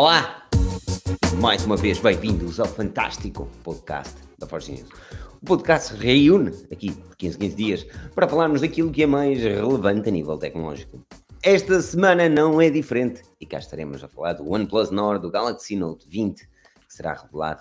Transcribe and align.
Olá! 0.00 0.48
Mais 1.42 1.62
uma 1.66 1.76
vez, 1.76 1.98
bem-vindos 1.98 2.58
ao 2.58 2.66
fantástico 2.66 3.50
podcast 3.62 4.14
da 4.38 4.46
Forge 4.46 4.72
News. 4.72 4.88
O 5.42 5.44
podcast 5.44 5.94
reúne 5.94 6.52
aqui 6.72 6.90
por 6.90 7.14
15, 7.16 7.36
15 7.36 7.54
dias 7.54 7.84
para 8.14 8.26
falarmos 8.26 8.62
daquilo 8.62 8.90
que 8.90 9.02
é 9.02 9.06
mais 9.06 9.42
relevante 9.42 10.08
a 10.08 10.10
nível 10.10 10.38
tecnológico. 10.38 11.06
Esta 11.42 11.82
semana 11.82 12.30
não 12.30 12.62
é 12.62 12.70
diferente 12.70 13.22
e 13.38 13.44
cá 13.44 13.58
estaremos 13.58 14.02
a 14.02 14.08
falar 14.08 14.32
do 14.32 14.50
OnePlus 14.50 14.90
Nord, 14.90 15.20
do 15.20 15.30
Galaxy 15.30 15.76
Note 15.76 16.08
20, 16.08 16.48
que 16.48 16.48
será 16.88 17.12
revelado 17.12 17.60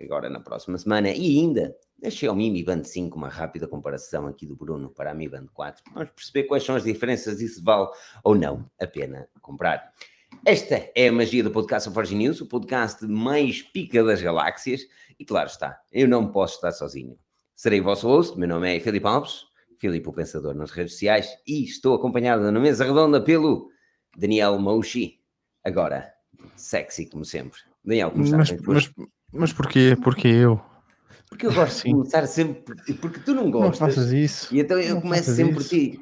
agora 0.00 0.30
na 0.30 0.40
próxima 0.40 0.78
semana, 0.78 1.10
e 1.10 1.38
ainda 1.38 1.76
a 2.02 2.08
Xiaomi 2.08 2.50
Mi 2.50 2.64
Band 2.64 2.84
5, 2.84 3.14
uma 3.14 3.28
rápida 3.28 3.68
comparação 3.68 4.26
aqui 4.26 4.46
do 4.46 4.56
Bruno 4.56 4.88
para 4.88 5.10
a 5.10 5.14
Mi 5.14 5.28
Band 5.28 5.48
4. 5.52 5.84
Vamos 5.92 6.08
perceber 6.12 6.44
quais 6.44 6.64
são 6.64 6.76
as 6.76 6.84
diferenças 6.84 7.42
e 7.42 7.48
se 7.48 7.62
vale 7.62 7.90
ou 8.24 8.34
não 8.34 8.64
a 8.80 8.86
pena 8.86 9.28
comprar. 9.42 9.92
Esta 10.46 10.90
é 10.94 11.08
a 11.08 11.12
magia 11.12 11.42
do 11.42 11.50
podcast 11.50 11.90
Forge 11.90 12.14
News, 12.14 12.38
o 12.42 12.46
podcast 12.46 13.02
mais 13.06 13.62
pica 13.62 14.04
das 14.04 14.20
galáxias. 14.20 14.82
E 15.18 15.24
claro 15.24 15.48
está, 15.48 15.80
eu 15.90 16.06
não 16.06 16.30
posso 16.30 16.56
estar 16.56 16.70
sozinho. 16.72 17.16
Serei 17.56 17.80
o 17.80 17.84
vosso 17.84 18.06
host, 18.06 18.38
meu 18.38 18.46
nome 18.46 18.76
é 18.76 18.78
Filipe 18.78 19.06
Alves, 19.06 19.46
Filipe 19.78 20.06
o 20.06 20.12
Pensador 20.12 20.54
nas 20.54 20.70
redes 20.70 20.92
sociais, 20.92 21.30
e 21.46 21.64
estou 21.64 21.94
acompanhado 21.94 22.52
na 22.52 22.60
mesa 22.60 22.84
redonda 22.84 23.22
pelo 23.22 23.70
Daniel 24.18 24.58
Mouchi. 24.58 25.18
Agora, 25.64 26.12
sexy 26.56 27.06
como 27.06 27.24
sempre. 27.24 27.60
Daniel, 27.82 28.10
como 28.10 28.24
estás? 28.24 28.50
Mas, 28.50 28.60
mas, 28.66 28.92
mas 29.32 29.52
porquê? 29.54 29.96
Porquê 30.02 30.28
eu? 30.28 30.60
Porque 31.26 31.46
eu 31.46 31.54
gosto 31.54 31.78
Sim. 31.78 31.88
de 31.88 31.94
começar 31.94 32.26
sempre, 32.26 32.94
porque 33.00 33.20
tu 33.20 33.32
não 33.32 33.50
gostas. 33.50 33.80
Não 33.80 33.88
faças 33.88 34.12
isso. 34.12 34.54
E 34.54 34.60
então 34.60 34.78
eu 34.78 34.96
não 34.96 35.00
começo 35.00 35.34
sempre 35.34 35.58
isso. 35.62 35.70
por 35.70 35.74
ti. 35.74 36.00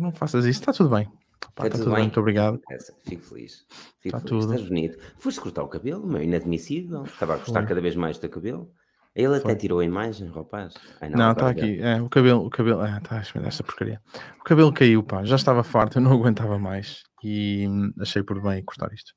Não 0.00 0.12
faças 0.12 0.46
isso, 0.46 0.60
está 0.60 0.72
tudo 0.72 0.88
bem. 0.88 1.19
Pá, 1.60 1.66
está, 1.66 1.78
tudo 1.78 1.90
bem? 1.92 2.02
muito 2.02 2.20
obrigado. 2.20 2.60
Fico 3.04 3.22
feliz. 3.22 3.66
Fico 4.00 4.16
está 4.16 4.28
feliz. 4.28 4.44
Tudo. 4.44 4.54
Estás 4.54 4.68
bonito. 4.68 4.98
Foste 5.18 5.40
cortar 5.40 5.62
o 5.62 5.68
cabelo, 5.68 6.06
meu, 6.06 6.22
inadmissível. 6.22 7.04
Estava 7.04 7.34
a 7.34 7.36
gostar 7.38 7.66
cada 7.66 7.80
vez 7.80 7.94
mais 7.96 8.16
do 8.16 8.20
teu 8.22 8.30
cabelo. 8.30 8.70
Ele 9.14 9.34
até 9.34 9.42
Foi. 9.42 9.56
tirou 9.56 9.80
a 9.80 9.84
imagem, 9.84 10.28
rapaz. 10.28 10.74
Ai, 11.00 11.10
não, 11.10 11.32
está 11.32 11.50
aqui. 11.50 11.80
É, 11.80 12.00
o 12.00 12.08
cabelo, 12.08 12.46
o 12.46 12.50
cabelo, 12.50 12.80
ah, 12.80 12.98
está 12.98 13.16
a 13.16 13.46
esta 13.46 13.64
porcaria. 13.64 14.00
O 14.38 14.44
cabelo 14.44 14.72
caiu, 14.72 15.02
pá, 15.02 15.24
já 15.24 15.34
estava 15.34 15.64
farto, 15.64 15.98
eu 15.98 16.02
não 16.02 16.12
aguentava 16.18 16.58
mais 16.58 17.02
e 17.22 17.66
hum, 17.68 17.92
achei 18.00 18.22
por 18.22 18.40
bem 18.40 18.62
cortar 18.64 18.92
isto. 18.92 19.12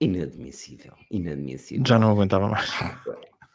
Inadmissível, 0.00 0.94
inadmissível. 1.10 1.84
Já 1.86 1.98
não 1.98 2.10
aguentava 2.10 2.48
mais. 2.48 2.68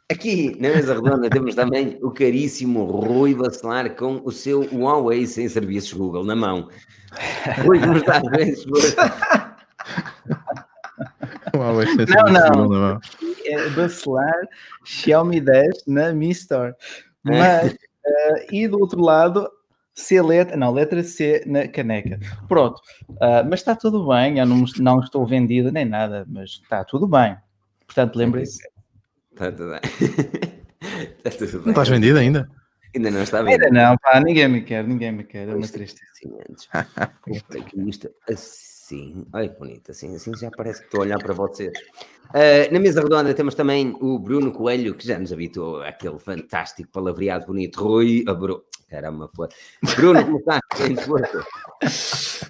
Aqui 0.09 0.55
na 0.57 0.69
mesa 0.69 0.93
redonda 0.93 1.29
temos 1.29 1.53
também 1.53 1.99
o 2.01 2.09
caríssimo 2.11 2.85
Rui 2.85 3.35
Bacelar 3.35 3.93
com 3.93 4.21
o 4.23 4.31
seu 4.31 4.61
Huawei 4.61 5.27
sem 5.27 5.49
serviços 5.49 5.91
Google 5.91 6.23
na 6.23 6.33
mão. 6.33 6.69
Rui, 7.65 7.77
como 7.81 7.97
estás? 7.97 8.23
Huawei 11.53 11.87
sem 11.87 12.05
não, 12.05 12.23
não. 12.23 12.69
Na 12.69 12.79
mão. 12.79 12.99
É 13.43 13.69
Bacelar 13.71 14.47
Xiaomi 14.85 15.41
10 15.41 15.85
na 15.87 16.13
Mi 16.13 16.31
Store. 16.31 16.73
Mas, 17.21 17.73
uh, 17.73 17.75
e 18.49 18.65
do 18.65 18.79
outro 18.79 19.01
lado, 19.01 19.51
C 19.93 20.21
letra, 20.21 20.55
não, 20.55 20.71
letra 20.71 21.03
C 21.03 21.43
na 21.45 21.67
caneca. 21.67 22.17
Pronto, 22.47 22.79
uh, 23.09 23.43
mas 23.49 23.59
está 23.59 23.75
tudo 23.75 24.07
bem, 24.07 24.39
eu 24.39 24.45
não, 24.45 24.63
não 24.79 25.01
estou 25.01 25.25
vendido 25.25 25.69
nem 25.69 25.83
nada, 25.83 26.25
mas 26.29 26.61
está 26.63 26.85
tudo 26.85 27.05
bem. 27.09 27.35
Portanto, 27.85 28.15
lembrem-se 28.15 28.61
Está 29.37 29.51
tudo 29.51 29.69
bem. 29.69 29.79
Está 31.23 31.29
tudo 31.37 31.51
bem. 31.51 31.61
Não 31.65 31.69
estás 31.69 31.89
vendido 31.89 32.17
ainda? 32.17 32.49
Ainda 32.95 33.11
não 33.11 33.21
está 33.21 33.43
vendido. 33.43 33.65
Ainda 33.65 33.89
não, 33.89 33.97
pá, 33.97 34.19
ninguém 34.19 34.47
me 34.47 34.61
quer, 34.61 34.83
ninguém 34.83 35.11
me 35.11 35.23
quer. 35.23 35.47
É 35.47 35.53
uma 35.53 35.67
tristeza. 35.67 36.07
Assim, 36.11 37.87
isto 37.87 38.09
assim, 38.31 39.25
olha 39.31 39.47
que 39.47 39.59
bonito, 39.59 39.91
assim, 39.91 40.15
assim 40.15 40.35
já 40.35 40.49
parece 40.49 40.79
que 40.79 40.85
estou 40.85 41.01
a 41.01 41.03
olhar 41.03 41.19
para 41.19 41.35
vocês. 41.35 41.77
Uh, 42.29 42.73
na 42.73 42.79
mesa 42.79 43.01
redonda 43.01 43.31
temos 43.33 43.53
também 43.53 43.95
o 44.01 44.17
Bruno 44.17 44.51
Coelho, 44.51 44.95
que 44.95 45.07
já 45.07 45.19
nos 45.19 45.31
habituou 45.31 45.83
àquele 45.83 46.17
fantástico 46.17 46.89
palavreado 46.91 47.45
bonito. 47.45 47.79
Rui, 47.79 48.23
Bruno, 48.23 48.63
caramba, 48.89 49.29
foi. 49.35 49.49
Bruno, 49.95 50.25
como 50.25 50.39
estás? 50.39 50.61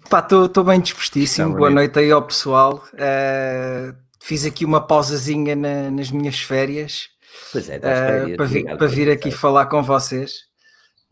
Pá, 0.10 0.20
estou 0.20 0.64
bem 0.64 0.80
dispostíssimo. 0.80 1.54
Boa 1.54 1.70
noite 1.70 2.00
aí 2.00 2.12
ao 2.12 2.26
pessoal. 2.26 2.82
Uh 2.94 4.07
fiz 4.28 4.46
aqui 4.46 4.66
uma 4.66 4.86
pausazinha 4.86 5.56
na, 5.56 5.90
nas 5.90 6.12
minhas 6.12 6.38
férias, 6.38 7.08
é, 7.56 8.34
uh, 8.34 8.36
para, 8.36 8.46
vir, 8.46 8.78
para 8.78 8.88
vir 8.88 9.10
aqui 9.10 9.32
falar 9.32 9.68
com 9.68 9.82
vocês. 9.82 10.48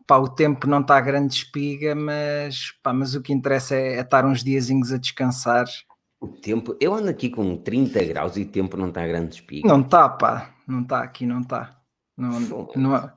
Pá, 0.06 0.18
o 0.18 0.28
tempo 0.28 0.66
não 0.66 0.80
está 0.82 1.00
grande 1.00 1.34
espiga, 1.34 1.94
mas, 1.94 2.72
pá, 2.82 2.92
mas 2.92 3.14
o 3.14 3.22
que 3.22 3.32
interessa 3.32 3.74
é, 3.74 3.94
é 3.94 4.00
estar 4.00 4.26
uns 4.26 4.44
diazinhos 4.44 4.92
a 4.92 4.98
descansar. 4.98 5.64
O 6.20 6.28
tempo, 6.28 6.76
eu 6.78 6.92
ando 6.92 7.08
aqui 7.08 7.30
com 7.30 7.56
30 7.56 8.04
graus 8.04 8.36
e 8.36 8.42
o 8.42 8.48
tempo 8.48 8.76
não 8.76 8.88
está 8.88 9.06
grande 9.06 9.36
espiga. 9.36 9.66
Não 9.66 9.80
está, 9.80 10.08
pá, 10.10 10.54
não 10.68 10.82
está 10.82 11.02
aqui, 11.02 11.24
não 11.24 11.40
está. 11.40 11.74
Não, 12.18 12.68
não, 12.76 12.96
é, 12.96 13.12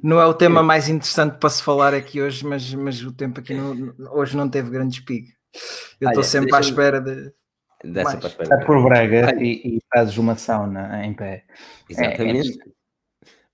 não 0.00 0.20
é 0.20 0.26
o 0.26 0.34
tema 0.34 0.62
mais 0.62 0.88
interessante 0.88 1.38
para 1.38 1.50
se 1.50 1.62
falar 1.64 1.94
aqui 1.94 2.22
hoje, 2.22 2.46
mas, 2.46 2.72
mas 2.74 3.02
o 3.02 3.12
tempo 3.12 3.40
aqui 3.40 3.54
no, 3.54 3.92
hoje 4.12 4.36
não 4.36 4.48
teve 4.48 4.70
grande 4.70 4.98
espiga. 5.00 5.32
Eu 6.00 6.10
estou 6.10 6.22
sempre 6.22 6.54
à 6.54 6.60
espera 6.60 7.00
de 7.00 7.32
dessa 7.84 8.18
Mais, 8.18 8.24
Está 8.24 8.58
por 8.64 8.82
Braga 8.82 9.34
e, 9.40 9.76
e 9.76 9.78
fazes 9.92 10.16
uma 10.18 10.36
sauna 10.36 11.04
em 11.04 11.14
pé. 11.14 11.44
Exatamente. 11.88 12.50
É, 12.50 12.68
é... 12.68 12.72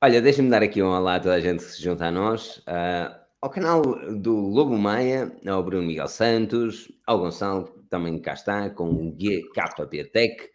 Olha, 0.03 0.23
deixa-me 0.23 0.51
dar 0.51 0.63
aqui 0.63 0.83
um 0.83 0.89
olá 0.89 1.17
a 1.17 1.21
toda 1.21 1.35
a 1.35 1.41
gente 1.41 1.65
que 1.65 1.71
se 1.71 1.83
junta 1.83 2.07
a 2.07 2.11
nós. 2.11 2.59
Uh, 2.59 3.15
ao 3.41 3.51
canal 3.51 3.83
do 3.83 4.35
Lobo 4.35 4.77
Maia, 4.77 5.33
ao 5.47 5.63
Bruno 5.63 5.87
Miguel 5.87 6.09
Santos, 6.09 6.91
ao 7.07 7.19
Gonçalo, 7.19 7.65
que 7.65 7.89
também 7.89 8.19
cá 8.21 8.35
está, 8.35 8.71
com 8.71 8.91
o 8.91 9.13
GKP 9.13 10.05
Tech. 10.05 10.51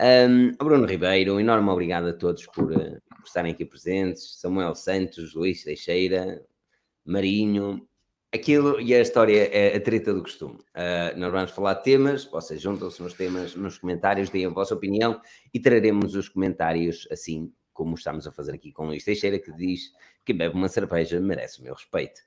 Um, 0.00 0.52
ao 0.58 0.66
Bruno 0.66 0.86
Ribeiro, 0.86 1.34
um 1.34 1.40
enorme 1.40 1.70
obrigado 1.70 2.08
a 2.08 2.12
todos 2.12 2.46
por, 2.46 2.72
uh, 2.72 3.00
por 3.08 3.24
estarem 3.24 3.52
aqui 3.52 3.64
presentes. 3.64 4.40
Samuel 4.40 4.74
Santos, 4.74 5.34
Luís 5.34 5.62
Teixeira, 5.64 6.40
Marinho, 7.04 7.86
Aquilo 8.34 8.80
e 8.80 8.92
a 8.92 9.00
história 9.00 9.48
é 9.52 9.76
a 9.76 9.80
treta 9.80 10.12
do 10.12 10.20
costume. 10.20 10.56
Uh, 10.56 11.16
nós 11.16 11.30
vamos 11.30 11.52
falar 11.52 11.74
de 11.74 11.84
temas, 11.84 12.24
vocês 12.24 12.60
juntam-se 12.60 13.00
nos 13.00 13.12
temas, 13.12 13.54
nos 13.54 13.78
comentários, 13.78 14.28
deem 14.28 14.46
a 14.46 14.48
vossa 14.48 14.74
opinião 14.74 15.20
e 15.52 15.60
traremos 15.60 16.16
os 16.16 16.28
comentários 16.28 17.06
assim 17.12 17.52
como 17.72 17.94
estamos 17.94 18.26
a 18.26 18.32
fazer 18.32 18.52
aqui 18.52 18.72
com 18.72 18.86
Luís 18.86 19.04
Teixeira, 19.04 19.38
que 19.38 19.52
diz 19.52 19.92
que 20.24 20.32
bebe 20.32 20.56
uma 20.56 20.68
cerveja 20.68 21.20
merece 21.20 21.60
o 21.60 21.62
meu 21.62 21.74
respeito. 21.74 22.22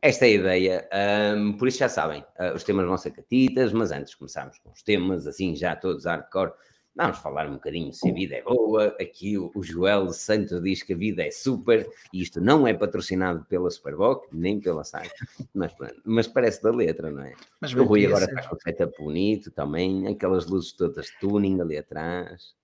Esta 0.00 0.26
é 0.26 0.28
a 0.28 0.32
ideia, 0.32 0.88
um, 1.36 1.54
por 1.54 1.66
isso 1.66 1.78
já 1.78 1.88
sabem, 1.88 2.20
uh, 2.38 2.54
os 2.54 2.62
temas 2.62 2.86
vão 2.86 2.96
ser 2.96 3.10
catitas, 3.10 3.72
mas 3.72 3.90
antes 3.90 4.14
começamos 4.14 4.60
com 4.60 4.70
os 4.70 4.80
temas, 4.84 5.26
assim 5.26 5.56
já 5.56 5.74
todos 5.74 6.04
hardcore, 6.04 6.52
Vamos 6.94 7.18
falar 7.18 7.48
um 7.48 7.54
bocadinho 7.54 7.92
se 7.92 8.10
a 8.10 8.12
vida 8.12 8.34
é 8.34 8.42
boa. 8.42 8.94
Aqui 9.00 9.38
o, 9.38 9.50
o 9.54 9.62
Joel 9.62 10.12
Santos 10.12 10.62
diz 10.62 10.82
que 10.82 10.92
a 10.92 10.96
vida 10.96 11.22
é 11.22 11.30
super, 11.30 11.88
e 12.12 12.20
isto 12.20 12.38
não 12.40 12.66
é 12.66 12.74
patrocinado 12.74 13.44
pela 13.46 13.70
Superboc, 13.70 14.26
nem 14.30 14.60
pela 14.60 14.84
SAC, 14.84 15.10
mas, 15.54 15.72
mas 16.04 16.26
parece 16.26 16.62
da 16.62 16.70
letra, 16.70 17.10
não 17.10 17.22
é? 17.22 17.32
Mas 17.60 17.72
o 17.72 17.82
Rui 17.82 18.04
agora 18.04 18.26
está 18.26 18.46
com 18.46 18.56
o 18.56 18.60
setup 18.60 18.92
bonito 18.98 19.50
também, 19.50 20.06
aquelas 20.06 20.46
luzes 20.46 20.72
todas 20.72 21.08
tuning 21.18 21.60
ali 21.60 21.78
atrás. 21.78 22.54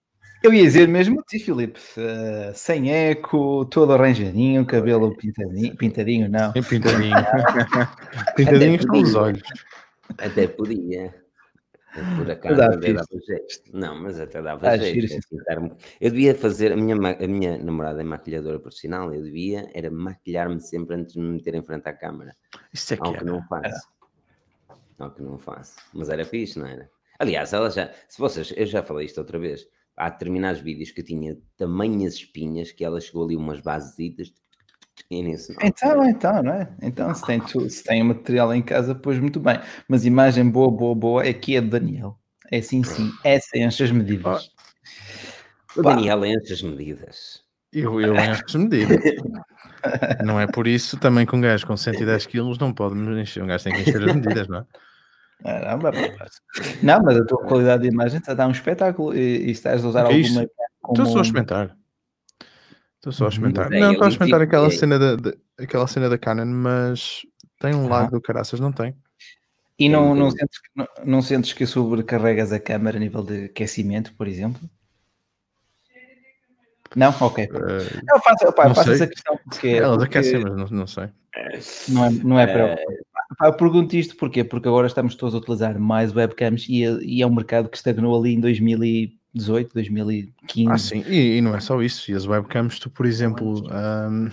Eu 0.43 0.53
ia 0.53 0.63
dizer 0.63 0.87
mesmo 0.87 1.23
ti, 1.27 1.39
Filipe, 1.39 1.81
uh, 1.97 2.55
sem 2.55 2.93
eco, 2.93 3.65
todo 3.65 3.93
arranjadinho, 3.93 4.65
cabelo 4.65 5.17
pintadinho, 5.17 5.77
pintadinho 5.77 6.29
não. 6.29 6.53
Sem 6.53 6.63
pintadinho. 6.63 7.17
pintadinho 8.37 8.77
estão 8.77 9.03
os 9.03 9.15
olhos. 9.17 9.43
Até 10.17 10.47
podia. 10.47 11.13
Por 12.17 12.31
acaso 12.31 12.61
até 12.63 12.93
dava 12.93 13.07
jeito. 13.27 13.63
Não, 13.73 14.01
mas 14.01 14.21
até 14.21 14.43
dava 14.43 14.69
ah, 14.69 14.77
jeito. 14.77 15.07
Assim, 15.07 15.77
eu 16.01 16.11
devia 16.11 16.35
fazer, 16.35 16.73
a 16.73 16.77
minha, 16.77 16.95
a 16.95 17.27
minha 17.27 17.59
namorada 17.59 18.01
é 18.01 18.05
maquilhadora 18.05 18.59
profissional, 18.59 19.13
eu 19.15 19.23
devia 19.23 19.71
era 19.73 19.91
maquilhar-me 19.91 20.61
sempre 20.61 20.97
antes 20.97 21.15
de 21.15 21.21
me 21.21 21.31
meter 21.31 21.55
em 21.55 21.63
frente 21.63 21.89
à 21.89 21.93
câmara. 21.93 22.37
Isso 22.73 22.95
é 22.95 22.97
que, 22.97 23.03
Algo 23.03 23.19
que 23.19 23.25
não 23.25 23.43
faço. 23.43 23.89
Algo 24.99 25.15
que 25.15 25.23
não 25.23 25.39
faço. 25.39 25.77
Mas 25.95 26.09
era 26.09 26.25
fixe, 26.25 26.59
não 26.59 26.67
era? 26.67 26.91
Aliás, 27.19 27.53
ela 27.53 27.71
já, 27.71 27.91
se 28.07 28.19
vocês, 28.19 28.53
eu 28.57 28.67
já 28.67 28.83
falei 28.83 29.07
isto 29.07 29.19
outra 29.19 29.39
vez, 29.39 29.67
há 29.97 30.09
determinados 30.11 30.61
vídeos 30.61 30.91
que 30.91 31.01
eu 31.01 31.05
tinha 31.05 31.37
tamanhas 31.57 32.15
espinhas 32.15 32.71
que 32.71 32.85
ela 32.85 33.01
chegou 33.01 33.25
ali 33.25 33.35
umas 33.35 33.61
basesitas 33.61 34.33
então, 35.63 36.05
então, 36.09 36.43
não 36.43 36.53
é? 36.53 36.69
Então, 36.83 37.15
se 37.15 37.25
tem, 37.25 37.41
tu, 37.41 37.69
se 37.71 37.83
tem 37.83 38.03
o 38.03 38.07
material 38.07 38.55
em 38.55 38.63
casa, 38.63 38.95
pois 38.95 39.19
muito 39.19 39.41
bem. 39.41 39.59
Mas 39.89 40.05
imagem 40.05 40.49
boa, 40.49 40.71
boa, 40.71 40.95
boa, 40.95 41.23
aqui 41.23 41.57
é 41.57 41.61
de 41.61 41.69
Daniel. 41.69 42.19
É 42.51 42.59
assim, 42.59 42.83
sim. 42.83 43.11
Essa 43.25 43.59
enche 43.59 43.85
as 43.85 43.91
medidas. 43.91 44.51
O 45.77 45.83
Daniel 45.83 46.25
enche 46.25 46.53
as 46.53 46.63
medidas. 46.63 47.43
Eu, 47.73 48.01
eu 48.01 48.15
encho 48.17 48.45
as 48.47 48.55
medidas. 48.55 48.99
não 50.25 50.41
é 50.41 50.47
por 50.47 50.67
isso 50.67 50.99
também 50.99 51.27
que 51.27 51.35
um 51.35 51.41
gajo 51.41 51.67
com 51.67 51.77
110 51.77 52.27
quilos 52.27 52.59
não 52.59 52.73
pode 52.73 52.99
encher. 52.99 53.43
Um 53.43 53.47
gajo 53.47 53.65
tem 53.65 53.73
que 53.75 53.89
encher 53.89 54.03
as 54.09 54.15
medidas, 54.15 54.49
não 54.49 54.59
é? 54.59 54.65
Caramba, 55.43 55.93
não, 56.83 57.01
mas 57.01 57.17
a 57.17 57.25
tua 57.25 57.45
qualidade 57.45 57.83
de 57.83 57.89
imagem 57.89 58.19
está 58.19 58.33
a 58.33 58.35
dar 58.35 58.49
um 58.49 58.51
espetáculo 58.51 59.15
e, 59.15 59.47
e 59.47 59.51
estás 59.53 59.85
a 59.85 59.89
usar 59.89 60.01
é 60.11 60.17
alguma. 60.17 60.51
Como... 60.83 60.99
Estou 60.99 61.07
só 61.07 61.19
a 61.19 61.23
experimentar. 61.23 61.77
Estou 62.99 63.13
só 63.13 63.27
a 63.27 63.29
experimentar. 63.29 63.71
Não, 63.71 63.93
estou 63.93 64.07
a 64.07 64.09
experimentar 64.09 64.43
aquela, 64.43 64.71
cena 64.71 64.99
da, 64.99 65.33
aquela 65.59 65.87
cena 65.87 66.09
da 66.09 66.19
Canon, 66.19 66.47
mas 66.47 67.23
tem 67.61 67.75
um 67.75 67.89
lag 67.89 68.11
do 68.11 68.21
caraças, 68.21 68.59
não 68.59 68.73
tem? 68.73 68.95
E 69.79 69.89
não, 69.89 70.13
não, 70.15 70.31
sentes, 70.33 70.59
que- 70.59 70.69
não, 70.75 70.89
não 71.05 71.23
sentes 71.23 71.53
que 71.53 71.65
sobrecarregas 71.65 72.53
a 72.53 72.59
câmara 72.59 72.97
a 72.97 73.01
nível 73.01 73.23
de 73.23 73.45
aquecimento, 73.45 74.13
por 74.15 74.27
exemplo? 74.27 74.69
Não? 76.97 77.15
Ok. 77.21 77.45
Eh, 77.45 77.49
Eu 78.13 78.21
faço, 78.21 78.45
eu 78.45 78.93
essa 78.93 79.07
questão 79.07 79.39
porque, 79.45 79.69
elas 79.69 79.99
porque 79.99 80.19
aquecem, 80.19 80.41
mas 80.41 80.57
não, 80.57 80.79
não 80.79 80.87
sei. 80.87 81.09
não 81.89 82.05
é, 82.05 82.11
não 82.11 82.41
é 82.41 82.47
para. 82.47 82.79
Eu 83.47 83.53
pergunto 83.53 83.95
isto 83.95 84.17
porquê? 84.17 84.43
Porque 84.43 84.67
agora 84.67 84.87
estamos 84.89 85.15
todos 85.15 85.35
a 85.35 85.39
utilizar 85.39 85.79
mais 85.79 86.13
webcams 86.13 86.67
e 86.69 86.83
é, 86.83 86.99
e 87.03 87.23
é 87.23 87.27
um 87.27 87.35
mercado 87.35 87.69
que 87.69 87.77
estagnou 87.77 88.19
ali 88.19 88.35
em 88.35 88.41
2018, 89.39 89.73
2015. 89.75 90.71
Ah, 90.73 90.79
sim, 90.79 91.05
e, 91.07 91.39
e 91.39 91.41
não 91.41 91.55
é 91.55 91.61
só 91.61 91.81
isso. 91.83 92.11
E 92.11 92.15
as 92.15 92.27
webcams, 92.27 92.79
tu, 92.79 92.91
por 92.91 93.07
exemplo, 93.07 93.65
ahm, 93.71 94.29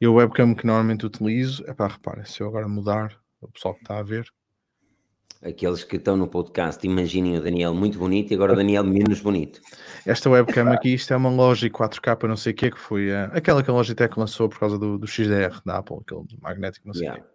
eu 0.00 0.12
o 0.12 0.16
webcam 0.16 0.54
que 0.54 0.66
normalmente 0.66 1.06
utilizo, 1.06 1.64
é 1.66 1.72
para 1.74 1.92
repara, 1.92 2.24
se 2.24 2.40
eu 2.40 2.48
agora 2.48 2.68
mudar, 2.68 3.18
o 3.40 3.48
pessoal 3.48 3.74
que 3.74 3.80
está 3.80 3.98
a 3.98 4.02
ver, 4.02 4.28
Aqueles 5.40 5.84
que 5.84 5.94
estão 5.94 6.16
no 6.16 6.26
podcast, 6.26 6.84
imaginem 6.84 7.38
o 7.38 7.40
Daniel 7.40 7.72
muito 7.72 7.96
bonito 7.96 8.32
e 8.32 8.34
agora 8.34 8.54
o 8.54 8.56
Daniel 8.56 8.82
menos 8.82 9.20
bonito. 9.20 9.60
esta 10.04 10.28
webcam 10.28 10.72
aqui, 10.72 10.94
isto 10.94 11.12
é 11.12 11.16
uma 11.16 11.30
Logic 11.30 11.72
4K, 11.72 12.26
não 12.26 12.36
sei 12.36 12.52
o 12.52 12.56
que, 12.56 12.72
que 12.72 12.78
foi 12.78 13.12
ah, 13.14 13.26
aquela 13.32 13.62
que 13.62 13.70
a 13.70 13.72
Logitech 13.72 14.18
lançou 14.18 14.48
por 14.48 14.58
causa 14.58 14.76
do, 14.76 14.98
do 14.98 15.06
XDR 15.06 15.60
da 15.64 15.78
Apple, 15.78 15.98
aquele 16.00 16.24
magnético, 16.42 16.88
não 16.88 16.94
sei 16.94 17.08
o 17.08 17.12
Yeah. 17.12 17.22
quê. 17.22 17.30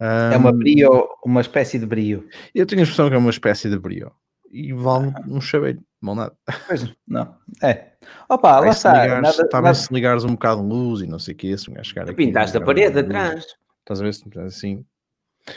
É 0.00 0.36
uma 0.36 0.48
Ahm, 0.50 0.58
brio, 0.58 1.08
uma 1.24 1.42
espécie 1.42 1.78
de 1.78 1.84
brio. 1.84 2.26
Eu 2.54 2.64
tenho 2.66 2.80
a 2.80 2.84
expressão 2.84 3.08
que 3.10 3.14
é 3.14 3.18
uma 3.18 3.30
espécie 3.30 3.68
de 3.68 3.78
brio. 3.78 4.10
E 4.52 4.70
vale 4.74 5.14
um 5.26 5.40
chaveiro, 5.40 5.82
mal 5.98 6.14
nada. 6.14 6.36
Pois, 6.68 6.92
não. 7.08 7.34
É. 7.62 7.92
Opa, 8.28 8.60
lá 8.60 8.68
está. 8.68 9.20
Nada, 9.20 9.48
Talvez 9.48 9.78
se 9.78 9.94
ligares 9.94 10.24
um 10.24 10.32
bocado 10.32 10.60
de 10.60 10.68
luz 10.68 11.00
e 11.00 11.06
não 11.06 11.18
sei 11.18 11.32
o 11.32 11.36
que, 11.38 11.56
se 11.56 11.70
um 11.70 11.74
gajo 11.74 11.88
chegar 11.88 12.02
aqui. 12.02 12.14
Pintaste 12.14 12.56
a 12.58 12.60
parede 12.60 12.98
atrás. 12.98 13.46
Estás 13.80 14.00
a 14.00 14.04
ver 14.04 14.12
se 14.12 14.24
assim. 14.40 14.84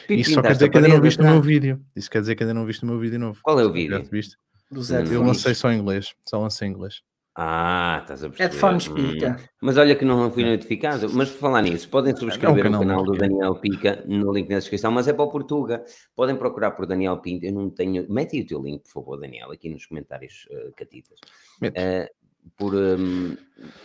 Isso 0.10 0.34
só 0.34 0.42
quer 0.42 0.54
dizer 0.54 0.70
que 0.70 0.78
ainda 0.78 0.90
não 0.90 1.02
viste 1.02 1.20
o 1.22 1.26
meu 1.26 1.42
vídeo. 1.42 1.84
Isso 1.96 2.10
quer 2.10 2.22
dizer 2.22 2.36
que 2.36 2.44
ainda 2.44 2.54
não 2.54 2.66
viste 2.66 2.84
o 2.84 2.88
meu 2.88 2.98
vídeo 2.98 3.20
novo. 3.20 3.40
Qual 3.44 3.60
é 3.60 3.64
o 3.64 3.68
Já 3.68 3.74
vídeo? 3.74 4.04
te 4.04 4.10
viste? 4.10 4.38
Zé 4.80 5.04
Não, 5.04 5.12
Eu 5.12 5.24
lancei 5.24 5.54
só 5.54 5.72
em 5.72 5.80
inglês. 5.80 6.14
Só 6.26 6.40
lancei 6.40 6.68
em 6.68 6.72
inglês. 6.72 7.02
Ah, 7.38 8.00
estás 8.02 8.24
a 8.24 8.30
perceber. 8.30 8.50
Headphones 8.50 8.88
Hum. 8.88 8.96
pica. 8.96 9.40
Mas 9.62 9.78
olha 9.78 9.94
que 9.96 10.06
não 10.06 10.32
fui 10.32 10.46
notificado. 10.46 11.10
Mas 11.14 11.30
por 11.32 11.40
falar 11.40 11.62
nisso, 11.64 11.90
podem 11.90 12.16
subscrever 12.16 12.64
canal 12.64 12.82
o 12.82 12.86
canal 12.88 13.04
do. 13.04 13.12
Daniel 13.18 13.56
Pica 13.56 14.04
no 14.08 14.32
link 14.32 14.50
na 14.50 14.60
descrição, 14.60 14.90
mas 14.90 15.08
é 15.08 15.14
para 15.14 15.26
o 15.26 15.30
Portuga. 15.30 15.84
Podem 16.16 16.38
procurar 16.38 16.72
por 16.72 16.86
Daniel 16.86 17.18
Pinto. 17.18 17.46
Eu 17.46 17.52
não 17.52 17.70
tenho. 17.70 18.06
Mete 18.10 18.40
o 18.40 18.48
teu 18.48 18.62
link, 18.62 18.84
por 18.84 18.92
favor, 18.92 19.20
Daniel, 19.20 19.52
aqui 19.52 19.70
nos 19.70 19.86
comentários, 19.86 20.48
eh, 20.50 20.72
catitas. 20.78 21.20
Eh, 21.62 22.10
por 22.58 22.74
hum, 22.74 23.36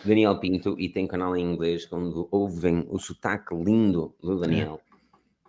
Daniel 0.05 0.39
Pinto 0.39 0.75
e 0.79 0.87
tem 0.87 1.05
canal 1.07 1.35
em 1.35 1.43
inglês 1.43 1.91
onde 1.91 2.25
ouvem 2.31 2.85
o 2.89 2.99
sotaque 2.99 3.53
lindo 3.55 4.15
do 4.21 4.39
Daniel 4.39 4.79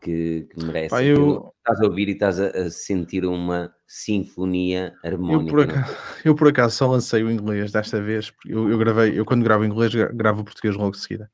que, 0.03 0.49
que 0.53 0.65
merece. 0.65 0.91
Pá, 0.91 1.03
eu- 1.03 1.53
Estás 1.59 1.81
a 1.81 1.87
ouvir 1.87 2.09
e 2.09 2.13
estás 2.13 2.41
a, 2.41 2.49
a 2.49 2.71
sentir 2.71 3.25
uma 3.25 3.73
sinfonia 3.87 4.93
Eu 5.05 5.13
harmónica. 5.13 5.51
por, 5.51 5.67
no 5.67 5.73
acaso, 5.73 5.97
eu 6.25 6.35
por 6.35 6.49
acaso 6.49 6.77
só 6.77 6.91
lancei 6.91 7.23
o 7.23 7.31
inglês 7.31 7.71
desta 7.71 8.01
vez. 8.03 8.31
porque 8.31 8.53
Eu, 8.53 8.69
eu 8.69 8.77
gravei, 8.79 9.19
eu 9.19 9.25
quando 9.25 9.45
gravo 9.45 9.65
inglês, 9.65 9.95
gra- 9.95 10.11
gravo 10.13 10.41
o 10.41 10.45
português 10.45 10.75
logo 10.75 10.91
de 10.91 10.99
seguida. 10.99 11.31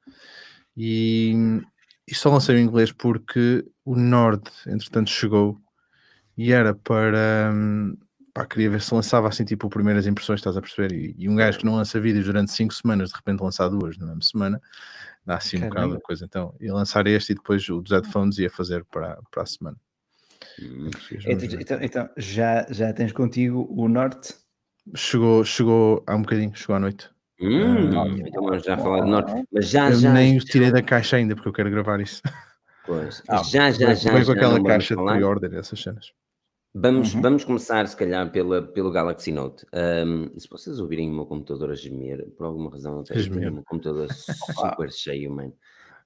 E, 0.77 1.33
e 2.07 2.15
só 2.15 2.31
lancei 2.31 2.57
o 2.57 2.59
inglês 2.59 2.93
porque 2.93 3.65
o 3.85 3.97
Nord, 3.97 4.43
entretanto, 4.67 5.11
chegou 5.11 5.59
e 6.37 6.53
era 6.53 6.75
para. 6.75 7.51
hum, 7.55 7.97
Pá, 8.35 8.47
queria 8.47 8.71
ver 8.71 8.81
se 8.83 8.95
lançava 8.95 9.27
assim, 9.27 9.45
tipo, 9.45 9.69
primeiras 9.69 10.07
impressões, 10.07 10.39
estás 10.39 10.57
a 10.57 10.61
perceber? 10.61 10.93
E, 10.95 11.15
e 11.19 11.29
um 11.29 11.35
gajo 11.35 11.59
que 11.59 11.65
não 11.65 11.75
lança 11.75 11.99
vídeos 11.99 12.27
durante 12.27 12.53
5 12.53 12.73
semanas, 12.73 13.09
de 13.11 13.17
repente 13.17 13.41
lançar 13.41 13.69
duas 13.69 13.99
na 13.99 14.07
mesma 14.07 14.23
semana, 14.23 14.61
dá 15.29 15.37
assim 15.37 15.59
um 15.59 15.69
bocado 15.69 15.95
a 15.95 16.01
coisa. 16.01 16.25
Então, 16.25 16.55
ia 16.59 16.73
lançar 16.73 17.07
este 17.07 17.33
e 17.33 17.35
depois 17.35 17.69
o 17.69 17.81
dos 17.83 17.93
headphones 17.93 18.39
ia 18.39 18.51
fazer 18.51 18.85
para, 18.87 19.19
para 19.31 19.43
a 19.43 19.47
semana. 19.47 19.77
Então, 21.27 21.61
então- 21.61 21.79
então, 21.83 22.09
já, 22.17 22.67
já 22.71 22.93
tens 22.93 23.13
contigo 23.13 23.67
o 23.71 23.89
Norte? 23.89 24.35
Chegou, 24.95 25.45
chegou 25.45 26.03
há 26.07 26.15
um 26.17 26.23
bocadinho, 26.23 26.55
chegou 26.57 26.77
à 26.77 26.81
noite. 26.81 27.11
Hum, 27.41 27.91
Ah, 27.97 28.09
então 28.09 28.43
vamos 28.43 28.65
já 28.65 28.77
falar 28.79 29.05
de 29.05 29.11
norte. 29.11 29.45
Mas 29.53 29.69
já, 29.69 29.93
já. 29.93 30.13
nem 30.13 30.39
o 30.39 30.41
tirei 30.41 30.73
da 30.73 30.83
caixa 30.83 31.17
ainda 31.17 31.35
porque 31.37 31.49
eu 31.49 31.53
quero 31.53 31.71
gravar 31.71 32.01
isso. 32.01 32.23
Pois, 32.87 33.23
Ah, 33.29 33.43
já, 33.43 33.71
já, 33.71 33.95
já. 33.95 34.11
Com 34.13 34.23
já 34.25 34.33
aquela 34.33 34.65
caixa 34.65 34.97
de 34.97 35.05
pre-order, 35.05 35.55
essas 35.55 35.81
cenas. 35.81 36.13
Vamos, 36.81 37.13
Uhum. 37.15 37.23
vamos 37.23 37.45
começar, 37.45 37.89
se 37.89 37.97
calhar, 37.97 38.31
pela, 38.31 38.63
pelo 38.63 38.91
Galaxy 38.93 39.33
Note. 39.33 39.67
Um, 39.73 40.39
se 40.39 40.49
vocês 40.49 40.79
ouvirem 40.79 41.11
o 41.11 41.15
meu 41.15 41.27
computador 41.27 41.71
a 41.73 41.75
gemer, 41.75 42.25
por 42.37 42.45
alguma 42.47 42.71
razão, 42.71 42.99
eu 42.99 43.03
tenho, 43.05 43.31
tenho 43.31 43.53
um 43.53 43.63
computador 43.65 44.07
super 44.79 44.93
cheio, 44.93 45.31
mano. 45.33 45.53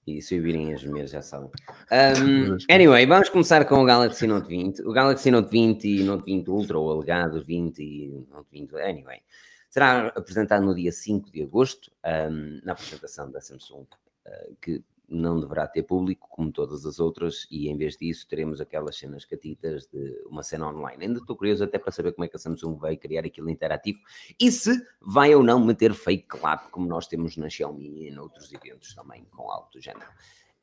E 0.07 0.21
se 0.23 0.35
ouvirem 0.35 0.73
a 0.73 0.77
gemer, 0.77 1.07
já 1.07 1.21
sabem. 1.21 1.51
Um, 1.93 2.57
anyway, 2.71 3.05
vamos 3.05 3.29
começar 3.29 3.67
com 3.67 3.83
o 3.83 3.85
Galaxy 3.85 4.27
Note 4.27 4.49
20. 4.49 4.81
O 4.83 4.93
Galaxy 4.93 5.31
Note 5.31 5.51
20 5.51 5.85
e 5.85 6.03
Note 6.05 6.25
20 6.25 6.49
Ultra, 6.49 6.79
ou 6.79 6.91
alegado 6.91 7.45
20 7.45 7.79
e 7.83 8.27
Note 8.31 8.49
20, 8.51 8.75
anyway. 8.77 9.21
Será 9.69 10.07
apresentado 10.09 10.65
no 10.65 10.75
dia 10.75 10.91
5 10.91 11.31
de 11.31 11.43
agosto, 11.43 11.93
um, 12.31 12.61
na 12.65 12.73
apresentação 12.73 13.31
da 13.31 13.43
Samsung, 13.43 13.83
uh, 14.27 14.57
que 14.61 14.83
não 15.13 15.39
deverá 15.39 15.67
ter 15.67 15.83
público, 15.83 16.29
como 16.31 16.51
todas 16.51 16.87
as 16.87 16.99
outras, 16.99 17.47
e 17.51 17.69
em 17.69 17.77
vez 17.77 17.97
disso 17.97 18.27
teremos 18.27 18.61
aquelas 18.61 18.97
cenas 18.97 19.25
catitas 19.25 19.87
de 19.87 20.23
uma 20.27 20.43
cena 20.43 20.69
online. 20.69 21.05
Ainda 21.05 21.19
estou 21.19 21.37
curioso 21.37 21.65
até 21.65 21.79
para 21.79 21.93
saber 21.93 22.13
como 22.13 22.25
é 22.25 22.29
que 22.29 22.37
a 22.37 22.39
Samsung 22.39 22.77
vai 22.77 22.97
criar 22.97 23.25
aquilo 23.25 23.51
interativo 23.51 23.99
e 24.41 24.51
se 24.51 24.71
vai 25.01 25.35
ou 25.35 25.43
não 25.43 25.65
meter 25.65 25.95
fake 25.95 26.27
clap, 26.27 26.71
como 26.71 26.87
nós 26.87 27.07
temos 27.07 27.37
na 27.37 27.49
Xiaomi 27.49 28.05
e 28.05 28.09
em 28.09 28.19
outros 28.19 28.53
eventos 28.53 28.95
também 28.95 29.25
com 29.27 29.51
algo 29.51 29.69
do 29.71 29.81
género. 29.81 30.11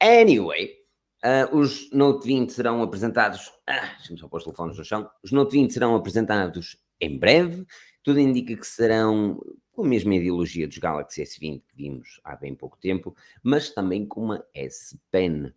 Anyway, 0.01 0.79
ah, 1.23 1.49
os 1.51 1.91
Note 1.91 2.25
20 2.25 2.51
serão 2.51 2.81
apresentados. 2.81 3.51
Ah, 3.67 3.93
deixa-me 3.97 4.17
só 4.17 4.27
pôr 4.27 4.37
os 4.37 4.43
telefones 4.43 4.77
no 4.77 4.85
chão. 4.85 5.09
Os 5.23 5.31
Note 5.31 5.51
20 5.51 5.71
serão 5.71 5.95
apresentados 5.95 6.77
em 6.99 7.17
breve. 7.17 7.65
Tudo 8.09 8.21
indica 8.21 8.55
que 8.55 8.65
serão 8.65 9.39
com 9.71 9.83
a 9.83 9.87
mesma 9.87 10.15
ideologia 10.15 10.67
dos 10.67 10.79
Galaxy 10.79 11.21
S20 11.21 11.61
que 11.61 11.75
vimos 11.75 12.19
há 12.23 12.35
bem 12.35 12.55
pouco 12.55 12.75
tempo, 12.75 13.15
mas 13.43 13.69
também 13.69 14.03
com 14.03 14.23
uma 14.23 14.43
S 14.51 14.99
Pen. 15.11 15.53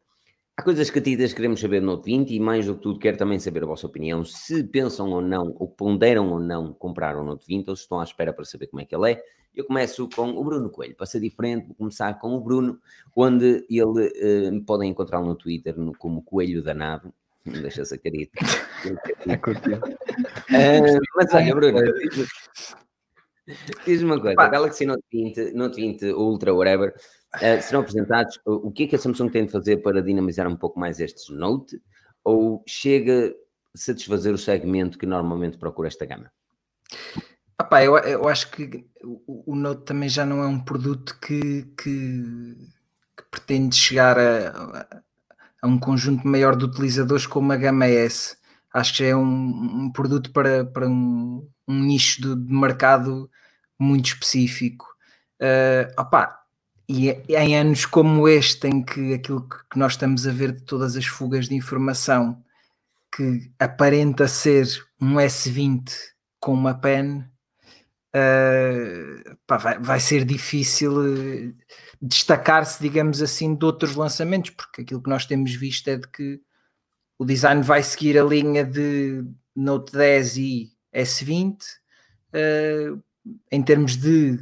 Há 0.55 0.63
coisas 0.63 0.91
que 0.91 1.01
queremos 1.01 1.61
saber 1.61 1.81
no 1.81 1.93
Note 1.93 2.05
20 2.05 2.35
e 2.35 2.39
mais 2.39 2.67
do 2.67 2.75
que 2.75 2.83
tudo 2.83 2.99
quero 2.99 3.17
também 3.17 3.39
saber 3.39 3.63
a 3.63 3.67
vossa 3.67 3.87
opinião, 3.87 4.23
se 4.23 4.65
pensam 4.65 5.09
ou 5.09 5.23
não, 5.23 5.57
ou 5.59 5.67
ponderam 5.67 6.31
ou 6.31 6.39
não 6.39 6.75
comprar 6.75 7.17
o 7.17 7.25
Note 7.25 7.47
20 7.47 7.71
ou 7.71 7.75
se 7.75 7.85
estão 7.85 7.99
à 8.01 8.05
espera 8.05 8.35
para 8.35 8.45
saber 8.45 8.67
como 8.67 8.83
é 8.83 8.85
que 8.85 8.95
ele 8.95 9.13
é. 9.13 9.25
Eu 9.55 9.65
começo 9.65 10.07
com 10.15 10.29
o 10.29 10.45
Bruno 10.45 10.69
Coelho, 10.69 10.95
para 10.95 11.07
ser 11.07 11.21
diferente, 11.21 11.69
vou 11.69 11.75
começar 11.75 12.13
com 12.21 12.35
o 12.35 12.41
Bruno, 12.43 12.79
onde 13.17 13.65
ele 13.71 14.13
eh, 14.15 14.61
podem 14.67 14.91
encontrá-lo 14.91 15.25
no 15.25 15.37
Twitter 15.37 15.75
no- 15.79 15.97
como 15.97 16.23
Coelho 16.23 16.63
Danado. 16.63 17.15
Não 17.45 17.61
deixa 17.61 17.83
essa 17.83 17.99
carita. 17.99 18.33
Eh, 20.53 20.99
mas 21.17 21.35
olha, 21.35 21.55
Bruno, 21.55 21.81
diz-me- 23.85 24.05
uma 24.05 24.21
coisa: 24.21 24.37
Pá. 24.37 24.49
Galaxy 24.49 24.87
Note 24.87 25.03
20, 25.13 25.53
Note 25.53 25.77
20 25.77 26.13
Ultra, 26.13 26.55
whatever, 26.55 26.95
eh, 27.41 27.61
serão 27.61 27.81
apresentados. 27.81 28.39
O 28.45 28.71
que 28.71 28.85
é 28.85 28.87
que 28.87 28.97
a 28.97 28.99
Samsung 28.99 29.29
tem 29.31 29.47
de 29.47 29.53
fazer 29.53 29.79
para 29.79 30.03
dinamizar 30.03 30.47
um 30.47 30.57
pouco 30.57 30.79
mais 30.79 31.01
estes 31.01 31.29
Note? 31.35 31.81
Ou 32.25 32.63
chega 32.67 33.35
a 33.75 33.79
satisfazer 33.79 34.33
o 34.33 34.39
segmento 34.39 34.97
que 34.99 35.07
normalmente 35.07 35.59
procura 35.59 35.89
esta 35.89 36.07
gama? 36.07 36.31
Ah 37.59 37.65
pá, 37.65 37.83
eu, 37.85 37.97
eu 37.99 38.29
acho 38.29 38.51
que 38.51 38.87
o, 39.05 39.53
o 39.53 39.57
Note 39.57 39.85
também 39.85 40.09
já 40.09 40.25
não 40.25 40.43
é 40.43 40.47
um 40.47 40.61
produto 40.61 41.19
que, 41.21 41.63
que, 41.77 42.55
que 43.17 43.25
pretende 43.31 43.75
chegar 43.75 44.17
a, 44.19 44.49
a- 44.79 45.03
a 45.63 45.69
um 45.69 45.79
conjunto 45.79 46.27
maior 46.29 46.57
de 46.57 46.65
utilizadores 46.67 47.27
como 47.27 47.53
a 47.53 47.57
gama 47.57 47.87
S. 47.87 48.37
Acho 48.75 48.97
que 48.97 49.05
é 49.05 49.17
um, 49.17 49.85
um 49.85 49.93
produto 49.93 50.33
para, 50.33 50.65
para 50.67 50.89
um, 50.89 51.49
um 51.69 51.81
nicho 51.81 52.23
de, 52.23 52.37
de 52.47 52.53
mercado 52.55 53.31
muito 53.79 54.07
específico. 54.07 54.87
Ah, 55.41 55.91
opá, 56.03 56.41
e 56.89 57.11
é- 57.11 57.23
em 57.45 57.57
anos 57.57 57.87
como 57.87 58.29
este, 58.29 58.67
em 58.69 58.83
que 58.83 59.15
aquilo 59.15 59.49
que 59.49 59.79
nós 59.79 59.93
estamos 59.93 60.27
a 60.27 60.33
ver 60.33 60.53
de 60.53 60.63
todas 60.63 60.97
as 60.97 61.07
fugas 61.07 61.49
de 61.49 61.55
informação 61.55 62.43
que 63.15 63.53
aparenta 63.59 64.29
ser 64.29 64.67
um 65.01 65.21
S20 65.21 65.93
com 66.41 66.53
uma 66.55 66.75
pen, 66.75 67.25
Uh, 68.15 69.37
pá, 69.47 69.57
vai, 69.57 69.79
vai 69.79 70.01
ser 70.01 70.25
difícil 70.25 70.93
uh, 70.93 71.55
destacar-se, 72.01 72.83
digamos 72.83 73.23
assim, 73.23 73.55
de 73.55 73.65
outros 73.65 73.97
lançamentos, 73.97 74.51
porque 74.51 74.83
aquilo 74.83 75.03
que 75.03 75.09
nós 75.09 75.25
temos 75.25 75.55
visto 75.55 75.89
é 75.89 75.97
de 75.97 76.07
que 76.09 76.41
o 77.19 77.25
design 77.25 77.63
vai 77.63 77.83
seguir 77.83 78.19
a 78.19 78.25
linha 78.25 78.65
de 78.65 79.25
Note 79.55 79.93
10 79.93 80.37
e 80.37 80.73
S20. 80.95 81.57
Uh, 82.35 83.03
em 83.51 83.63
termos 83.63 83.97
de 83.97 84.39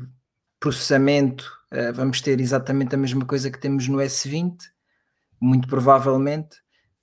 processamento, 0.59 1.45
uh, 1.73 1.93
vamos 1.93 2.21
ter 2.21 2.41
exatamente 2.41 2.95
a 2.95 2.99
mesma 2.99 3.25
coisa 3.25 3.51
que 3.51 3.59
temos 3.59 3.87
no 3.87 3.99
S20, 3.99 4.57
muito 5.41 5.69
provavelmente. 5.69 6.57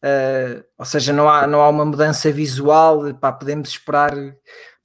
Uh, 0.03 0.63
ou 0.77 0.85
seja, 0.85 1.11
não 1.11 1.27
há, 1.27 1.47
não 1.47 1.61
há 1.61 1.69
uma 1.69 1.83
mudança 1.83 2.31
visual, 2.31 3.13
pá, 3.15 3.31
podemos 3.31 3.69
esperar 3.69 4.13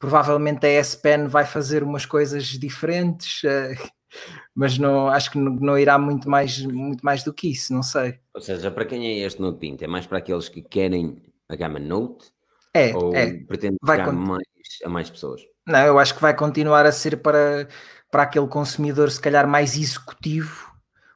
provavelmente 0.02 0.66
a 0.66 0.68
S 0.68 0.96
Pen 1.00 1.28
vai 1.28 1.46
fazer 1.46 1.84
umas 1.84 2.04
coisas 2.04 2.46
diferentes, 2.46 3.44
eh, 3.44 3.74
mas 4.52 4.76
não, 4.76 5.08
acho 5.08 5.30
que 5.30 5.38
não, 5.38 5.54
não 5.54 5.78
irá 5.78 5.96
muito 5.96 6.28
mais, 6.28 6.58
muito 6.58 7.04
mais 7.04 7.22
do 7.22 7.32
que 7.32 7.52
isso, 7.52 7.72
não 7.72 7.84
sei. 7.84 8.18
Ou 8.34 8.40
seja, 8.40 8.68
para 8.68 8.84
quem 8.84 9.06
é 9.06 9.24
este 9.24 9.40
Note 9.40 9.60
20? 9.60 9.84
É 9.84 9.86
mais 9.86 10.04
para 10.04 10.18
aqueles 10.18 10.48
que 10.48 10.60
querem 10.60 11.22
a 11.48 11.54
gama 11.54 11.78
Note? 11.78 12.32
É, 12.74 12.92
ou 12.96 13.14
é. 13.14 13.32
pretende 13.44 13.76
Vai 13.80 13.98
chegar 13.98 14.12
mais, 14.12 14.42
a 14.84 14.88
mais 14.88 15.08
pessoas? 15.08 15.40
Não, 15.64 15.86
eu 15.86 15.96
acho 16.00 16.16
que 16.16 16.20
vai 16.20 16.34
continuar 16.34 16.84
a 16.84 16.90
ser 16.90 17.18
para, 17.18 17.68
para 18.10 18.24
aquele 18.24 18.48
consumidor 18.48 19.08
se 19.08 19.20
calhar 19.20 19.46
mais 19.46 19.76
executivo 19.76 20.71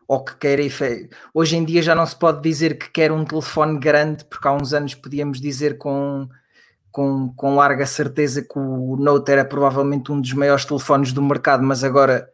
ou 0.09 0.25
que 0.25 0.37
queira 0.37 0.63
efe- 0.63 1.09
hoje 1.35 1.57
em 1.57 1.65
dia 1.65 1.83
já 1.83 1.95
não 1.95 2.07
se 2.07 2.17
pode 2.17 2.41
dizer 2.43 2.79
que 2.79 2.91
quer 2.91 3.11
um 3.13 3.25
telefone 3.25 3.79
grande, 3.79 4.25
porque 4.27 4.47
há 4.49 4.53
uns 4.53 4.73
anos 4.73 4.95
podíamos 4.95 5.41
dizer 5.41 5.79
com, 5.79 6.29
com, 6.91 7.33
com 7.35 7.55
larga 7.57 7.87
certeza 7.87 8.43
que 8.43 8.59
o 8.59 8.97
Note 8.97 9.31
era 9.33 9.45
provavelmente 9.45 10.11
um 10.13 10.21
dos 10.21 10.33
maiores 10.33 10.65
telefones 10.65 11.13
do 11.13 11.23
mercado, 11.23 11.63
mas 11.63 11.85
agora 11.85 12.29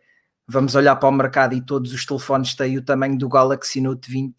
vamos 0.46 0.74
olhar 0.74 0.96
para 0.96 1.08
o 1.08 1.12
mercado 1.12 1.54
e 1.54 1.60
todos 1.60 1.92
os 1.92 2.04
telefones 2.04 2.54
têm 2.54 2.76
o 2.78 2.82
tamanho 2.84 3.16
do 3.18 3.28
Galaxy 3.28 3.80
Note 3.80 4.10
20. 4.10 4.34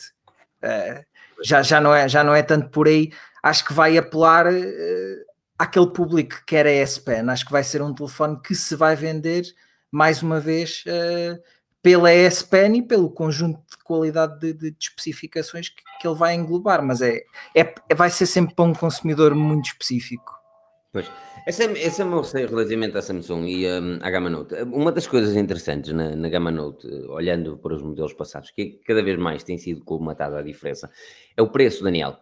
Eh, 0.62 1.04
já, 1.44 1.62
já, 1.62 1.82
não 1.82 1.94
é, 1.94 2.08
já 2.08 2.24
não 2.24 2.34
é 2.36 2.42
tanto 2.44 2.70
por 2.70 2.88
aí. 2.88 3.12
Acho 3.42 3.66
que 3.66 3.74
vai 3.74 3.98
apelar 3.98 4.46
eh, 4.48 5.24
àquele 5.58 5.88
público 5.92 6.36
que 6.38 6.46
quer 6.46 6.66
a 6.68 6.72
S 6.72 7.00
Pen. 7.02 7.30
Acho 7.30 7.46
que 7.46 7.52
vai 7.52 7.63
ser 7.63 7.82
um 7.82 7.94
telefone 7.94 8.40
que 8.42 8.56
se 8.56 8.75
vai 8.75 8.96
vender 8.96 9.44
mais 9.92 10.22
uma 10.24 10.40
vez 10.40 10.84
eh, 10.88 11.40
pela 11.84 12.10
S 12.12 12.44
Pen 12.44 12.78
e 12.78 12.82
pelo 12.82 13.12
conjunto 13.12 13.60
de 13.70 13.78
qualidade 13.84 14.40
de, 14.40 14.54
de- 14.54 14.72
de 14.72 14.78
especificações 14.80 15.70
que, 15.70 15.84
que 16.02 16.08
ele 16.08 16.16
vai 16.18 16.34
englobar, 16.34 16.82
mas 16.84 17.02
é, 17.02 17.18
é, 17.54 17.75
é- 17.90 17.94
vai 17.96 18.10
ser 18.10 18.25
sempre 18.25 18.56
para 18.56 18.66
um 18.66 18.74
consumidor 18.74 19.36
muito 19.36 19.66
específico. 19.66 20.34
Pois. 20.92 21.12
Esse 21.46 21.66
é, 21.66 21.72
esse 21.74 22.02
é 22.02 22.06
o 22.06 22.08
meu 22.08 22.22
receio 22.22 22.48
relativamente 22.48 22.98
à 22.98 23.02
Samsung 23.02 23.46
e 23.48 23.68
hum, 23.68 24.00
à 24.02 24.10
Gama 24.10 24.30
Note. 24.30 24.56
Uma 24.63 24.92
das 24.94 25.06
coisas 25.08 25.36
interessantes 25.36 25.92
na, 25.92 26.16
na 26.16 26.30
Gama 26.30 26.52
Note, 26.52 26.88
olhando 27.10 27.58
para 27.58 27.75
os 27.75 27.82
modelos 27.82 28.13
passados, 28.13 28.50
que 28.52 28.80
cada 28.86 29.04
vez 29.04 29.20
mais 29.20 29.44
tem 29.44 29.58
sido 29.58 29.84
colmatada 29.84 30.40
a 30.40 30.42
diferença, 30.44 30.90
é 31.36 31.42
o 31.42 31.50
preço, 31.50 31.84
Daniel. 31.84 32.18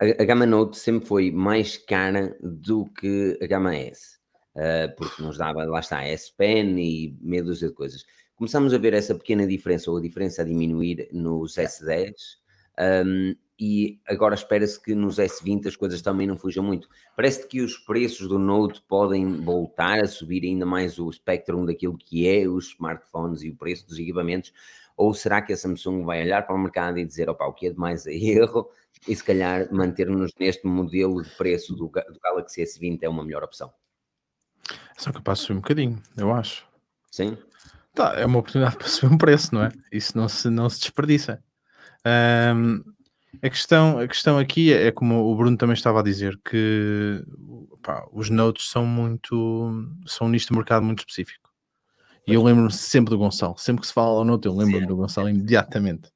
A, 0.00 0.22
a 0.22 0.24
Gama 0.24 0.46
Note 0.46 0.78
sempre 0.78 1.08
foi 1.08 1.30
mais 1.32 1.76
cara 1.78 2.36
do 2.40 2.84
que 2.84 3.36
a 3.42 3.46
Gama 3.46 3.74
S, 3.74 4.18
eh, 4.56 4.86
porque 4.88 5.20
nos 5.22 5.38
dava, 5.38 5.64
lá 5.64 5.80
está, 5.80 6.04
S 6.04 6.32
Pen 6.36 6.78
e 6.78 7.16
meia 7.20 7.42
dúzia 7.42 7.68
de 7.68 7.74
coisas. 7.74 8.04
Começamos 8.36 8.74
a 8.74 8.78
ver 8.78 8.94
essa 8.94 9.14
pequena 9.14 9.46
diferença, 9.46 9.90
ou 9.90 9.98
a 9.98 10.00
diferença 10.00 10.42
a 10.42 10.44
diminuir 10.44 11.08
nos 11.12 11.54
S10, 11.54 12.14
hum, 13.06 13.36
e 13.58 14.00
agora 14.08 14.34
espera-se 14.34 14.82
que 14.82 14.94
nos 14.94 15.18
S20 15.18 15.68
as 15.68 15.76
coisas 15.76 16.02
também 16.02 16.26
não 16.26 16.36
fujam 16.36 16.64
muito. 16.64 16.88
Parece 17.14 17.46
que 17.46 17.60
os 17.60 17.78
preços 17.78 18.28
do 18.28 18.38
Note 18.38 18.82
podem 18.88 19.40
voltar 19.40 20.00
a 20.00 20.08
subir 20.08 20.42
ainda 20.44 20.66
mais 20.66 20.98
o 20.98 21.08
espectro 21.08 21.64
daquilo 21.64 21.96
que 21.96 22.28
é 22.28 22.48
os 22.48 22.70
smartphones 22.70 23.42
e 23.42 23.50
o 23.50 23.56
preço 23.56 23.86
dos 23.86 23.98
equipamentos, 23.98 24.52
ou 24.96 25.14
será 25.14 25.40
que 25.40 25.52
a 25.52 25.56
Samsung 25.56 26.04
vai 26.04 26.22
olhar 26.22 26.44
para 26.44 26.56
o 26.56 26.58
mercado 26.58 26.98
e 26.98 27.04
dizer, 27.04 27.28
opa, 27.30 27.46
o 27.46 27.52
que 27.52 27.68
é 27.68 27.70
demais 27.70 28.06
é 28.06 28.14
erro, 28.14 28.68
e 29.06 29.14
se 29.14 29.22
calhar 29.22 29.72
manter-nos 29.72 30.32
neste 30.38 30.66
modelo 30.66 31.22
de 31.22 31.30
preço 31.30 31.74
do, 31.74 31.86
do 31.86 32.20
Galaxy 32.22 32.62
S20 32.62 32.98
é 33.02 33.08
uma 33.08 33.24
melhor 33.24 33.44
opção? 33.44 33.72
Só 34.96 35.12
que 35.12 35.18
eu 35.18 35.22
passo 35.22 35.52
um 35.52 35.56
bocadinho, 35.56 36.00
eu 36.16 36.32
acho. 36.32 36.66
Sim? 37.10 37.36
Tá, 37.94 38.14
é 38.16 38.26
uma 38.26 38.40
oportunidade 38.40 38.76
para 38.78 38.88
subir 38.88 39.14
um 39.14 39.18
preço, 39.18 39.54
não 39.54 39.62
é? 39.64 39.70
Isso 39.92 40.16
não 40.16 40.28
se, 40.28 40.50
não 40.50 40.68
se 40.68 40.80
desperdiça. 40.80 41.42
Ahm, 42.04 42.82
a, 43.42 43.48
questão, 43.48 43.98
a 43.98 44.08
questão 44.08 44.38
aqui 44.38 44.72
é, 44.72 44.88
é 44.88 44.92
como 44.92 45.30
o 45.30 45.36
Bruno 45.36 45.56
também 45.56 45.74
estava 45.74 46.00
a 46.00 46.02
dizer, 46.02 46.38
que 46.44 47.22
pá, 47.82 48.06
os 48.12 48.28
notes 48.28 48.68
são 48.68 48.84
muito. 48.84 49.88
são 50.06 50.28
nisto 50.28 50.50
de 50.52 50.56
mercado 50.56 50.84
muito 50.84 51.00
específico. 51.00 51.50
E 52.26 52.34
eu 52.34 52.42
lembro-me 52.42 52.72
sempre 52.72 53.10
do 53.10 53.18
Gonçalo. 53.18 53.56
Sempre 53.58 53.82
que 53.82 53.86
se 53.86 53.92
fala 53.92 54.18
ao 54.18 54.24
note, 54.24 54.46
eu 54.46 54.56
lembro-me 54.56 54.86
do 54.86 54.96
Gonçalo 54.96 55.28
imediatamente. 55.28 56.10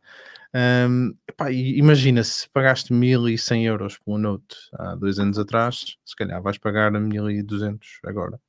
Ahm, 0.54 1.12
epá, 1.28 1.52
imagina 1.52 2.24
se 2.24 2.48
pagaste 2.48 2.92
1100 2.92 3.66
euros 3.66 3.98
por 3.98 4.14
um 4.14 4.18
note 4.18 4.56
há 4.72 4.94
dois 4.94 5.18
anos 5.18 5.38
atrás, 5.38 5.98
se 6.04 6.16
calhar 6.16 6.40
vais 6.42 6.56
pagar 6.56 6.90
1200 6.90 8.00
agora. 8.04 8.40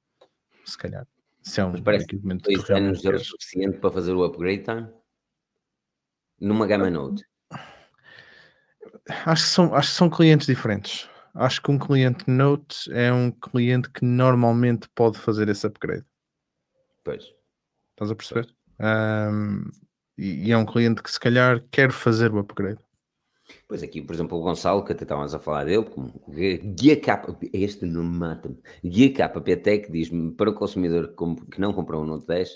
Se 0.63 0.77
calhar. 0.77 1.05
Se 1.49 1.61
é 1.61 1.65
um 1.65 1.71
Mas 1.71 1.81
parece 1.81 2.05
equipamento 2.05 2.47
que 2.47 2.55
Dois 2.55 2.69
anos 2.69 3.03
era 3.03 3.13
queres. 3.13 3.27
suficiente 3.27 3.79
para 3.79 3.91
fazer 3.91 4.13
o 4.13 4.23
upgrade 4.23 4.63
time? 4.63 4.87
Numa 6.39 6.67
Gama 6.67 6.91
Note. 6.91 7.25
Acho 9.25 9.43
que, 9.43 9.49
são, 9.49 9.73
acho 9.73 9.89
que 9.89 9.95
são 9.95 10.09
clientes 10.11 10.45
diferentes. 10.45 11.09
Acho 11.33 11.59
que 11.59 11.71
um 11.71 11.79
cliente 11.79 12.29
Note 12.29 12.91
é 12.93 13.11
um 13.11 13.31
cliente 13.31 13.89
que 13.89 14.05
normalmente 14.05 14.87
pode 14.93 15.17
fazer 15.17 15.49
esse 15.49 15.65
upgrade. 15.65 16.05
Pois. 17.03 17.23
Estás 17.93 18.11
a 18.11 18.15
perceber? 18.15 18.47
Ahm, 18.79 19.63
e, 20.15 20.47
e 20.47 20.51
é 20.51 20.57
um 20.57 20.65
cliente 20.65 21.01
que 21.01 21.09
se 21.11 21.19
calhar 21.19 21.63
quer 21.71 21.91
fazer 21.91 22.31
o 22.31 22.37
upgrade. 22.37 22.79
Pois 23.67 23.83
aqui, 23.83 24.01
por 24.01 24.13
exemplo, 24.13 24.37
o 24.37 24.41
Gonçalo, 24.41 24.83
que 24.83 24.91
até 24.91 25.03
estávamos 25.03 25.33
a 25.33 25.39
falar 25.39 25.65
dele, 25.65 25.83
como 25.85 26.11
Guia 26.27 26.99
K, 26.99 27.37
este 27.53 27.85
nome 27.85 28.17
mata-me, 28.17 28.57
Guia 28.83 29.11
KPTEC 29.13 29.91
diz-me 29.91 30.31
para 30.31 30.49
o 30.49 30.53
consumidor 30.53 31.13
que 31.51 31.59
não 31.61 31.73
comprou 31.73 32.01
o 32.03 32.05
Note 32.05 32.25
10, 32.27 32.49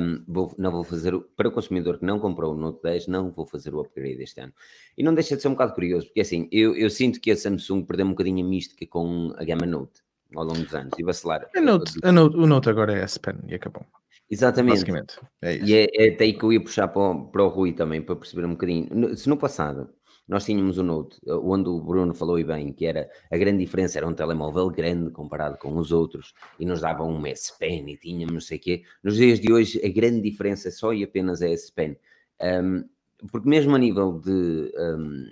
hum, 0.00 0.24
vou- 0.28 0.54
não 0.58 0.70
vou 0.70 0.84
fazer, 0.84 1.12
para 1.36 1.48
o 1.48 1.52
consumidor 1.52 1.98
que 1.98 2.04
não 2.04 2.18
comprou 2.20 2.54
o 2.54 2.56
Note 2.56 2.80
10, 2.82 3.06
não 3.08 3.30
vou 3.30 3.46
fazer 3.46 3.74
o 3.74 3.80
upgrade 3.80 4.22
este 4.22 4.40
ano. 4.40 4.52
E 4.96 5.02
não 5.02 5.14
deixa 5.14 5.36
de 5.36 5.42
ser 5.42 5.48
um 5.48 5.52
bocado 5.52 5.74
curioso, 5.74 6.06
porque 6.06 6.20
assim, 6.20 6.48
eu, 6.52 6.76
eu 6.76 6.88
sinto 6.90 7.20
que 7.20 7.30
a 7.30 7.36
Samsung 7.36 7.84
perdeu 7.84 8.06
um 8.06 8.10
bocadinho 8.10 8.44
a 8.44 8.48
mística 8.48 8.86
com 8.86 9.32
a 9.36 9.44
gama 9.44 9.66
Note 9.66 10.00
ao 10.36 10.44
longo 10.44 10.60
dos 10.62 10.74
anos 10.74 10.92
e 10.98 11.02
vacilar. 11.02 11.48
A 11.54 11.60
Note, 11.60 11.92
a 12.02 12.10
Note- 12.12 12.36
o 12.36 12.46
Note 12.46 12.68
agora 12.68 12.92
é 12.96 13.02
S 13.02 13.18
Pen 13.20 13.34
e 13.48 13.54
acabou. 13.54 13.84
Exatamente. 14.30 14.72
Basicamente. 14.74 15.20
É 15.42 15.56
isso. 15.56 15.64
E 15.66 15.74
é, 15.74 15.86
é 15.92 16.14
até 16.14 16.24
aí 16.24 16.32
que 16.32 16.42
eu 16.44 16.52
ia 16.52 16.60
puxar 16.60 16.88
para 16.88 17.02
o, 17.02 17.24
para 17.26 17.44
o 17.44 17.48
Rui 17.48 17.72
também, 17.72 18.00
para 18.02 18.16
perceber 18.16 18.44
um 18.46 18.50
bocadinho. 18.52 19.16
Se 19.16 19.28
no 19.28 19.36
passado 19.36 19.90
nós 20.26 20.44
tínhamos 20.44 20.78
o 20.78 20.82
Note, 20.82 21.18
eh, 21.26 21.34
onde 21.34 21.68
o 21.68 21.80
Bruno 21.80 22.14
falou 22.14 22.38
e 22.38 22.44
bem, 22.44 22.72
que 22.72 22.86
era 22.86 23.08
a 23.30 23.36
grande 23.36 23.58
diferença 23.58 23.98
era 23.98 24.06
um 24.06 24.14
telemóvel 24.14 24.70
grande 24.70 25.10
comparado 25.10 25.58
com 25.58 25.76
os 25.76 25.92
outros 25.92 26.34
e 26.58 26.64
nos 26.64 26.80
dava 26.80 27.04
um 27.04 27.26
S 27.26 27.52
Pen 27.58 27.90
e 27.90 27.96
tínhamos 27.96 28.32
não 28.32 28.40
sei 28.40 28.58
o 28.58 28.60
quê. 28.60 28.82
Nos 29.02 29.16
dias 29.16 29.38
de 29.38 29.52
hoje 29.52 29.80
a 29.84 29.88
grande 29.88 30.20
diferença 30.20 30.68
é 30.68 30.70
só 30.70 30.92
e 30.92 31.04
apenas 31.04 31.42
a 31.42 31.48
S 31.48 31.70
Pen. 31.70 31.96
Um, 32.40 32.84
porque 33.30 33.48
mesmo 33.48 33.74
a 33.74 33.78
nível 33.78 34.20
de 34.20 34.72
um, 34.76 35.26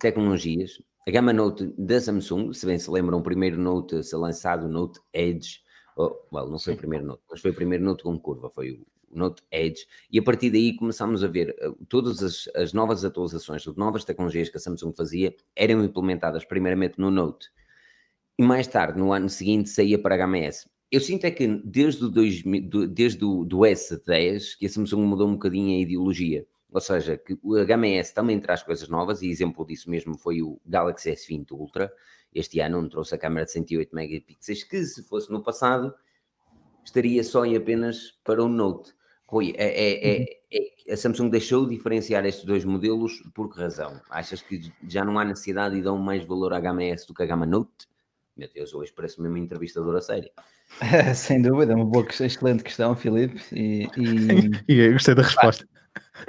tecnologias, 0.00 0.80
a 1.06 1.10
gama 1.10 1.32
Note 1.32 1.72
da 1.76 2.00
Samsung, 2.00 2.52
se 2.52 2.66
bem 2.66 2.78
se 2.78 2.90
lembram, 2.90 3.18
o 3.18 3.22
primeiro 3.22 3.58
Note 3.58 3.96
a 3.96 4.02
ser 4.02 4.16
lançado, 4.16 4.66
o 4.66 4.68
Note 4.68 5.00
Edge, 5.12 5.60
oh, 5.96 6.14
well, 6.32 6.48
não 6.48 6.58
foi 6.58 6.74
o 6.74 6.76
primeiro 6.76 7.04
Note, 7.04 7.22
mas 7.30 7.40
foi 7.40 7.50
o 7.50 7.54
primeiro 7.54 7.84
Note 7.84 8.02
com 8.02 8.18
curva, 8.18 8.50
foi 8.50 8.72
o 8.72 8.86
Note 9.10 9.42
Edge, 9.50 9.86
e 10.10 10.18
a 10.18 10.22
partir 10.22 10.50
daí 10.50 10.76
começámos 10.76 11.22
a 11.24 11.28
ver 11.28 11.56
uh, 11.62 11.84
todas 11.86 12.22
as, 12.22 12.48
as 12.54 12.72
novas 12.72 13.04
atualizações, 13.04 13.66
as 13.66 13.76
novas 13.76 14.04
tecnologias 14.04 14.48
que 14.48 14.56
a 14.56 14.60
Samsung 14.60 14.92
fazia, 14.92 15.34
eram 15.56 15.82
implementadas 15.84 16.44
primeiramente 16.44 16.98
no 16.98 17.10
Note, 17.10 17.48
e 18.38 18.42
mais 18.42 18.66
tarde, 18.68 18.98
no 18.98 19.12
ano 19.12 19.28
seguinte, 19.28 19.68
saía 19.68 19.98
para 19.98 20.14
a 20.14 20.18
gama 20.18 20.38
S. 20.38 20.68
Eu 20.90 21.00
sinto 21.00 21.24
é 21.24 21.30
que 21.30 21.46
desde 21.64 22.04
o, 22.04 22.08
2000, 22.08 22.68
do- 22.68 22.88
desde 22.88 23.24
o 23.24 23.44
do 23.44 23.66
S10 23.66 24.56
que 24.56 24.66
a 24.66 24.68
Samsung 24.68 25.02
mudou 25.02 25.28
um 25.28 25.32
bocadinho 25.32 25.76
a 25.76 25.82
ideologia. 25.82 26.46
Ou 26.70 26.80
seja, 26.80 27.18
que 27.18 27.36
a 27.60 27.64
gama 27.64 27.86
S 27.88 28.14
também 28.14 28.38
traz 28.38 28.62
coisas 28.62 28.88
novas, 28.88 29.22
e 29.22 29.28
exemplo 29.28 29.66
disso 29.66 29.90
mesmo 29.90 30.16
foi 30.16 30.40
o 30.40 30.60
Galaxy 30.64 31.10
S20 31.10 31.50
Ultra. 31.52 31.92
Este 32.32 32.60
ano 32.60 32.78
onde 32.78 32.90
trouxe 32.90 33.14
a 33.14 33.18
câmera 33.18 33.44
de 33.44 33.52
108 33.52 33.94
megapixels, 33.94 34.62
que 34.64 34.84
se 34.84 35.02
fosse 35.02 35.30
no 35.32 35.42
passado, 35.42 35.92
estaria 36.84 37.24
só 37.24 37.44
e 37.44 37.56
apenas 37.56 38.18
para 38.22 38.42
o 38.42 38.48
Note. 38.48 38.94
Rui, 39.28 39.52
é, 39.58 39.66
é- 39.66 40.20
é- 40.20 40.26
é- 40.50 40.92
a 40.94 40.96
Samsung 40.96 41.28
deixou 41.28 41.66
de 41.66 41.76
diferenciar 41.76 42.24
estes 42.24 42.46
dois 42.46 42.64
modelos 42.64 43.22
por 43.34 43.52
que 43.52 43.60
razão? 43.60 44.00
Achas 44.08 44.40
que 44.40 44.72
já 44.88 45.04
não 45.04 45.18
há 45.18 45.24
necessidade 45.24 45.76
e 45.76 45.82
dão 45.82 45.98
mais 45.98 46.24
valor 46.24 46.54
à 46.54 46.58
gama 46.58 46.82
S 46.82 47.06
do 47.06 47.12
que 47.12 47.22
à 47.22 47.26
gama 47.26 47.44
Note? 47.44 47.86
Meu 48.34 48.48
Deus, 48.52 48.72
hoje 48.72 48.90
parece 48.96 49.20
mesmo 49.20 49.36
uma 49.36 49.44
entrevistadora 49.44 50.00
séria. 50.00 50.30
Sem 51.14 51.42
dúvida, 51.42 51.74
uma 51.74 51.84
boa, 51.84 52.06
questão, 52.06 52.26
excelente 52.26 52.64
questão, 52.64 52.96
Filipe. 52.96 53.38
E, 53.52 53.86
e- 53.98 54.50
E 54.66 54.78
eu 54.80 54.92
gostei 54.92 55.14
da 55.14 55.22
resposta. 55.22 55.68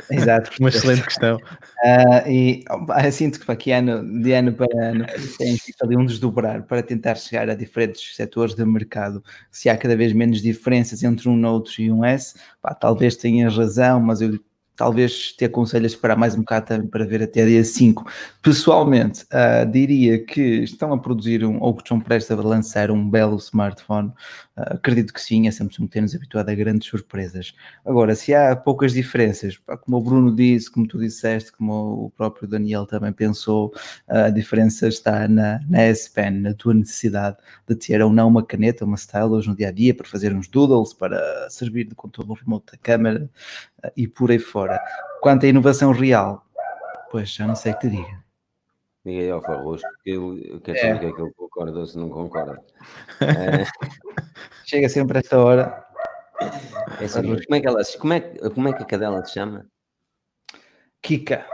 Exato, 0.10 0.52
Uma 0.60 0.70
excelente 0.70 1.04
questão. 1.04 1.40
Ah, 1.84 2.30
e 2.30 2.64
eu 3.04 3.12
sinto 3.12 3.40
que 3.40 3.56
que 3.56 3.72
ano, 3.72 4.22
de 4.22 4.32
ano 4.34 4.54
para 4.54 4.68
ano 4.90 5.06
tem 5.38 5.58
ali 5.82 5.98
um 5.98 6.06
desdobrar 6.06 6.64
para 6.64 6.84
tentar 6.84 7.16
chegar 7.16 7.50
a 7.50 7.56
diferentes 7.56 8.16
setores 8.16 8.56
de 8.56 8.66
mercado. 8.66 9.24
Se 9.52 9.70
há 9.70 9.78
cada 9.78 9.96
vez 9.96 10.14
menos 10.14 10.42
diferenças 10.42 11.04
entre 11.04 11.30
um 11.30 11.36
Note 11.36 11.84
e 11.84 11.92
um 11.92 12.04
S, 12.04 12.36
pá, 12.62 12.74
talvez 12.74 13.16
tenhas 13.16 13.56
razão, 13.56 14.00
mas 14.00 14.22
eu 14.22 14.40
talvez 14.79 15.33
te 15.33 15.43
aconselho 15.43 15.83
a 15.83 15.88
esperar 15.88 16.15
mais 16.15 16.36
um 16.36 16.39
bocado 16.39 16.67
também 16.67 16.88
para 16.88 17.05
ver 17.05 17.21
até 17.21 17.45
dia 17.45 17.65
5. 17.65 18.09
Pessoalmente, 18.41 19.25
ah, 19.29 19.65
diria 19.65 20.24
que 20.24 20.41
estão 20.63 20.93
a 20.93 20.98
produzir 20.98 21.43
um, 21.43 21.62
ou 21.62 21.75
que 21.75 21.83
estão 21.83 22.00
prestes 22.00 22.31
a 22.31 22.41
lançar 22.41 22.89
um 22.89 23.09
belo 23.09 23.36
smartphone. 23.36 24.13
Ah, 24.55 24.75
acredito 24.75 25.13
que 25.13 25.19
sim, 25.19 25.50
a 25.50 25.51
Samsung 25.51 25.86
tem-nos 25.88 26.15
habituado 26.15 26.48
a 26.48 26.55
grandes 26.55 26.88
surpresas. 26.88 27.53
Agora, 27.86 28.15
se 28.15 28.33
há 28.33 28.55
poucas 28.55 28.93
diferenças, 28.93 29.59
como 29.81 29.98
o 29.98 30.01
Bruno 30.01 30.33
disse, 30.33 30.71
como 30.71 30.88
tu 30.88 30.98
disseste, 30.98 31.51
como 31.51 32.05
o 32.05 32.09
próprio 32.12 32.48
Daniel 32.48 32.86
também 32.86 33.12
pensou, 33.12 33.74
a 34.07 34.29
diferença 34.29 34.88
está 34.88 35.27
na, 35.27 35.59
na 35.67 35.81
S 35.81 36.09
Pen, 36.09 36.39
na 36.39 36.53
tua 36.53 36.74
necessidade 36.74 37.36
de 37.67 37.75
ter 37.75 38.01
ou 38.01 38.13
não 38.13 38.29
uma 38.29 38.45
caneta, 38.45 38.86
uma 38.86 38.95
stylus 38.95 39.45
no 39.45 39.57
dia 39.57 39.67
a 39.67 39.71
dia 39.71 39.93
para 39.93 40.07
fazer 40.07 40.33
uns 40.33 40.48
doodles, 40.48 40.93
para 40.93 41.50
servir 41.50 41.83
de 41.83 41.95
controle 41.95 42.39
remoto 42.39 42.71
da 42.71 42.77
câmera 42.77 43.29
ah, 43.78 43.78
e 43.95 44.07
por 44.07 44.31
aí 44.31 44.39
fora. 44.39 44.79
Quanto 45.21 45.45
à 45.45 45.50
inovação 45.50 45.91
real, 45.91 46.45
pois 47.12 47.29
já 47.33 47.45
não 47.48 47.55
sei 47.55 47.71
o 47.74 47.75
que 47.77 47.89
te 47.89 47.95
diga. 47.95 48.24
Diga 49.05 49.21
aí 49.21 49.29
ao 49.31 49.41
Farrosco 49.41 49.88
que 50.03 50.12
eu 50.12 50.62
quero 50.63 50.77
É. 50.77 50.81
saber 50.81 50.95
o 50.95 51.00
que 51.00 51.05
é 51.05 51.12
que 51.13 51.21
ele 51.21 51.33
concorda 51.33 51.79
ou 51.79 51.86
se 51.86 51.98
não 51.98 52.09
concorda. 52.09 52.62
Eh, 53.21 53.65
Chega 54.65 54.89
sempre 54.89 55.17
a 55.17 55.21
esta 55.21 55.39
hora. 55.39 55.86
é 57.01 57.05
assim, 57.05 57.21
como, 57.45 57.55
é 57.55 57.62
que 57.62 57.67
ela, 57.67 57.81
como, 58.00 58.13
é, 58.13 58.19
como 58.53 58.67
é 58.69 58.74
que 58.74 58.83
a 58.83 58.86
cadela 58.86 59.25
se 59.25 59.33
chama? 59.33 59.65
Kika. 61.01 61.45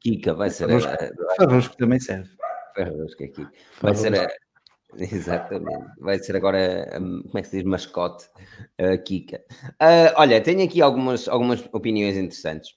Kika, 0.00 0.34
vai 0.34 0.50
ser 0.50 0.66
Farrosco. 0.66 0.92
a, 0.92 1.34
Farrosco 1.36 1.76
também 1.76 2.00
serve. 2.00 2.30
Farrosco 2.74 3.24
aqui. 3.24 3.46
Vai 3.80 3.94
ser 3.94 4.14
a, 4.18 4.28
exatamente, 4.98 5.86
vai 5.98 6.18
ser 6.18 6.36
agora, 6.36 6.98
hum, 7.00 7.22
como 7.22 7.38
é 7.38 7.42
que 7.42 7.48
se 7.48 7.56
diz, 7.56 7.64
mascote, 7.64 8.28
a 8.78 8.96
Kika. 8.98 9.40
Ah, 9.78 10.12
olha, 10.16 10.40
tenho 10.40 10.64
aqui 10.64 10.80
algumas, 10.82 11.28
algumas 11.28 11.64
opiniões 11.72 12.16
interessantes. 12.16 12.74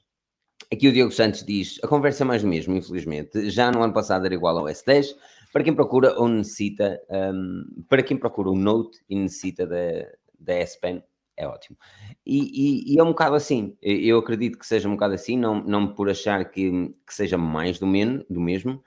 Aqui 0.74 0.88
o 0.88 0.94
Diogo 0.94 1.12
Santos 1.14 1.46
diz, 1.46 1.80
a 1.84 1.88
conversa 1.88 2.24
é 2.24 2.28
mais 2.28 2.42
do 2.44 2.48
mesmo, 2.48 2.76
infelizmente. 2.76 3.50
Já 3.52 3.72
no 3.72 3.84
ano 3.84 3.94
passado 3.94 4.26
era 4.26 4.36
igual 4.36 4.58
ao 4.58 4.70
S10, 4.70 5.16
para 5.54 5.64
quem 5.64 5.74
procura 5.76 6.20
ou 6.20 6.28
necessita, 6.28 7.02
hum, 7.10 7.66
para 7.90 8.04
quem 8.04 8.18
procura 8.18 8.50
o 8.50 8.56
Note 8.58 9.00
e 9.10 9.16
necessita 9.16 9.68
da, 9.68 9.78
da 10.40 10.54
S 10.56 10.80
Pen, 10.80 11.04
é 11.38 11.48
ótimo. 11.48 11.78
E, 12.26 12.40
e- 12.92 12.96
e 12.96 13.00
é 13.00 13.04
um 13.04 13.08
bocado 13.10 13.36
assim, 13.36 13.76
eu 13.82 14.18
acredito 14.20 14.58
que 14.58 14.66
seja 14.68 14.88
um 14.90 14.94
bocado 14.94 15.14
assim, 15.14 15.38
não, 15.38 15.64
não 15.64 15.94
por 15.94 16.10
achar 16.10 16.46
que, 16.52 16.90
que 17.08 17.14
seja 17.14 17.38
mais 17.38 17.80
do, 17.80 17.88
men, 17.88 18.26
do 18.30 18.40
mesmo, 18.42 18.84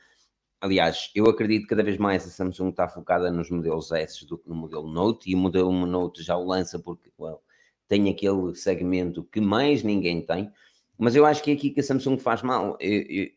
Aliás, 0.67 1.13
eu 1.15 1.27
acredito 1.27 1.63
que 1.63 1.69
cada 1.69 1.83
vez 1.85 1.97
mais 1.97 2.27
a 2.27 2.29
Samsung 2.29 2.71
está 2.71 2.89
focada 2.89 3.31
nos 3.31 3.49
modelos 3.51 3.93
S 3.93 4.27
do 4.27 4.37
que 4.37 4.49
no 4.49 4.55
modelo 4.57 4.89
Note, 4.91 5.31
e 5.31 5.35
o 5.35 5.39
modelo 5.39 5.71
Note 5.87 6.25
já 6.25 6.37
o 6.37 6.45
lança 6.45 6.77
porque 6.77 7.09
well, 7.17 7.41
tem 7.87 8.11
aquele 8.11 8.53
segmento 8.57 9.23
que 9.23 9.41
mais 9.41 9.85
ninguém 9.85 10.21
tem, 10.27 10.51
mas 10.99 11.15
eu 11.15 11.25
acho 11.25 11.41
que 11.41 11.53
é 11.53 11.55
aqui 11.55 11.71
que 11.71 11.79
a 11.79 11.85
Samsung 11.85 12.19
faz 12.19 12.43
mal. 12.43 12.77
Eu- 12.81 13.03
eu- 13.09 13.31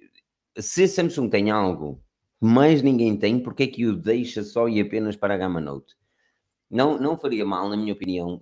se 0.58 0.84
a 0.86 0.88
Samsung 0.88 1.30
tem 1.30 1.52
algo 1.52 2.02
que 2.40 2.48
mais 2.48 2.82
ninguém 2.82 3.16
tem, 3.16 3.40
porque 3.40 3.64
é 3.64 3.68
que 3.68 3.86
o 3.86 3.96
deixa 3.96 4.44
só 4.44 4.68
e 4.68 4.82
apenas 4.82 5.16
para 5.16 5.36
a 5.36 5.38
gama 5.38 5.62
Note? 5.62 5.96
Não, 6.70 7.00
não 7.00 7.16
faria 7.18 7.46
mal, 7.46 7.70
na 7.70 7.78
minha 7.78 7.94
opinião. 7.94 8.42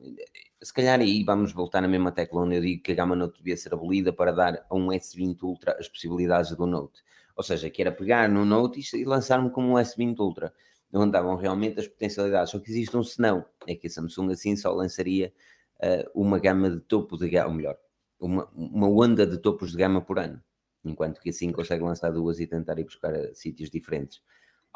Se 0.61 0.73
calhar 0.73 0.99
aí 1.01 1.23
vamos 1.25 1.51
voltar 1.51 1.81
na 1.81 1.89
mesma 1.89 2.11
tecla 2.11 2.41
onde 2.41 2.55
eu 2.55 2.61
digo 2.61 2.83
que 2.83 2.93
a 2.93 2.95
gama 2.95 3.17
Note 3.17 3.39
devia 3.39 3.57
ser 3.57 3.73
abolida 3.73 4.13
para 4.13 4.31
dar 4.31 4.65
a 4.69 4.75
um 4.75 4.93
S20 4.93 5.43
Ultra 5.43 5.75
as 5.77 5.89
possibilidades 5.89 6.55
do 6.55 6.65
Note. 6.65 7.03
Ou 7.37 7.43
seja, 7.43 7.69
que 7.69 7.81
era 7.81 7.91
pegar 7.91 8.27
no 8.27 8.43
Note 8.43 8.81
e 8.95 9.05
lançar-me 9.05 9.51
como 9.51 9.73
um 9.73 9.75
S20 9.75 10.19
Ultra, 10.19 10.51
onde 10.91 11.11
davam 11.11 11.35
realmente 11.35 11.79
as 11.79 11.87
potencialidades. 11.87 12.49
Só 12.51 12.59
que 12.59 12.71
existe 12.71 12.97
um 12.97 13.03
senão, 13.03 13.45
é 13.67 13.75
que 13.75 13.85
a 13.85 13.89
Samsung 13.89 14.31
assim 14.31 14.55
só 14.55 14.73
lançaria 14.73 15.31
eh, 15.79 16.09
uma 16.15 16.39
gama 16.39 16.69
de 16.71 16.79
topo 16.81 17.15
de 17.15 17.29
gama, 17.29 17.49
ou 17.49 17.53
melhor, 17.53 17.77
uma, 18.19 18.49
uma 18.55 18.89
onda 18.89 19.25
de 19.27 19.37
topos 19.37 19.71
de 19.71 19.77
gama 19.77 20.01
por 20.01 20.17
ano, 20.17 20.41
enquanto 20.83 21.21
que 21.21 21.29
assim 21.29 21.51
consegue 21.51 21.83
lançar 21.83 22.11
duas 22.11 22.39
e 22.39 22.47
tentar 22.47 22.79
ir 22.79 22.85
buscar 22.85 23.13
a 23.13 23.33
sítios 23.35 23.69
diferentes. 23.69 24.21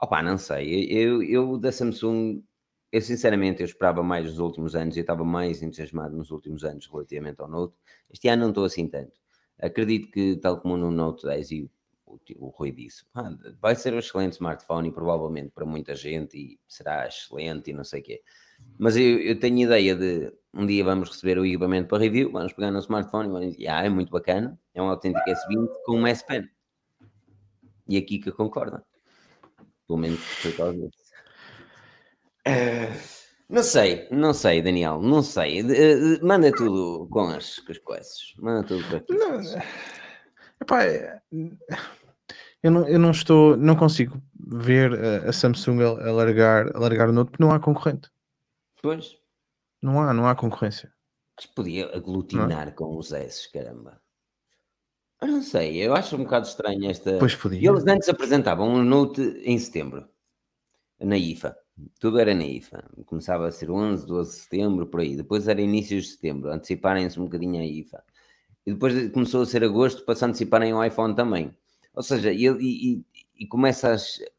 Opa, 0.01 0.21
não 0.21 0.37
sei, 0.37 0.85
eu, 0.85 1.23
eu 1.23 1.57
da 1.57 1.71
Samsung, 1.71 2.43
eu 2.91 3.01
sinceramente 3.01 3.61
eu 3.61 3.65
esperava 3.65 4.03
mais 4.03 4.25
nos 4.25 4.39
últimos 4.39 4.75
anos, 4.75 4.95
eu 4.97 5.01
estava 5.01 5.23
mais 5.23 5.63
entusiasmado 5.63 6.15
nos 6.15 6.29
últimos 6.31 6.63
anos 6.63 6.87
relativamente 6.87 7.41
ao 7.41 7.47
Note. 7.47 7.75
Este 8.11 8.27
ano 8.27 8.43
não 8.43 8.49
estou 8.49 8.65
assim 8.65 8.87
tanto. 8.87 9.19
Acredito 9.59 10.11
que, 10.11 10.35
tal 10.37 10.59
como 10.59 10.77
no 10.77 10.91
Note 10.91 11.25
10 11.25 11.51
e 11.51 11.71
o, 12.13 12.45
o 12.45 12.49
Rui 12.49 12.71
disse, 12.71 13.03
"Ah, 13.13 13.31
vai 13.59 13.75
ser 13.75 13.93
um 13.93 13.99
excelente 13.99 14.33
smartphone 14.33 14.89
e 14.89 14.91
provavelmente 14.91 15.49
para 15.51 15.65
muita 15.65 15.95
gente 15.95 16.37
e 16.37 16.59
será 16.67 17.07
excelente 17.07 17.69
e 17.69 17.73
não 17.73 17.83
sei 17.83 18.01
o 18.01 18.03
quê. 18.03 18.21
Mas 18.77 18.95
eu, 18.95 19.19
eu 19.19 19.39
tenho 19.39 19.59
ideia 19.59 19.95
de 19.95 20.31
um 20.53 20.65
dia 20.65 20.83
vamos 20.83 21.09
receber 21.09 21.37
o 21.39 21.45
equipamento 21.45 21.87
para 21.87 21.97
review, 22.03 22.31
vamos 22.31 22.53
pegar 22.53 22.71
no 22.71 22.79
smartphone 22.79 23.29
e 23.29 23.31
vamos 23.31 23.51
dizer, 23.55 23.67
ah, 23.69 23.85
é 23.85 23.89
muito 23.89 24.11
bacana, 24.11 24.59
é 24.73 24.81
um 24.81 24.89
autêntico 24.89 25.27
S20 25.29 25.67
com 25.85 25.97
um 25.97 26.07
S 26.07 26.25
Pen. 26.25 26.47
E 27.87 27.97
aqui 27.97 28.19
que 28.19 28.31
concorda. 28.31 28.85
Pelo 29.87 29.99
menos 29.99 30.19
por 30.41 30.55
causa 30.55 30.77
disso. 30.77 31.11
Eh, 32.45 32.89
Não 33.49 33.63
sei, 33.63 34.07
não 34.11 34.33
sei, 34.33 34.61
Daniel, 34.61 35.01
não 35.01 35.21
sei. 35.21 35.59
Eh, 35.59 35.63
eh, 36.15 36.19
Manda 36.21 36.51
tudo 36.51 37.07
com 37.09 37.27
as, 37.27 37.59
com 37.59 37.71
as 37.71 37.77
coisas. 37.79 38.33
Manda 38.37 38.65
tudo 38.65 38.87
para 38.87 38.97
aqui. 38.97 39.13
Não, 39.13 39.41
epá, 40.61 40.83
é- 40.85 41.21
eu, 42.63 42.71
não, 42.71 42.87
eu 42.87 42.99
não 42.99 43.11
estou, 43.11 43.57
não 43.57 43.75
consigo 43.75 44.21
ver 44.35 44.93
a, 44.93 45.29
a 45.29 45.33
Samsung 45.33 45.81
a, 45.81 46.11
largar, 46.11 46.75
a 46.75 46.79
largar 46.79 47.09
o 47.09 47.13
Note 47.13 47.31
porque 47.31 47.43
não 47.43 47.51
há 47.51 47.59
concorrente. 47.59 48.09
Pois, 48.81 49.15
Não 49.81 50.01
há, 50.01 50.13
não 50.13 50.27
há 50.27 50.35
concorrência. 50.35 50.91
mas 51.35 51.45
podia 51.45 51.95
aglutinar 51.95 52.73
com 52.73 52.97
os 52.97 53.11
S, 53.11 53.51
caramba. 53.51 54.01
Eu 55.21 55.27
não 55.27 55.41
sei, 55.43 55.77
eu 55.77 55.93
acho 55.93 56.15
um 56.15 56.23
bocado 56.23 56.47
estranho 56.47 56.89
esta. 56.89 57.17
Pois 57.19 57.35
podia. 57.35 57.69
eles 57.69 57.85
antes 57.85 58.09
apresentavam 58.09 58.67
um 58.67 58.83
Note 58.83 59.21
em 59.43 59.57
setembro, 59.59 60.07
na 60.99 61.15
IFA. 61.17 61.55
Tudo 61.99 62.19
era 62.19 62.33
na 62.33 62.43
IFA. 62.43 62.83
Começava 63.05 63.47
a 63.47 63.51
ser 63.51 63.69
11, 63.71 64.05
12 64.05 64.31
de 64.31 64.37
setembro, 64.43 64.87
por 64.87 64.99
aí. 64.99 65.15
Depois 65.15 65.47
era 65.47 65.61
inícios 65.61 66.05
de 66.05 66.11
setembro, 66.11 66.51
anteciparem-se 66.51 67.19
um 67.19 67.25
bocadinho 67.25 67.59
a 67.61 67.65
IFA. 67.65 68.03
E 68.65 68.73
depois 68.73 69.11
começou 69.11 69.41
a 69.43 69.45
ser 69.45 69.63
agosto 69.63 70.03
para 70.05 70.15
se 70.15 70.25
anteciparem 70.25 70.73
o 70.73 70.83
iPhone 70.83 71.15
também. 71.15 71.55
Ou 71.93 72.03
seja, 72.03 72.31
e, 72.31 72.45
e, 72.47 73.05
e 73.37 73.47
começa 73.47 73.91
a, 73.93 73.95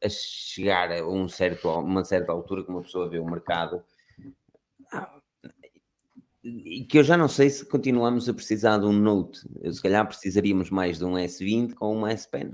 a 0.07 0.09
chegar 0.09 0.91
a 0.93 1.07
um 1.07 1.29
certo, 1.29 1.69
uma 1.69 2.05
certa 2.05 2.33
altura 2.33 2.65
que 2.65 2.71
uma 2.71 2.83
pessoa 2.83 3.09
vê 3.09 3.19
o 3.19 3.31
mercado 3.31 3.83
que 6.89 6.99
eu 6.99 7.05
já 7.05 7.17
não 7.17 7.29
sei 7.29 7.49
se 7.51 7.65
continuamos 7.65 8.29
a 8.29 8.35
precisar 8.35 8.79
de 8.79 8.87
um 8.87 8.93
Note. 8.93 9.41
Eu, 9.61 9.73
se 9.73 9.81
calhar 9.81 10.07
precisaríamos 10.07 10.71
mais 10.71 10.99
de 10.99 11.05
um 11.05 11.13
S20 11.13 11.75
com 11.75 11.97
uma 11.97 12.11
S 12.11 12.29
Pen. 12.29 12.53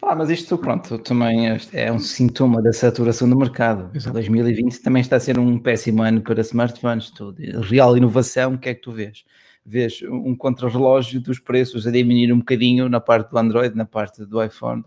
Pá, 0.00 0.14
mas 0.14 0.28
isto, 0.28 0.58
pronto, 0.58 0.98
também 0.98 1.48
é- 1.50 1.58
é 1.72 1.92
um 1.92 1.98
sintoma 1.98 2.60
da 2.60 2.72
saturação 2.72 3.28
do 3.28 3.36
mercado. 3.36 3.90
Exato. 3.96 4.12
2020 4.14 4.82
também 4.82 5.00
está 5.00 5.16
a 5.16 5.20
ser 5.20 5.38
um 5.38 5.58
péssimo 5.58 6.02
ano 6.02 6.20
para 6.20 6.40
smartphones. 6.42 7.10
Tu, 7.10 7.32
de 7.32 7.50
real 7.60 7.96
inovação, 7.96 8.54
o 8.54 8.58
que 8.58 8.68
é 8.68 8.74
que 8.74 8.82
tu 8.82 8.92
vês? 8.92 9.24
Vês 9.68 10.00
um 10.02 10.36
contrarrelógio 10.36 11.20
dos 11.20 11.40
preços 11.40 11.86
a 11.86 11.90
diminuir 11.90 12.32
um 12.32 12.38
bocadinho 12.38 12.88
na 12.88 13.00
parte 13.00 13.30
do 13.30 13.38
Android, 13.38 13.74
na 13.74 13.84
parte 13.84 14.24
do 14.24 14.42
iPhone. 14.42 14.84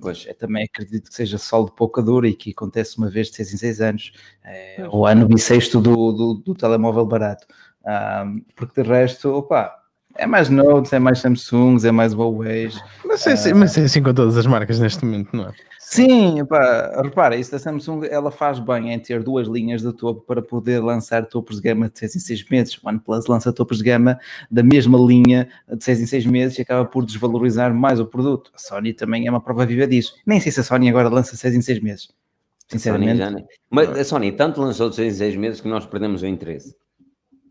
Mas 0.00 0.26
é, 0.26 0.32
também 0.32 0.64
acredito 0.64 1.10
que 1.10 1.14
seja 1.14 1.36
só 1.36 1.62
de 1.62 1.72
pouca 1.72 2.02
dura 2.02 2.26
e 2.26 2.34
que 2.34 2.52
acontece 2.52 2.96
uma 2.96 3.10
vez 3.10 3.28
de 3.28 3.36
6 3.36 3.52
em 3.52 3.56
6 3.58 3.80
anos. 3.82 4.12
É, 4.42 4.88
o 4.90 5.04
ano 5.04 5.28
bissexto 5.28 5.80
do, 5.80 6.12
do, 6.12 6.34
do 6.34 6.54
telemóvel 6.54 7.04
barato. 7.04 7.46
Ah, 7.84 8.24
porque 8.56 8.82
de 8.82 8.88
resto, 8.88 9.30
opa, 9.30 9.74
é 10.18 10.26
mais 10.26 10.48
Notes, 10.50 10.92
é 10.92 10.98
mais 10.98 11.20
Samsungs, 11.20 11.84
é 11.86 11.92
mais 11.92 12.12
Huawei. 12.12 12.70
Mas 13.04 13.26
é, 13.26 13.32
assim, 13.32 13.54
mas 13.54 13.78
é 13.78 13.84
assim 13.84 14.02
com 14.02 14.12
todas 14.12 14.36
as 14.36 14.46
marcas 14.46 14.78
neste 14.78 15.04
momento, 15.04 15.34
não 15.34 15.44
é? 15.48 15.52
Sim, 15.90 16.44
pá, 16.44 17.00
repara, 17.02 17.34
isso 17.34 17.50
da 17.50 17.58
Samsung 17.58 18.04
ela 18.10 18.30
faz 18.30 18.58
bem 18.58 18.92
em 18.92 18.98
ter 18.98 19.22
duas 19.22 19.48
linhas 19.48 19.80
de 19.80 19.90
topo 19.90 20.20
para 20.20 20.42
poder 20.42 20.80
lançar 20.80 21.24
topos 21.24 21.56
de 21.56 21.62
gama 21.62 21.88
de 21.88 21.98
6 21.98 22.16
em 22.16 22.18
6 22.18 22.44
meses. 22.50 22.74
O 22.76 22.86
OnePlus 22.86 23.26
lança 23.26 23.50
topos 23.54 23.78
de 23.78 23.84
gama 23.84 24.18
da 24.50 24.62
mesma 24.62 24.98
linha 24.98 25.48
de 25.66 25.82
6 25.82 26.02
em 26.02 26.06
6 26.06 26.26
meses 26.26 26.58
e 26.58 26.62
acaba 26.62 26.84
por 26.84 27.06
desvalorizar 27.06 27.72
mais 27.72 28.00
o 28.00 28.06
produto. 28.06 28.50
A 28.54 28.58
Sony 28.58 28.92
também 28.92 29.26
é 29.26 29.30
uma 29.30 29.40
prova 29.40 29.64
viva 29.64 29.86
disso. 29.86 30.14
Nem 30.26 30.38
sei 30.40 30.52
se 30.52 30.60
a 30.60 30.62
Sony 30.62 30.90
agora 30.90 31.08
lança 31.08 31.34
6 31.34 31.54
em 31.54 31.62
6 31.62 31.80
meses. 31.80 32.04
A 32.04 32.72
Sony 32.72 32.80
Sinceramente, 32.80 33.16
já 33.16 33.30
nem- 33.30 33.46
Mas 33.70 33.88
a 33.88 34.04
Sony 34.04 34.32
tanto 34.32 34.60
lançou 34.60 34.90
de 34.90 34.96
6 34.96 35.14
em 35.14 35.16
6 35.16 35.36
meses 35.36 35.60
que 35.62 35.68
nós 35.68 35.86
perdemos 35.86 36.20
o 36.20 36.26
interesse. 36.26 36.76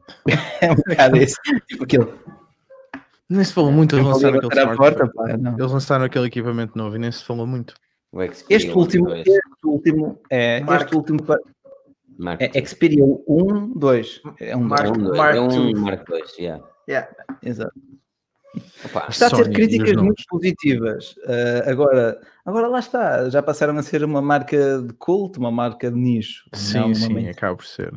é 0.62 0.72
um 0.72 0.76
bocado 0.76 1.18
isso. 1.18 1.38
Tipo 1.68 1.86
aquilo. 1.86 2.14
Nem 3.30 3.44
se 3.44 3.54
falou 3.54 3.72
muito, 3.72 3.96
eles 3.96 4.08
lançaram 4.08 4.38
aquele 4.40 4.76
porta, 4.78 5.08
pá, 5.08 5.38
não. 5.38 5.58
Eles 5.60 5.72
lançaram 5.72 6.06
aquele 6.06 6.28
equipamento 6.28 6.78
novo 6.78 6.96
e 6.96 7.00
nem 7.00 7.12
se 7.12 7.24
falou 7.24 7.46
muito. 7.46 7.74
Este 8.50 8.72
último, 8.72 9.10
este 9.14 9.42
último, 9.66 10.20
é, 10.30 10.62
Mark- 10.62 10.84
este 10.86 10.96
último 10.96 11.20
Mark 12.18 12.42
é 12.42 12.66
Xperia 12.66 13.04
1, 13.04 13.74
2. 13.78 14.22
É 14.40 14.56
um 14.56 14.62
Mark- 14.64 14.86
É 14.86 14.90
um, 14.90 14.94
dois. 14.94 15.06
dois, 15.06 15.18
Mark 15.18 15.36
é 15.36 15.42
um. 15.42 15.80
Mark 15.82 16.10
II, 16.10 16.24
yeah. 16.40 16.64
Yeah. 16.88 17.10
Exato. 17.44 17.74
Opa, 18.86 19.08
Está 19.10 19.28
a 19.28 19.30
ter 19.30 19.52
críticas 19.52 19.94
muito 19.98 20.24
positivas. 20.30 21.12
Uh, 21.18 21.70
agora, 21.70 22.20
agora 22.46 22.68
lá 22.68 22.80
está, 22.80 23.30
já 23.30 23.44
passaram 23.44 23.78
a 23.78 23.84
ser 23.84 24.04
uma 24.04 24.22
marca 24.22 24.82
de 24.82 24.94
culto, 24.94 25.40
uma 25.40 25.52
marca 25.52 25.92
de 25.92 25.98
nicho. 25.98 26.50
Sim, 26.56 26.94
sim, 26.96 27.14
main- 27.14 27.30
acaba 27.30 27.56
por 27.58 27.66
ser. 27.66 27.94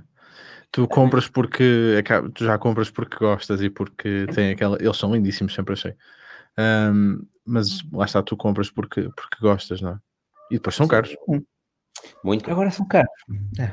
Tu 0.72 0.86
compras 0.86 1.28
porque 1.28 2.02
tu 2.34 2.44
já 2.44 2.56
compras 2.56 2.90
porque 2.90 3.16
gostas 3.16 3.60
e 3.60 3.68
porque 3.68 4.26
tem 4.34 4.50
aquela. 4.50 4.76
Eles 4.80 4.96
são 4.96 5.12
lindíssimos, 5.12 5.54
sempre 5.54 5.72
achei. 5.72 5.94
Ahm, 6.56 7.22
mas 7.44 7.82
lá 7.92 8.04
está, 8.04 8.22
tu 8.22 8.36
compras 8.36 8.70
porque, 8.70 9.02
porque 9.16 9.36
gostas, 9.40 9.80
não 9.80 9.92
é? 9.92 9.98
E 10.50 10.54
depois 10.54 10.76
são 10.76 10.86
caros. 10.86 11.16
muito 12.22 12.44
caro. 12.44 12.54
Agora 12.54 12.70
são 12.70 12.86
caros. 12.86 13.10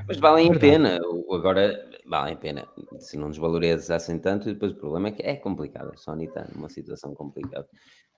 Mas 0.07 0.17
valem 0.17 0.51
a 0.51 0.59
pena. 0.59 0.99
Agora, 1.31 1.87
valem 2.07 2.33
a 2.33 2.37
pena. 2.37 2.67
Se 2.99 3.15
não 3.15 3.29
desvalorizassem 3.29 4.17
tanto, 4.17 4.49
e 4.49 4.53
depois 4.53 4.71
o 4.71 4.75
problema 4.75 5.09
é 5.09 5.11
que 5.11 5.21
é 5.21 5.35
complicado. 5.35 5.91
A 5.93 5.97
Sony 5.97 6.25
está 6.25 6.47
numa 6.55 6.69
situação 6.69 7.13
complicada, 7.13 7.67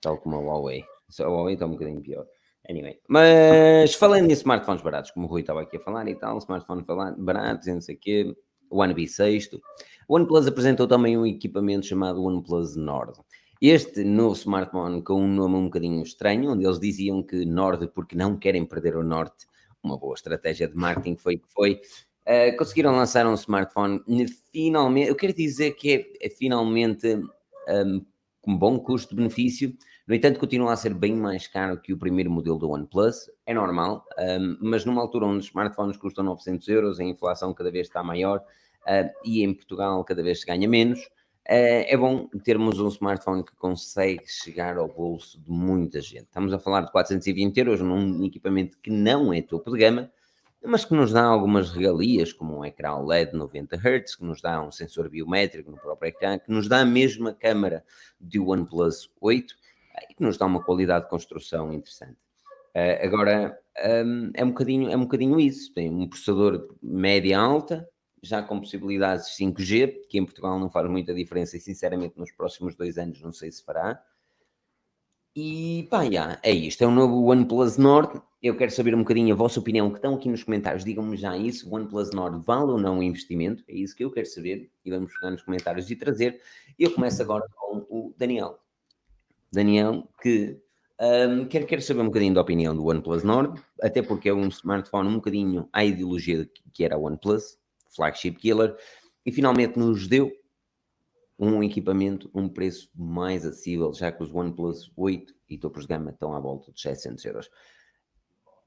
tal 0.00 0.18
como 0.18 0.36
a 0.36 0.40
Huawei. 0.40 0.84
Só 1.08 1.24
A 1.24 1.28
Huawei 1.28 1.54
está 1.54 1.66
um 1.66 1.72
bocadinho 1.72 2.00
pior. 2.00 2.26
Anyway, 2.68 3.00
mas 3.08 3.94
falando 3.94 4.30
em 4.30 4.32
smartphones 4.32 4.82
baratos, 4.82 5.10
como 5.10 5.26
o 5.26 5.28
Rui 5.28 5.40
estava 5.40 5.62
aqui 5.62 5.78
a 5.78 5.80
falar 5.80 6.06
e 6.08 6.14
tal, 6.14 6.36
smartphones 6.38 6.84
baratos 7.16 7.66
e 7.66 7.72
não 7.72 7.80
sei 7.80 7.94
o 7.94 7.98
quê, 7.98 8.34
o 8.70 8.80
One 8.80 8.94
B6. 8.94 9.60
O 10.08 10.14
OnePlus 10.14 10.46
apresentou 10.46 10.86
também 10.86 11.18
um 11.18 11.26
equipamento 11.26 11.86
chamado 11.86 12.22
OnePlus 12.22 12.76
Nord. 12.76 13.20
Este 13.60 14.02
novo 14.04 14.34
smartphone 14.34 15.02
com 15.02 15.22
um 15.22 15.28
nome 15.28 15.56
um 15.56 15.64
bocadinho 15.64 16.02
estranho, 16.02 16.52
onde 16.52 16.64
eles 16.64 16.80
diziam 16.80 17.22
que 17.22 17.44
Nord 17.44 17.88
porque 17.88 18.16
não 18.16 18.38
querem 18.38 18.64
perder 18.64 18.96
o 18.96 19.02
Norte. 19.02 19.46
Uma 19.82 19.98
boa 19.98 20.14
estratégia 20.14 20.66
de 20.66 20.74
marketing 20.74 21.16
foi 21.16 21.36
que 21.36 21.48
foi. 21.48 21.80
Uh, 22.26 22.56
conseguiram 22.56 22.92
lançar 22.96 23.26
um 23.26 23.34
smartphone 23.34 24.00
finalmente. 24.52 25.08
Eu 25.08 25.16
quero 25.16 25.34
dizer 25.34 25.72
que 25.72 25.92
é, 26.20 26.26
é 26.26 26.30
finalmente 26.30 27.20
um, 27.68 28.04
com 28.40 28.56
bom 28.56 28.78
custo-benefício. 28.78 29.76
No 30.10 30.16
entanto, 30.16 30.40
continua 30.40 30.72
a 30.72 30.76
ser 30.76 30.92
bem 30.92 31.14
mais 31.14 31.46
caro 31.46 31.80
que 31.80 31.92
o 31.92 31.96
primeiro 31.96 32.28
modelo 32.28 32.58
do 32.58 32.68
OnePlus. 32.68 33.30
É 33.46 33.54
normal, 33.54 34.04
um, 34.18 34.58
mas 34.60 34.84
numa 34.84 35.00
altura 35.00 35.24
onde 35.26 35.38
os 35.38 35.44
smartphones 35.44 35.96
custam 35.96 36.24
900 36.24 36.66
euros, 36.66 36.98
a 36.98 37.04
inflação 37.04 37.54
cada 37.54 37.70
vez 37.70 37.86
está 37.86 38.02
maior 38.02 38.38
uh, 38.38 39.08
e 39.24 39.44
em 39.44 39.54
Portugal 39.54 40.02
cada 40.02 40.20
vez 40.20 40.40
se 40.40 40.46
ganha 40.46 40.68
menos. 40.68 40.98
Uh, 41.48 41.86
é 41.86 41.96
bom 41.96 42.26
termos 42.42 42.80
um 42.80 42.88
smartphone 42.88 43.44
que 43.44 43.54
consegue 43.54 44.24
chegar 44.26 44.78
ao 44.78 44.88
bolso 44.88 45.40
de 45.40 45.48
muita 45.48 46.00
gente. 46.00 46.24
Estamos 46.24 46.52
a 46.52 46.58
falar 46.58 46.80
de 46.80 46.90
420 46.90 47.56
euros 47.58 47.80
num 47.80 48.24
equipamento 48.24 48.78
que 48.82 48.90
não 48.90 49.32
é 49.32 49.40
topo 49.40 49.70
de 49.70 49.78
gama, 49.78 50.10
mas 50.64 50.84
que 50.84 50.92
nos 50.92 51.12
dá 51.12 51.22
algumas 51.22 51.70
regalias, 51.70 52.32
como 52.32 52.58
um 52.58 52.64
ecrã 52.64 52.98
LED 52.98 53.32
90 53.34 53.76
Hz, 53.76 54.16
que 54.16 54.24
nos 54.24 54.42
dá 54.42 54.60
um 54.60 54.72
sensor 54.72 55.08
biométrico 55.08 55.70
no 55.70 55.76
próprio 55.76 56.08
ecrã, 56.08 56.36
que 56.36 56.50
nos 56.50 56.66
dá 56.66 56.80
a 56.80 56.84
mesma 56.84 57.32
câmara 57.32 57.84
do 58.18 58.48
OnePlus 58.48 59.08
8 59.20 59.59
e 60.08 60.14
que 60.14 60.22
nos 60.22 60.36
dá 60.36 60.46
uma 60.46 60.62
qualidade 60.62 61.04
de 61.04 61.10
construção 61.10 61.72
interessante. 61.72 62.18
Uh, 62.74 63.04
agora, 63.04 63.58
um, 64.04 64.30
é, 64.34 64.44
um 64.44 64.48
bocadinho, 64.48 64.90
é 64.90 64.96
um 64.96 65.02
bocadinho 65.02 65.40
isso. 65.40 65.72
Tem 65.72 65.90
um 65.90 66.08
processador 66.08 66.68
média-alta, 66.82 67.88
já 68.22 68.42
com 68.42 68.60
possibilidades 68.60 69.36
5G, 69.36 70.06
que 70.08 70.18
em 70.18 70.24
Portugal 70.24 70.58
não 70.58 70.70
faz 70.70 70.88
muita 70.88 71.14
diferença 71.14 71.56
e 71.56 71.60
sinceramente 71.60 72.18
nos 72.18 72.30
próximos 72.32 72.76
dois 72.76 72.98
anos 72.98 73.20
não 73.20 73.32
sei 73.32 73.50
se 73.50 73.64
fará. 73.64 74.02
E 75.34 75.86
pá, 75.90 76.02
é 76.42 76.50
isto, 76.50 76.82
é 76.82 76.86
o 76.86 76.90
novo 76.90 77.24
OnePlus 77.30 77.76
Nord. 77.76 78.20
Eu 78.42 78.56
quero 78.56 78.70
saber 78.70 78.94
um 78.94 79.00
bocadinho 79.00 79.32
a 79.32 79.36
vossa 79.36 79.60
opinião, 79.60 79.88
que 79.90 79.96
estão 79.96 80.14
aqui 80.14 80.28
nos 80.28 80.42
comentários. 80.42 80.84
Digam-me 80.84 81.16
já 81.16 81.36
isso: 81.36 81.68
o 81.68 81.74
OnePlus 81.74 82.10
Nord 82.10 82.44
vale 82.44 82.72
ou 82.72 82.78
não 82.78 82.98
o 82.98 83.02
investimento? 83.02 83.62
É 83.68 83.74
isso 83.74 83.94
que 83.94 84.04
eu 84.04 84.10
quero 84.10 84.26
saber 84.26 84.70
e 84.84 84.90
vamos 84.90 85.12
pegar 85.14 85.30
nos 85.30 85.42
comentários 85.42 85.90
e 85.90 85.96
trazer. 85.96 86.40
Eu 86.78 86.92
começo 86.92 87.22
agora 87.22 87.46
com 87.54 87.86
o 87.88 88.14
Daniel. 88.18 88.58
Daniel, 89.52 90.08
que 90.22 90.60
um, 91.00 91.46
quer, 91.46 91.64
quer 91.64 91.80
saber 91.82 92.02
um 92.02 92.06
bocadinho 92.06 92.34
da 92.34 92.42
opinião 92.42 92.76
do 92.76 92.84
OnePlus 92.84 93.24
Nord, 93.24 93.60
até 93.82 94.02
porque 94.02 94.28
é 94.28 94.34
um 94.34 94.48
smartphone 94.48 95.08
um 95.08 95.14
bocadinho 95.14 95.68
à 95.72 95.84
ideologia 95.84 96.48
que 96.72 96.84
era 96.84 96.98
o 96.98 97.04
OnePlus, 97.04 97.58
flagship 97.88 98.32
killer, 98.32 98.76
e 99.24 99.32
finalmente 99.32 99.78
nos 99.78 100.06
deu 100.06 100.30
um 101.38 101.62
equipamento, 101.62 102.30
um 102.34 102.48
preço 102.48 102.90
mais 102.94 103.46
acessível, 103.46 103.94
já 103.94 104.12
que 104.12 104.22
os 104.22 104.32
OnePlus 104.32 104.92
8 104.94 105.34
e 105.48 105.56
topos 105.56 105.82
de 105.82 105.88
gama 105.88 106.10
estão 106.10 106.34
à 106.34 106.38
volta 106.38 106.70
de 106.70 106.80
700 106.80 107.24
euros. 107.24 107.50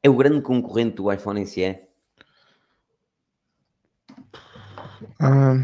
É 0.01 0.09
o 0.09 0.15
grande 0.15 0.41
concorrente 0.41 0.95
do 0.95 1.11
iPhone 1.11 1.45
SE? 1.45 1.79
Uh, 5.21 5.63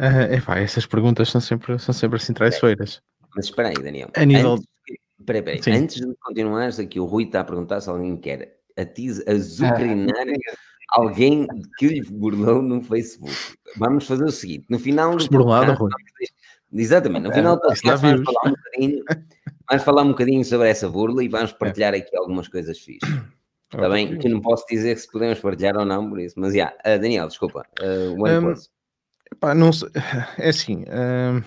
uh, 0.00 0.34
epá, 0.34 0.58
essas 0.58 0.86
perguntas 0.86 1.30
são 1.30 1.40
sempre, 1.40 1.78
são 1.78 1.94
sempre 1.94 2.16
assim 2.16 2.32
traiçoeiras. 2.32 3.00
Mas 3.34 3.46
espera 3.46 3.68
aí, 3.68 3.74
Daniel. 3.74 4.10
A 4.16 4.24
nível... 4.24 4.52
Antes, 4.54 4.66
espera, 5.18 5.54
espera, 5.54 5.76
antes 5.76 5.96
de 5.96 6.14
continuares 6.20 6.78
aqui, 6.78 6.98
o 6.98 7.04
Rui 7.04 7.24
está 7.24 7.40
a 7.40 7.44
perguntar 7.44 7.80
se 7.80 7.88
alguém 7.88 8.16
quer 8.16 8.56
azucrinar 9.26 10.26
alguém 10.90 11.46
que 11.78 11.86
lhe 11.86 12.02
burlou 12.02 12.62
no 12.62 12.82
Facebook. 12.82 13.34
Vamos 13.76 14.06
fazer 14.06 14.24
o 14.24 14.32
seguinte: 14.32 14.66
no 14.68 14.78
final. 14.78 15.16
Do 15.16 15.28
burlado, 15.28 15.72
Rui. 15.74 15.90
Exatamente, 16.72 17.24
no 17.24 17.32
final 17.32 17.56
do 17.56 17.62
podcast 17.62 18.00
vamos 18.00 18.24
falar, 18.24 18.48
um 18.48 18.52
bocadinho, 18.52 19.04
vamos 19.68 19.84
falar 19.84 20.02
um 20.02 20.08
bocadinho 20.08 20.44
sobre 20.44 20.68
essa 20.68 20.88
burla 20.88 21.24
e 21.24 21.28
vamos 21.28 21.52
partilhar 21.52 21.94
aqui 21.94 22.16
algumas 22.16 22.46
coisas 22.46 22.78
fixas. 22.78 23.10
Está 23.72 23.88
bem? 23.88 24.18
Que 24.18 24.28
não 24.28 24.40
posso 24.40 24.64
dizer 24.68 24.96
se 24.96 25.10
podemos 25.10 25.40
partilhar 25.40 25.76
ou 25.76 25.84
não 25.84 26.08
por 26.08 26.20
isso, 26.20 26.34
mas 26.38 26.54
já, 26.54 26.72
yeah. 26.84 26.96
uh, 26.96 27.00
Daniel, 27.00 27.26
desculpa. 27.26 27.64
Uh, 27.80 28.14
um, 28.14 28.54
pá, 29.38 29.54
não 29.54 29.72
sei, 29.72 29.88
é 30.38 30.48
assim, 30.48 30.82
uh, 30.82 31.44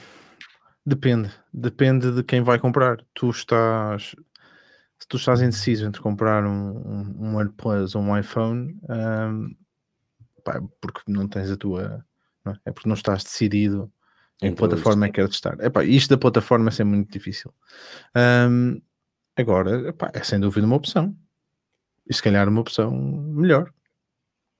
depende, 0.86 1.32
depende 1.54 2.12
de 2.12 2.24
quem 2.24 2.42
vai 2.42 2.60
comprar. 2.60 3.04
Tu 3.14 3.30
estás 3.30 4.16
se 5.04 5.08
tu 5.08 5.18
estás 5.18 5.42
indeciso 5.42 5.86
entre 5.86 6.02
comprar 6.02 6.46
um, 6.46 6.78
um, 6.78 7.16
um 7.20 7.36
OnePlus 7.36 7.94
ou 7.94 8.02
um 8.02 8.18
iPhone, 8.18 8.80
um, 8.90 9.54
pá, 10.46 10.62
porque 10.80 11.02
não 11.08 11.28
tens 11.28 11.52
a 11.52 11.58
tua. 11.58 12.06
Não 12.46 12.54
é? 12.54 12.58
é? 12.68 12.72
porque 12.72 12.88
não 12.88 12.96
estás 12.96 13.22
decidido 13.22 13.92
em 14.42 14.52
que 14.52 14.58
plataforma 14.58 15.06
é 15.06 15.10
que 15.10 15.16
queres 15.16 15.36
estar. 15.36 15.60
Epá, 15.60 15.84
isto 15.84 16.10
da 16.10 16.18
plataforma 16.18 16.70
é 16.70 16.72
sempre 16.72 16.96
muito 16.96 17.12
difícil. 17.12 17.54
Um, 18.16 18.82
agora, 19.36 19.90
epá, 19.90 20.10
é 20.14 20.24
sem 20.24 20.40
dúvida 20.40 20.66
uma 20.66 20.78
opção. 20.78 21.14
E 22.08 22.14
se 22.14 22.24
calhar 22.24 22.48
uma 22.48 22.62
opção 22.62 22.92
melhor. 22.92 23.74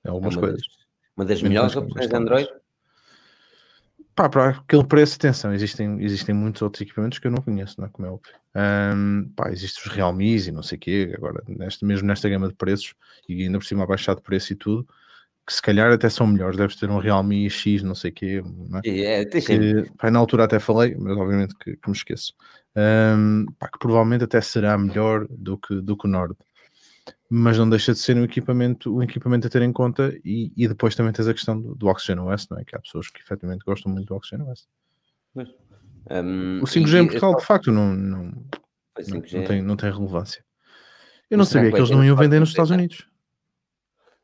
Em 0.06 0.10
algumas 0.10 0.34
é 0.34 0.38
uma 0.38 0.48
coisas. 0.48 0.62
Das, 0.62 0.78
uma 1.16 1.26
das 1.26 1.42
melhores 1.42 1.76
opções 1.78 2.10
de 2.10 2.16
Android? 2.16 2.50
Pá, 4.16 4.30
para 4.30 4.50
aquele 4.50 4.86
preço, 4.86 5.16
atenção, 5.16 5.54
existem, 5.54 6.04
existem 6.04 6.36
muitos 6.36 6.62
outros 6.62 6.82
equipamentos 6.82 7.18
que 7.18 7.26
eu 7.26 7.32
não 7.32 7.42
conheço, 7.42 7.76
não 7.80 7.88
é? 7.88 7.90
Como 7.90 8.08
é 8.08 8.12
óbvio. 8.12 8.34
Um, 8.56 9.32
pá, 9.36 9.52
existem 9.52 9.84
os 9.84 9.92
Realme 9.92 10.38
e 10.38 10.52
não 10.52 10.62
sei 10.62 10.78
o 10.78 10.82
quê, 10.82 11.14
agora, 11.18 11.44
neste, 11.48 11.84
mesmo 11.84 12.08
nesta 12.08 12.30
gama 12.30 12.48
de 12.48 12.54
preços, 12.54 12.94
e 13.28 13.44
ainda 13.44 13.58
por 13.58 13.66
cima 13.66 13.84
abaixado 13.84 14.18
de 14.18 14.24
preço 14.24 14.54
e 14.54 14.56
tudo, 14.56 14.88
que 15.46 15.54
se 15.54 15.62
calhar 15.62 15.92
até 15.92 16.10
são 16.10 16.28
melhores. 16.28 16.56
Deves 16.56 16.76
ter 16.76 16.90
um 16.90 17.00
Realme 17.00 17.50
X, 17.50 17.82
não 17.82 17.96
sei 17.96 18.12
o 18.12 18.14
quê, 18.14 18.44
não 18.70 18.80
é? 18.80 18.82
é 19.22 19.26
que, 19.26 19.92
pá, 19.98 20.12
na 20.12 20.20
altura 20.20 20.44
até 20.44 20.60
falei, 20.60 20.96
mas 20.96 21.18
obviamente 21.18 21.56
que, 21.56 21.76
que 21.76 21.90
me 21.90 21.96
esqueço. 21.96 22.34
Um, 22.76 23.46
pá, 23.58 23.68
que 23.68 23.80
provavelmente 23.80 24.24
até 24.24 24.40
será 24.42 24.78
melhor 24.78 25.28
do 25.30 25.58
que, 25.58 25.82
do 25.82 25.98
que 25.98 26.08
o 26.08 26.10
Nord 26.10 26.36
mas 27.36 27.58
não 27.58 27.68
deixa 27.68 27.94
de 27.94 27.98
ser 27.98 28.16
um 28.16 28.24
equipamento, 28.24 28.96
um 28.96 29.02
equipamento 29.02 29.48
a 29.48 29.50
ter 29.50 29.64
em 29.64 29.74
conta 29.74 30.16
e, 30.24 30.54
e 30.56 30.68
depois 30.68 30.94
também 30.94 31.12
tens 31.12 31.28
a 31.28 31.34
questão 31.34 31.60
do, 31.60 31.74
do 31.74 31.88
Oxygen 31.88 32.20
OS, 32.20 32.48
não 32.48 32.60
é? 32.60 32.64
Que 32.64 32.76
há 32.76 32.80
pessoas 32.80 33.10
que 33.10 33.22
efetivamente 33.22 33.66
gostam 33.66 33.92
muito 33.92 34.06
do 34.06 34.16
Oxygen 34.16 34.48
OS. 34.48 34.68
Um, 36.12 36.60
o 36.62 36.66
5G 36.66 37.02
em 37.02 37.08
Portugal, 37.08 37.36
de 37.36 37.44
facto, 37.44 37.72
não, 37.72 37.92
não, 37.92 38.24
não, 38.26 39.22
não, 39.34 39.44
tem, 39.46 39.62
não 39.64 39.76
tem 39.76 39.92
relevância. 39.92 40.46
Eu 41.28 41.40
não 41.40 41.46
sabia 41.46 41.72
que 41.72 41.78
eles 41.78 41.90
não 41.90 42.06
iam 42.06 42.16
vender 42.16 42.40
nos 42.40 42.50
Estados 42.50 42.70
Unidos. 42.70 43.10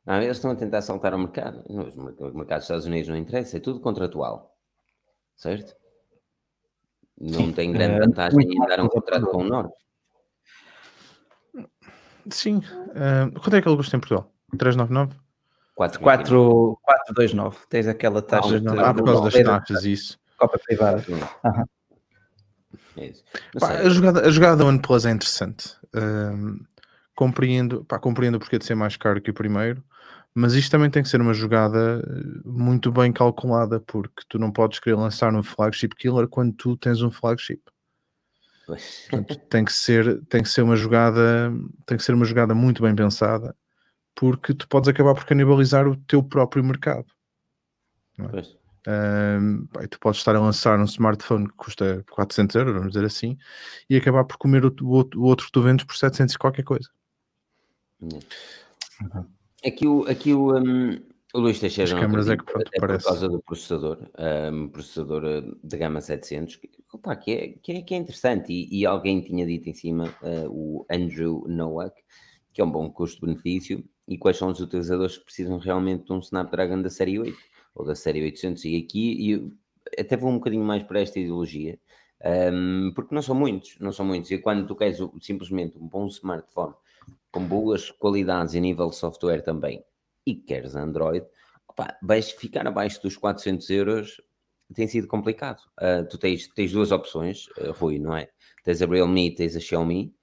Não, 0.05 0.21
eles 0.21 0.37
estão 0.37 0.51
a 0.51 0.55
tentar 0.55 0.83
saltar 0.83 1.11
ao 1.11 1.19
mercado. 1.19 1.63
O 1.67 2.37
mercado 2.37 2.59
dos 2.59 2.65
Estados 2.65 2.85
Unidos 2.85 3.09
não 3.09 3.17
interessa, 3.17 3.57
é 3.57 3.59
tudo 3.59 3.79
contratual. 3.79 4.55
Certo? 5.35 5.75
Não 7.19 7.51
tem 7.51 7.71
grande 7.71 7.95
é, 7.95 7.99
vantagem 8.01 8.39
em 8.39 8.67
dar 8.67 8.81
um 8.81 8.87
contrato 8.87 9.25
com 9.25 9.37
o 9.37 9.47
Norte. 9.47 9.88
Sim. 12.29 12.57
Uh, 12.57 13.39
quanto 13.39 13.55
é 13.55 13.61
que 13.61 13.67
ele 13.67 13.77
custa 13.77 13.95
em 13.95 13.99
Portugal? 13.99 14.31
399? 14.57 15.15
429. 15.75 17.57
Tens 17.69 17.87
aquela 17.87 18.21
taxa. 18.21 18.57
Ah, 18.57 18.59
de, 18.59 18.79
ah 18.79 18.93
por 18.93 19.05
causa 19.05 19.23
das 19.23 19.43
taxas, 19.43 19.85
isso. 19.85 20.19
Copa 20.37 20.59
privada. 20.59 21.03
Uhum. 21.07 21.65
É 22.97 23.05
isso. 23.07 23.23
Pá, 23.59 23.69
a, 23.69 23.89
jogada, 23.89 24.27
a 24.27 24.29
jogada 24.29 24.57
da 24.57 24.65
OnePlus 24.65 25.05
é 25.05 25.11
interessante. 25.11 25.75
Uh, 25.95 26.59
compreendo, 27.15 27.85
pá, 27.85 27.97
compreendo 27.97 28.35
o 28.35 28.39
porquê 28.39 28.57
de 28.57 28.65
ser 28.65 28.75
mais 28.75 28.97
caro 28.97 29.21
que 29.21 29.31
o 29.31 29.33
primeiro, 29.33 29.83
mas 30.33 30.53
isto 30.53 30.71
também 30.71 30.89
tem 30.89 31.03
que 31.03 31.09
ser 31.09 31.19
uma 31.19 31.33
jogada 31.33 32.01
eh, 32.05 32.41
muito 32.45 32.91
bem 32.91 33.11
calculada, 33.11 33.79
porque 33.79 34.23
tu 34.29 34.37
não 34.39 34.51
podes 34.51 34.79
querer 34.79 34.95
lançar 34.95 35.33
um 35.33 35.43
flagship 35.43 35.89
killer 35.97 36.27
quando 36.27 36.53
tu 36.53 36.77
tens 36.77 37.01
um 37.01 37.11
flagship. 37.11 37.61
Portanto, 39.09 39.39
tem 39.49 39.65
que 39.65 39.73
ser 39.73 40.23
tem 40.25 40.43
que 40.43 40.49
ser 40.49 40.61
uma 40.61 40.75
jogada 40.75 41.51
tem 41.85 41.97
que 41.97 42.03
ser 42.03 42.13
uma 42.13 42.25
jogada 42.25 42.53
muito 42.53 42.81
bem 42.81 42.95
pensada 42.95 43.55
porque 44.15 44.53
tu 44.53 44.67
podes 44.67 44.89
acabar 44.89 45.13
por 45.13 45.25
canibalizar 45.25 45.87
o 45.87 45.95
teu 45.95 46.21
próprio 46.21 46.63
mercado 46.63 47.05
é? 48.87 49.39
um, 49.39 49.65
tu 49.89 49.99
podes 49.99 50.19
estar 50.19 50.35
a 50.35 50.39
lançar 50.39 50.79
um 50.79 50.85
smartphone 50.85 51.47
que 51.47 51.55
custa 51.55 52.03
400 52.11 52.55
euros 52.55 52.73
vamos 52.73 52.93
dizer 52.93 53.05
assim 53.05 53.37
e 53.89 53.95
acabar 53.95 54.23
por 54.25 54.37
comer 54.37 54.65
o, 54.65 54.75
o, 54.81 55.09
o 55.15 55.23
outro 55.23 55.45
que 55.45 55.51
tu 55.51 55.61
vendes 55.61 55.85
por 55.85 55.95
700 55.95 56.35
e 56.35 56.37
qualquer 56.37 56.63
coisa 56.63 56.89
uhum. 58.01 58.19
aqui 59.65 59.87
o, 59.87 60.03
aqui 60.07 60.33
o 60.33 60.57
um 60.57 61.08
o 61.33 61.39
Luís 61.39 61.59
Teixeira 61.59 61.93
As 61.93 61.99
câmaras 61.99 62.27
é 62.27 62.37
que 62.37 62.43
pronto, 62.43 62.71
é 62.73 62.79
parece. 62.79 63.03
por 63.03 63.09
causa 63.09 63.29
do 63.29 63.39
processador, 63.39 64.09
um, 64.51 64.67
processador 64.67 65.23
eh, 65.25 65.43
de 65.63 65.77
gama 65.77 66.01
700, 66.01 66.55
que, 66.55 66.69
opa, 66.91 67.15
que, 67.15 67.31
é, 67.31 67.47
que, 67.61 67.71
é, 67.71 67.81
que 67.83 67.93
é 67.93 67.97
interessante. 67.97 68.51
E, 68.51 68.79
e, 68.79 68.85
alguém 68.85 69.21
tinha 69.21 69.45
dito 69.45 69.69
em 69.69 69.73
cima, 69.73 70.05
uh, 70.23 70.49
o 70.49 70.85
Andrew 70.89 71.45
Nowak, 71.47 71.95
que 72.51 72.61
é 72.61 72.63
um 72.63 72.71
bom 72.71 72.89
custo-benefício. 72.89 73.83
E 74.07 74.17
quais 74.17 74.37
são 74.37 74.49
os 74.49 74.59
utilizadores 74.59 75.19
que 75.19 75.25
precisam 75.25 75.59
realmente 75.59 76.05
de 76.05 76.13
um 76.13 76.17
Snapdragon 76.17 76.81
da 76.81 76.89
série 76.89 77.19
8 77.19 77.37
ou 77.75 77.85
da 77.85 77.93
série 77.93 78.23
800? 78.23 78.65
E 78.65 78.77
aqui 78.77 79.31
e 79.31 79.53
até 80.01 80.17
vou 80.17 80.31
um 80.31 80.35
bocadinho 80.35 80.63
mais 80.63 80.81
para 80.81 80.99
esta 80.99 81.19
ideologia, 81.19 81.77
um, 82.51 82.91
porque 82.95 83.13
não 83.13 83.21
são 83.21 83.35
muitos, 83.35 83.77
não 83.79 83.91
são 83.91 84.03
muitos. 84.03 84.31
E 84.31 84.39
quando 84.39 84.65
tu 84.65 84.75
queres 84.75 84.97
simplesmente 85.21 85.77
um 85.77 85.87
bom 85.87 86.07
smartphone 86.07 86.73
com 87.31 87.45
boas 87.45 87.91
qualidades 87.91 88.55
e 88.55 88.59
nível 88.59 88.89
de 88.89 88.95
software 88.95 89.43
também 89.43 89.83
e 90.31 90.35
queres 90.35 90.75
Android, 90.75 91.25
opa, 91.67 91.95
vais 92.01 92.31
ficar 92.31 92.65
abaixo 92.67 93.01
dos 93.01 93.15
400 93.17 93.69
euros 93.69 94.21
tem 94.73 94.87
sido 94.87 95.07
complicado. 95.07 95.61
Uh, 95.81 96.07
tu 96.07 96.17
tens, 96.17 96.47
tens 96.49 96.71
duas 96.71 96.91
opções, 96.91 97.47
uh, 97.57 97.71
Rui, 97.71 97.97
não 97.97 98.15
é? 98.15 98.29
Tens 98.63 98.81
a 98.81 98.85
Realme 98.85 99.27
e 99.29 99.35
tens 99.35 99.55
a 99.55 99.59
Xiaomi. 99.59 100.13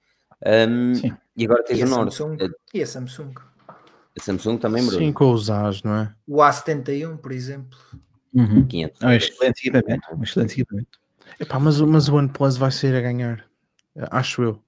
Um, 0.45 0.93
e 1.35 1.43
agora 1.45 1.63
tens 1.65 1.79
e 1.79 1.83
o 1.83 1.85
a 1.85 1.89
Nord. 1.89 2.15
Samsung. 2.15 2.37
E 2.73 2.81
a 2.81 2.87
Samsung. 2.87 3.33
A 3.67 4.23
Samsung 4.23 4.57
também, 4.57 4.85
Bruno. 4.85 4.99
Sim, 4.99 5.11
com 5.11 5.31
os 5.33 5.49
As, 5.49 5.83
não 5.83 5.93
é? 5.95 6.15
O 6.25 6.37
A71, 6.37 7.17
por 7.17 7.33
exemplo. 7.33 7.77
Uhum. 8.33 8.65
500. 8.67 9.01
É 9.01 9.05
um 9.05 9.11
excelente 9.11 9.67
equipamento. 9.67 10.15
Um 10.15 10.23
excelente 10.23 10.53
equipamento. 10.53 10.99
Epá, 11.39 11.59
mas, 11.59 11.81
o- 11.81 11.87
mas 11.87 12.07
o 12.07 12.15
OnePlus 12.15 12.55
vai 12.55 12.71
sair 12.71 12.95
a 12.95 13.01
ganhar. 13.01 13.45
Acho 14.11 14.43
eu. 14.43 14.63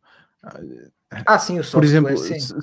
Ah, 1.25 1.39
sim, 1.39 1.53
o 1.53 1.57
Por 1.57 1.63
software, 1.65 1.85
exemplo, 1.89 2.17
sim. 2.17 2.39
se- 2.39 2.53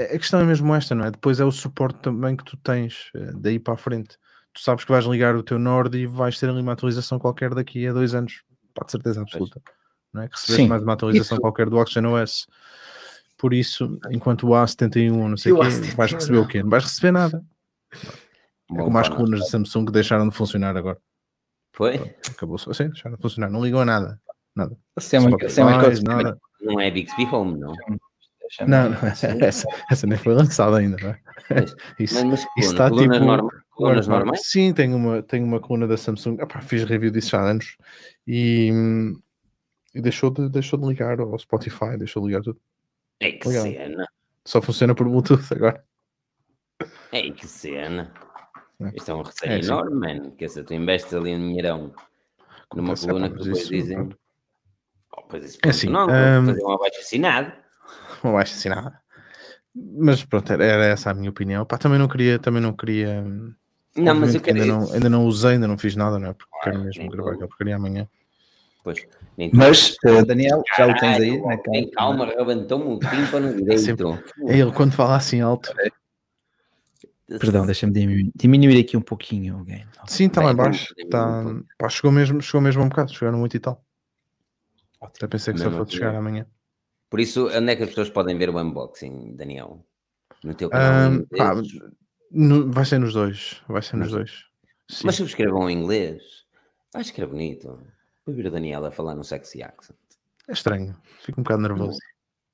a 0.00 0.18
questão 0.18 0.40
é 0.40 0.44
mesmo 0.44 0.72
esta, 0.74 0.94
não 0.94 1.04
é? 1.04 1.10
Depois 1.10 1.40
é 1.40 1.44
o 1.44 1.50
suporte 1.50 1.98
também 2.00 2.36
que 2.36 2.44
tu 2.44 2.56
tens 2.58 3.10
eh, 3.14 3.32
daí 3.34 3.58
para 3.58 3.74
a 3.74 3.76
frente. 3.76 4.16
Tu 4.54 4.60
sabes 4.60 4.84
que 4.84 4.92
vais 4.92 5.04
ligar 5.06 5.34
o 5.34 5.42
teu 5.42 5.58
Nord 5.58 5.96
e 5.98 6.06
vais 6.06 6.38
ter 6.38 6.48
ali 6.48 6.60
uma 6.60 6.72
atualização 6.72 7.18
qualquer 7.18 7.52
daqui 7.54 7.86
a 7.86 7.92
dois 7.92 8.14
anos, 8.14 8.42
pá, 8.74 8.84
de 8.84 8.92
certeza 8.92 9.20
absoluta. 9.22 9.60
Não 10.14 10.22
é? 10.22 10.28
Que 10.28 10.34
recebeste 10.36 10.62
Sim. 10.62 10.68
mais 10.68 10.82
uma 10.82 10.92
atualização 10.92 11.34
Isso- 11.36 11.42
qualquer 11.42 11.68
do 11.68 11.76
Oxygen 11.76 12.06
OS. 12.06 12.46
Por 13.36 13.52
isso, 13.52 13.98
enquanto 14.10 14.48
o 14.48 14.54
A71, 14.54 15.28
não 15.28 15.36
sei 15.36 15.52
o 15.52 15.56
quê, 15.60 15.66
A71 15.66 15.94
vais 15.96 16.12
receber 16.12 16.38
o 16.38 16.46
quê? 16.48 16.62
Não 16.62 16.70
vais 16.70 16.84
receber 16.84 17.10
nada. 17.12 17.44
É 17.92 17.98
Bom, 18.74 18.84
como 18.84 18.98
as 18.98 19.08
não. 19.10 19.16
colunas 19.16 19.40
de 19.40 19.50
Samsung 19.50 19.84
que 19.86 19.92
deixaram 19.92 20.28
de 20.28 20.34
funcionar 20.34 20.76
agora. 20.76 20.98
Foi? 21.74 22.14
Acabou-se 22.30 22.70
assim, 22.70 22.88
deixaram 22.88 23.16
de 23.16 23.22
funcionar. 23.22 23.50
Não 23.50 23.62
ligam 23.62 23.80
a 23.80 23.84
nada. 23.84 24.20
Sistema 24.98 25.36
que 25.36 26.02
nada. 26.02 26.38
Não 26.60 26.80
é 26.80 26.90
Bixby 26.90 27.24
Home, 27.26 27.58
não. 27.58 27.72
Não, 28.66 28.90
não, 28.90 28.98
essa, 29.08 29.66
essa 29.90 30.06
nem 30.06 30.16
foi 30.16 30.32
lançada 30.34 30.78
ainda, 30.78 30.96
não 31.02 31.10
é? 31.10 31.20
Isso, 31.98 32.14
Mas, 32.14 32.24
mas 32.24 32.40
isso 32.56 32.72
está 32.72 32.88
colunas, 32.88 33.16
tipo- 33.18 33.26
norma- 33.26 33.50
colunas 33.70 34.06
normais? 34.08 34.40
Sim, 34.46 34.72
tenho 34.72 34.96
uma, 34.96 35.22
tenho 35.22 35.44
uma 35.44 35.60
coluna 35.60 35.86
da 35.86 35.96
Samsung. 35.96 36.40
Epá, 36.40 36.60
fiz 36.60 36.84
review 36.84 37.10
disso 37.10 37.30
já 37.30 37.40
há 37.40 37.50
anos 37.50 37.76
e, 38.26 38.70
e 39.94 40.00
deixou, 40.00 40.30
de, 40.30 40.48
deixou 40.48 40.78
de 40.78 40.86
ligar 40.86 41.18
ao 41.20 41.36
Spotify, 41.38 41.96
deixou 41.98 42.22
de 42.22 42.28
ligar 42.28 42.42
tudo. 42.42 42.58
É 43.20 43.32
que 43.32 43.48
Legal. 43.48 43.64
cena. 43.64 44.06
Só 44.44 44.62
funciona 44.62 44.94
por 44.94 45.08
Bluetooth 45.08 45.52
agora. 45.52 45.84
É 47.12 47.30
que 47.30 47.46
cena. 47.48 48.12
É. 48.80 48.92
Isto 48.96 49.10
é 49.10 49.14
um 49.14 49.22
receio 49.22 49.52
É, 49.52 49.58
enorme, 49.58 49.94
mano. 49.94 50.30
Que 50.32 50.48
se 50.48 50.62
tu 50.62 50.72
investes 50.74 51.12
ali 51.14 51.34
um 51.34 51.38
dinheirão 51.48 51.92
numa 52.74 52.92
Acontece, 52.92 53.06
coluna 53.08 53.28
que 53.30 53.38
depois 53.38 53.58
isso, 53.62 53.70
dizem. 53.72 53.96
pronto. 53.96 54.18
Oh, 55.16 55.22
pois 55.22 55.44
isso, 55.44 55.58
É 55.64 55.70
assim, 55.70 55.88
não, 55.88 56.06
hum, 56.06 56.46
fazer 56.46 56.64
um 56.64 56.72
abaixo 56.72 57.00
assinado. 57.00 57.52
Não 58.22 58.32
vais 58.32 58.50
assinar. 58.50 59.02
Mas 59.74 60.24
pronto, 60.24 60.52
era, 60.52 60.84
essa 60.86 61.10
a 61.10 61.14
minha 61.14 61.30
opinião. 61.30 61.64
Pá, 61.66 61.76
também 61.76 61.98
não 61.98 62.08
queria, 62.08 62.38
também 62.38 62.62
não 62.62 62.72
queria. 62.72 63.22
hum, 63.22 63.54
Não, 63.96 64.14
mas 64.14 64.34
eu 64.34 64.40
quero. 64.40 64.60
ainda, 64.60 64.72
não, 64.72 64.92
ainda 64.92 65.08
não 65.10 65.26
usei, 65.26 65.52
ainda 65.52 65.68
não 65.68 65.76
fiz 65.76 65.94
nada, 65.94 66.18
não 66.18 66.28
é? 66.28 66.32
Porque 66.32 66.50
Ah, 66.54 66.64
quero 66.64 66.78
mesmo 66.80 67.10
gravar 67.10 67.32
aquela 67.32 67.48
porcaria 67.48 67.76
amanhã. 67.76 68.08
Pois, 68.82 69.04
nem 69.36 69.50
Mas, 69.52 69.96
eh, 70.04 70.24
Daniel, 70.24 70.62
já 70.76 70.86
o 70.86 70.94
tens 70.94 71.18
aí 71.18 71.42
tem 71.64 71.90
calma. 71.90 72.26
calma, 72.26 72.38
rebentou-me 72.38 72.84
o 72.84 72.98
tímpano 73.00 73.52
direito. 73.56 74.22
É 74.48 74.58
ele 74.58 74.72
quando 74.72 74.92
fala 74.92 75.16
assim 75.16 75.40
alto. 75.40 75.74
Perdão, 77.38 77.66
deixa-me 77.66 77.92
diminuir, 77.92 78.30
diminuir 78.34 78.80
aqui 78.80 78.96
um 78.96 79.02
pouquinho. 79.02 79.58
alguém. 79.58 79.84
Sim, 80.06 80.26
está 80.26 80.40
lá 80.40 80.52
embaixo. 80.52 80.94
Tá, 81.10 81.42
pá, 81.76 81.88
chegou, 81.88 82.12
mesmo, 82.12 82.40
chegou 82.40 82.60
mesmo 82.60 82.82
um 82.82 82.88
bocado, 82.88 83.12
chegaram 83.12 83.38
muito 83.38 83.56
e 83.56 83.60
tal. 83.60 83.84
Até 85.00 85.26
pensei 85.26 85.54
que 85.54 85.60
só 85.60 85.70
fosse 85.70 85.92
chegar 85.92 86.14
é. 86.14 86.16
amanhã. 86.16 86.46
Por 87.08 87.20
isso, 87.20 87.48
onde 87.48 87.72
é 87.72 87.76
que 87.76 87.82
as 87.82 87.88
pessoas 87.90 88.10
podem 88.10 88.36
ver 88.36 88.50
o 88.50 88.58
unboxing, 88.58 89.36
Daniel? 89.36 89.84
No 90.42 90.54
teu 90.54 90.68
canal 90.68 91.24
pá, 91.36 91.54
inglês? 91.54 91.72
no- 92.30 92.72
vai 92.72 92.84
ser 92.84 92.98
nos 92.98 93.14
dois. 93.14 93.62
Vai 93.68 93.82
ser 93.82 93.96
nos 93.96 94.06
Nos 94.06 94.16
dois. 94.16 94.44
Sim. 94.88 95.06
Mas 95.06 95.16
subscrevam 95.16 95.68
em 95.70 95.78
inglês. 95.78 96.22
Acho 96.94 97.12
que 97.12 97.20
era 97.20 97.28
bonito. 97.28 97.80
Ouvir 98.26 98.46
a 98.46 98.50
Daniela 98.50 98.90
falar 98.90 99.14
no 99.14 99.24
sexy 99.24 99.62
accent. 99.62 99.98
É 100.48 100.52
estranho. 100.52 100.96
Fico 101.20 101.40
um 101.40 101.44
bocado 101.44 101.62
nervoso. 101.62 101.98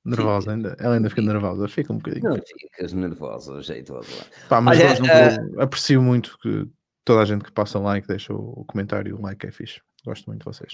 Nervosa 0.04 0.52
ainda. 0.52 0.76
Ela 0.78 0.96
ainda 0.96 1.08
fica 1.08 1.22
nervosa. 1.22 1.68
Fica 1.68 1.92
um 1.92 1.96
bocadinho. 1.96 2.28
Não 2.28 2.36
ficas 2.36 2.92
nervoso, 2.92 3.54
o 3.54 3.62
jeito 3.62 3.92
todo 3.92 4.06
lá. 4.16 4.24
Pá, 4.48 4.60
mas 4.60 4.78
Olha, 4.80 5.38
eu 5.52 5.60
aprecio 5.60 6.02
muito 6.02 6.36
que 6.38 6.68
toda 7.04 7.22
a 7.22 7.24
gente 7.24 7.44
que 7.44 7.52
passa 7.52 7.78
lá 7.78 7.98
e 7.98 8.02
que 8.02 8.08
deixa 8.08 8.32
o, 8.32 8.60
o 8.60 8.64
comentário, 8.64 9.16
o 9.16 9.22
like 9.22 9.46
é 9.46 9.52
fixe. 9.52 9.80
Gosto 10.04 10.26
muito 10.26 10.40
de 10.40 10.44
vocês. 10.46 10.72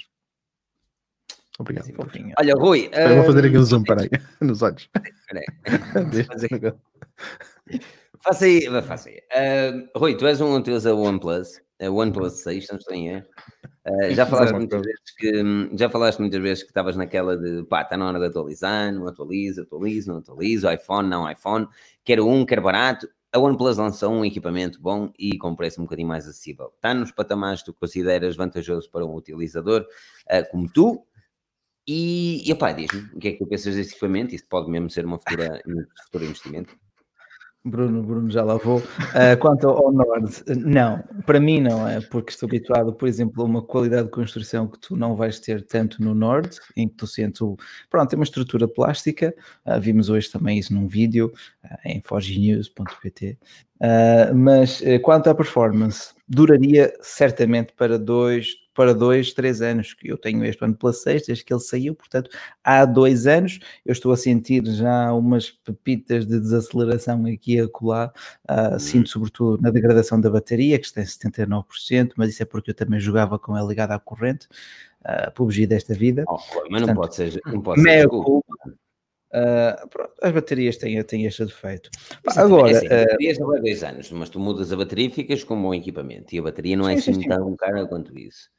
Obrigado. 1.58 1.92
Fofinho. 1.92 2.32
Olha, 2.38 2.54
Rui. 2.54 2.88
Eu 2.92 3.16
vou 3.16 3.24
fazer 3.24 3.44
hum, 3.44 3.48
aquele 3.48 3.64
zoom, 3.64 3.82
peraí, 3.82 4.08
nos 4.40 4.62
olhos. 4.62 4.88
peraí. 5.28 5.44
Faça 8.20 8.46
aí, 8.46 8.68
vai, 8.68 8.82
faça 8.82 9.08
aí. 9.08 9.20
Ah, 9.32 9.88
Rui, 9.96 10.16
tu 10.16 10.26
és 10.26 10.40
um 10.40 10.46
o 10.46 11.02
OnePlus, 11.02 11.60
a 11.80 11.90
OnePlus 11.90 12.40
6, 12.40 12.66
não 12.68 12.78
estou 12.78 12.94
em 12.94 13.08
erro. 13.08 13.26
Ah, 13.84 14.10
já 14.10 14.26
falaste 14.26 14.54
muitas 14.54 14.82
vezes 14.82 15.10
que 15.16 15.76
já 15.76 15.88
falaste 15.88 16.18
muitas 16.18 16.42
vezes 16.42 16.64
que 16.64 16.70
estavas 16.70 16.96
naquela 16.96 17.36
de 17.36 17.62
pá, 17.64 17.82
está 17.82 17.96
na 17.96 18.08
hora 18.08 18.18
de 18.18 18.26
atualizar, 18.26 18.92
não 18.92 19.06
atualiza, 19.06 19.62
atualiza, 19.62 20.12
não 20.12 20.18
atualiza, 20.18 20.74
iPhone, 20.74 21.08
não 21.08 21.30
iPhone, 21.30 21.68
quero 22.04 22.26
um, 22.26 22.44
quero 22.44 22.62
barato. 22.62 23.08
A 23.30 23.38
OnePlus 23.38 23.76
lançou 23.76 24.10
um 24.10 24.24
equipamento 24.24 24.80
bom 24.80 25.12
e 25.18 25.36
com 25.36 25.54
preço 25.54 25.80
um 25.80 25.84
bocadinho 25.84 26.08
mais 26.08 26.26
acessível. 26.26 26.72
Está 26.74 26.94
nos 26.94 27.12
patamares 27.12 27.60
que 27.60 27.66
tu 27.66 27.74
consideras 27.74 28.34
vantajoso 28.34 28.90
para 28.90 29.04
um 29.04 29.14
utilizador 29.14 29.86
ah, 30.28 30.42
como 30.42 30.68
tu. 30.72 31.04
E, 31.88 32.46
e 32.46 32.52
opá, 32.52 32.70
diz-me, 32.72 33.00
o 33.14 33.18
que 33.18 33.28
é 33.28 33.32
que 33.32 33.38
tu 33.38 33.46
pensas 33.46 33.74
desse 33.74 33.92
equipamento? 33.92 34.34
Isso 34.34 34.44
pode 34.46 34.70
mesmo 34.70 34.90
ser 34.90 35.06
uma 35.06 35.18
futura, 35.18 35.62
um 35.66 35.82
futuro 36.04 36.24
investimento? 36.26 36.76
Bruno, 37.64 38.02
Bruno 38.02 38.30
já 38.30 38.44
lá 38.44 38.56
vou. 38.56 38.82
Ah, 39.14 39.36
quanto 39.36 39.68
ao 39.68 39.90
Nord, 39.90 40.44
não, 40.48 41.02
para 41.24 41.40
mim 41.40 41.60
não 41.60 41.88
é, 41.88 42.00
porque 42.00 42.30
estou 42.30 42.46
habituado, 42.46 42.92
por 42.92 43.08
exemplo, 43.08 43.42
a 43.42 43.46
uma 43.46 43.62
qualidade 43.62 44.04
de 44.04 44.10
construção 44.10 44.68
que 44.68 44.78
tu 44.78 44.96
não 44.96 45.16
vais 45.16 45.40
ter 45.40 45.64
tanto 45.66 46.02
no 46.02 46.14
Nord, 46.14 46.58
em 46.76 46.86
que 46.86 46.94
tu 46.94 47.06
sentes 47.06 47.40
o. 47.40 47.56
Pronto, 47.88 48.10
tem 48.10 48.18
uma 48.18 48.24
estrutura 48.24 48.68
plástica, 48.68 49.34
ah, 49.64 49.78
vimos 49.78 50.10
hoje 50.10 50.30
também 50.30 50.58
isso 50.58 50.74
num 50.74 50.86
vídeo 50.86 51.32
ah, 51.64 51.78
em 51.86 52.02
foginews.pt. 52.02 53.38
Mas 54.34 54.82
quanto 55.02 55.30
à 55.30 55.34
performance, 55.34 56.12
duraria 56.28 56.92
certamente 57.00 57.72
para 57.72 57.98
dois, 57.98 58.48
para 58.78 58.94
dois, 58.94 59.32
três 59.32 59.60
anos, 59.60 59.92
que 59.92 60.06
eu 60.06 60.16
tenho 60.16 60.44
este 60.44 60.64
ano 60.64 60.72
pela 60.72 60.92
6, 60.92 61.26
desde 61.26 61.44
que 61.44 61.52
ele 61.52 61.58
saiu, 61.60 61.96
portanto, 61.96 62.30
há 62.62 62.84
dois 62.84 63.26
anos 63.26 63.58
eu 63.84 63.90
estou 63.90 64.12
a 64.12 64.16
sentir 64.16 64.64
já 64.66 65.12
umas 65.12 65.50
pepitas 65.50 66.24
de 66.24 66.38
desaceleração 66.38 67.26
aqui 67.26 67.56
e 67.56 67.60
acolá, 67.60 68.12
ah, 68.46 68.78
sinto 68.78 69.08
sobretudo 69.08 69.60
na 69.60 69.70
degradação 69.70 70.20
da 70.20 70.30
bateria, 70.30 70.78
que 70.78 70.86
está 70.86 71.00
em 71.00 71.04
79%, 71.04 72.12
mas 72.16 72.28
isso 72.28 72.44
é 72.44 72.46
porque 72.46 72.70
eu 72.70 72.74
também 72.74 73.00
jogava 73.00 73.36
com 73.36 73.56
ela 73.56 73.68
ligada 73.68 73.96
à 73.96 73.98
corrente, 73.98 74.46
uh, 75.00 75.32
PUBG 75.32 75.66
desta 75.66 75.92
vida. 75.92 76.22
Oh, 76.28 76.38
mas 76.70 76.80
não 76.80 76.94
Portanto, 76.94 76.96
pode 76.98 77.14
ser, 77.16 77.40
não 77.46 77.60
pode 77.60 77.82
ser 77.82 78.06
culpa. 78.06 78.54
Ah, 79.32 79.86
pronto, 79.90 80.12
as 80.22 80.32
baterias 80.32 80.76
têm, 80.76 81.02
têm 81.02 81.26
este 81.26 81.44
defeito. 81.44 81.90
Pá, 82.22 82.32
Sim, 82.32 82.40
também 82.40 82.56
agora, 82.56 82.72
é 82.72 82.76
assim, 82.76 82.86
ah, 82.86 83.06
baterias 83.06 83.38
não 83.38 83.46
vai 83.48 83.60
dois 83.60 83.82
anos, 83.82 84.10
mas 84.12 84.30
tu 84.30 84.40
mudas 84.40 84.72
a 84.72 84.76
bateria 84.76 85.06
e 85.06 85.10
ficas 85.10 85.44
com 85.44 85.54
um 85.54 85.62
bom 85.62 85.74
equipamento. 85.74 86.34
E 86.34 86.38
a 86.38 86.42
bateria 86.42 86.76
não 86.76 86.88
é 86.88 86.96
Sim, 86.96 87.02
sim, 87.02 87.10
assim 87.10 87.22
sim. 87.22 87.28
tão 87.28 87.56
cara 87.56 87.86
quanto 87.86 88.18
isso. 88.18 88.50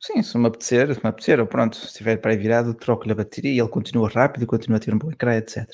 Sim, 0.00 0.22
se 0.22 0.38
me 0.38 0.46
apetecer, 0.46 0.94
se 0.94 1.00
me 1.02 1.08
apetecer, 1.10 1.40
eu 1.40 1.46
pronto, 1.46 1.76
se 1.76 1.86
estiver 1.86 2.18
para 2.18 2.30
aí 2.30 2.36
virado, 2.36 2.72
troco-lhe 2.72 3.10
a 3.10 3.16
bateria 3.16 3.50
e 3.50 3.58
ele 3.58 3.68
continua 3.68 4.08
rápido, 4.08 4.46
continua 4.46 4.76
a 4.76 4.80
ter 4.80 4.94
um 4.94 4.98
bom 4.98 5.10
ecrã, 5.10 5.34
etc. 5.34 5.66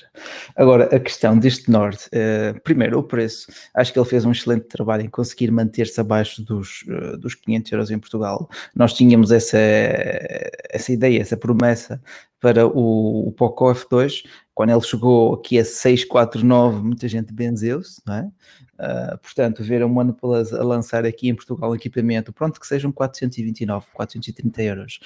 Agora, 0.56 0.84
a 0.96 0.98
questão 0.98 1.38
deste 1.38 1.70
Nord, 1.70 1.98
eh, 2.10 2.54
primeiro, 2.64 2.98
o 2.98 3.02
preço. 3.02 3.52
Acho 3.74 3.92
que 3.92 3.98
ele 3.98 4.08
fez 4.08 4.24
um 4.24 4.32
excelente 4.32 4.66
trabalho 4.66 5.02
em 5.04 5.10
conseguir 5.10 5.50
manter-se 5.50 6.00
abaixo 6.00 6.42
dos, 6.42 6.84
eh, 6.88 7.18
dos 7.18 7.34
500 7.34 7.72
euros 7.72 7.90
em 7.90 7.98
Portugal. 7.98 8.48
Nós 8.74 8.94
tínhamos 8.94 9.30
essa, 9.30 9.58
essa 9.58 10.90
ideia, 10.90 11.20
essa 11.20 11.36
promessa 11.36 12.00
para 12.44 12.66
o, 12.66 13.28
o 13.28 13.32
Poco 13.32 13.64
F2, 13.72 14.22
quando 14.52 14.68
ele 14.68 14.80
chegou 14.82 15.32
aqui 15.32 15.58
a 15.58 15.64
649, 15.64 16.82
muita 16.82 17.08
gente 17.08 17.32
benzeu-se, 17.32 18.02
não 18.06 18.14
é? 18.16 18.30
Uh, 18.74 19.18
portanto, 19.22 19.64
ver 19.64 19.82
um 19.82 19.96
OnePlus 19.96 20.52
a 20.52 20.62
lançar 20.62 21.06
aqui 21.06 21.30
em 21.30 21.34
Portugal 21.34 21.70
um 21.70 21.74
equipamento, 21.74 22.34
pronto, 22.34 22.60
que 22.60 22.66
sejam 22.66 22.92
429, 22.92 23.86
430 23.94 24.62
euros, 24.62 25.00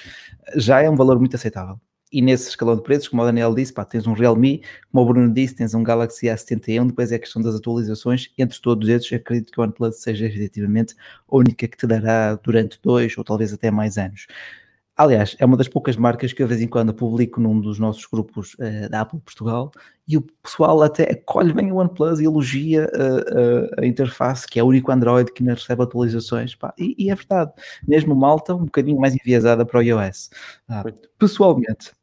já 0.57 0.81
é 0.81 0.89
um 0.89 0.97
valor 0.97 1.17
muito 1.17 1.37
aceitável. 1.37 1.79
E 2.11 2.21
nesse 2.21 2.49
escalão 2.49 2.75
de 2.75 2.83
preços, 2.83 3.07
como 3.07 3.21
o 3.21 3.25
Daniel 3.25 3.55
disse, 3.55 3.71
pá, 3.71 3.85
tens 3.85 4.05
um 4.05 4.11
Realme, 4.11 4.61
como 4.91 5.05
o 5.05 5.07
Bruno 5.07 5.33
disse, 5.33 5.55
tens 5.55 5.73
um 5.73 5.81
Galaxy 5.81 6.25
A71, 6.25 6.87
depois 6.87 7.13
é 7.13 7.15
a 7.15 7.19
questão 7.19 7.41
das 7.41 7.55
atualizações, 7.55 8.33
entre 8.37 8.59
todos 8.59 8.89
esses, 8.89 9.13
acredito 9.13 9.53
que 9.53 9.61
o 9.61 9.63
OnePlus 9.63 10.01
seja 10.01 10.25
efetivamente 10.25 10.93
a 11.25 11.37
única 11.37 11.65
que 11.69 11.77
te 11.77 11.87
dará 11.87 12.35
durante 12.35 12.77
dois 12.83 13.17
ou 13.17 13.23
talvez 13.23 13.53
até 13.53 13.71
mais 13.71 13.97
anos. 13.97 14.27
Aliás, 14.99 15.33
é 15.39 15.45
uma 15.45 15.55
das 15.55 15.69
poucas 15.69 15.95
marcas 15.95 16.33
que 16.33 16.43
eu 16.43 16.45
de 16.45 16.53
vez 16.53 16.61
em 16.61 16.67
quando 16.67 16.93
publico 16.93 17.39
num 17.39 17.57
dos 17.61 17.79
nossos 17.79 18.05
grupos 18.05 18.53
uh, 18.55 18.89
da 18.89 18.99
Apple 18.99 19.21
Portugal 19.21 19.71
e 20.05 20.17
o 20.17 20.21
pessoal 20.21 20.83
até 20.83 21.09
acolhe 21.09 21.53
bem 21.53 21.71
o 21.71 21.77
OnePlus 21.77 22.19
e 22.19 22.25
elogia 22.25 22.91
uh, 22.93 23.79
uh, 23.79 23.81
a 23.81 23.85
interface, 23.85 24.45
que 24.45 24.59
é 24.59 24.63
o 24.63 24.67
único 24.67 24.91
Android 24.91 25.31
que 25.31 25.41
não 25.41 25.53
recebe 25.53 25.83
atualizações. 25.83 26.53
Pá, 26.53 26.73
e, 26.77 26.95
e, 26.99 27.09
é 27.09 27.15
verdade, 27.15 27.53
mesmo 27.87 28.13
Malta, 28.13 28.53
um 28.53 28.65
bocadinho 28.65 28.99
mais 28.99 29.15
enviesada 29.15 29.65
para 29.65 29.79
o 29.79 29.81
iOS. 29.81 30.31
Ah, 30.67 30.83
pessoalmente, 31.17 31.93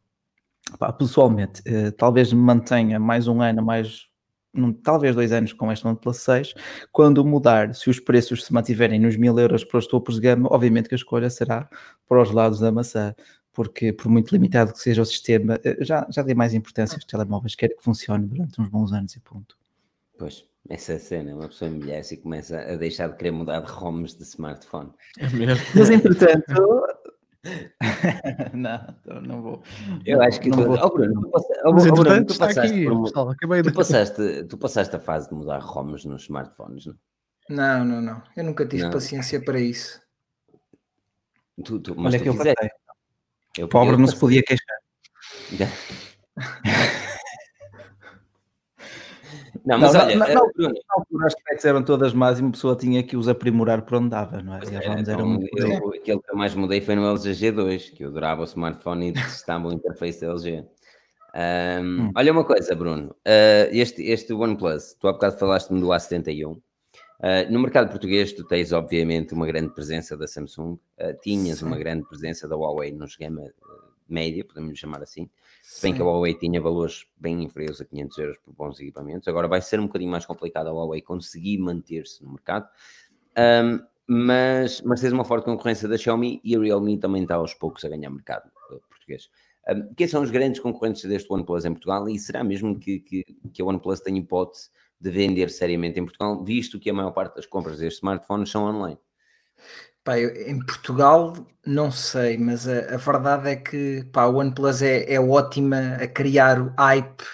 pá, 0.78 0.90
pessoalmente, 0.90 1.62
talvez 1.98 2.32
me 2.32 2.40
mantenha 2.40 2.98
mais 2.98 3.28
um 3.28 3.42
ano, 3.42 3.62
mais 3.62 4.08
num, 4.56 4.72
talvez 4.72 5.14
dois 5.14 5.32
anos 5.32 5.52
com 5.52 5.70
este 5.70 5.86
OnePlus 5.86 6.16
6, 6.18 6.54
quando 6.90 7.24
mudar, 7.24 7.74
se 7.74 7.90
os 7.90 8.00
preços 8.00 8.44
se 8.44 8.52
mantiverem 8.52 8.98
nos 8.98 9.16
mil 9.16 9.38
euros 9.38 9.64
para 9.64 9.78
os 9.78 9.86
topos 9.86 10.16
de 10.16 10.22
gama, 10.22 10.48
obviamente 10.50 10.88
que 10.88 10.94
a 10.94 10.96
escolha 10.96 11.30
será 11.30 11.68
para 12.08 12.22
os 12.22 12.30
lados 12.30 12.58
da 12.60 12.72
maçã, 12.72 13.14
porque 13.52 13.92
por 13.92 14.08
muito 14.08 14.32
limitado 14.32 14.72
que 14.72 14.78
seja 14.78 15.02
o 15.02 15.06
sistema, 15.06 15.58
eh, 15.64 15.78
já, 15.80 16.06
já 16.10 16.22
dei 16.22 16.34
mais 16.34 16.52
importância 16.52 16.96
aos 16.96 17.04
telemóveis, 17.04 17.54
quero 17.54 17.76
que 17.76 17.82
funcione 17.82 18.26
durante 18.26 18.60
uns 18.60 18.68
bons 18.68 18.92
anos 18.92 19.14
e 19.16 19.20
ponto. 19.20 19.56
Pois, 20.18 20.44
essa 20.68 20.98
cena, 20.98 21.34
uma 21.34 21.48
pessoa 21.48 21.70
envelhece 21.70 22.14
e 22.14 22.16
começa 22.16 22.58
a 22.58 22.76
deixar 22.76 23.08
de 23.08 23.16
querer 23.16 23.30
mudar 23.30 23.60
de 23.60 23.70
ROMs 23.70 24.16
de 24.16 24.24
smartphone. 24.24 24.90
É 25.18 25.28
mesmo. 25.30 25.64
Mas 25.74 25.90
entretanto, 25.90 26.54
não, 28.54 29.20
não 29.22 29.42
vou. 29.42 29.62
Eu 30.04 30.20
acho 30.22 30.40
que 30.40 30.48
Não 30.48 30.58
tu, 30.58 30.64
vou- 30.66 30.78
oh, 30.82 30.90
Bruno, 30.90 31.20
tu, 31.22 31.30
oh, 31.64 31.72
Mas 31.72 31.86
oh, 31.86 31.92
Bruno, 31.92 32.24
tu 32.26 32.38
passaste 32.38 32.60
aqui, 32.72 32.84
por 32.84 32.92
um- 32.92 33.02
pessoal. 33.04 33.30
Acabei 33.30 33.62
de. 33.62 33.70
tu 33.70 33.74
passaste, 33.74 34.44
tu 34.44 34.58
passaste 34.58 34.96
a 34.96 34.98
fase 35.00 35.28
de 35.28 35.34
mudar 35.34 35.58
ROMs 35.58 36.04
nos 36.06 36.22
smartphones, 36.22 36.86
não? 36.86 36.94
Não, 37.48 37.84
não, 37.84 38.00
não. 38.00 38.22
Eu 38.36 38.44
nunca 38.44 38.66
tive 38.66 38.82
Não. 38.82 38.90
paciência 38.90 39.40
para 39.40 39.60
isso. 39.60 40.00
Tu, 41.64 41.78
tu, 41.80 41.94
mas 41.96 42.12
Olha 42.14 42.18
tu 42.18 42.22
que 42.24 42.28
eu. 42.48 43.64
Eu- 43.64 43.68
Pobre 43.68 43.94
eu 43.94 43.98
não 43.98 44.06
se 44.06 44.16
podia 44.16 44.42
queixar. 44.42 44.76
Não, 49.66 49.78
mas 49.78 49.92
Não, 49.94 50.00
olha, 50.00 50.12
eh, 50.12 50.16
não. 50.34 50.52
Bruno, 50.52 50.74
Na 50.74 50.94
altura 50.96 51.26
as 51.26 51.32
specs 51.32 51.64
eram 51.64 51.82
todas 51.82 52.12
más 52.14 52.38
e 52.38 52.42
uma 52.42 52.52
pessoa 52.52 52.76
tinha 52.76 53.02
que 53.02 53.16
os 53.16 53.26
aprimorar 53.26 53.82
por 53.82 53.96
onde 53.96 54.10
dava, 54.10 54.40
não 54.40 54.54
é? 54.54 54.58
As 54.58 54.70
Era, 54.72 55.00
então, 55.00 55.26
muito 55.26 55.58
eu, 55.58 55.88
aquele 55.88 56.20
que 56.20 56.30
eu 56.30 56.36
mais 56.36 56.54
mudei 56.54 56.80
foi 56.80 56.94
no 56.94 57.04
LG 57.04 57.32
G2, 57.32 57.90
que 57.92 58.04
eu 58.04 58.08
adorava 58.08 58.42
o 58.42 58.44
smartphone 58.44 59.08
e 59.08 59.12
testava 59.12 59.66
o 59.66 59.72
interface 59.72 60.20
da 60.20 60.28
LG. 60.28 60.64
Ahm, 61.34 62.00
Hum. 62.00 62.12
Olha 62.16 62.32
uma 62.32 62.44
coisa, 62.44 62.74
Bruno, 62.74 63.14
ah, 63.26 63.68
este, 63.72 64.02
este 64.04 64.32
OnePlus, 64.32 64.94
tu 64.94 65.08
há 65.08 65.12
bocado 65.12 65.36
falaste-me 65.36 65.80
do 65.80 65.88
A71. 65.88 66.56
Ah, 67.20 67.44
no 67.50 67.58
mercado 67.58 67.90
português, 67.90 68.32
tu 68.32 68.44
tens 68.44 68.72
obviamente 68.72 69.34
uma 69.34 69.46
grande 69.46 69.74
presença 69.74 70.16
da 70.16 70.28
Samsung, 70.28 70.78
ah, 70.98 71.12
tinhas 71.14 71.58
Sim. 71.58 71.66
uma 71.66 71.76
grande 71.76 72.06
presença 72.06 72.46
da 72.46 72.56
Huawei 72.56 72.92
nos 72.92 73.16
gama 73.16 73.42
média, 74.08 74.44
podemos 74.44 74.78
chamar 74.78 75.02
assim. 75.02 75.28
Se 75.68 75.82
bem 75.82 75.92
que 75.92 76.00
a 76.00 76.04
Huawei 76.04 76.32
tinha 76.34 76.60
valores 76.60 77.06
bem 77.16 77.42
inferiores 77.42 77.80
a 77.80 77.84
500 77.84 78.18
euros 78.18 78.38
por 78.38 78.54
bons 78.54 78.78
equipamentos, 78.78 79.26
agora 79.26 79.48
vai 79.48 79.60
ser 79.60 79.80
um 79.80 79.88
bocadinho 79.88 80.12
mais 80.12 80.24
complicado 80.24 80.68
a 80.68 80.72
Huawei 80.72 81.02
conseguir 81.02 81.58
manter-se 81.58 82.22
no 82.22 82.30
mercado. 82.30 82.68
Ahm, 83.36 83.80
mas, 84.06 84.80
mas 84.82 85.00
tens 85.00 85.12
uma 85.12 85.24
forte 85.24 85.44
concorrência 85.44 85.88
da 85.88 85.98
Xiaomi 85.98 86.40
e 86.44 86.54
a 86.54 86.60
Realme 86.60 86.96
também 86.98 87.24
está 87.24 87.34
aos 87.34 87.52
poucos 87.52 87.84
a 87.84 87.88
ganhar 87.88 88.10
mercado 88.10 88.48
eh, 88.70 88.78
português. 88.88 89.28
Um, 89.68 89.92
quem 89.94 90.06
são 90.06 90.22
os 90.22 90.30
grandes 90.30 90.60
concorrentes 90.60 91.04
deste 91.04 91.32
OnePlus 91.32 91.64
em 91.64 91.72
Portugal 91.72 92.08
e 92.08 92.16
será 92.16 92.44
mesmo 92.44 92.78
que, 92.78 93.00
que, 93.00 93.24
que 93.52 93.60
a 93.60 93.64
OnePlus 93.64 93.98
tem 93.98 94.16
hipótese 94.16 94.70
de 95.00 95.10
vender 95.10 95.50
seriamente 95.50 95.98
em 95.98 96.04
Portugal, 96.04 96.44
visto 96.44 96.78
que 96.78 96.88
a 96.88 96.94
maior 96.94 97.10
parte 97.10 97.34
das 97.34 97.46
compras 97.46 97.80
destes 97.80 97.98
smartphones 97.98 98.48
são 98.48 98.62
online? 98.62 98.98
Pá, 100.06 100.18
eu- 100.20 100.30
em 100.48 100.60
Portugal 100.64 101.34
não 101.66 101.92
sei, 101.92 102.38
mas 102.38 102.68
a, 102.68 102.94
a 102.94 102.98
verdade 102.98 103.50
é 103.50 103.56
que 103.56 104.04
pá, 104.12 104.22
a 104.24 104.28
OnePlus 104.30 104.82
é, 104.82 105.12
é 105.14 105.20
ótima 105.20 105.96
a 106.02 106.08
criar 106.08 106.60
o 106.62 106.74
hype 106.78 107.24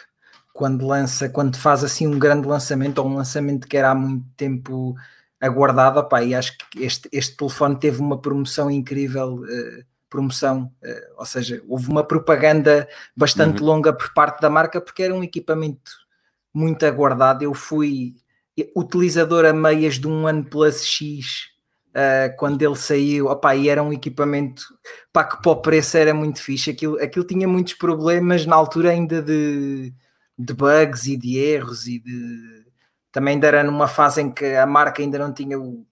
quando 0.55 0.87
lança, 0.87 1.29
quando 1.31 1.57
faz 1.59 1.85
assim 1.85 2.07
um 2.09 2.19
grande 2.19 2.49
lançamento 2.49 2.99
ou 3.01 3.09
um 3.09 3.15
lançamento 3.17 3.69
que 3.69 3.77
era 3.77 3.91
há 3.93 3.97
muito 3.97 4.27
tempo 4.37 4.95
aguardado, 5.41 6.05
pá, 6.09 6.23
e 6.25 6.35
acho 6.35 6.57
que 6.71 6.83
este, 6.85 7.09
este 7.13 7.37
telefone 7.37 7.79
teve 7.79 8.01
uma 8.01 8.21
promoção 8.21 8.71
incrível, 8.71 9.45
eh, 9.49 9.85
promoção, 10.11 10.73
eh, 10.83 11.11
ou 11.19 11.27
seja, 11.27 11.63
houve 11.69 11.89
uma 11.91 12.05
propaganda 12.05 12.89
bastante 13.17 13.63
Uhum. 13.63 13.69
longa 13.69 13.93
por 13.95 14.15
parte 14.15 14.41
da 14.43 14.51
marca 14.51 14.81
porque 14.81 15.05
era 15.05 15.15
um 15.15 15.25
equipamento 15.25 15.91
muito 16.55 16.85
aguardado. 16.87 17.45
Eu 17.45 17.55
fui 17.55 18.17
utilizador 18.77 19.45
a 19.47 19.53
meias 19.55 19.97
de 19.99 20.09
um 20.09 20.25
OnePlus 20.27 20.85
X 20.85 21.52
Uh, 21.93 22.35
quando 22.39 22.63
ele 22.63 22.75
saiu, 22.75 23.27
opá, 23.27 23.55
e 23.55 23.69
era 23.69 23.83
um 23.83 23.93
equipamento 23.93 24.63
pá, 25.13 25.25
que 25.25 25.43
para 25.43 25.53
o 25.53 25.57
preço 25.57 25.97
era 25.97 26.15
muito 26.15 26.43
fixe. 26.43 26.71
Aquilo, 26.71 26.97
aquilo 27.03 27.25
tinha 27.25 27.47
muitos 27.47 27.75
problemas 27.75 28.47
na 28.47 28.57
altura 28.57 28.91
ainda 28.91 29.21
de, 29.21 29.93
de 30.39 30.55
bugs 30.55 31.07
e 31.07 31.17
de 31.17 31.37
erros 31.37 31.87
e 31.87 31.99
de 31.99 32.63
também 33.13 33.35
ainda 33.35 33.47
era 33.47 33.63
numa 33.63 33.87
fase 33.87 34.23
em 34.23 34.33
que 34.33 34.55
a 34.57 34.67
marca 34.67 35.03
ainda 35.03 35.19
não 35.19 35.33
tinha 35.35 35.61
o, 35.61 35.87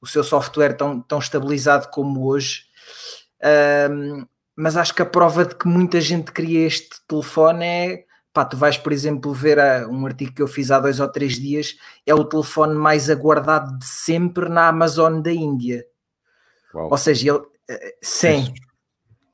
o 0.00 0.06
seu 0.06 0.22
software 0.22 0.74
tão, 0.74 1.00
tão 1.00 1.18
estabilizado 1.18 1.88
como 1.88 2.26
hoje. 2.26 2.62
Um, 3.90 4.24
mas 4.56 4.76
acho 4.76 4.94
que 4.94 5.02
a 5.02 5.06
prova 5.06 5.44
de 5.44 5.56
que 5.56 5.66
muita 5.66 6.00
gente 6.00 6.30
queria 6.30 6.64
este 6.64 7.04
telefone 7.08 7.64
é 7.64 8.04
pá, 8.34 8.44
tu 8.44 8.56
vais, 8.56 8.76
por 8.76 8.92
exemplo, 8.92 9.32
ver 9.32 9.58
a, 9.60 9.86
um 9.88 10.04
artigo 10.04 10.34
que 10.34 10.42
eu 10.42 10.48
fiz 10.48 10.70
há 10.70 10.80
dois 10.80 10.98
ou 11.00 11.08
três 11.08 11.34
dias, 11.40 11.76
é 12.04 12.12
o 12.14 12.24
telefone 12.24 12.74
mais 12.74 13.08
aguardado 13.08 13.78
de 13.78 13.86
sempre 13.86 14.48
na 14.48 14.68
Amazon 14.68 15.20
da 15.22 15.32
Índia. 15.32 15.86
Uau. 16.74 16.88
Ou 16.90 16.98
seja, 16.98 17.30
ele, 17.30 17.42
eh, 17.70 17.94
sim, 18.02 18.52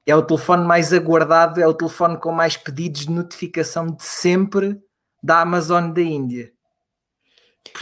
é 0.07 0.15
o 0.15 0.23
telefone 0.23 0.65
mais 0.67 0.93
aguardado, 0.93 1.61
é 1.61 1.67
o 1.67 1.73
telefone 1.75 2.19
com 2.19 2.31
mais 2.31 2.57
pedidos 2.57 3.07
de 3.07 3.11
notificação 3.11 3.87
de 3.87 4.05
sempre 4.05 4.79
da 5.23 5.41
Amazon 5.41 5.91
da 5.91 6.03
Índia. 6.03 6.53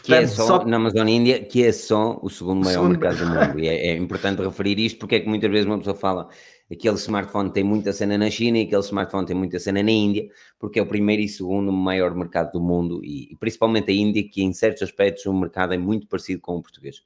Que 0.02 0.12
é 0.14 0.20
Portanto, 0.20 0.36
só, 0.36 0.46
só- 0.60 0.64
na 0.66 0.76
Amazônia 0.76 1.14
Índia, 1.14 1.44
que 1.44 1.64
é 1.64 1.72
só 1.72 2.18
o 2.22 2.28
segundo 2.28 2.64
maior 2.64 2.82
segundo- 2.82 2.98
mercado 2.98 3.18
do 3.18 3.26
mundo. 3.56 3.60
E 3.60 3.68
é, 3.68 3.86
é 3.88 3.96
importante 3.96 4.42
referir 4.42 4.78
isto 4.78 4.98
porque 4.98 5.14
é 5.16 5.20
que 5.20 5.28
muitas 5.28 5.50
vezes 5.50 5.66
uma 5.66 5.78
pessoa 5.78 5.96
fala 5.96 6.28
aquele 6.70 6.96
smartphone 6.96 7.50
tem 7.50 7.64
muita 7.64 7.92
cena 7.92 8.18
na 8.18 8.30
China 8.30 8.58
e 8.58 8.62
aquele 8.62 8.82
smartphone 8.82 9.26
tem 9.26 9.36
muita 9.36 9.58
cena 9.58 9.82
na 9.82 9.90
Índia, 9.90 10.28
porque 10.58 10.78
é 10.78 10.82
o 10.82 10.86
primeiro 10.86 11.22
e 11.22 11.28
segundo 11.28 11.72
maior 11.72 12.14
mercado 12.14 12.52
do 12.52 12.60
mundo 12.60 13.00
e, 13.02 13.32
e 13.32 13.36
principalmente 13.36 13.90
a 13.90 13.94
Índia, 13.94 14.28
que 14.28 14.42
em 14.42 14.52
certos 14.52 14.82
aspectos 14.82 15.24
o 15.26 15.32
mercado 15.32 15.74
é 15.74 15.78
muito 15.78 16.06
parecido 16.06 16.40
com 16.40 16.56
o 16.56 16.62
português. 16.62 17.02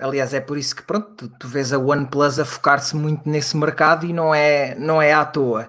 Aliás, 0.00 0.32
é 0.32 0.40
por 0.40 0.56
isso 0.56 0.76
que 0.76 0.82
pronto, 0.82 1.14
tu, 1.16 1.38
tu 1.40 1.48
vês 1.48 1.72
a 1.72 1.78
OnePlus 1.78 2.38
a 2.38 2.44
focar-se 2.44 2.96
muito 2.96 3.28
nesse 3.28 3.56
mercado 3.56 4.06
e 4.06 4.12
não 4.12 4.34
é, 4.34 4.74
não 4.76 5.02
é 5.02 5.12
à 5.12 5.24
toa. 5.24 5.68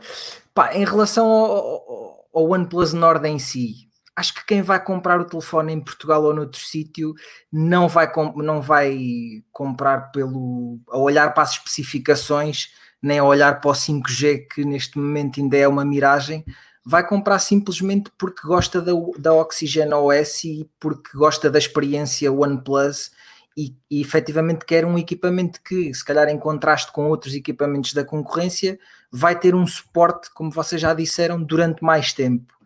Pá, 0.54 0.74
em 0.76 0.86
relação 0.86 1.28
ao, 1.28 1.52
ao, 1.52 2.30
ao 2.34 2.50
OnePlus 2.52 2.94
Nord 2.94 3.28
em 3.28 3.40
si, 3.40 3.89
acho 4.20 4.34
que 4.34 4.46
quem 4.46 4.62
vai 4.62 4.84
comprar 4.84 5.20
o 5.22 5.26
telefone 5.26 5.72
em 5.72 5.80
Portugal 5.80 6.22
ou 6.24 6.34
noutro 6.34 6.60
sítio 6.60 7.14
não 7.50 7.88
vai, 7.88 8.12
não 8.36 8.62
vai 8.62 9.42
comprar 9.50 10.12
pelo 10.12 10.78
a 10.90 10.98
olhar 10.98 11.34
para 11.34 11.44
as 11.44 11.52
especificações, 11.52 12.70
nem 13.02 13.20
a 13.20 13.24
olhar 13.24 13.62
para 13.62 13.72
o 13.72 13.74
5G, 13.74 14.48
que 14.54 14.66
neste 14.66 14.98
momento 14.98 15.40
ainda 15.40 15.56
é 15.56 15.66
uma 15.66 15.86
miragem, 15.86 16.44
vai 16.86 17.08
comprar 17.08 17.40
simplesmente 17.40 18.12
porque 18.18 18.46
gosta 18.46 18.82
da, 18.82 18.92
da 19.18 19.34
Oxygen 19.34 19.94
OS 19.94 20.44
e 20.44 20.70
porque 20.78 21.18
gosta 21.18 21.50
da 21.50 21.58
experiência 21.58 22.30
OnePlus 22.30 23.12
e, 23.56 23.74
e 23.90 24.02
efetivamente 24.02 24.66
quer 24.66 24.86
um 24.86 24.98
equipamento 24.98 25.62
que, 25.64 25.94
se 25.94 26.04
calhar 26.04 26.28
em 26.28 26.38
contraste 26.38 26.92
com 26.92 27.08
outros 27.08 27.34
equipamentos 27.34 27.94
da 27.94 28.04
concorrência, 28.04 28.78
vai 29.10 29.40
ter 29.40 29.56
um 29.56 29.66
suporte, 29.66 30.30
como 30.34 30.52
vocês 30.52 30.82
já 30.82 30.94
disseram, 30.94 31.42
durante 31.42 31.82
mais 31.82 32.12
tempo. 32.12 32.59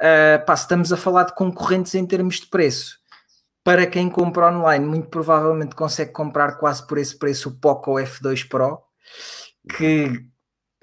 Uh, 0.00 0.44
pá, 0.44 0.54
estamos 0.54 0.92
a 0.92 0.96
falar 0.96 1.24
de 1.24 1.34
concorrentes 1.34 1.94
em 1.94 2.04
termos 2.04 2.40
de 2.40 2.46
preço, 2.46 2.98
para 3.66 3.84
quem 3.84 4.08
compra 4.08 4.52
online, 4.52 4.86
muito 4.86 5.08
provavelmente 5.08 5.74
consegue 5.74 6.12
comprar 6.12 6.52
quase 6.52 6.86
por 6.86 6.98
esse 6.98 7.18
preço 7.18 7.48
o 7.48 7.56
Poco 7.56 7.94
F2 7.94 8.48
Pro, 8.48 8.80
que 9.76 10.24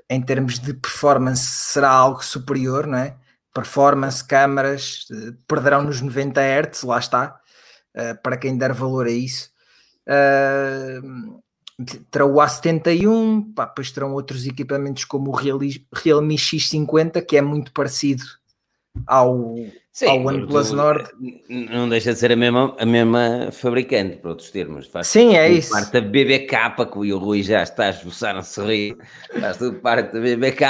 em 0.10 0.22
termos 0.22 0.60
de 0.60 0.74
performance 0.74 1.46
será 1.46 1.90
algo 1.90 2.22
superior, 2.22 2.86
não 2.86 2.98
é? 2.98 3.16
Performance, 3.54 4.28
câmaras, 4.28 5.06
eh, 5.10 5.34
perderão 5.48 5.84
nos 5.84 6.02
90 6.02 6.42
Hz, 6.42 6.84
lá 6.84 7.00
está, 7.00 7.40
eh, 7.94 8.16
para 8.16 8.36
quem 8.36 8.58
der 8.58 8.74
valor 8.74 9.06
a 9.08 9.12
isso. 9.12 9.50
Uh, 10.06 11.42
terá 12.12 12.26
o 12.26 12.36
A71, 12.36 13.54
pá, 13.56 13.66
depois 13.66 13.92
terão 13.92 14.12
outros 14.14 14.46
equipamentos 14.46 15.06
como 15.06 15.32
o 15.32 15.36
Realme 15.36 16.36
X50, 16.36 17.26
que 17.26 17.38
é 17.38 17.42
muito 17.42 17.72
parecido 17.72 18.26
ao, 19.08 19.56
ao 20.08 20.26
OnePlus 20.26 20.70
tu- 20.70 20.76
Nord. 20.76 21.10
Não 21.50 21.90
deixa 21.90 22.14
de 22.14 22.20
ser 22.20 22.32
a 22.32 22.36
mesma, 22.36 22.76
a 22.80 22.86
mesma 22.86 23.50
fabricante, 23.52 24.18
por 24.18 24.30
outros 24.30 24.52
termos. 24.52 24.88
Faz 24.88 25.08
Sim, 25.08 25.36
é 25.36 25.52
isso. 25.52 25.72
parte 25.72 25.92
da 25.94 26.02
BBK, 26.02 26.86
que 26.92 27.14
o 27.14 27.18
Rui 27.18 27.44
já 27.44 27.64
está 27.64 27.86
a 27.86 27.90
esboçar 27.90 28.38
um 28.38 28.44
sorriso. 28.44 28.98
Faz 29.40 29.58
tudo 29.58 29.80
parte 29.80 30.14
da 30.14 30.20
BBK. 30.20 30.66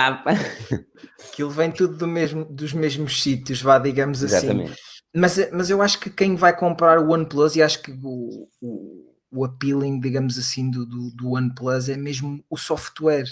Aquilo 1.31 1.49
vem 1.49 1.71
tudo 1.71 1.97
do 1.97 2.07
mesmo, 2.07 2.45
dos 2.45 2.73
mesmos 2.73 3.21
sítios, 3.21 3.61
vá, 3.61 3.77
digamos 3.79 4.23
assim. 4.23 4.35
Exatamente. 4.35 4.75
Mas, 5.15 5.51
mas 5.51 5.69
eu 5.69 5.81
acho 5.81 5.99
que 5.99 6.09
quem 6.09 6.35
vai 6.35 6.55
comprar 6.55 6.99
o 6.99 7.11
OnePlus, 7.11 7.55
e 7.55 7.61
acho 7.61 7.81
que 7.83 7.91
o, 7.91 8.47
o, 8.61 9.13
o 9.31 9.45
appealing, 9.45 9.99
digamos 9.99 10.37
assim, 10.39 10.71
do, 10.71 10.85
do, 10.85 11.11
do 11.11 11.31
OnePlus 11.33 11.89
é 11.89 11.97
mesmo 11.97 12.43
o 12.49 12.57
software. 12.57 13.25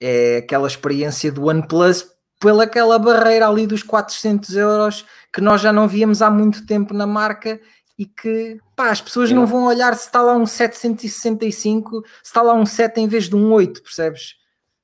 É 0.00 0.38
aquela 0.38 0.66
experiência 0.66 1.30
do 1.32 1.46
OnePlus 1.46 2.15
pela 2.38 2.64
aquela 2.64 2.98
barreira 2.98 3.48
ali 3.48 3.66
dos 3.66 3.82
400 3.82 4.54
euros 4.56 5.04
que 5.32 5.40
nós 5.40 5.60
já 5.60 5.72
não 5.72 5.88
víamos 5.88 6.20
há 6.22 6.30
muito 6.30 6.66
tempo 6.66 6.92
na 6.94 7.06
marca 7.06 7.60
e 7.98 8.04
que 8.04 8.58
pá, 8.74 8.90
as 8.90 9.00
pessoas 9.00 9.30
não 9.30 9.42
não- 9.42 9.46
vão 9.46 9.64
olhar 9.64 9.94
se 9.94 10.06
está 10.06 10.20
lá 10.20 10.34
um 10.36 10.44
765, 10.46 12.02
se 12.06 12.10
está 12.24 12.42
lá 12.42 12.52
um 12.54 12.66
7 12.66 13.00
em 13.00 13.08
vez 13.08 13.28
de 13.28 13.36
um 13.36 13.52
8, 13.52 13.82
percebes? 13.82 14.36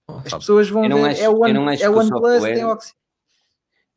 As 0.08 0.32
pessoas 0.34 0.68
vão 0.68 0.84
ver, 0.88 1.10
acho- 1.10 1.22
é 1.22 1.28
o 1.28 1.46
eu 1.46 1.54
não 1.54 1.62
One- 1.62 1.74
acho 1.74 1.82
é 1.84 1.86
que 1.86 1.92
o 1.92 1.98
OnePlus, 1.98 2.22
software- 2.32 2.54
tem 2.54 2.64
Oxy. 2.64 2.92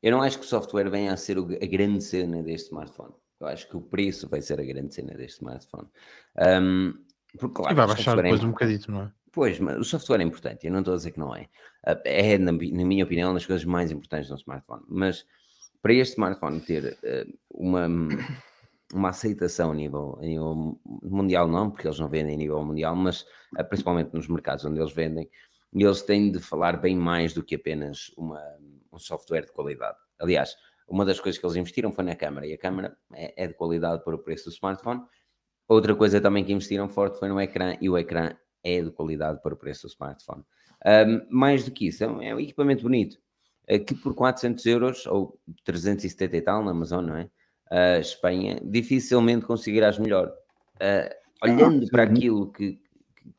eu 0.04 0.12
não 0.12 0.22
acho 0.22 0.38
que 0.40 0.46
o 0.46 0.48
software 0.48 0.90
venha 0.90 1.14
a 1.14 1.18
ser 1.18 1.38
a 1.38 1.66
grande 1.66 2.04
cena 2.04 2.44
deste 2.44 2.68
smartphone. 2.68 3.14
Eu 3.40 3.48
acho 3.48 3.68
que 3.68 3.76
o 3.76 3.82
preço 3.82 4.30
vai 4.30 4.42
ser 4.42 4.60
a 4.60 4.64
grande 4.64 4.94
cena 4.94 5.14
deste 5.14 5.38
smartphone. 5.42 5.88
Um, 6.38 6.94
porque, 7.38 7.56
claro, 7.56 7.74
e 7.74 7.76
vai 7.76 7.88
baixar 7.88 8.16
depois 8.16 8.42
é 8.42 8.46
um 8.46 8.52
bocadito, 8.52 8.92
não 8.92 9.02
é? 9.04 9.12
Pois, 9.36 9.60
mas 9.60 9.78
o 9.78 9.84
software 9.84 10.22
é 10.22 10.24
importante, 10.24 10.66
eu 10.66 10.72
não 10.72 10.80
estou 10.80 10.94
a 10.94 10.98
dizer 10.98 11.12
que 11.12 11.20
não 11.20 11.36
é. 11.36 11.50
Ah, 11.86 12.00
é, 12.06 12.38
na, 12.38 12.54
na 12.54 12.86
minha 12.86 13.04
opinião, 13.04 13.28
uma 13.28 13.34
das 13.34 13.46
coisas 13.46 13.66
mais 13.66 13.92
importantes 13.92 14.30
no 14.30 14.38
smartphone. 14.38 14.84
Mas 14.88 15.26
para 15.82 15.94
este 15.94 16.14
smartphone 16.14 16.62
ter 16.62 16.98
uh, 17.04 17.38
uma, 17.50 17.86
uma 18.94 19.10
aceitação 19.10 19.72
a 19.72 19.76
nível, 19.76 20.18
a 20.20 20.22
nível 20.22 20.80
mundial, 21.04 21.50
não, 21.50 21.70
porque 21.70 21.86
eles 21.86 22.00
não 22.00 22.08
vendem 22.08 22.34
a 22.34 22.38
nível 22.38 22.64
mundial, 22.64 22.96
mas 22.96 23.24
uh, 23.60 23.66
principalmente 23.68 24.14
nos 24.14 24.30
mercados 24.30 24.64
onde 24.64 24.80
eles 24.80 24.94
vendem, 24.94 25.30
eles 25.74 26.02
têm 26.02 26.32
de 26.32 26.40
falar 26.40 26.78
bem 26.78 26.96
mais 26.96 27.34
do 27.34 27.44
que 27.44 27.56
apenas 27.56 28.14
uma, 28.16 28.42
um 28.90 28.98
software 28.98 29.48
de 29.48 29.52
qualidade. 29.52 29.98
Aliás, 30.18 30.56
uma 30.88 31.04
das 31.04 31.20
coisas 31.20 31.38
que 31.38 31.46
eles 31.46 31.58
investiram 31.58 31.92
foi 31.92 32.06
na 32.06 32.16
câmera, 32.16 32.48
e 32.48 32.54
a 32.54 32.58
câmera 32.58 32.98
é, 33.14 33.44
é 33.44 33.48
de 33.48 33.54
qualidade 33.54 34.02
para 34.02 34.16
o 34.16 34.20
preço 34.20 34.46
do 34.46 34.54
smartphone. 34.54 35.02
Outra 35.68 35.94
coisa 35.94 36.22
também 36.22 36.46
que 36.46 36.54
investiram 36.54 36.88
forte 36.88 37.20
foi 37.20 37.28
no 37.28 37.42
ecrã, 37.42 37.76
e 37.82 37.90
o 37.90 37.98
ecrã 37.98 38.34
é 38.66 38.82
de 38.82 38.92
qualidade 38.92 39.42
para 39.42 39.54
o 39.54 39.58
preço 39.58 39.84
do 39.84 39.92
smartphone. 39.92 40.44
Um, 40.86 41.22
mais 41.30 41.64
do 41.64 41.72
que 41.72 41.88
isso, 41.88 42.04
é 42.04 42.08
um, 42.08 42.22
é 42.22 42.42
equipamento 42.42 42.84
bonito, 42.84 43.18
uh, 43.70 43.84
que 43.86 43.94
por 43.94 44.16
400 44.16 44.66
euros, 44.66 45.06
ou 45.06 45.40
370 45.64 46.36
e 46.36 46.42
tal 46.42 46.64
na 46.64 46.72
Amazon, 46.72 47.06
não 47.06 47.16
é? 47.16 47.30
Uh, 47.72 48.00
Espanha, 48.00 48.60
dificilmente 48.64 49.46
conseguirás 49.46 50.00
melhor. 50.00 50.34
Uh, 50.76 51.14
olhando 51.44 51.88
para 51.88 52.04
aquilo 52.04 52.52
que, 52.52 52.80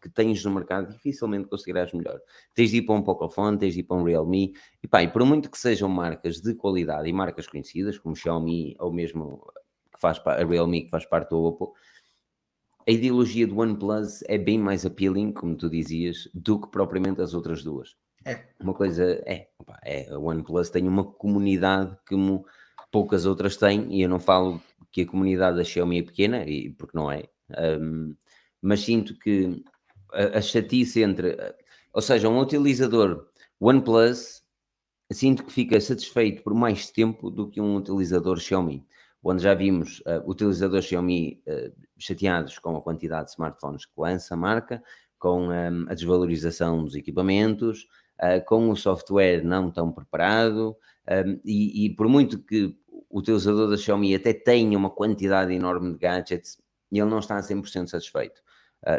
que 0.01 0.09
tens 0.09 0.45
no 0.45 0.53
mercado, 0.53 0.93
dificilmente 0.93 1.49
conseguirás 1.49 1.93
melhor. 1.93 2.21
Tens 2.55 2.71
de 2.71 2.79
ir 2.79 2.83
para 2.83 2.95
um 2.95 3.03
Pocophone, 3.03 3.59
tens 3.59 3.75
de 3.75 3.81
ir 3.81 3.85
para 3.85 3.97
um 3.97 4.05
Realme, 4.05 4.55
e 4.83 4.89
pá, 4.89 5.03
e 5.03 5.09
por 5.09 5.25
muito 5.25 5.51
que 5.51 5.59
sejam 5.59 5.89
marcas 5.89 6.41
de 6.41 6.55
qualidade 6.55 7.09
e 7.09 7.13
marcas 7.13 7.47
conhecidas, 7.47 7.99
como 7.99 8.17
Xiaomi 8.17 8.77
ou 8.79 8.93
mesmo 8.93 9.45
que 9.93 10.01
faz 10.01 10.21
a 10.25 10.45
Realme, 10.45 10.85
que 10.85 10.91
faz 10.91 11.07
parte 11.07 11.31
do 11.31 11.43
Oppo, 11.43 11.75
a 12.87 12.91
ideologia 12.91 13.47
do 13.47 13.59
OnePlus 13.59 14.23
é 14.29 14.39
bem 14.39 14.59
mais 14.59 14.87
appealing, 14.87 15.33
como 15.33 15.57
tu 15.57 15.69
dizias, 15.69 16.29
do 16.33 16.61
que 16.61 16.69
propriamente 16.69 17.21
as 17.21 17.35
outras 17.35 17.63
duas. 17.65 17.97
É. 18.25 18.45
Uma 18.61 18.75
coisa 18.75 19.05
é, 19.27 19.49
opa, 19.59 19.79
é, 19.85 20.09
a 20.11 20.19
OnePlus 20.19 20.71
tem 20.71 20.87
uma 20.87 21.05
comunidade 21.05 21.97
como 22.09 22.47
poucas 22.91 23.27
outras 23.27 23.57
têm, 23.57 23.93
e 23.93 24.03
eu 24.03 24.09
não 24.09 24.21
falo 24.21 24.61
que 24.93 25.03
a 25.03 25.07
comunidade 25.07 25.57
da 25.57 25.65
Xiaomi 25.65 25.99
é 25.99 26.03
pequena, 26.03 26.45
e, 26.45 26.71
porque 26.71 26.97
não 26.97 27.11
é, 27.11 27.25
um, 27.81 28.15
mas 28.63 28.81
sinto 28.81 29.19
que 29.19 29.65
a, 30.13 30.39
a 30.39 30.41
chatice 30.41 31.03
entre, 31.03 31.37
ou 31.93 32.01
seja, 32.01 32.29
um 32.29 32.39
utilizador 32.39 33.27
OnePlus, 33.61 34.45
sinto 35.11 35.45
que 35.45 35.53
fica 35.53 35.81
satisfeito 35.81 36.43
por 36.43 36.55
mais 36.55 36.91
tempo 36.91 37.31
do 37.31 37.49
que 37.49 37.61
um 37.61 37.77
utilizador 37.77 38.39
Xiaomi 38.39 38.87
onde 39.29 39.43
já 39.43 39.55
vimos 39.55 40.01
uh, 40.01 40.23
utilizadores 40.25 40.85
Xiaomi 40.85 41.43
uh, 41.49 41.73
chateados 41.99 42.59
com 42.61 42.77
a 42.77 42.81
quantidade 42.81 43.27
de 43.27 43.31
smartphones 43.33 43.85
que 43.85 43.93
lança 43.97 44.35
a 44.35 44.37
marca, 44.37 44.83
com 45.19 45.49
um, 45.49 45.53
ehm, 45.53 45.87
a 45.89 45.95
desvalorização 45.95 46.85
dos 46.85 46.95
equipamentos, 46.95 47.89
uh, 48.21 48.45
com 48.47 48.71
o 48.71 48.77
software 48.77 49.43
não 49.43 49.71
tão 49.71 49.91
preparado, 49.91 50.77
um, 51.09 51.13
ehm, 51.13 51.41
e, 51.45 51.87
e, 51.87 51.91
por 51.97 52.07
muito 52.07 52.39
que 52.39 52.77
o 52.89 53.19
utilizador 53.19 53.69
da 53.69 53.77
Xiaomi 53.77 54.15
até 54.15 54.33
tenha 54.33 54.79
uma 54.79 54.91
quantidade 54.91 55.53
enorme 55.53 55.93
de 55.93 55.99
gadgets, 55.99 56.59
ele 56.93 57.07
não 57.07 57.19
está 57.19 57.37
a 57.37 57.43
100% 57.43 57.89
satisfeito. 57.89 58.41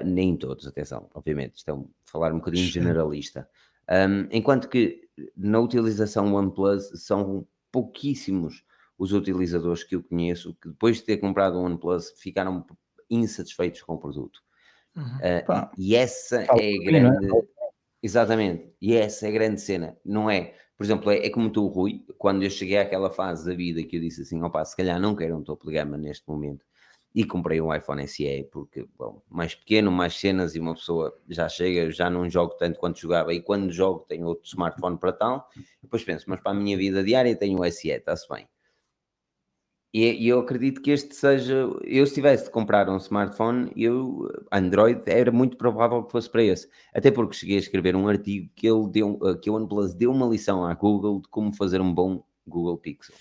Nem 0.03 0.35
todos, 0.35 0.67
atenção, 0.67 1.07
obviamente, 1.13 1.57
estão 1.57 1.89
a 2.05 2.11
falar 2.11 2.33
um 2.33 2.39
bocadinho 2.39 2.65
generalista. 2.67 3.47
Um, 3.89 3.93
ehm, 3.93 4.27
enquanto 4.31 4.67
que 4.67 5.07
na 5.35 5.59
utilização 5.59 6.33
OnePlus 6.33 6.89
são 7.05 7.47
pouquíssimos 7.71 8.65
os 8.97 9.13
utilizadores 9.13 9.83
que 9.83 9.95
eu 9.95 10.03
conheço 10.03 10.55
que 10.61 10.69
depois 10.69 10.97
de 10.97 11.03
ter 11.03 11.17
comprado 11.17 11.57
um 11.57 11.65
OnePlus 11.65 12.13
ficaram 12.17 12.65
insatisfeitos 13.09 13.81
com 13.81 13.93
o 13.93 13.97
produto. 13.97 14.41
Uhum. 14.95 15.03
Uh, 15.03 15.69
e, 15.77 15.95
essa 15.95 16.41
é 16.41 16.47
a 16.49 16.57
é? 16.57 16.77
grande. 16.77 17.27
Exatamente, 18.01 18.73
e 18.81 18.95
essa 18.95 19.25
é 19.25 19.29
a 19.29 19.33
grande 19.33 19.59
cena, 19.61 19.97
não 20.05 20.29
é? 20.29 20.53
Por 20.77 20.83
exemplo, 20.83 21.09
é, 21.11 21.25
é, 21.25 21.29
como 21.29 21.49
tu, 21.49 21.65
Rui, 21.67 22.05
quando 22.17 22.43
eu 22.43 22.49
cheguei 22.49 22.77
àquela 22.77 23.09
fase 23.09 23.45
da 23.45 23.55
vida 23.55 23.83
que 23.83 23.97
eu 23.97 24.01
disse 24.01 24.21
assim: 24.21 24.41
opa, 24.43 24.63
se 24.63 24.77
calhar 24.77 24.99
não 24.99 25.15
quero 25.15 25.35
um 25.35 25.43
topo 25.43 25.65
de 25.65 25.73
gama 25.73 25.97
neste 25.97 26.27
momento, 26.27 26.63
e 27.13 27.23
comprei 27.23 27.59
um 27.59 27.73
iPhone 27.73 28.07
SE, 28.07 28.47
porque, 28.51 28.85
bom, 28.95 29.23
mais 29.27 29.55
pequeno, 29.55 29.91
mais 29.91 30.15
cenas, 30.19 30.53
e 30.53 30.59
uma 30.59 30.75
pessoa 30.75 31.17
já 31.27 31.49
chega, 31.49 31.89
já 31.89 32.09
não 32.11 32.29
jogo 32.29 32.53
tanto 32.59 32.79
quanto 32.79 32.99
jogava, 32.99 33.33
e 33.33 33.41
quando 33.41 33.71
jogo 33.71 34.05
tenho 34.07 34.27
outro 34.27 34.45
smartphone 34.45 34.97
para 34.99 35.11
tal, 35.11 35.49
depois 35.81 36.03
penso, 36.03 36.25
mas 36.27 36.39
para 36.39 36.51
a 36.51 36.55
minha 36.55 36.77
vida 36.77 37.03
diária 37.03 37.35
tenho 37.35 37.59
o 37.59 37.71
SE, 37.71 37.89
está-se 37.89 38.27
bem. 38.29 38.47
E, 39.93 40.27
eu 40.27 40.39
acredito 40.39 40.81
que 40.81 40.91
este 40.91 41.15
seja. 41.15 41.67
Eu, 41.83 42.05
se 42.05 42.13
tivesse 42.13 42.45
de 42.45 42.51
comprar 42.51 42.89
um 42.89 42.97
smartphone, 42.97 43.71
eu, 43.75 44.29
Android, 44.51 45.01
era 45.05 45.31
muito 45.31 45.57
provável 45.57 46.03
que 46.03 46.11
fosse 46.11 46.29
para 46.29 46.43
esse. 46.43 46.69
Até 46.93 47.09
porque 47.09 47.35
cheguei 47.35 47.55
a 47.55 47.59
escrever 47.59 47.95
um 47.95 48.07
artigo 48.07 48.49
que, 48.55 48.67
ele 48.67 48.87
deu, 48.89 49.17
eh, 49.23 49.35
que 49.35 49.49
o 49.49 49.53
OnePlus 49.53 49.93
deu 49.93 50.11
uma 50.11 50.27
lição 50.27 50.65
à 50.65 50.73
Google 50.73 51.21
de 51.21 51.29
como 51.29 51.53
fazer 51.53 51.79
um 51.79 51.93
bom 51.93 52.23
Google 52.45 52.77
Pixel. 52.77 53.15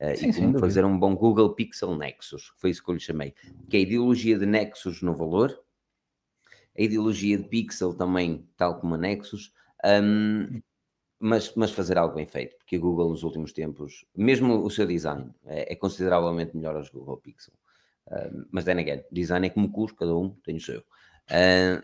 Uh, 0.00 0.16
sim, 0.16 0.28
e 0.28 0.34
como 0.34 0.58
fazer 0.58 0.84
um 0.84 0.98
bom 0.98 1.14
Google 1.14 1.54
Pixel 1.54 1.96
Nexus, 1.96 2.52
foi 2.56 2.70
isso 2.70 2.84
que 2.84 2.90
eu 2.90 2.94
lhe 2.94 3.00
chamei. 3.00 3.34
Que 3.68 3.76
é 3.76 3.80
a 3.80 3.82
ideologia 3.82 4.38
de 4.38 4.44
Nexus 4.44 5.00
no 5.02 5.14
valor, 5.14 5.58
a 6.78 6.82
ideologia 6.82 7.38
de 7.38 7.44
Pixel 7.44 7.94
também, 7.94 8.46
tal 8.56 8.78
como 8.78 8.94
a 8.94 8.98
Nexus, 8.98 9.52
um, 9.84 10.60
mas, 11.18 11.54
mas 11.54 11.72
fazer 11.72 11.98
algo 11.98 12.14
bem 12.14 12.26
feito, 12.26 12.56
porque 12.56 12.76
a 12.76 12.78
Google 12.78 13.10
nos 13.10 13.22
últimos 13.22 13.52
tempos, 13.52 14.04
mesmo 14.14 14.64
o 14.64 14.70
seu 14.70 14.86
design, 14.86 15.30
é, 15.46 15.72
é 15.72 15.76
consideravelmente 15.76 16.56
melhor 16.56 16.76
aos 16.76 16.90
Google 16.90 17.16
Pixel. 17.18 17.54
Uh, 18.06 18.46
mas 18.50 18.64
then 18.64 18.78
again, 18.78 19.02
design 19.10 19.46
é 19.46 19.50
como 19.50 19.70
curso, 19.70 19.96
cada 19.96 20.14
um 20.14 20.30
tem 20.44 20.56
o 20.56 20.60
seu. 20.60 20.80
Uh... 20.80 21.82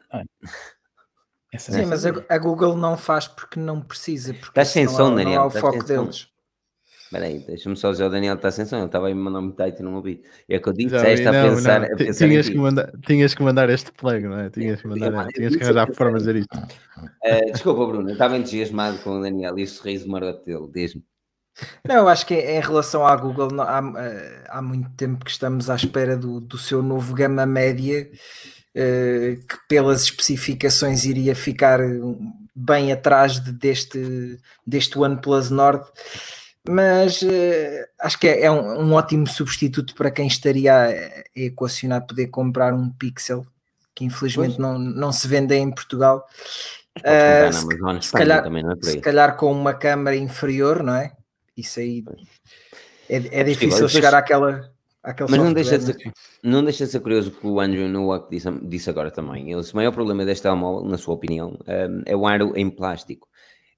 Sim, 1.58 1.84
mas 1.84 2.06
a, 2.06 2.10
a, 2.30 2.38
Google 2.38 2.76
não 2.76 2.96
faz 2.96 3.28
porque 3.28 3.60
não 3.60 3.82
precisa, 3.82 4.32
porque 4.32 4.48
Estás 4.48 4.68
sem 4.68 4.88
som, 4.88 5.14
Daniel. 5.14 5.40
Não 5.40 5.42
é 5.42 5.46
o 5.46 5.50
foco 5.50 5.84
deles. 5.84 6.31
Espera 7.12 7.26
aí, 7.26 7.40
deixa-me 7.40 7.76
só 7.76 7.90
dizer, 7.90 8.04
o 8.04 8.08
Daniel 8.08 8.36
está 8.36 8.50
sem 8.50 8.64
som, 8.64 8.76
ele 8.76 8.86
estava 8.86 9.10
a 9.10 9.14
me 9.14 9.20
mandar 9.20 9.40
um 9.40 9.54
e 9.54 9.82
não 9.82 9.96
ouvi. 9.96 10.22
É 10.48 10.58
que 10.58 10.66
eu 10.66 10.72
disse, 10.72 10.88
já 10.88 11.12
está 11.12 11.28
a 11.28 11.50
pensar, 11.50 11.80
não. 11.80 11.86
A 11.92 11.96
pensar 11.96 12.26
tinhas, 12.26 12.48
que 12.48 12.56
mandar, 12.56 12.92
tinhas 13.06 13.34
que 13.34 13.42
mandar 13.42 13.68
este 13.68 13.92
plug, 13.92 14.22
não 14.22 14.38
é? 14.40 14.48
Tinhas 14.48 14.80
que 14.80 14.88
mandar, 14.88 15.26
tinhas 15.28 15.54
que 15.54 15.62
arranjar 15.62 15.92
forma 15.92 16.12
de 16.12 16.18
dizer 16.20 16.36
isto. 16.36 16.56
Uh, 16.56 17.52
desculpa, 17.52 17.86
Bruno, 17.86 18.08
eu 18.08 18.14
estava 18.14 18.38
entusiasmado 18.38 18.96
com 19.00 19.18
o 19.18 19.20
Daniel 19.20 19.58
e 19.58 19.64
o 19.64 19.68
sorriso 19.68 20.08
maroto 20.08 20.42
dele, 20.46 20.70
diz-me. 20.72 21.04
Não, 21.86 21.96
eu 21.96 22.08
acho 22.08 22.24
que 22.24 22.34
em 22.34 22.60
relação 22.60 23.06
à 23.06 23.14
Google, 23.14 23.60
há, 23.60 23.82
eh, 23.98 24.44
há 24.48 24.62
muito 24.62 24.88
tempo 24.96 25.22
que 25.22 25.30
estamos 25.30 25.68
à 25.68 25.74
espera 25.74 26.16
do, 26.16 26.40
do 26.40 26.56
seu 26.56 26.82
novo 26.82 27.12
gama 27.12 27.44
média, 27.44 28.08
uh, 28.74 29.36
que 29.46 29.58
pelas 29.68 30.04
especificações 30.04 31.04
iria 31.04 31.36
ficar 31.36 31.78
bem 32.56 32.90
atrás 32.90 33.38
de, 33.38 33.52
deste, 33.52 34.38
deste 34.66 34.98
OnePlus 34.98 35.50
Nord 35.50 35.84
mas 36.68 37.22
uh, 37.22 37.86
acho 38.00 38.18
que 38.18 38.28
é, 38.28 38.42
é 38.42 38.50
um, 38.50 38.82
um, 38.82 38.92
ótimo 38.92 39.26
substituto 39.26 39.94
para 39.94 40.10
quem 40.10 40.26
estaria 40.26 40.72
a, 40.72 40.86
a, 40.86 41.24
equacionar 41.34 42.06
poder 42.06 42.28
comprar 42.28 42.72
um 42.72 42.88
Pixel 42.90 43.44
que 43.94 44.04
infelizmente 44.04 44.58
não, 44.58 44.78
não 44.78 45.12
se 45.12 45.28
vende 45.28 45.54
em 45.54 45.70
Portugal. 45.70 46.26
Uh, 46.98 47.52
se, 47.52 47.74
Amazon, 47.74 48.00
se, 48.00 48.12
calhar, 48.12 48.44
é 48.46 48.84
se 48.84 49.00
calhar 49.00 49.36
com 49.36 49.52
uma 49.52 49.74
câmara 49.74 50.16
inferior, 50.16 50.82
não 50.82 50.94
é? 50.94 51.12
Isso 51.56 51.80
aí 51.80 52.04
é, 53.08 53.40
é 53.40 53.44
difícil 53.44 53.74
depois, 53.74 53.92
chegar 53.92 54.14
àquela. 54.14 54.70
Àquele 55.02 55.30
mas 55.30 55.40
não 55.40 55.52
deixa, 55.52 55.78
de 55.78 55.84
ser, 55.84 55.96
é? 56.06 56.12
não 56.42 56.64
deixa 56.64 56.86
de 56.86 56.92
ser 56.92 57.00
curioso 57.00 57.32
que 57.32 57.46
o 57.46 57.60
Andrew 57.60 57.88
Nowak 57.88 58.30
disse, 58.30 58.48
disse 58.62 58.88
agora 58.88 59.10
também. 59.10 59.50
Ele, 59.50 59.60
o 59.60 59.76
maior 59.76 59.92
problema 59.92 60.24
deste 60.24 60.44
telemóvel, 60.44 60.88
na 60.88 60.96
sua 60.96 61.14
opinião, 61.14 61.58
um, 61.66 62.02
é 62.06 62.16
o 62.16 62.26
aro 62.26 62.52
em 62.56 62.70
plástico. 62.70 63.28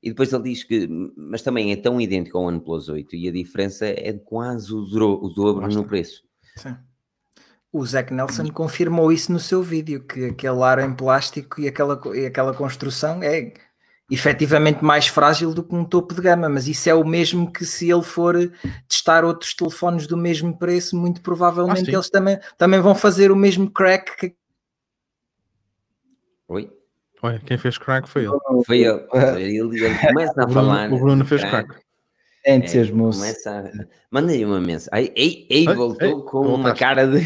E 0.05 0.11
depois 0.11 0.31
ele 0.35 0.43
diz 0.43 0.63
que, 0.63 0.87
mas 1.17 1.41
também 1.41 1.73
é 1.73 1.77
tão 1.77 1.99
idêntico 1.99 2.37
ao 2.37 2.45
OnePlus 2.45 2.91
8 2.91 3.17
e 3.17 3.27
a 3.27 3.33
diferença 3.33 3.87
é 3.87 4.13
de 4.13 4.19
quase 4.19 4.71
o, 4.71 4.83
o 4.83 5.31
dobro 5.31 5.67
no 5.67 5.83
preço. 5.83 6.23
Sim. 6.57 6.77
O 7.73 7.85
Zac 7.87 8.13
Nelson 8.13 8.51
confirmou 8.53 9.11
isso 9.11 9.33
no 9.33 9.41
seu 9.41 9.63
vídeo, 9.63 10.05
que 10.05 10.27
aquele 10.27 10.63
ar 10.63 10.79
em 10.79 10.95
plástico 10.95 11.59
e 11.59 11.69
aquela, 11.69 11.99
e 12.15 12.27
aquela 12.27 12.53
construção 12.53 13.23
é 13.23 13.55
efetivamente 14.11 14.85
mais 14.85 15.07
frágil 15.07 15.55
do 15.55 15.65
que 15.65 15.75
um 15.75 15.87
topo 15.87 16.15
de 16.15 16.21
gama, 16.21 16.51
mas 16.51 16.69
isso 16.69 16.87
é 16.91 16.95
o 16.95 17.03
mesmo 17.03 17.51
que 17.51 17.65
se 17.65 17.91
ele 17.91 18.03
for 18.03 18.37
testar 18.87 19.25
outros 19.25 19.55
telefones 19.55 20.07
do 20.07 20.19
mesmo 20.19 20.59
preço, 20.59 20.95
muito 20.99 21.23
provavelmente 21.23 21.89
ah, 21.89 21.95
eles 21.95 22.11
também, 22.11 22.39
também 22.59 22.79
vão 22.79 22.95
fazer 22.95 23.33
o 23.33 23.37
mesmo 23.37 23.71
crack 23.71 24.15
que... 24.19 24.37
Oi? 26.47 26.71
Olha, 27.25 27.39
quem 27.39 27.57
fez 27.57 27.79
crack 27.79 28.07
foi 28.07 28.27
ele. 28.27 28.33
Foi 28.67 28.81
ele. 28.81 29.01
Ele, 29.39 29.85
ele 29.85 29.99
começa 29.99 30.45
a 30.45 30.47
falar. 30.47 30.93
O 30.93 30.99
Bruno 30.99 31.25
fez 31.25 31.41
crack. 31.43 31.69
crack. 31.69 31.85
É 32.45 32.57
entusiasmoso. 32.57 33.21
Começa 33.21 33.51
a... 33.51 33.87
Manda-lhe 34.11 34.45
uma 34.45 34.61
mensagem. 34.61 35.11
Ei, 35.17 35.47
ei, 35.49 35.65
voltou 35.65 36.19
ei, 36.19 36.25
com 36.27 36.41
uma 36.41 36.75
cara 36.75 37.07
de 37.07 37.23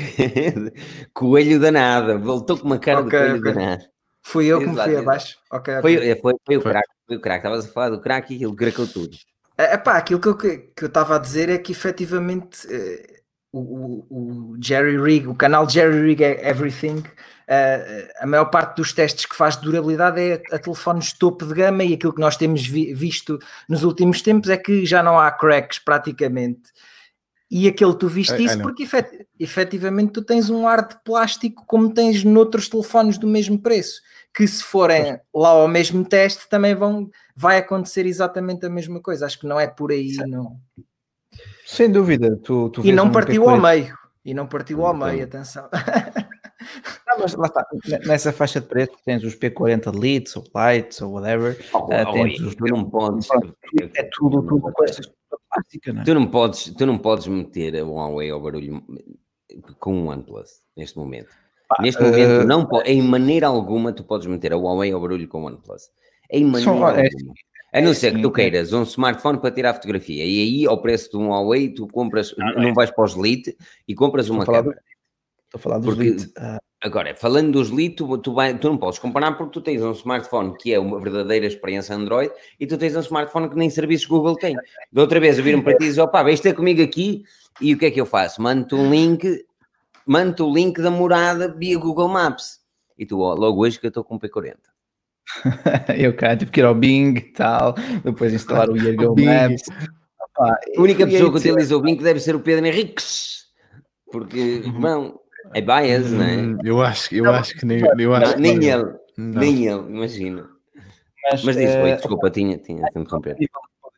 coelho 1.12 1.58
danada. 1.58 2.16
Voltou 2.16 2.56
com 2.56 2.66
uma 2.66 2.78
cara 2.78 3.00
okay, 3.00 3.10
de 3.10 3.24
coelho 3.24 3.40
okay. 3.40 3.52
danada. 3.54 3.90
Fui 4.22 4.46
eu 4.46 4.60
que 4.60 4.66
me 4.68 4.80
fui 4.80 4.96
abaixo. 4.96 5.36
Okay, 5.50 5.80
foi, 5.80 5.96
foi, 6.20 6.34
foi, 6.46 6.56
o 6.56 6.60
crack. 6.60 6.88
Foi 7.04 7.16
o 7.16 7.20
crack. 7.20 7.38
Estavas 7.38 7.64
a 7.66 7.68
falar 7.68 7.90
do 7.90 8.00
crack 8.00 8.32
e 8.32 8.44
ele 8.44 8.54
cracou 8.54 8.86
tudo. 8.86 9.16
É, 9.56 9.76
pá, 9.76 9.96
aquilo 9.96 10.20
que 10.20 10.28
eu 10.28 10.36
que 10.36 10.72
eu 10.80 10.86
estava 10.86 11.16
a 11.16 11.18
dizer 11.18 11.48
é 11.48 11.58
que 11.58 11.72
efetivamente 11.72 12.68
eh, 12.70 13.22
o, 13.52 13.58
o, 13.58 14.06
o, 14.52 14.56
Jerry 14.62 14.96
Rig, 14.96 15.26
o 15.26 15.34
canal 15.34 15.68
Jerry 15.68 16.00
Rig 16.02 16.22
Everything, 16.22 17.02
eh, 17.02 17.10
a 18.20 18.26
maior 18.26 18.46
parte 18.46 18.76
dos 18.76 18.92
testes 18.92 19.24
que 19.24 19.34
faz 19.34 19.56
de 19.56 19.62
durabilidade 19.62 20.20
é 20.20 20.42
a 20.52 20.58
telefones 20.58 21.12
topo 21.12 21.46
de 21.46 21.54
gama 21.54 21.82
e 21.84 21.94
aquilo 21.94 22.12
que 22.12 22.20
nós 22.20 22.36
temos 22.36 22.66
vi, 22.66 22.92
visto 22.92 23.38
nos 23.68 23.84
últimos 23.84 24.20
tempos 24.20 24.50
é 24.50 24.56
que 24.56 24.84
já 24.84 25.02
não 25.02 25.18
há 25.18 25.30
cracks 25.30 25.78
praticamente. 25.78 26.70
E 27.50 27.66
aquele 27.66 27.94
tu 27.94 28.06
viste 28.08 28.44
isso 28.44 28.60
porque 28.60 28.82
efet, 28.82 29.26
efetivamente 29.40 30.12
tu 30.12 30.22
tens 30.22 30.50
um 30.50 30.68
ar 30.68 30.86
de 30.86 31.02
plástico 31.02 31.64
como 31.66 31.94
tens 31.94 32.22
noutros 32.22 32.68
telefones 32.68 33.16
do 33.16 33.26
mesmo 33.26 33.58
preço 33.58 34.02
que 34.34 34.46
se 34.46 34.62
forem 34.62 35.18
lá 35.34 35.48
ao 35.48 35.66
mesmo 35.66 36.04
teste 36.04 36.48
também 36.48 36.74
vão, 36.74 37.10
vai 37.34 37.58
acontecer 37.58 38.06
exatamente 38.06 38.64
a 38.66 38.70
mesma 38.70 39.00
coisa. 39.00 39.26
Acho 39.26 39.40
que 39.40 39.46
não 39.46 39.58
é 39.58 39.66
por 39.66 39.90
aí. 39.90 40.14
Não. 40.28 40.60
Sem 41.66 41.90
dúvida. 41.90 42.36
Tu, 42.36 42.68
tu 42.70 42.86
e 42.86 42.92
não 42.92 43.10
partiu 43.10 43.48
ao 43.48 43.60
meio. 43.60 43.96
E 44.24 44.34
não 44.34 44.46
partiu 44.46 44.84
ao 44.84 44.94
meio, 44.94 45.24
atenção. 45.24 45.68
Não, 47.18 47.22
mas 47.22 47.34
lá 47.34 47.46
está, 47.46 47.66
nessa 48.06 48.32
faixa 48.32 48.60
de 48.60 48.66
preço 48.66 48.92
tens 49.04 49.24
os 49.24 49.34
P40 49.34 49.92
Lites 49.98 50.36
ou 50.36 50.44
Lights 50.54 51.02
ou 51.02 51.12
whatever. 51.12 51.58
Oh, 51.72 51.84
uh, 51.84 52.12
tens 52.12 52.40
os... 52.40 52.54
Tu 52.54 52.64
não 52.66 52.88
podes. 52.88 53.28
É 53.96 54.08
tudo, 54.12 54.42
tudo 54.42 54.72
com 54.72 54.84
estas 54.84 55.10
plástica, 55.48 55.92
não 55.92 56.02
é? 56.02 56.04
Tu 56.04 56.14
não 56.14 56.26
podes, 56.26 56.74
tu 56.76 56.86
não 56.86 56.98
podes 56.98 57.26
meter 57.26 57.76
a 57.76 57.84
Huawei 57.84 58.30
ao 58.30 58.40
barulho 58.40 58.82
com 59.78 60.04
o 60.04 60.06
OnePlus 60.06 60.62
neste 60.76 60.96
momento. 60.96 61.34
Neste 61.80 62.02
momento, 62.02 62.42
uh, 62.42 62.46
não 62.46 62.68
em 62.84 63.02
maneira 63.02 63.46
alguma 63.46 63.92
tu 63.92 64.04
podes 64.04 64.26
meter 64.26 64.52
a 64.52 64.56
Huawei 64.56 64.92
ao 64.92 65.00
barulho 65.00 65.28
com 65.28 65.42
o 65.42 65.46
OnePlus. 65.46 65.90
Em 66.30 66.44
maneira 66.44 66.64
são, 66.64 66.84
alguma. 66.84 67.02
É, 67.02 67.08
a 67.72 67.82
não 67.82 67.92
ser 67.92 68.14
que 68.14 68.22
tu 68.22 68.30
queiras 68.30 68.72
um 68.72 68.82
smartphone 68.82 69.38
para 69.38 69.50
tirar 69.50 69.74
fotografia 69.74 70.24
e 70.24 70.42
aí 70.42 70.66
ao 70.66 70.80
preço 70.80 71.10
de 71.10 71.16
um 71.18 71.28
Huawei 71.28 71.68
tu 71.74 71.86
compras, 71.86 72.34
ah, 72.38 72.52
não 72.54 72.70
é. 72.70 72.72
vais 72.72 72.90
para 72.90 73.04
os 73.04 73.14
Lite 73.14 73.56
e 73.86 73.94
compras 73.94 74.30
uma 74.30 74.46
câmera. 74.46 74.80
Estou 75.44 75.58
a 75.58 75.62
falar 75.62 75.78
dos 75.78 75.94
porque, 75.94 76.10
Lite. 76.10 76.32
Ah. 76.36 76.58
Agora, 76.80 77.14
falando 77.14 77.52
dos 77.52 77.70
Lite, 77.70 77.96
tu, 77.96 78.18
tu, 78.18 78.32
vai, 78.32 78.56
tu, 78.56 78.68
não 78.68 78.78
podes 78.78 79.00
comparar 79.00 79.32
porque 79.32 79.52
tu 79.52 79.60
tens 79.60 79.82
um 79.82 79.90
smartphone 79.90 80.56
que 80.56 80.72
é 80.72 80.78
uma 80.78 81.00
verdadeira 81.00 81.44
experiência 81.46 81.94
Android 81.94 82.32
e 82.58 82.66
tu 82.66 82.78
tens 82.78 82.94
um 82.94 83.00
smartphone 83.00 83.48
que 83.48 83.56
nem 83.56 83.68
serviços 83.68 84.06
Google 84.06 84.36
tem. 84.36 84.56
Da 84.92 85.00
outra 85.00 85.18
vez 85.18 85.38
eu 85.38 85.44
viram 85.44 85.60
para 85.60 85.76
ti 85.76 85.84
e 85.84 85.86
dizem, 85.88 86.04
opá, 86.04 86.22
vens 86.22 86.40
ter 86.40 86.54
comigo 86.54 86.80
aqui 86.80 87.24
e 87.60 87.74
o 87.74 87.78
que 87.78 87.86
é 87.86 87.90
que 87.90 88.00
eu 88.00 88.06
faço? 88.06 88.40
Mando-te 88.40 88.76
um 88.76 88.88
link 88.90 89.44
manda 90.08 90.42
o 90.42 90.52
link 90.52 90.80
da 90.80 90.90
morada 90.90 91.54
via 91.54 91.78
Google 91.78 92.08
Maps. 92.08 92.60
E 92.98 93.04
tu, 93.04 93.20
ó, 93.20 93.34
logo 93.34 93.60
hoje 93.60 93.78
que 93.78 93.86
eu 93.86 93.88
estou 93.88 94.02
com 94.02 94.16
o 94.16 94.18
P40. 94.18 94.56
eu 95.98 96.16
cá 96.16 96.34
tive 96.34 96.50
que 96.50 96.60
ir 96.60 96.64
ao 96.64 96.74
Bing 96.74 97.18
e 97.18 97.32
tal, 97.32 97.74
depois 98.02 98.32
instalar 98.32 98.70
o 98.70 98.72
Google 98.72 99.14
Maps. 99.22 99.62
Opa, 100.18 100.58
a 100.76 100.80
única 100.80 101.06
pessoa 101.06 101.30
que 101.30 101.36
utiliza 101.36 101.76
o 101.76 101.82
Bing 101.82 101.96
deve 101.96 102.20
ser 102.20 102.34
o 102.34 102.40
Pedro 102.40 102.64
Henriques, 102.64 103.44
porque, 104.10 104.62
bom, 104.80 105.20
é 105.54 105.60
bias, 105.60 106.10
não 106.10 106.24
é? 106.24 106.36
Hum, 106.36 106.58
eu 106.64 106.82
acho, 106.82 107.14
eu 107.14 107.30
acho 107.30 107.54
que 107.54 107.64
nem, 107.64 107.80
eu 107.98 108.14
acho 108.14 108.32
não, 108.32 108.40
nem 108.40 108.64
ele, 108.64 108.94
não. 109.16 109.40
nem 109.40 109.66
ele, 109.66 109.80
imagina. 109.88 110.48
Mas, 111.30 111.44
Mas 111.44 111.56
diz, 111.56 111.74
uh, 111.74 111.96
desculpa, 111.96 112.30
tinha, 112.30 112.56
tinha 112.58 112.82
de 112.82 112.98
interromper. 112.98 113.36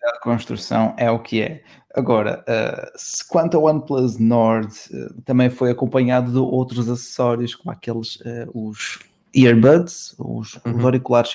A 0.03 0.19
construção 0.21 0.95
é 0.97 1.11
o 1.11 1.19
que 1.19 1.43
é. 1.43 1.63
Agora, 1.95 2.45
uh, 2.49 2.91
se 2.97 3.27
quanto 3.27 3.57
ao 3.57 3.65
OnePlus 3.65 4.19
Nord, 4.19 4.73
uh, 4.93 5.23
também 5.23 5.51
foi 5.51 5.71
acompanhado 5.71 6.33
de 6.33 6.39
outros 6.39 6.89
acessórios, 6.89 7.55
como 7.55 7.71
aqueles, 7.71 8.17
uh, 8.17 8.51
os 8.55 8.99
earbuds, 9.35 10.15
os, 10.19 10.55
uhum. 10.65 10.77
os 10.77 10.85
auriculares 10.85 11.35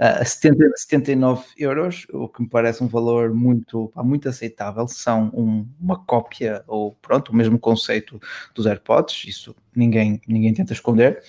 a 0.00 0.24
70, 0.24 0.70
79 0.76 1.44
euros, 1.56 2.06
o 2.12 2.28
que 2.28 2.42
me 2.42 2.48
parece 2.48 2.82
um 2.82 2.86
valor 2.86 3.34
muito, 3.34 3.90
pá, 3.94 4.02
muito 4.02 4.28
aceitável. 4.28 4.86
São 4.88 5.30
um, 5.34 5.68
uma 5.80 5.98
cópia, 5.98 6.62
ou 6.66 6.92
pronto, 7.02 7.30
o 7.30 7.36
mesmo 7.36 7.58
conceito 7.58 8.20
dos 8.54 8.66
AirPods, 8.66 9.24
isso 9.26 9.54
ninguém, 9.74 10.20
ninguém 10.26 10.54
tenta 10.54 10.72
esconder 10.72 11.22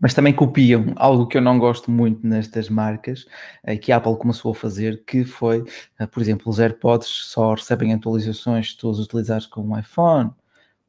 mas 0.00 0.14
também 0.14 0.32
copiam 0.32 0.92
algo 0.96 1.26
que 1.26 1.36
eu 1.36 1.42
não 1.42 1.58
gosto 1.58 1.90
muito 1.90 2.26
nestas 2.26 2.68
marcas, 2.68 3.26
eh, 3.64 3.76
que 3.76 3.92
a 3.92 3.96
Apple 3.96 4.16
começou 4.16 4.52
a 4.52 4.54
fazer, 4.54 5.04
que 5.04 5.24
foi, 5.24 5.64
eh, 5.98 6.06
por 6.06 6.20
exemplo, 6.22 6.48
os 6.50 6.60
AirPods 6.60 7.08
só 7.08 7.54
recebem 7.54 7.92
atualizações 7.92 8.70
se 8.70 8.76
tu 8.76 8.88
os 8.88 9.00
utilizares 9.00 9.46
com 9.46 9.62
um 9.62 9.78
iPhone, 9.78 10.30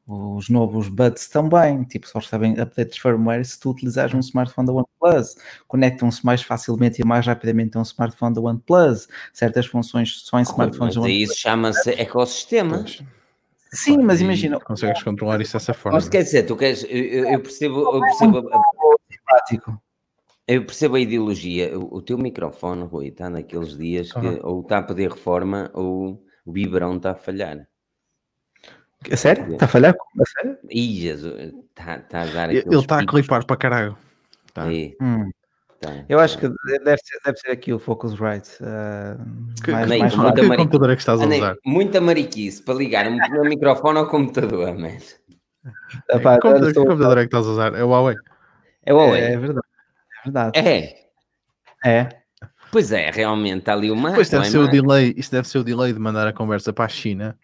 os 0.10 0.49
novos 0.49 0.89
Buds 0.89 1.28
também, 1.28 1.84
tipo, 1.84 2.07
só 2.07 2.18
recebem 2.20 2.53
updates 2.53 2.95
de 2.95 3.01
firmware 3.01 3.45
se 3.45 3.60
tu 3.60 3.70
utilizares 3.70 4.14
um 4.16 4.20
smartphone 4.20 4.68
da 4.68 4.74
OnePlus, 4.74 5.36
conectam-se 5.68 6.26
mais 6.26 6.41
facilmente 6.41 7.01
e 7.01 7.05
mais 7.05 7.28
rapidamente 7.28 7.78
a 7.78 7.80
um 7.80 7.84
smartphone 7.84 8.34
da 8.34 8.41
OnePlus, 8.41 9.07
certas 9.32 9.68
funções 9.68 10.22
só 10.22 10.39
em 10.39 10.43
smartphones 10.43 10.95
da 10.95 11.01
OnePlus. 11.01 11.30
Isso 11.30 11.39
chama-se 11.39 11.91
ecossistema. 11.91 12.84
Sim, 13.72 13.99
mas 13.99 14.20
imagina. 14.20 14.60
Consegues 14.60 15.03
controlar 15.03 15.39
isso 15.41 15.53
dessa 15.53 15.74
forma. 15.74 15.97
Mas 15.97 16.10
quer 16.10 16.24
dizer, 16.24 16.43
tu 16.43 16.55
queres. 16.55 16.84
Eu, 16.89 17.26
eu 17.26 17.39
percebo. 17.39 17.95
Eu 17.95 18.01
percebo 18.01 18.49
simpático. 19.12 19.82
Eu 20.47 20.66
percebo 20.66 20.95
a 20.95 20.99
ideologia. 20.99 21.78
O, 21.78 21.97
o 21.97 22.01
teu 22.01 22.18
microfone, 22.18 22.84
Rui, 22.84 23.10
está 23.10 23.30
naqueles 23.30 23.78
dias 23.78 24.12
que 24.12 24.39
ou 24.41 24.62
está 24.62 24.80
a 24.80 24.84
pedir 24.84 25.12
reforma 25.12 25.70
ou 25.76 26.24
o 26.43 26.51
biberão 26.51 26.97
está 26.97 27.12
a 27.12 27.16
falhar. 27.16 27.68
É 29.07 29.15
sério? 29.15 29.53
Está 29.53 29.65
a 29.65 29.67
falhar? 29.67 29.95
É 29.95 30.25
sério? 30.25 30.57
Ih, 30.69 31.01
Jesus, 31.01 31.53
está, 31.69 31.99
tá 31.99 32.21
a 32.21 32.25
dar 32.25 32.53
Ele 32.53 32.75
está 32.75 32.99
a 32.99 33.05
clipar 33.05 33.45
para 33.45 33.55
caralho. 33.55 33.97
Tá. 34.53 34.65
Hum. 35.01 35.31
Tá. 35.79 36.03
Eu 36.09 36.19
acho 36.19 36.37
que 36.37 36.49
deve 36.83 36.97
ser, 36.97 37.19
deve 37.23 37.37
ser 37.37 37.51
aqui 37.51 37.71
o 37.71 37.79
Focusrite. 37.79 38.51
Uh, 38.61 39.63
que, 39.63 39.71
mais, 39.71 39.87
mais 39.87 40.13
computador 40.13 40.89
é 40.89 40.95
que 40.95 41.01
estás 41.01 41.21
a 41.21 41.25
usar? 41.25 41.55
Muita 41.65 42.01
mariquice 42.01 42.61
para 42.61 42.73
ligar 42.73 43.07
o 43.07 43.15
meu 43.15 43.43
microfone 43.47 43.97
ao 43.99 44.07
computador, 44.07 44.77
mas... 44.77 45.17
Epá, 46.09 46.35
que 46.35 46.41
computador, 46.41 46.73
que 46.73 46.79
computador 46.79 47.17
é 47.17 47.21
que 47.21 47.27
estás 47.27 47.47
a 47.47 47.49
usar? 47.51 47.75
É 47.75 47.83
o 47.83 47.89
Huawei? 47.89 48.15
É 48.85 48.93
o 48.93 48.97
Huawei. 48.97 49.21
É, 49.21 49.31
é 49.31 49.37
verdade. 49.37 49.67
É 50.19 50.23
verdade. 50.25 50.59
É. 50.59 50.99
É. 51.85 52.09
Pois 52.71 52.91
é, 52.91 53.09
realmente 53.09 53.59
está 53.59 53.73
ali 53.73 53.89
uma. 53.89 54.13
Pois 54.13 54.29
deve 54.29 54.45
ser 54.45 54.59
o 54.59 54.67
delay, 54.67 55.13
isso 55.17 55.31
deve 55.31 55.47
ser 55.47 55.59
o 55.59 55.63
delay 55.63 55.93
de 55.93 55.99
mandar 55.99 56.27
a 56.27 56.33
conversa 56.33 56.71
para 56.71 56.85
a 56.85 56.89
China. 56.89 57.37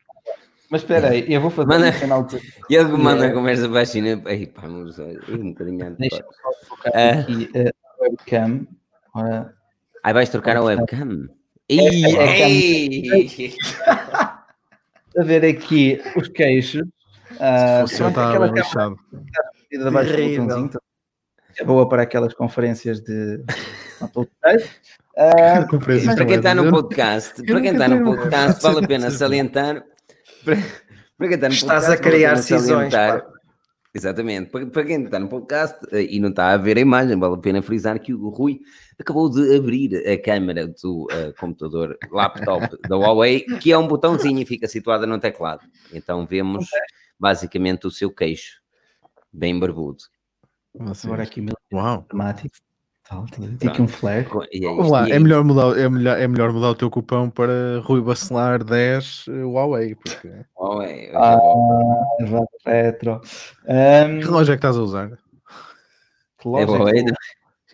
Mas 0.69 0.81
espera 0.81 1.09
aí, 1.09 1.31
eu 1.31 1.41
vou 1.41 1.51
fazer 1.51 1.67
manda, 1.67 1.89
um 1.89 1.99
canal 1.99 2.23
de... 2.23 2.37
Ele 2.69 2.85
que 2.85 2.97
manda 2.97 3.27
a 3.27 3.33
conversa 3.33 3.69
para 3.69 3.81
a 3.81 3.85
China. 3.85 4.21
Ei, 4.25 4.47
pá, 4.47 4.67
um 4.67 4.85
bocadinho 5.49 5.95
Deixa 5.97 6.17
eu 6.17 6.25
só 6.41 6.51
focar 6.67 6.91
uh, 6.93 7.19
aqui 7.19 7.51
uh, 7.55 7.69
a 7.69 8.03
webcam. 8.03 8.67
Uh, 9.15 9.49
aí 10.03 10.13
vais 10.13 10.29
trocar 10.29 10.57
a 10.57 10.63
webcam. 10.63 11.29
Ei, 11.69 12.03
a 15.17 15.23
ver 15.23 15.45
aqui 15.45 16.01
os 16.15 16.27
queixos. 16.27 16.81
Uh, 17.31 17.87
Se 17.87 17.97
fosse 17.97 18.03
eu 18.03 18.09
estava 18.09 18.47
lixado. 18.47 18.97
É 21.57 21.63
boa 21.63 21.87
para 21.87 22.03
aquelas 22.03 22.33
conferências 22.33 23.01
de. 23.01 23.43
Uh, 25.17 25.79
para 26.13 26.25
quem 26.25 26.35
está 26.35 26.53
no 26.53 26.69
podcast, 26.69 27.41
para 27.41 27.61
quem 27.61 27.71
está 27.71 27.87
no 27.87 28.03
podcast, 28.03 28.61
vale 28.61 28.83
a 28.83 28.87
pena 28.87 29.09
salientar. 29.09 29.81
Para, 30.45 30.57
para 31.17 31.27
quem 31.27 31.35
está 31.35 31.49
no 31.49 31.53
Estás 31.53 31.89
a 31.89 31.97
criar 31.97 32.37
cisões. 32.37 32.93
Exatamente. 33.93 34.49
Para, 34.49 34.65
para 34.67 34.83
quem 34.83 35.03
está 35.03 35.17
no 35.17 35.29
podcast 35.29 35.77
eh, 35.93 36.07
e 36.09 36.19
não 36.19 36.29
está 36.29 36.51
a 36.51 36.57
ver 36.57 36.77
a 36.77 36.81
imagem, 36.81 37.17
vale 37.17 37.35
a 37.35 37.37
pena 37.37 37.61
frisar 37.61 37.97
que 37.97 38.13
o 38.13 38.27
Rui 38.27 38.59
acabou 38.99 39.29
de 39.29 39.55
abrir 39.55 39.95
a 40.05 40.21
câmera 40.21 40.67
do 40.67 41.03
uh, 41.05 41.33
computador 41.39 41.97
laptop 42.11 42.77
da 42.89 42.97
Huawei, 42.97 43.45
que 43.61 43.71
é 43.71 43.77
um 43.77 43.87
botãozinho 43.87 44.39
e 44.41 44.45
fica 44.45 44.67
situada 44.67 45.07
no 45.07 45.17
teclado. 45.17 45.65
Então 45.93 46.25
vemos 46.25 46.67
basicamente 47.17 47.87
o 47.87 47.91
seu 47.91 48.11
queixo, 48.11 48.61
bem 49.31 49.57
barbudo. 49.57 50.03
Agora 51.05 51.23
aqui 51.23 51.45
Uau. 51.71 52.03
temático. 52.09 52.57
Tem 53.59 53.69
aqui 53.69 53.83
um 53.83 53.87
flare. 53.87 54.27
Vamos 54.61 54.89
lá, 54.89 55.07
é 55.07 55.19
melhor, 55.19 55.43
mudar, 55.43 55.77
é, 55.77 55.87
melhor, 55.87 56.19
é 56.19 56.27
melhor 56.27 56.51
mudar 56.51 56.69
o 56.69 56.75
teu 56.75 56.89
cupão 56.89 57.29
para 57.29 57.79
Rui 57.83 58.01
Bacelar 58.01 58.63
10 58.63 59.27
uh, 59.27 59.51
Huawei. 59.51 59.93
Porque... 59.93 60.31
Huawei. 60.57 61.11
Ah, 61.13 61.37
retro. 62.65 63.21
Um... 63.67 64.19
Que 64.19 64.25
relógio 64.25 64.53
é 64.53 64.55
que 64.55 64.59
estás 64.59 64.75
a 64.75 64.81
usar? 64.81 65.09
Que 66.39 66.47
é 66.47 66.65
Huawei. 66.65 67.03
Né? 67.03 67.13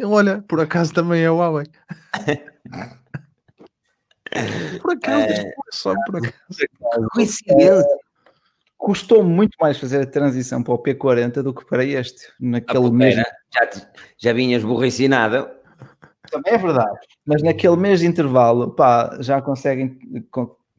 Olha, 0.04 0.42
por 0.42 0.60
acaso 0.60 0.94
também 0.94 1.24
é 1.24 1.30
Huawei. 1.30 1.68
por 4.82 4.92
acaso, 4.92 5.32
é... 5.32 5.54
só 5.72 5.94
por 6.06 6.18
acaso. 6.18 6.36
Coincidência 7.14 7.86
custou 8.82 9.24
muito 9.24 9.56
mais 9.62 9.78
fazer 9.78 10.02
a 10.02 10.06
transição 10.08 10.64
para 10.64 10.74
o 10.74 10.80
P40 10.80 11.44
do 11.44 11.54
que 11.54 11.64
para 11.64 11.86
este, 11.86 12.28
naquele 12.40 12.88
ah, 12.88 12.92
mês. 12.92 13.16
Já, 13.16 13.70
já 14.18 14.34
vinhas 14.34 14.64
borricinado. 14.64 15.48
Também 16.32 16.54
é 16.54 16.58
verdade, 16.58 16.98
mas 17.26 17.44
naquele 17.44 17.76
mês 17.76 18.00
de 18.00 18.08
intervalo, 18.08 18.72
pá, 18.72 19.18
já 19.20 19.42
conseguem 19.42 20.00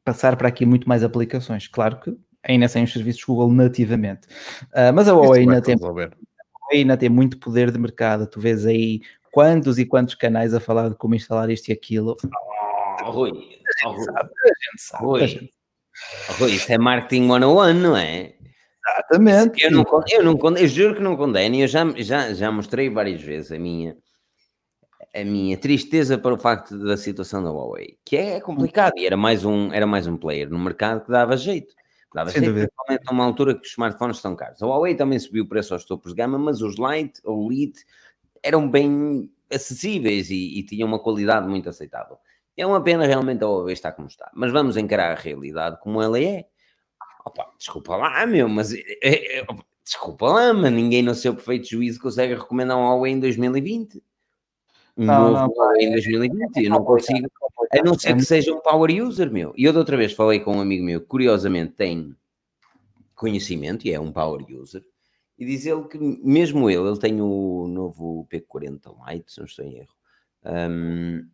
passar 0.04 0.36
para 0.36 0.48
aqui 0.48 0.66
muito 0.66 0.88
mais 0.88 1.04
aplicações. 1.04 1.68
Claro 1.68 2.00
que 2.00 2.16
ainda 2.42 2.66
sem 2.66 2.82
os 2.82 2.92
serviços 2.92 3.22
Google 3.22 3.52
nativamente. 3.52 4.26
Uh, 4.72 4.92
mas 4.92 5.08
a 5.08 5.12
Huawei 5.12 5.42
ainda 5.42 5.62
tem, 5.62 5.76
ainda 6.72 6.96
tem 6.96 7.08
muito 7.08 7.38
poder 7.38 7.70
de 7.70 7.78
mercado. 7.78 8.26
Tu 8.26 8.40
vês 8.40 8.66
aí 8.66 9.00
quantos 9.30 9.78
e 9.78 9.86
quantos 9.86 10.14
canais 10.14 10.54
a 10.54 10.60
falar 10.60 10.88
de 10.88 10.96
como 10.96 11.14
instalar 11.14 11.50
isto 11.50 11.68
e 11.68 11.72
aquilo. 11.72 12.16
oh, 13.04 13.10
Rui, 13.10 13.30
oh, 13.84 13.90
Rui, 13.90 14.04
Sabe, 14.04 14.18
a 14.18 14.70
gente 14.70 14.82
sabe. 14.82 15.04
Rui. 15.04 15.50
Isso 16.48 16.72
é 16.72 16.78
marketing 16.78 17.28
101, 17.28 17.74
não 17.74 17.96
é? 17.96 18.34
Exatamente. 18.92 19.64
Eu 19.64 19.70
não, 19.70 19.84
eu 20.10 20.24
não 20.24 20.56
eu 20.56 20.68
juro 20.68 20.94
que 20.94 21.00
não 21.00 21.16
condeno, 21.16 21.56
eu 21.56 21.68
já, 21.68 21.88
já, 21.96 22.32
já 22.32 22.50
mostrei 22.50 22.90
várias 22.90 23.22
vezes 23.22 23.52
a 23.52 23.58
minha, 23.58 23.96
a 25.14 25.24
minha 25.24 25.56
tristeza 25.56 26.18
para 26.18 26.34
o 26.34 26.38
facto 26.38 26.76
da 26.78 26.96
situação 26.96 27.42
da 27.42 27.50
Huawei, 27.50 27.96
que 28.04 28.16
é 28.16 28.40
complicado, 28.40 28.92
e 28.96 29.06
era 29.06 29.16
mais 29.16 29.44
um, 29.44 29.72
era 29.72 29.86
mais 29.86 30.06
um 30.06 30.16
player 30.16 30.50
no 30.50 30.58
mercado 30.58 31.04
que 31.04 31.10
dava 31.10 31.36
jeito. 31.36 31.74
Dava 32.12 32.30
Sem 32.30 32.40
jeito, 32.40 32.52
dúvida. 32.52 32.68
principalmente 32.68 33.10
numa 33.10 33.24
altura 33.24 33.54
que 33.54 33.62
os 33.62 33.70
smartphones 33.70 34.16
estão 34.16 34.36
caros. 34.36 34.62
A 34.62 34.66
Huawei 34.66 34.94
também 34.94 35.18
subiu 35.18 35.44
o 35.44 35.48
preço 35.48 35.72
aos 35.72 35.84
topos 35.84 36.12
de 36.12 36.16
gama, 36.16 36.38
mas 36.38 36.60
os 36.60 36.76
Lite 36.76 37.20
ou 37.24 37.50
Lite 37.50 37.84
eram 38.42 38.68
bem 38.68 39.30
acessíveis 39.50 40.28
e, 40.28 40.58
e 40.58 40.62
tinham 40.62 40.88
uma 40.88 40.98
qualidade 40.98 41.46
muito 41.48 41.68
aceitável. 41.68 42.18
É 42.56 42.66
uma 42.66 42.82
pena 42.82 43.06
realmente 43.06 43.42
a 43.42 43.46
Huawei 43.46 43.72
estar 43.72 43.92
como 43.92 44.08
está, 44.08 44.30
mas 44.34 44.52
vamos 44.52 44.76
encarar 44.76 45.12
a 45.12 45.20
realidade 45.20 45.78
como 45.80 46.02
ela 46.02 46.20
é. 46.20 46.46
Opa, 47.24 47.50
desculpa 47.56 47.96
lá, 47.96 48.26
meu, 48.26 48.48
mas 48.48 48.74
é- 48.74 48.82
é- 49.02 49.38
é- 49.38 49.42
opa, 49.42 49.64
desculpa 49.84 50.26
lá, 50.26 50.52
mas 50.52 50.72
ninguém 50.72 51.02
no 51.02 51.14
seu 51.14 51.34
perfeito 51.34 51.68
juízo 51.68 52.00
consegue 52.00 52.34
recomendar 52.34 52.76
um 52.76 52.82
Huawei 52.82 53.12
em 53.12 53.20
2020. 53.20 54.02
Um 54.96 55.06
Não, 55.06 55.32
novo 55.32 55.54
não, 55.56 55.76
em 55.76 55.90
2020. 55.90 56.64
Eu 56.64 56.70
não 56.70 56.84
consigo, 56.84 57.26
a 57.70 57.82
não 57.82 57.98
ser 57.98 58.14
que 58.14 58.24
seja 58.24 58.52
um 58.52 58.60
power 58.60 59.02
user, 59.02 59.30
meu. 59.32 59.54
E 59.56 59.64
eu 59.64 59.72
da 59.72 59.78
outra 59.78 59.96
vez 59.96 60.12
falei 60.12 60.40
com 60.40 60.56
um 60.56 60.60
amigo 60.60 60.84
meu 60.84 61.00
que 61.00 61.06
curiosamente 61.06 61.72
tem 61.72 62.14
conhecimento 63.14 63.86
e 63.86 63.92
é 63.92 63.98
um 63.98 64.12
power 64.12 64.44
user. 64.50 64.84
E 65.38 65.46
diz 65.46 65.64
ele 65.64 65.84
que 65.84 65.98
mesmo 65.98 66.68
ele, 66.68 66.86
ele 66.88 66.98
tem 66.98 67.20
o 67.20 67.66
novo 67.66 68.26
P40 68.30 68.94
Lite, 69.08 69.32
se 69.32 69.38
não 69.38 69.46
estou 69.46 69.64
em 69.64 69.78
erro, 69.78 69.94
hum, 70.44 71.26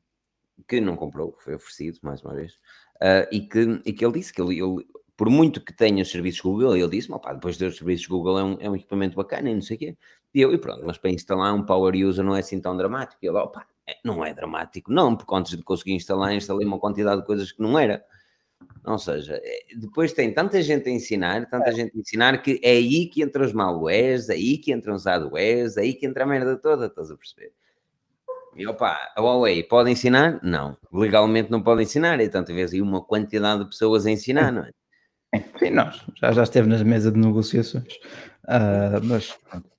que 0.66 0.80
não 0.80 0.96
comprou, 0.96 1.36
foi 1.40 1.54
oferecido 1.54 1.98
mais 2.02 2.22
uma 2.22 2.34
vez, 2.34 2.54
ah, 3.00 3.26
e, 3.32 3.40
que, 3.40 3.80
e 3.86 3.92
que 3.92 4.04
ele 4.04 4.14
disse 4.14 4.32
que 4.32 4.40
ele, 4.40 4.60
ele, 4.60 4.86
por 5.16 5.28
muito 5.30 5.60
que 5.64 5.72
tenha 5.72 6.02
os 6.02 6.10
serviços 6.10 6.40
Google, 6.40 6.76
ele 6.76 6.88
disse, 6.88 7.10
"Opá, 7.12 7.32
depois 7.32 7.54
de 7.54 7.60
ter 7.60 7.66
os 7.68 7.76
serviços 7.76 8.06
Google 8.06 8.38
é 8.38 8.44
um, 8.44 8.56
é 8.60 8.70
um 8.70 8.76
equipamento 8.76 9.16
bacana 9.16 9.50
e 9.50 9.54
não 9.54 9.62
sei 9.62 9.76
o 9.76 9.78
quê. 9.80 9.96
E 10.34 10.40
eu, 10.40 10.52
e 10.52 10.58
pronto, 10.58 10.84
mas 10.86 10.98
para 10.98 11.10
instalar 11.10 11.54
um 11.54 11.64
power 11.64 11.94
user 12.06 12.24
não 12.24 12.36
é 12.36 12.40
assim 12.40 12.60
tão 12.60 12.76
dramático. 12.76 13.18
E 13.22 13.26
ele, 13.28 13.36
opa, 13.38 13.66
é- 13.86 13.96
não 14.04 14.24
é 14.24 14.32
dramático, 14.34 14.92
não, 14.92 15.16
porque 15.16 15.34
antes 15.34 15.56
de 15.56 15.62
conseguir 15.64 15.92
instalar, 15.94 16.32
instalei 16.34 16.66
uma 16.66 16.78
quantidade 16.78 17.20
de 17.20 17.26
coisas 17.26 17.50
que 17.52 17.60
não 17.62 17.78
era. 17.78 18.04
Ou 18.84 18.98
seja, 18.98 19.40
é- 19.42 19.66
depois 19.76 20.12
tem 20.12 20.32
tanta 20.34 20.60
gente 20.62 20.88
a 20.88 20.92
ensinar, 20.92 21.46
tanta 21.48 21.72
gente 21.72 21.96
a 21.96 22.00
ensinar, 22.00 22.42
que 22.42 22.60
é 22.62 22.70
aí 22.72 23.06
que 23.08 23.22
entram 23.22 23.44
os 23.44 23.52
malwares, 23.52 24.28
é 24.28 24.34
aí 24.34 24.58
que 24.58 24.72
entram 24.72 24.94
os 24.94 25.06
adwares, 25.06 25.76
é 25.76 25.82
aí 25.82 25.94
que 25.94 26.06
entra 26.06 26.24
a 26.24 26.26
merda 26.26 26.56
toda, 26.56 26.86
estás 26.86 27.10
a 27.10 27.16
perceber? 27.16 27.52
E 28.58 28.66
opa, 28.66 28.98
a 29.14 29.20
Huawei 29.22 29.62
pode 29.62 29.88
ensinar? 29.88 30.40
Não. 30.42 30.76
Legalmente 30.92 31.48
não 31.48 31.62
pode 31.62 31.82
ensinar, 31.84 32.20
e 32.20 32.28
tanto 32.28 32.52
vezes 32.52 32.74
aí 32.74 32.82
uma 32.82 33.00
quantidade 33.00 33.62
de 33.62 33.70
pessoas 33.70 34.04
a 34.04 34.10
ensinar, 34.10 34.50
não 34.50 34.64
é? 34.64 34.72
Sim, 35.58 35.70
nós. 35.70 36.04
Já, 36.16 36.32
já 36.32 36.42
esteve 36.42 36.68
nas 36.68 36.82
mesas 36.82 37.12
de 37.12 37.18
negociações. 37.20 37.94
Ah, 38.48 38.98
mas, 39.02 39.32
pronto. 39.48 39.70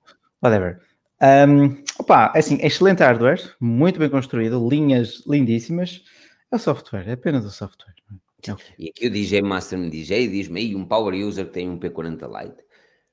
whatever. 0.42 0.80
Um, 1.22 1.82
opa, 1.98 2.32
é 2.34 2.38
assim, 2.38 2.58
excelente 2.62 3.02
hardware, 3.02 3.54
muito 3.60 3.98
bem 3.98 4.08
construído, 4.08 4.66
linhas 4.66 5.22
lindíssimas. 5.26 6.02
É 6.50 6.56
o 6.56 6.58
software, 6.58 7.06
é 7.06 7.12
apenas 7.12 7.44
o 7.44 7.50
software. 7.50 7.94
É 8.10 8.52
o 8.52 8.56
que 8.56 8.72
é. 8.72 8.74
E 8.78 8.88
aqui 8.88 9.06
o 9.08 9.10
DJ 9.10 9.42
Master 9.42 9.78
me 9.78 9.90
DJ 9.90 10.26
diz-me 10.28 10.60
aí 10.60 10.74
um 10.74 10.86
power 10.86 11.14
user 11.14 11.44
que 11.44 11.52
tem 11.52 11.68
um 11.68 11.78
P40 11.78 12.26
Lite. 12.26 12.64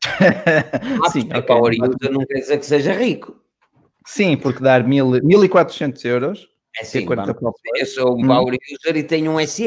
Ah, 1.03 1.09
Sim, 1.09 1.25
porque 1.25 1.39
ok. 1.39 1.47
power 1.47 1.73
user 1.73 2.11
não 2.11 2.25
quer 2.25 2.39
dizer 2.39 2.57
que 2.57 2.65
seja 2.65 2.93
rico. 2.93 3.35
Sim, 4.07 4.37
porque 4.37 4.63
dar 4.63 4.87
mil, 4.87 5.21
1400 5.21 6.03
euros. 6.05 6.49
É 6.79 6.83
assim, 6.83 7.01
P40 7.05 7.33
vamos 7.41 7.59
eu 7.75 7.85
sou 7.85 8.17
um 8.17 8.23
Hum. 8.23 8.27
power 8.27 8.57
user 8.73 8.95
e 8.95 9.03
tenho 9.03 9.31
um 9.31 9.39
SE. 9.39 9.65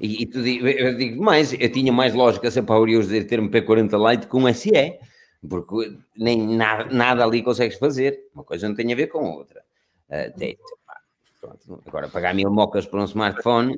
E, 0.00 0.22
e 0.22 0.26
tu 0.26 0.40
eu 0.40 0.96
digo 0.96 1.22
mais, 1.22 1.52
eu 1.52 1.70
tinha 1.70 1.92
mais 1.92 2.12
lógica 2.12 2.50
ser 2.50 2.62
power 2.62 2.88
user 2.98 3.22
e 3.22 3.24
ter 3.24 3.38
um 3.38 3.48
P40 3.48 3.96
Lite 3.96 4.26
com 4.26 4.42
um 4.42 4.48
SE, 4.48 4.98
porque 5.48 5.96
nem 6.16 6.56
nada, 6.56 6.92
nada 6.92 7.24
ali 7.24 7.40
consegues 7.40 7.78
fazer. 7.78 8.18
Uma 8.34 8.42
coisa 8.42 8.68
não 8.68 8.74
tem 8.74 8.92
a 8.92 8.96
ver 8.96 9.06
com 9.06 9.18
a 9.18 9.34
outra. 9.36 9.62
Ah, 10.10 10.28
tem- 10.36 10.58
pá, 10.84 11.00
pronto. 11.40 11.82
Agora, 11.86 12.08
pagar 12.08 12.34
mil 12.34 12.50
mocas 12.50 12.84
por 12.84 12.98
um 12.98 13.04
smartphone, 13.04 13.76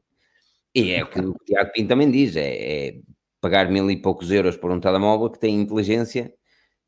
e 0.74 0.92
é 0.92 1.04
o 1.04 1.10
que 1.10 1.20
o 1.20 1.34
Tiago 1.44 1.72
Pinto 1.72 1.88
também 1.88 2.10
diz, 2.10 2.36
é, 2.36 2.88
é 2.88 2.94
pagar 3.38 3.70
mil 3.70 3.90
e 3.90 4.00
poucos 4.00 4.30
euros 4.30 4.56
por 4.56 4.70
um 4.70 4.80
telemóvel 4.80 5.28
que 5.28 5.38
tem 5.38 5.60
inteligência, 5.60 6.32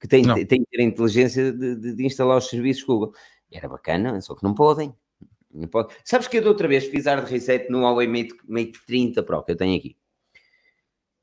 que 0.02 0.08
tem, 0.08 0.22
Não. 0.24 0.34
tem 0.34 0.62
que 0.64 0.66
ter 0.70 0.80
a 0.82 0.84
inteligência 0.84 1.52
de, 1.52 1.76
de- 1.76 1.94
de 1.94 2.04
instalar 2.04 2.36
os 2.36 2.48
serviços 2.50 2.82
Google. 2.82 3.14
Era 3.50 3.68
bacana, 3.68 4.20
só 4.20 4.34
que 4.34 4.42
não 4.42 4.52
podem. 4.52 4.92
Não 5.54 5.68
pode. 5.68 5.94
Sabes 6.04 6.26
que 6.26 6.38
eu 6.38 6.42
da 6.42 6.48
outra 6.48 6.66
vez 6.66 6.84
fiz 6.86 7.06
hard 7.06 7.28
reset 7.28 7.70
no 7.70 7.82
Huawei 7.82 8.08
Mate, 8.08 8.34
Mate 8.48 8.72
30 8.84 9.22
Pro 9.22 9.44
que 9.44 9.52
eu 9.52 9.56
tenho 9.56 9.78
aqui. 9.78 9.96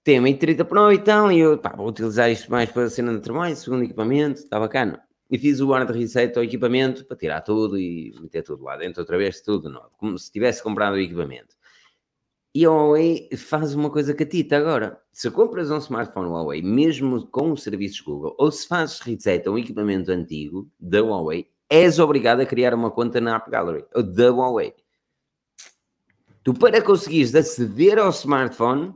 Tem 0.03 0.17
o 0.19 0.21
Mate 0.21 0.37
30 0.37 0.63
Pro 0.65 0.91
e 0.93 0.99
tal, 0.99 1.31
e 1.31 1.39
eu 1.39 1.57
pá, 1.57 1.75
vou 1.75 1.87
utilizar 1.89 2.31
isto 2.31 2.49
mais 2.49 2.71
para 2.71 2.83
a 2.83 2.89
cena 2.89 3.13
de 3.13 3.19
trabalho, 3.21 3.55
segundo 3.55 3.83
equipamento, 3.83 4.39
está 4.39 4.59
bacana. 4.59 5.03
E 5.29 5.37
fiz 5.37 5.59
o 5.59 5.71
hard 5.71 5.89
reset 5.91 6.35
ao 6.37 6.43
equipamento 6.43 7.05
para 7.05 7.17
tirar 7.17 7.41
tudo 7.41 7.77
e 7.77 8.13
meter 8.21 8.43
tudo 8.43 8.63
lá 8.63 8.77
dentro 8.77 9.01
outra 9.01 9.17
vez, 9.17 9.41
tudo 9.41 9.69
novo, 9.69 9.89
como 9.97 10.17
se 10.17 10.31
tivesse 10.31 10.63
comprado 10.63 10.93
o 10.93 10.99
equipamento. 10.99 11.55
E 12.53 12.65
a 12.65 12.69
Huawei 12.69 13.29
faz 13.37 13.75
uma 13.75 13.91
coisa 13.91 14.13
catita 14.13 14.57
agora. 14.57 14.99
Se 15.11 15.29
compras 15.29 15.69
um 15.69 15.77
smartphone 15.77 16.29
Huawei, 16.29 16.61
mesmo 16.61 17.27
com 17.27 17.51
os 17.51 17.61
serviços 17.61 18.01
Google, 18.01 18.35
ou 18.39 18.51
se 18.51 18.67
fazes 18.67 18.99
reset 19.01 19.47
a 19.47 19.51
um 19.51 19.57
equipamento 19.57 20.11
antigo 20.11 20.69
da 20.79 20.99
Huawei, 20.99 21.51
és 21.69 21.99
obrigado 21.99 22.39
a 22.39 22.45
criar 22.45 22.73
uma 22.73 22.89
conta 22.89 23.21
na 23.21 23.35
App 23.35 23.49
Gallery, 23.51 23.85
ou 23.93 24.01
da 24.01 24.31
Huawei. 24.31 24.73
Tu, 26.43 26.53
para 26.53 26.81
conseguires 26.81 27.35
aceder 27.35 27.99
ao 27.99 28.09
smartphone, 28.09 28.95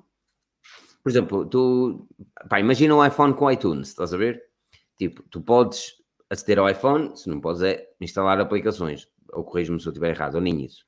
por 1.04 1.10
exemplo, 1.10 1.46
tu, 1.46 2.08
pá, 2.50 2.60
imagina 2.60 2.96
um 2.96 3.06
iPhone 3.06 3.34
com 3.36 3.52
iTunes, 3.52 3.90
estás 3.90 4.14
a 4.14 4.18
ver? 4.18 4.42
Tipo, 4.98 5.22
tu 5.30 5.42
podes 5.42 5.94
aceder 6.30 6.58
ao 6.58 6.70
iPhone, 6.70 7.16
se 7.16 7.30
não 7.30 7.40
podes 7.40 7.62
é 7.62 7.88
instalar 8.02 8.40
aplicações, 8.40 9.08
ou 9.32 9.44
corrijo-me 9.44 9.80
se 9.80 9.88
eu 9.88 9.92
estiver 9.92 10.16
errado, 10.16 10.36
ou 10.36 10.42
nem 10.42 10.64
isso. 10.66 10.86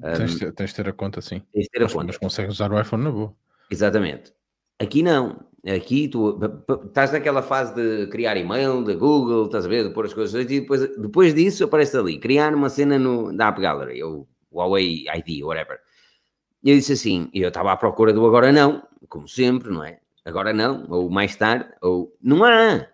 Tens, 0.00 0.32
de 0.32 0.38
ter- 0.38 0.52
tens 0.52 0.70
de 0.70 0.76
ter 0.76 0.88
a 0.88 0.92
conta, 0.92 1.20
sim. 1.20 1.42
Tens 1.52 1.64
de 1.64 1.70
ter 1.70 1.78
a 1.80 1.82
Mas, 1.84 1.92
conta. 1.92 2.06
mas 2.06 2.18
consegues 2.18 2.54
usar 2.54 2.72
o 2.72 2.80
iPhone 2.80 3.04
na 3.04 3.10
boa. 3.10 3.34
Exatamente. 3.70 4.32
Aqui 4.78 5.02
não. 5.02 5.44
Aqui 5.66 6.08
tu 6.08 6.38
estás 6.86 7.10
naquela 7.12 7.42
fase 7.42 7.74
de 7.74 8.06
criar 8.06 8.36
e-mail 8.36 8.84
da 8.84 8.94
Google, 8.94 9.46
estás 9.46 9.66
a 9.66 9.68
ver, 9.68 9.88
de 9.88 9.90
pôr 9.92 10.04
as 10.06 10.14
coisas 10.14 10.40
e 10.44 10.60
depois, 10.60 10.96
depois 10.96 11.34
disso 11.34 11.64
aparece 11.64 11.96
ali, 11.96 12.18
criar 12.20 12.54
uma 12.54 12.68
cena 12.68 12.98
no, 12.98 13.32
na 13.32 13.48
App 13.48 13.60
Gallery, 13.60 14.00
ou 14.02 14.28
Huawei 14.52 15.06
ID, 15.08 15.42
whatever. 15.42 15.80
E 16.62 16.70
eu 16.70 16.76
disse 16.76 16.92
assim, 16.92 17.28
eu 17.34 17.48
estava 17.48 17.72
à 17.72 17.76
procura 17.76 18.12
do 18.12 18.24
agora 18.24 18.52
não, 18.52 18.80
como 19.08 19.26
sempre, 19.26 19.70
não 19.70 19.82
é? 19.82 19.98
Agora 20.24 20.52
não, 20.52 20.86
ou 20.88 21.10
mais 21.10 21.34
tarde, 21.34 21.68
ou 21.82 22.16
não 22.22 22.44
há. 22.44 22.86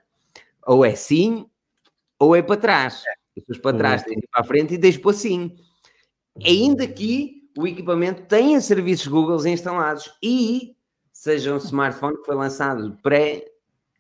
Ou 0.67 0.85
é 0.85 0.95
sim, 0.95 1.47
ou 2.19 2.35
é 2.35 2.41
para 2.43 2.57
trás. 2.57 3.03
Fores 3.47 3.61
para 3.61 3.77
trás, 3.77 4.03
tens 4.03 4.17
de 4.17 4.25
ir 4.25 4.29
para 4.31 4.41
a 4.41 4.45
frente 4.45 4.75
e 4.75 4.79
deixo 4.79 5.01
para 5.01 5.13
sim. 5.13 5.55
Ainda 6.45 6.87
que 6.87 7.49
o 7.57 7.67
equipamento 7.67 8.23
tenha 8.23 8.61
serviços 8.61 9.07
Google 9.07 9.45
instalados 9.47 10.11
e 10.23 10.75
seja 11.13 11.53
um 11.55 11.59
smartphone 11.59 12.17
que 12.17 12.25
foi 12.25 12.35
lançado 12.35 12.97
pré, 13.03 13.45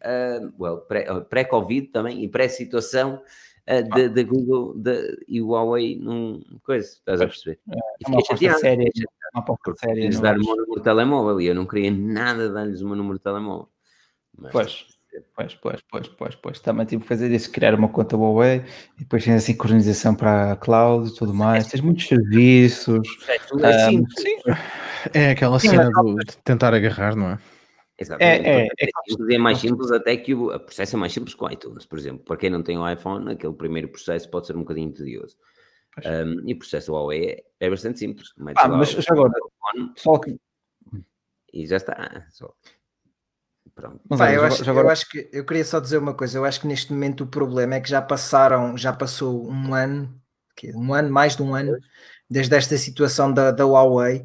ah, 0.03 0.41
well, 0.59 0.79
pré, 0.79 1.07
ah, 1.09 1.21
pré-Covid 1.21 1.89
também 1.89 2.23
e 2.25 2.29
pré-situação 2.29 3.23
ah, 3.67 3.81
da 3.83 4.23
Google 4.23 4.75
da- 4.79 4.93
e 5.29 5.41
o 5.43 5.49
Huawei 5.49 5.97
num 5.97 6.43
coisa, 6.65 6.89
estás 6.89 7.21
a 7.21 7.27
perceber? 7.27 7.61
E 7.69 7.73
É 7.75 8.09
uma 8.09 8.21
fiquei 8.21 8.25
chateado, 8.37 8.61
séria. 8.61 8.85
chateado, 8.87 9.13
Uma 9.35 9.45
porque 9.45 9.73
séria. 9.79 10.11
não 10.11 10.21
dar 10.21 10.37
o 10.37 10.41
meu 10.45 10.57
número 10.57 10.75
de 10.77 10.83
telemóvel 10.83 11.41
e 11.41 11.47
eu 11.47 11.55
não 11.55 11.67
queria 11.67 11.91
nada 11.91 12.51
dar-lhes 12.51 12.81
o 12.81 12.87
meu 12.87 12.97
número 12.97 13.19
de 13.19 13.23
telemóvel. 13.25 13.69
Mas- 14.37 14.53
Pois, 14.53 14.87
pois, 15.35 15.55
pois, 15.55 15.81
pois, 15.91 16.09
pois, 16.09 16.35
pois. 16.37 16.61
Também 16.61 16.87
tive 16.87 17.03
que 17.03 17.09
fazer 17.09 17.31
isso, 17.31 17.51
criar 17.51 17.75
uma 17.75 17.89
conta 17.89 18.17
Huawei 18.17 18.65
e 18.97 19.01
depois 19.01 19.25
tens 19.25 19.37
a 19.37 19.41
sincronização 19.41 20.15
para 20.15 20.53
a 20.53 20.57
cloud 20.57 21.09
e 21.09 21.15
tudo 21.15 21.35
mais. 21.35 21.67
Tens 21.67 21.81
muitos 21.81 22.07
serviços. 22.07 23.01
É 23.29 23.39
tudo 23.39 23.67
é 23.67 23.79
simples. 23.79 24.25
É 25.15 25.31
aquela 25.31 25.59
Sim, 25.59 25.71
cena 25.71 25.91
do- 25.91 26.17
de 26.17 26.37
tentar 26.45 26.75
agarrar, 26.75 27.17
não 27.17 27.31
é? 27.31 27.39
Exatamente. 27.99 28.49
É, 28.49 28.67
é, 28.67 28.69
é, 28.81 29.35
é 29.35 29.39
mais 29.39 29.59
simples 29.59 29.91
até 29.91 30.17
que 30.17 30.35
o, 30.35 30.59
processo 30.61 30.97
é 30.97 30.99
mais 30.99 31.13
simples 31.13 31.35
que 31.35 31.45
o 31.45 31.51
iTunes, 31.51 31.87
por 31.87 31.99
exemplo. 31.99 32.25
Para 32.25 32.37
quem 32.37 32.51
não 32.51 32.63
tem 32.63 32.79
o 32.79 32.89
iPhone, 32.89 33.31
aquele 33.31 33.53
primeiro 33.53 33.89
processo 33.89 34.29
pode 34.31 34.47
ser 34.47 34.57
um 34.57 34.61
bocadinho 34.61 34.93
tedioso. 34.93 35.37
Um, 36.05 36.49
e 36.49 36.55
o 36.55 36.59
processo 36.59 36.93
Huawei 36.93 37.25
é, 37.27 37.45
é 37.61 37.71
bastante 37.71 37.99
simples. 37.99 38.33
Metes 38.37 38.65
Ah, 38.65 38.69
mas 38.69 38.91
já 38.91 39.13
agora, 39.13 39.33
pessoal 39.95 40.21
que. 40.21 40.37
e 41.53 41.67
já 41.67 41.77
está. 41.77 42.27
Só. 42.31 42.55
Pronto. 43.75 44.01
Mas 44.09 44.19
Pá, 44.19 44.27
olha, 44.27 44.35
eu, 44.35 44.41
já- 44.41 44.47
acho, 44.49 44.65
já 44.65 44.71
agora- 44.71 44.87
eu 44.89 44.91
acho 44.93 45.09
que 45.09 45.29
eu 45.33 45.45
queria 45.45 45.65
só 45.65 45.81
dizer 45.81 45.99
uma 45.99 46.15
coisa. 46.15 46.39
Eu 46.39 46.45
acho 46.45 46.61
que 46.61 46.67
neste 46.67 46.93
momento 46.93 47.25
o 47.25 47.27
problema 47.27 47.75
é 47.77 47.81
que 47.81 47.89
já 47.89 48.03
passaram, 48.03 48.77
já 48.77 48.93
passou 48.93 49.49
um 49.49 49.75
ano, 49.75 50.15
um 50.75 50.93
ano, 50.95 51.11
mais 51.11 51.37
de 51.37 51.43
um 51.43 51.55
ano, 51.55 51.77
desde 52.31 52.55
esta 52.55 52.77
situação 52.79 53.33
da, 53.33 53.51
da 53.51 53.65
Huawei, 53.67 54.25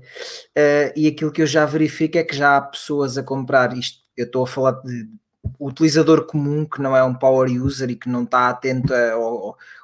eh, 0.55 0.93
e 0.95 1.07
aquilo 1.07 1.31
que 1.31 1.41
eu 1.41 1.47
já 1.47 1.65
verifico 1.65 2.17
é 2.17 2.23
que 2.23 2.35
já 2.35 2.57
há 2.57 2.61
pessoas 2.61 3.17
a 3.17 3.23
comprar 3.23 3.75
isto. 3.77 3.99
Eu 4.15 4.25
estou 4.25 4.43
a 4.43 4.47
falar 4.47 4.71
de 4.83 5.09
utilizador 5.59 6.25
comum 6.27 6.65
que 6.65 6.81
não 6.81 6.95
é 6.95 7.03
um 7.03 7.13
power 7.15 7.49
user 7.63 7.89
e 7.89 7.95
que 7.95 8.09
não 8.09 8.23
está 8.23 8.49
atento 8.49 8.93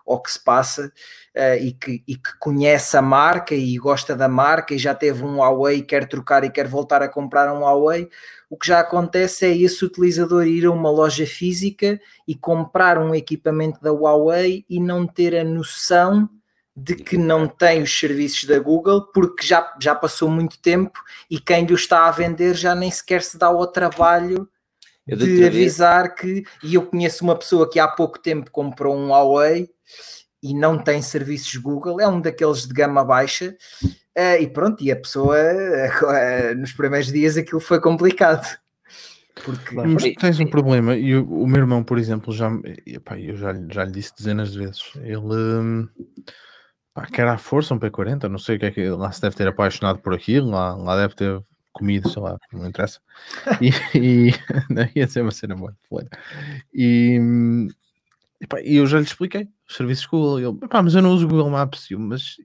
ao 0.05 0.22
que 0.22 0.32
se 0.32 0.39
passa 0.43 0.91
uh, 1.36 1.62
e, 1.62 1.74
que, 1.74 2.04
e 2.08 2.16
que 2.16 2.38
conhece 2.40 2.96
a 2.96 3.02
marca 3.02 3.54
e 3.56 3.78
gosta 3.78 4.16
da 4.16 4.28
marca 4.28 4.74
e 4.74 4.78
já 4.78 4.94
teve 4.94 5.24
um 5.24 5.38
Huawei, 5.38 5.82
quer 5.82 6.08
trocar 6.08 6.44
e 6.44 6.50
quer 6.50 6.68
voltar 6.68 7.02
a 7.02 7.10
comprar 7.10 7.54
um 7.54 7.62
Huawei, 7.62 8.10
o 8.50 8.58
que 8.58 8.68
já 8.68 8.80
acontece 8.80 9.46
é 9.46 9.58
esse 9.58 9.84
utilizador 9.84 10.46
ir 10.46 10.66
a 10.66 10.72
uma 10.72 10.90
loja 10.90 11.26
física 11.26 12.00
e 12.28 12.36
comprar 12.36 12.98
um 12.98 13.14
equipamento 13.14 13.82
da 13.82 13.92
Huawei 13.92 14.66
e 14.70 14.80
não 14.80 15.08
ter 15.08 15.36
a 15.36 15.44
noção 15.44 16.30
de 16.76 16.96
que 16.96 17.18
não 17.18 17.48
tem 17.48 17.84
os 17.84 18.00
serviços 18.00 18.46
da 18.46 18.58
Google 18.60 19.04
porque 19.14 19.46
já, 19.46 19.76
já 19.80 19.94
passou 19.94 20.30
muito 20.30 20.60
tempo 20.60 21.00
e 21.30 21.40
quem 21.40 21.66
lhe 21.66 21.74
está 21.74 22.08
a 22.08 22.12
vender 22.12 22.56
já 22.56 22.74
nem 22.74 22.90
sequer 22.90 23.22
se 23.22 23.38
dá 23.38 23.48
ao 23.48 23.68
trabalho 23.68 24.50
de 25.06 25.46
avisar 25.46 26.16
que. 26.16 26.44
E 26.64 26.76
eu 26.76 26.86
conheço 26.86 27.24
uma 27.24 27.36
pessoa 27.36 27.70
que 27.70 27.80
há 27.80 27.88
pouco 27.88 28.18
tempo 28.18 28.50
comprou 28.50 28.96
um 28.96 29.10
Huawei 29.10 29.70
e 30.44 30.54
não 30.54 30.78
tem 30.78 31.02
serviços 31.02 31.56
Google, 31.56 32.02
é 32.02 32.08
um 32.08 32.20
daqueles 32.20 32.68
de 32.68 32.74
gama 32.74 33.04
baixa. 33.06 33.56
Uh, 33.84 34.41
e 34.41 34.48
pronto, 34.48 34.84
e 34.84 34.91
a 34.91 34.96
pessoa 34.96 35.38
uh, 35.38 36.56
nos 36.56 36.74
primeiros 36.74 37.12
dias 37.12 37.38
aquilo 37.38 37.62
foi 37.62 37.80
complicado. 37.80 38.46
Porque... 39.44 39.74
Mas 39.74 40.04
tens 40.20 40.39
um 40.39 40.46
problema, 40.46 40.96
e 40.96 41.16
o, 41.16 41.44
o 41.44 41.48
meu 41.48 41.62
irmão, 41.62 41.84
por 41.84 41.98
exemplo, 41.98 42.34
já, 42.34 42.52
epá, 42.86 43.18
eu 43.18 43.36
já, 43.36 43.56
já 43.72 43.86
lhe 43.86 43.91
disse 43.91 44.14
dezenas 44.16 44.52
de 44.52 44.60
vezes, 44.60 44.82
ele 44.98 45.34
hum, 45.34 45.88
pá, 46.94 47.08
quer 47.08 47.28
à 47.28 47.38
força 47.38 47.74
um 47.74 47.80
P40, 47.80 48.30
não 48.30 48.38
sei 48.38 48.58
o 48.58 48.60
que 48.60 48.66
é 48.66 48.72
que 48.72 48.89
lá 48.89 49.12
se 49.12 49.22
deve 49.22 49.36
ter 49.36 49.48
apaixonado 49.48 50.00
por 50.00 50.14
aquilo, 50.14 50.52
lá, 50.52 50.76
lá 50.76 50.98
deve 50.98 51.16
ter 51.16 51.41
comido, 51.72 52.10
sei 52.10 52.22
lá, 52.22 52.38
não 52.52 52.68
interessa. 52.68 53.00
E, 53.60 53.72
e 53.98 54.32
não, 54.70 54.88
ia 54.96 55.08
ser 55.08 55.22
uma 55.22 55.32
cena 55.32 55.56
boa. 55.56 55.76
E, 56.74 57.18
e 58.64 58.76
eu 58.78 58.86
já 58.86 58.98
lhe 58.98 59.06
expliquei 59.06 59.48
os 59.68 59.76
serviços 59.76 60.06
Google. 60.06 60.39
Ele, 60.39 60.58
mas 60.72 60.96
eu 60.96 61.02
não 61.02 61.12
uso 61.12 61.28
Google 61.28 61.50
Maps. 61.50 61.89
Eu, 61.91 62.00
mas 62.00 62.38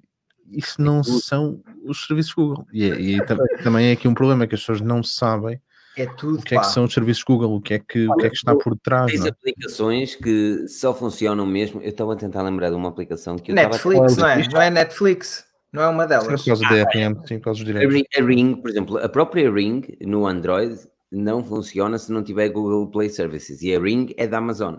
isso 0.51 0.81
não 0.81 1.03
são 1.03 1.61
os 1.85 2.07
serviços 2.07 2.33
Google. 2.33 2.67
E, 2.73 2.85
e 2.87 3.19
também 3.63 3.89
é 3.89 3.93
aqui 3.93 4.09
um 4.09 4.15
problema 4.15 4.47
que 4.47 4.55
as 4.55 4.61
pessoas 4.61 4.81
não 4.81 5.03
sabem 5.03 5.61
é 5.99 6.07
tudo, 6.07 6.39
o 6.39 6.43
que 6.43 6.55
é 6.55 6.61
que 6.61 6.67
são 6.67 6.85
os 6.85 6.95
serviços 6.95 7.25
Google, 7.25 7.57
o 7.57 7.61
que 7.61 7.75
é 7.75 7.79
que, 7.81 8.07
Olha, 8.07 8.13
o 8.13 8.17
que, 8.19 8.27
é 8.27 8.31
que 8.31 8.37
está 8.37 8.55
por 8.55 8.79
trás. 8.79 9.11
Tens 9.11 9.25
é? 9.25 9.31
aplicações 9.31 10.15
que 10.15 10.69
só 10.69 10.95
funcionam 10.95 11.45
mesmo. 11.45 11.81
Eu 11.81 11.89
estava 11.89 12.13
a 12.13 12.17
tentar 12.17 12.43
lembrar 12.43 12.71
de 12.71 12.77
uma 12.77 12.89
aplicação 12.89 13.37
que 13.37 13.51
eu 13.51 13.55
Netflix, 13.57 14.17
não 14.17 14.29
é? 14.29 14.49
Não 14.49 14.63
é 14.63 14.71
Netflix. 14.71 15.45
Não 15.73 15.83
é 15.83 15.89
uma 15.89 16.07
delas. 16.07 16.41
Sim, 16.41 16.53
por 16.53 16.61
causa 16.61 16.67
ah, 16.67 16.85
DRM, 16.85 17.27
sim, 17.27 17.39
por 17.39 17.45
causa 17.45 17.59
dos 17.59 17.67
direitos. 17.67 18.03
A 18.17 18.23
Ring, 18.23 18.55
por 18.55 18.71
exemplo, 18.71 18.99
a 18.99 19.09
própria 19.09 19.51
Ring 19.51 19.83
no 20.01 20.27
Android 20.27 20.79
não 21.11 21.45
funciona 21.45 21.99
se 21.99 22.13
não 22.13 22.23
tiver 22.23 22.49
Google 22.51 22.87
Play 22.87 23.11
Services. 23.11 23.61
E 23.63 23.75
a 23.75 23.81
Ring 23.81 24.15
é 24.17 24.27
da 24.27 24.39
Amazon. 24.39 24.77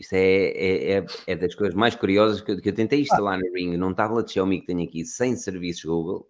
Isto 0.00 0.14
é, 0.14 0.18
é, 0.18 0.92
é, 0.98 1.06
é 1.26 1.36
das 1.36 1.54
coisas 1.54 1.74
mais 1.74 1.94
curiosas 1.94 2.40
que 2.40 2.50
eu, 2.52 2.60
que 2.60 2.68
eu 2.68 2.74
tentei 2.74 3.02
instalar 3.02 3.34
ah. 3.34 3.38
na 3.38 3.50
Ring 3.54 3.76
num 3.76 3.94
tablet 3.94 4.32
Xiaomi 4.32 4.60
que 4.60 4.66
tenho 4.66 4.82
aqui 4.82 5.04
sem 5.04 5.36
serviços 5.36 5.84
Google. 5.84 6.28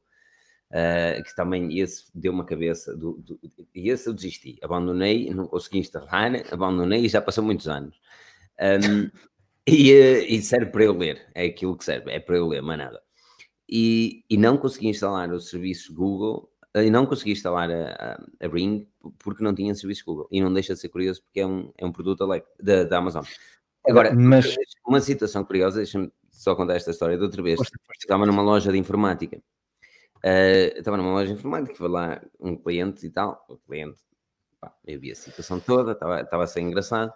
Uh, 0.72 1.20
que 1.24 1.34
também 1.34 1.80
esse 1.80 2.04
deu 2.14 2.32
uma 2.32 2.44
cabeça 2.44 2.96
do, 2.96 3.14
do, 3.14 3.40
e 3.74 3.90
esse 3.90 4.08
eu 4.08 4.14
desisti, 4.14 4.56
abandonei, 4.62 5.28
não 5.34 5.48
consegui 5.48 5.78
instalar, 5.78 6.30
abandonei 6.52 7.06
e 7.06 7.08
já 7.08 7.20
passou 7.20 7.42
muitos 7.42 7.66
anos. 7.66 8.00
Um, 8.60 9.10
e, 9.66 9.90
e 9.92 10.40
serve 10.40 10.66
para 10.66 10.84
eu 10.84 10.96
ler, 10.96 11.26
é 11.34 11.46
aquilo 11.46 11.76
que 11.76 11.84
serve, 11.84 12.12
é 12.12 12.20
para 12.20 12.36
eu 12.36 12.46
ler, 12.46 12.62
mais 12.62 12.78
nada 12.78 13.02
e, 13.70 14.24
e 14.28 14.36
não 14.36 14.58
consegui 14.58 14.88
instalar 14.88 15.32
o 15.32 15.38
serviço 15.38 15.94
Google 15.94 16.50
eh, 16.74 16.86
e 16.86 16.90
não 16.90 17.06
consegui 17.06 17.32
instalar 17.32 17.70
a, 17.70 18.18
a, 18.40 18.46
a, 18.46 18.48
Ring 18.48 18.86
porque 19.18 19.44
não 19.44 19.54
tinha 19.54 19.74
serviço 19.74 20.04
Google 20.04 20.28
e 20.30 20.40
não 20.40 20.52
deixa 20.52 20.74
de 20.74 20.80
ser 20.80 20.88
curioso 20.88 21.22
porque 21.22 21.40
é 21.40 21.46
um, 21.46 21.72
é 21.78 21.86
um 21.86 21.92
produto 21.92 22.26
da, 22.60 22.84
da 22.84 22.98
Amazon. 22.98 23.24
Agora, 23.86 24.14
mas 24.14 24.54
uma 24.86 25.00
situação 25.00 25.44
curiosa, 25.44 25.78
deixa-me 25.78 26.12
só 26.30 26.54
contar 26.54 26.76
esta 26.76 26.90
história 26.90 27.16
de 27.16 27.22
outra 27.22 27.42
vez. 27.42 27.60
Estava 27.98 28.26
numa 28.26 28.42
loja 28.42 28.70
de 28.70 28.78
informática. 28.78 29.38
Uh, 30.18 30.76
estava 30.76 30.96
numa 30.96 31.12
loja 31.12 31.32
de 31.32 31.38
informática, 31.38 31.74
foi 31.74 31.88
lá 31.88 32.20
um 32.38 32.56
cliente 32.56 33.06
e 33.06 33.10
tal. 33.10 33.44
O 33.48 33.56
cliente, 33.56 33.98
pá, 34.60 34.72
eu 34.86 35.00
vi 35.00 35.12
a 35.12 35.16
situação 35.16 35.58
toda, 35.58 35.92
estava, 35.92 36.20
estava 36.20 36.44
a 36.44 36.46
ser 36.46 36.60
engraçado. 36.60 37.12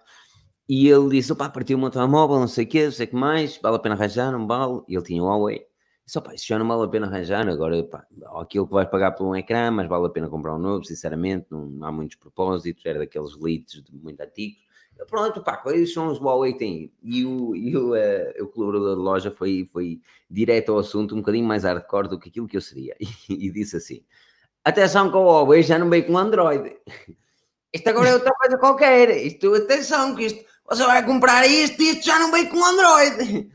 E 0.69 0.89
ele 0.89 1.11
disse: 1.11 1.35
pá, 1.35 1.49
partiu 1.49 1.77
o 1.77 1.81
meu 1.81 1.91
telemóvel, 1.91 2.41
não 2.41 2.49
sei 2.49 2.65
o 2.65 2.69
quê, 2.69 2.85
não 2.87 2.93
sei 2.93 3.07
o 3.07 3.09
que 3.11 3.17
mais, 3.17 3.59
vale 3.59 3.77
a 3.77 3.79
pena 3.79 3.95
arranjar, 3.95 4.33
não 4.33 4.47
vale. 4.47 4.83
E 4.89 4.95
ele 4.95 5.05
tinha 5.05 5.23
o 5.23 5.27
Huawei. 5.27 5.67
Só, 6.07 6.21
pá, 6.21 6.35
isso 6.35 6.47
já 6.47 6.59
não 6.59 6.69
vale 6.69 6.85
a 6.85 6.89
pena 6.89 7.07
arranjar, 7.07 7.49
agora, 7.49 7.83
pá, 7.85 8.07
aquilo 8.41 8.67
que 8.67 8.75
vais 8.75 8.89
pagar 8.89 9.13
por 9.13 9.27
um 9.27 9.35
ecrã, 9.35 9.71
mas 9.71 9.89
vale 9.89 10.07
a 10.07 10.11
pena 10.11 10.29
comprar 10.29 10.55
um 10.55 10.59
novo, 10.59 10.85
sinceramente, 10.85 11.47
não, 11.51 11.83
há 11.83 11.91
muitos 11.91 12.17
propósitos, 12.17 12.85
era 12.85 12.99
daqueles 12.99 13.35
leads 13.41 13.83
muito 13.91 14.21
antigos. 14.21 14.64
Pronto, 15.09 15.43
pá, 15.43 15.57
quais 15.57 15.93
são 15.93 16.09
os 16.09 16.19
Huawei 16.21 16.53
que 16.53 16.59
tem? 16.61 16.93
E 17.03 17.25
o, 17.25 17.55
e 17.55 17.77
o, 17.77 17.95
uh, 17.95 18.45
o 18.45 18.47
colaborador 18.49 18.97
de 18.97 19.03
loja 19.03 19.31
foi, 19.31 19.69
foi 19.73 20.01
direto 20.31 20.73
ao 20.73 20.79
assunto, 20.79 21.15
um 21.15 21.19
bocadinho 21.19 21.47
mais 21.47 21.65
hardcore 21.65 22.09
do 22.09 22.19
que 22.19 22.29
aquilo 22.29 22.49
que 22.49 22.57
eu 22.57 22.61
seria, 22.61 22.97
e, 23.01 23.09
e 23.29 23.51
disse 23.51 23.77
assim, 23.77 24.05
atenção 24.65 25.11
que 25.11 25.17
o 25.17 25.25
Huawei 25.25 25.63
já 25.63 25.79
não 25.79 25.91
veio 25.91 26.07
com 26.07 26.17
Android. 26.17 26.77
Isto 27.73 27.89
agora 27.89 28.09
é 28.09 28.15
outra 28.15 28.33
coisa 28.33 28.57
qualquer, 28.59 29.11
isto, 29.11 29.53
atenção 29.55 30.15
que 30.15 30.27
isto, 30.27 30.45
você 30.65 30.85
vai 30.85 31.05
comprar 31.05 31.47
isto 31.47 31.83
e 31.83 31.91
isto 31.91 32.05
já 32.05 32.19
não 32.19 32.31
veio 32.31 32.49
com 32.49 32.65
Android. 32.65 33.51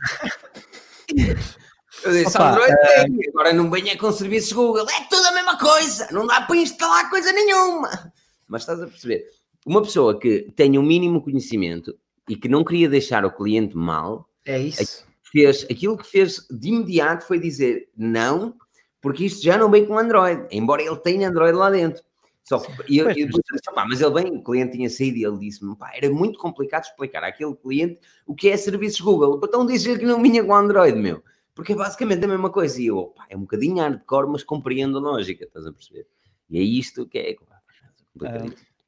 Eu 2.03 2.13
disse, 2.13 2.37
Opa, 2.37 2.51
Android 2.51 2.73
uh... 2.73 3.29
agora 3.29 3.53
não 3.53 3.69
venha 3.69 3.97
com 3.97 4.11
serviços 4.11 4.53
Google, 4.53 4.87
é 4.89 5.03
tudo 5.09 5.25
a 5.25 5.31
mesma 5.33 5.57
coisa, 5.57 6.07
não 6.11 6.25
dá 6.25 6.41
para 6.41 6.55
instalar 6.55 7.09
coisa 7.09 7.31
nenhuma. 7.31 8.13
Mas 8.47 8.61
estás 8.61 8.81
a 8.81 8.87
perceber? 8.87 9.25
Uma 9.65 9.81
pessoa 9.81 10.19
que 10.19 10.51
tenha 10.55 10.79
o 10.79 10.83
um 10.83 10.85
mínimo 10.85 11.21
conhecimento 11.21 11.97
e 12.27 12.35
que 12.35 12.47
não 12.47 12.63
queria 12.63 12.89
deixar 12.89 13.25
o 13.25 13.31
cliente 13.31 13.75
mal, 13.75 14.29
é 14.45 14.59
isso. 14.59 15.05
Fez, 15.31 15.63
aquilo 15.69 15.97
que 15.97 16.07
fez 16.07 16.47
de 16.49 16.69
imediato 16.69 17.25
foi 17.25 17.39
dizer 17.39 17.89
não, 17.95 18.55
porque 19.01 19.25
isto 19.25 19.43
já 19.43 19.57
não 19.57 19.69
vem 19.69 19.85
com 19.85 19.97
Android, 19.97 20.47
embora 20.51 20.81
ele 20.81 20.97
tenha 20.97 21.29
Android 21.29 21.55
lá 21.55 21.69
dentro. 21.69 22.03
Só 22.43 22.57
que, 22.59 22.71
e 22.91 22.97
eu, 22.97 23.07
eu 23.11 23.27
disse, 23.27 23.39
mas 23.87 24.01
ele 24.01 24.11
bem, 24.11 24.35
o 24.35 24.43
cliente 24.43 24.75
tinha 24.75 24.89
saído 24.89 25.17
e 25.17 25.23
ele 25.23 25.37
disse-me, 25.37 25.75
pá, 25.75 25.91
era 25.93 26.09
muito 26.09 26.39
complicado 26.39 26.85
explicar 26.85 27.23
àquele 27.23 27.55
cliente 27.55 27.99
o 28.25 28.33
que 28.33 28.49
é 28.49 28.57
serviços 28.57 28.99
Google. 29.01 29.39
Então 29.43 29.67
dizer 29.67 29.99
que 29.99 30.05
não 30.05 30.19
vinha 30.19 30.43
com 30.43 30.55
Android, 30.55 30.97
meu. 30.97 31.23
Porque 31.53 31.73
é 31.73 31.75
basicamente 31.75 32.25
a 32.25 32.27
mesma 32.27 32.49
coisa. 32.49 32.81
E 32.81 32.87
eu, 32.87 32.97
opa, 32.97 33.23
é 33.29 33.37
um 33.37 33.41
bocadinho 33.41 33.77
hardcore, 33.77 34.29
mas 34.31 34.43
compreendo 34.43 34.97
a 34.97 35.01
lógica, 35.01 35.43
estás 35.45 35.67
a 35.67 35.71
perceber? 35.71 36.07
E 36.49 36.57
é 36.57 36.61
isto 36.61 37.05
que 37.05 37.19
é. 37.19 37.31
é 37.31 37.35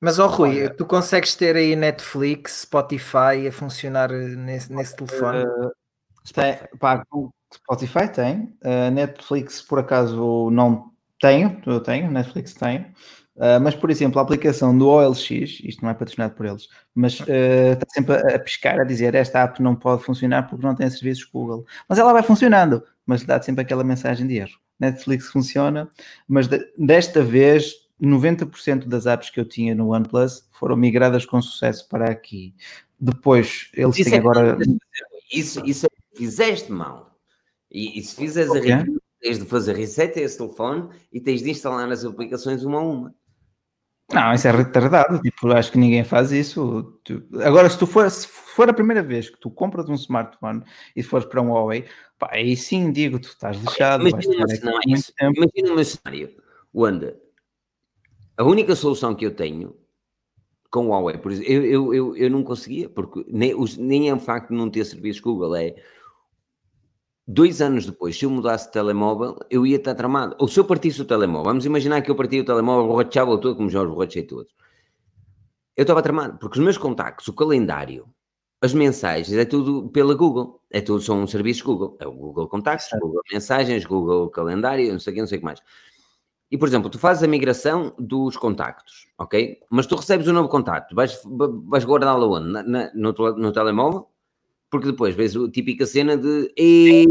mas, 0.01 0.17
ó 0.17 0.25
oh, 0.25 0.29
Rui, 0.29 0.67
tu 0.69 0.83
consegues 0.83 1.35
ter 1.35 1.55
aí 1.55 1.75
Netflix, 1.75 2.63
Spotify 2.63 3.47
a 3.47 3.51
funcionar 3.51 4.09
nesse, 4.11 4.73
nesse 4.73 4.95
telefone? 4.95 5.45
Uh, 5.45 5.71
tem, 6.33 6.57
pá, 6.79 7.05
Spotify 7.53 8.07
tem, 8.07 8.57
uh, 8.63 8.89
Netflix 8.91 9.61
por 9.61 9.77
acaso 9.77 10.49
não 10.49 10.91
tenho, 11.19 11.61
eu 11.67 11.79
tenho, 11.79 12.09
Netflix 12.09 12.55
tenho. 12.55 12.85
Uh, 13.35 13.61
mas, 13.61 13.75
por 13.75 13.91
exemplo, 13.91 14.19
a 14.19 14.23
aplicação 14.23 14.75
do 14.75 14.87
OLX, 14.87 15.29
isto 15.63 15.83
não 15.83 15.91
é 15.91 15.93
patrocinado 15.93 16.33
por 16.33 16.47
eles, 16.47 16.67
mas 16.95 17.13
está 17.13 17.85
sempre 17.89 18.15
a, 18.15 18.35
a 18.35 18.39
pescar, 18.39 18.79
a 18.79 18.83
dizer 18.83 19.13
esta 19.13 19.43
app 19.43 19.61
não 19.61 19.75
pode 19.75 20.03
funcionar 20.03 20.49
porque 20.49 20.65
não 20.65 20.75
tem 20.75 20.89
serviços 20.89 21.25
Google. 21.25 21.63
Mas 21.87 21.99
ela 21.99 22.11
vai 22.11 22.23
funcionando, 22.23 22.83
mas 23.05 23.23
dá 23.23 23.39
sempre 23.39 23.61
aquela 23.61 23.83
mensagem 23.83 24.25
de 24.25 24.37
erro. 24.37 24.59
Netflix 24.79 25.27
funciona, 25.27 25.87
mas 26.27 26.47
de, 26.47 26.59
desta 26.75 27.21
vez 27.21 27.80
90% 28.07 28.85
das 28.85 29.05
apps 29.05 29.29
que 29.29 29.39
eu 29.39 29.45
tinha 29.45 29.75
no 29.75 29.93
OnePlus 29.93 30.47
foram 30.51 30.75
migradas 30.75 31.25
com 31.25 31.41
sucesso 31.41 31.87
para 31.87 32.09
aqui. 32.09 32.55
Depois, 32.99 33.69
eles 33.73 33.97
isso 33.97 34.09
têm 34.09 34.17
é 34.17 34.21
agora. 34.21 34.57
Isso, 35.31 35.65
isso 35.65 35.85
é 35.85 35.89
fizeste 36.17 36.71
mal. 36.71 37.17
E, 37.71 37.99
e 37.99 38.03
se 38.03 38.15
fizeres 38.15 38.49
okay. 38.49 38.71
a 38.71 38.77
review, 38.77 39.01
tens 39.19 39.39
de 39.39 39.45
fazer 39.45 39.75
reset 39.75 40.19
a 40.19 40.23
esse 40.23 40.37
telefone 40.37 40.89
e 41.11 41.21
tens 41.21 41.41
de 41.41 41.49
instalar 41.49 41.89
as 41.91 42.03
aplicações 42.03 42.63
uma 42.63 42.79
a 42.79 42.81
uma. 42.81 43.15
Não, 44.11 44.33
isso 44.33 44.47
é 44.47 44.51
retardado. 44.51 45.21
Tipo, 45.21 45.47
acho 45.53 45.71
que 45.71 45.77
ninguém 45.77 46.03
faz 46.03 46.31
isso. 46.31 46.99
Agora, 47.43 47.69
se 47.69 47.77
tu 47.77 47.87
for, 47.87 48.09
se 48.11 48.27
for 48.27 48.69
a 48.69 48.73
primeira 48.73 49.01
vez 49.01 49.29
que 49.29 49.39
tu 49.39 49.49
compras 49.49 49.87
um 49.89 49.95
smartphone 49.95 50.63
e 50.95 51.01
fores 51.01 51.25
para 51.25 51.41
um 51.41 51.51
Huawei, 51.51 51.85
pá, 52.19 52.29
aí 52.33 52.57
sim 52.57 52.91
digo, 52.91 53.19
tu 53.19 53.29
estás 53.29 53.57
lixado. 53.57 54.07
Imagina, 54.07 54.43
um 54.43 54.47
cenário, 54.47 54.83
imagina 55.37 55.73
um 55.73 55.83
cenário 55.83 56.29
onde 56.73 57.15
a 58.37 58.43
única 58.43 58.75
solução 58.75 59.15
que 59.15 59.25
eu 59.25 59.35
tenho 59.35 59.75
com 60.69 60.87
o 60.87 60.89
Huawei, 60.89 61.17
por 61.17 61.31
exemplo, 61.31 61.51
eu, 61.51 61.63
eu, 61.65 61.93
eu, 61.93 62.17
eu 62.17 62.29
não 62.29 62.43
conseguia, 62.43 62.87
porque 62.89 63.25
nem, 63.27 63.53
os, 63.53 63.75
nem 63.75 64.09
é 64.09 64.13
o 64.13 64.19
facto 64.19 64.49
de 64.49 64.55
não 64.55 64.69
ter 64.69 64.85
serviços 64.85 65.21
Google, 65.21 65.55
é 65.55 65.75
dois 67.27 67.61
anos 67.61 67.85
depois, 67.85 68.17
se 68.17 68.25
eu 68.25 68.29
mudasse 68.29 68.67
de 68.67 68.73
telemóvel, 68.73 69.37
eu 69.49 69.65
ia 69.65 69.75
estar 69.75 69.95
tramado. 69.95 70.35
Ou 70.39 70.47
se 70.47 70.59
eu 70.59 70.65
partisse 70.65 71.01
o 71.01 71.05
telemóvel, 71.05 71.45
vamos 71.45 71.65
imaginar 71.65 72.01
que 72.01 72.09
eu 72.09 72.15
partia 72.15 72.41
o 72.41 72.45
telemóvel, 72.45 72.87
borrachava 72.87 73.37
todo, 73.37 73.55
como 73.55 73.69
já 73.69 73.81
os 73.81 73.89
borrachei 73.89 74.23
todos. 74.23 74.53
Eu 75.75 75.83
estava 75.83 76.01
tramado, 76.01 76.37
porque 76.39 76.57
os 76.57 76.63
meus 76.63 76.77
contactos, 76.77 77.27
o 77.27 77.33
calendário, 77.33 78.07
as 78.61 78.73
mensagens, 78.73 79.35
é 79.37 79.45
tudo 79.45 79.89
pela 79.89 80.13
Google. 80.13 80.61
É 80.69 80.81
tudo, 80.81 81.01
são 81.01 81.25
serviços 81.25 81.63
Google. 81.63 81.97
É 81.99 82.07
o 82.07 82.11
Google 82.11 82.47
Contactos, 82.47 82.87
Google 82.99 83.21
Mensagens, 83.31 83.85
Google 83.85 84.29
Calendário, 84.29 84.91
não 84.91 84.99
sei 84.99 85.11
o 85.11 85.13
que, 85.15 85.21
não 85.21 85.27
sei 85.27 85.37
o 85.37 85.41
que 85.41 85.45
mais. 85.45 85.59
E, 86.51 86.57
por 86.57 86.67
exemplo, 86.67 86.89
tu 86.89 86.99
fazes 86.99 87.23
a 87.23 87.27
migração 87.27 87.93
dos 87.97 88.35
contactos, 88.35 89.07
ok? 89.17 89.57
Mas 89.69 89.87
tu 89.87 89.95
recebes 89.95 90.27
um 90.27 90.33
novo 90.33 90.49
contacto, 90.49 90.93
vais, 90.93 91.17
vais 91.65 91.85
guardá-lo 91.85 92.29
onde? 92.29 92.51
Na, 92.51 92.63
na, 92.63 92.91
no, 92.93 93.13
no 93.37 93.51
telemóvel? 93.53 94.07
Porque 94.69 94.87
depois 94.87 95.15
vês 95.15 95.33
a 95.35 95.49
típica 95.49 95.85
cena 95.85 96.17
de 96.17 96.51
ei, 96.57 97.05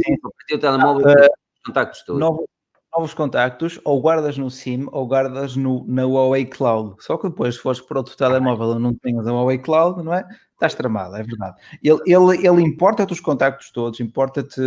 o 0.52 0.58
telemóvel, 0.58 1.06
uh, 1.06 1.28
contactos 1.64 2.02
todos. 2.02 2.20
Novo, 2.20 2.46
novos 2.94 3.14
contactos, 3.14 3.80
ou 3.82 4.00
guardas 4.02 4.36
no 4.36 4.50
SIM 4.50 4.86
ou 4.92 5.06
guardas 5.06 5.56
no, 5.56 5.86
na 5.88 6.04
Huawei 6.04 6.44
Cloud. 6.44 6.96
Só 6.98 7.16
que 7.16 7.28
depois, 7.30 7.54
se 7.54 7.62
fores 7.62 7.80
para 7.80 7.98
outro 7.98 8.14
telemóvel 8.16 8.76
e 8.76 8.78
não 8.78 8.94
tenhas 8.94 9.26
a 9.26 9.32
Huawei 9.32 9.58
Cloud, 9.58 10.02
não 10.02 10.12
é? 10.12 10.26
Estás 10.52 10.74
tramado, 10.74 11.16
é 11.16 11.22
verdade. 11.22 11.56
Ele, 11.82 12.00
ele, 12.04 12.46
ele 12.46 12.62
importa-te 12.62 13.14
os 13.14 13.20
contactos 13.20 13.70
todos, 13.70 14.00
importa-te 14.00 14.60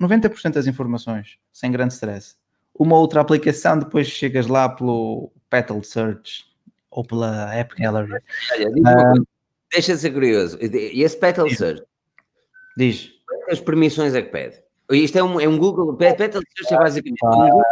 90% 0.00 0.54
das 0.54 0.66
informações, 0.66 1.38
sem 1.52 1.70
grande 1.70 1.94
stress. 1.94 2.41
Uma 2.74 2.98
outra 2.98 3.20
aplicação, 3.20 3.78
depois 3.78 4.08
chegas 4.08 4.46
lá 4.46 4.68
pelo 4.68 5.32
Petal 5.50 5.82
Search 5.82 6.44
ou 6.90 7.04
pela 7.04 7.54
App 7.54 7.74
Gallery. 7.76 8.22
Olha, 8.52 8.68
uh, 8.68 9.26
deixa 9.70 9.94
de 9.94 10.00
ser 10.00 10.10
curioso. 10.10 10.58
E 10.60 11.02
esse 11.02 11.16
Petal 11.16 11.46
diz. 11.46 11.58
Search? 11.58 11.82
Diz. 12.76 13.12
Quantas 13.26 13.60
permissões 13.60 14.14
é 14.14 14.22
que 14.22 14.30
pede? 14.30 14.62
Isto 14.90 15.18
é 15.18 15.22
um, 15.22 15.40
é 15.40 15.48
um 15.48 15.58
Google, 15.58 15.96
Petal 15.96 16.42
Search 16.56 16.74
é 16.74 16.78
basicamente 16.78 17.24
um 17.24 17.30
Google. 17.30 17.62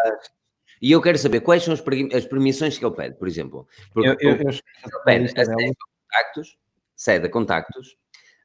E 0.83 0.93
eu 0.93 1.03
quero 1.03 1.19
saber 1.19 1.41
quais 1.41 1.63
são 1.63 1.75
as 1.75 2.25
permissões 2.25 2.79
que 2.79 2.85
ele 2.85 2.95
pede, 2.95 3.17
por 3.17 3.29
exemplo. 3.29 3.69
Porque 3.93 4.09
eu, 4.09 4.17
eu, 4.21 4.37
eu, 4.37 4.51
eu 4.51 5.03
pede 5.05 5.39
a 5.39 5.45
contactos, 5.45 6.59
acede 6.97 7.27
a 7.27 7.31
contactos, 7.31 7.97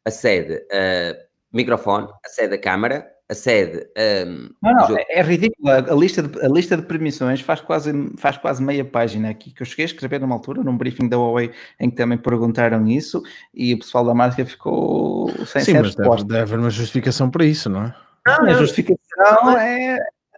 acede 0.03 0.55
a 0.71 1.15
microfone, 1.53 2.09
acede 2.25 2.55
a 2.55 2.57
câmara, 2.59 3.09
a. 3.29 4.25
Não, 4.61 4.89
não, 4.89 4.97
é, 4.97 5.05
é 5.09 5.21
ridículo. 5.21 5.69
A 5.69 5.95
lista, 5.95 6.21
de, 6.23 6.39
a 6.45 6.47
lista 6.47 6.77
de 6.77 6.83
permissões 6.83 7.41
faz 7.41 7.61
quase, 7.61 7.91
faz 8.17 8.37
quase 8.37 8.61
meia 8.61 8.85
página 8.85 9.29
aqui, 9.29 9.51
que 9.51 9.61
eu 9.61 9.65
cheguei 9.65 9.85
a 9.85 9.87
escrever 9.87 10.19
numa 10.19 10.35
altura, 10.35 10.63
num 10.63 10.77
briefing 10.77 11.07
da 11.07 11.17
Huawei, 11.17 11.51
em 11.79 11.89
que 11.89 11.95
também 11.95 12.17
perguntaram 12.17 12.85
isso, 12.87 13.23
e 13.53 13.73
o 13.73 13.79
pessoal 13.79 14.05
da 14.05 14.13
marca 14.13 14.45
ficou 14.45 15.29
sem 15.45 15.61
Sim, 15.61 15.73
mas 15.79 15.95
deve, 15.95 16.23
deve 16.23 16.39
haver 16.39 16.59
uma 16.59 16.69
justificação 16.69 17.29
para 17.29 17.45
isso, 17.45 17.69
não 17.69 17.83
é? 17.83 17.95
Não, 18.27 18.45
a 18.45 18.53
justificação 18.53 19.57
é 19.57 19.97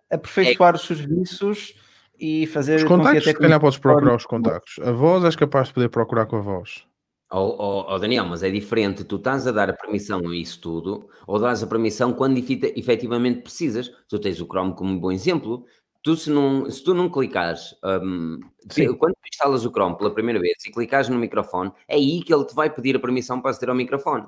aperfeiçoar 0.09 0.73
é. 0.73 0.77
os 0.77 0.85
serviços 0.85 1.73
e 2.19 2.47
fazer. 2.47 2.77
Os 2.77 2.83
contactos, 2.83 3.23
se 3.23 3.33
calhar 3.33 3.59
podes 3.59 3.79
procurar 3.79 4.15
os 4.15 4.25
contactos. 4.25 4.79
A 4.85 4.91
voz 4.91 5.23
és 5.23 5.35
capaz 5.35 5.67
de 5.67 5.73
poder 5.73 5.89
procurar 5.89 6.25
com 6.25 6.37
a 6.37 6.41
voz. 6.41 6.85
Oh, 7.29 7.55
oh, 7.59 7.93
oh, 7.93 7.99
Daniel, 7.99 8.25
mas 8.25 8.41
é 8.41 8.49
diferente. 8.49 9.03
Tu 9.03 9.17
estás 9.17 9.45
a 9.47 9.51
dar 9.51 9.69
a 9.69 9.73
permissão 9.73 10.19
a 10.29 10.35
isso 10.35 10.61
tudo, 10.61 11.09
ou 11.25 11.37
dás 11.37 11.61
a 11.61 11.67
permissão 11.67 12.13
quando 12.13 12.37
efetivamente 12.37 13.41
precisas. 13.41 13.89
Tu 14.07 14.17
tens 14.19 14.39
o 14.39 14.45
Chrome 14.45 14.73
como 14.73 14.91
um 14.93 14.99
bom 14.99 15.11
exemplo. 15.11 15.65
Tu, 16.01 16.15
se, 16.15 16.29
não, 16.29 16.69
se 16.71 16.81
tu 16.81 16.93
não 16.93 17.09
clicares, 17.09 17.75
um, 17.83 18.39
quando 18.97 19.13
tu 19.15 19.27
instalas 19.29 19.65
o 19.65 19.71
Chrome 19.71 19.97
pela 19.97 20.13
primeira 20.13 20.39
vez 20.39 20.53
e 20.65 20.71
clicares 20.71 21.09
no 21.09 21.17
microfone, 21.17 21.71
é 21.85 21.95
aí 21.95 22.23
que 22.23 22.33
ele 22.33 22.45
te 22.45 22.55
vai 22.55 22.73
pedir 22.73 22.95
a 22.95 22.99
permissão 22.99 23.41
para 23.41 23.51
aceder 23.51 23.69
ao 23.69 23.75
microfone. 23.75 24.25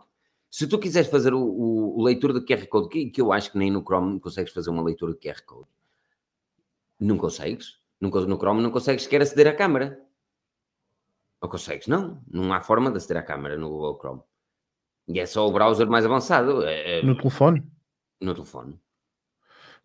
Se 0.52 0.68
tu 0.68 0.78
quiseres 0.78 1.10
fazer 1.10 1.34
o, 1.34 1.40
o, 1.40 2.00
o 2.00 2.04
leitura 2.04 2.34
de 2.34 2.46
QR 2.46 2.68
Code, 2.68 2.90
que, 2.90 3.10
que, 3.12 3.22
eu 3.22 3.32
acho 3.32 3.52
que 3.52 3.58
nem 3.58 3.72
no 3.72 3.82
Chrome 3.82 4.20
consegues 4.20 4.52
fazer 4.52 4.72
uma 4.72 4.84
leitura 4.84 5.14
de 5.14 5.20
QR 5.20 5.42
Code, 5.46 5.70
não 7.00 7.18
consegues. 7.18 7.80
No, 8.02 8.10
no 8.10 8.38
Chrome 8.38 8.62
não 8.62 8.72
consegues 8.72 9.04
sequer 9.04 9.22
aceder 9.22 9.48
à 9.48 9.54
câmara. 9.54 10.02
Não 11.42 11.50
consegues, 11.50 11.88
não. 11.88 12.22
Não 12.30 12.54
há 12.54 12.60
forma 12.60 12.92
de 12.92 12.98
aceder 12.98 13.18
à 13.18 13.26
câmara 13.26 13.58
no 13.58 13.70
Google 13.70 13.98
Chrome. 14.00 14.22
E 15.08 15.20
é 15.20 15.26
só 15.26 15.48
o 15.48 15.52
browser 15.52 15.88
mais 15.88 16.06
avançado. 16.06 16.64
É, 16.64 17.00
é... 17.00 17.04
No 17.04 17.16
telefone? 17.16 17.64
No 18.22 18.34
telefone. 18.34 18.80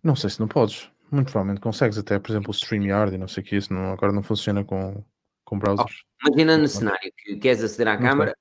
Não 0.03 0.15
sei 0.15 0.31
se 0.31 0.41
não 0.41 0.49
podes. 0.49 0.91
Muito 1.11 1.31
provavelmente 1.31 1.61
consegues 1.61 1.97
até, 1.97 2.19
por 2.19 2.31
exemplo, 2.31 2.51
o 2.51 2.55
StreamYard 2.55 3.15
e 3.15 3.19
não 3.19 3.29
sei 3.29 3.43
o 3.43 3.47
que 3.47 3.57
isso 3.57 3.73
não, 3.73 3.93
agora 3.93 4.13
não 4.13 4.23
funciona 4.23 4.65
com, 4.65 5.03
com 5.45 5.59
browsers. 5.59 6.05
Oh, 6.23 6.29
imagina 6.29 6.59
no 6.59 6.69
cenário 6.69 7.13
que 7.17 7.37
queres 7.37 7.63
aceder 7.63 7.89
à 7.89 7.97
câmara 7.97 8.37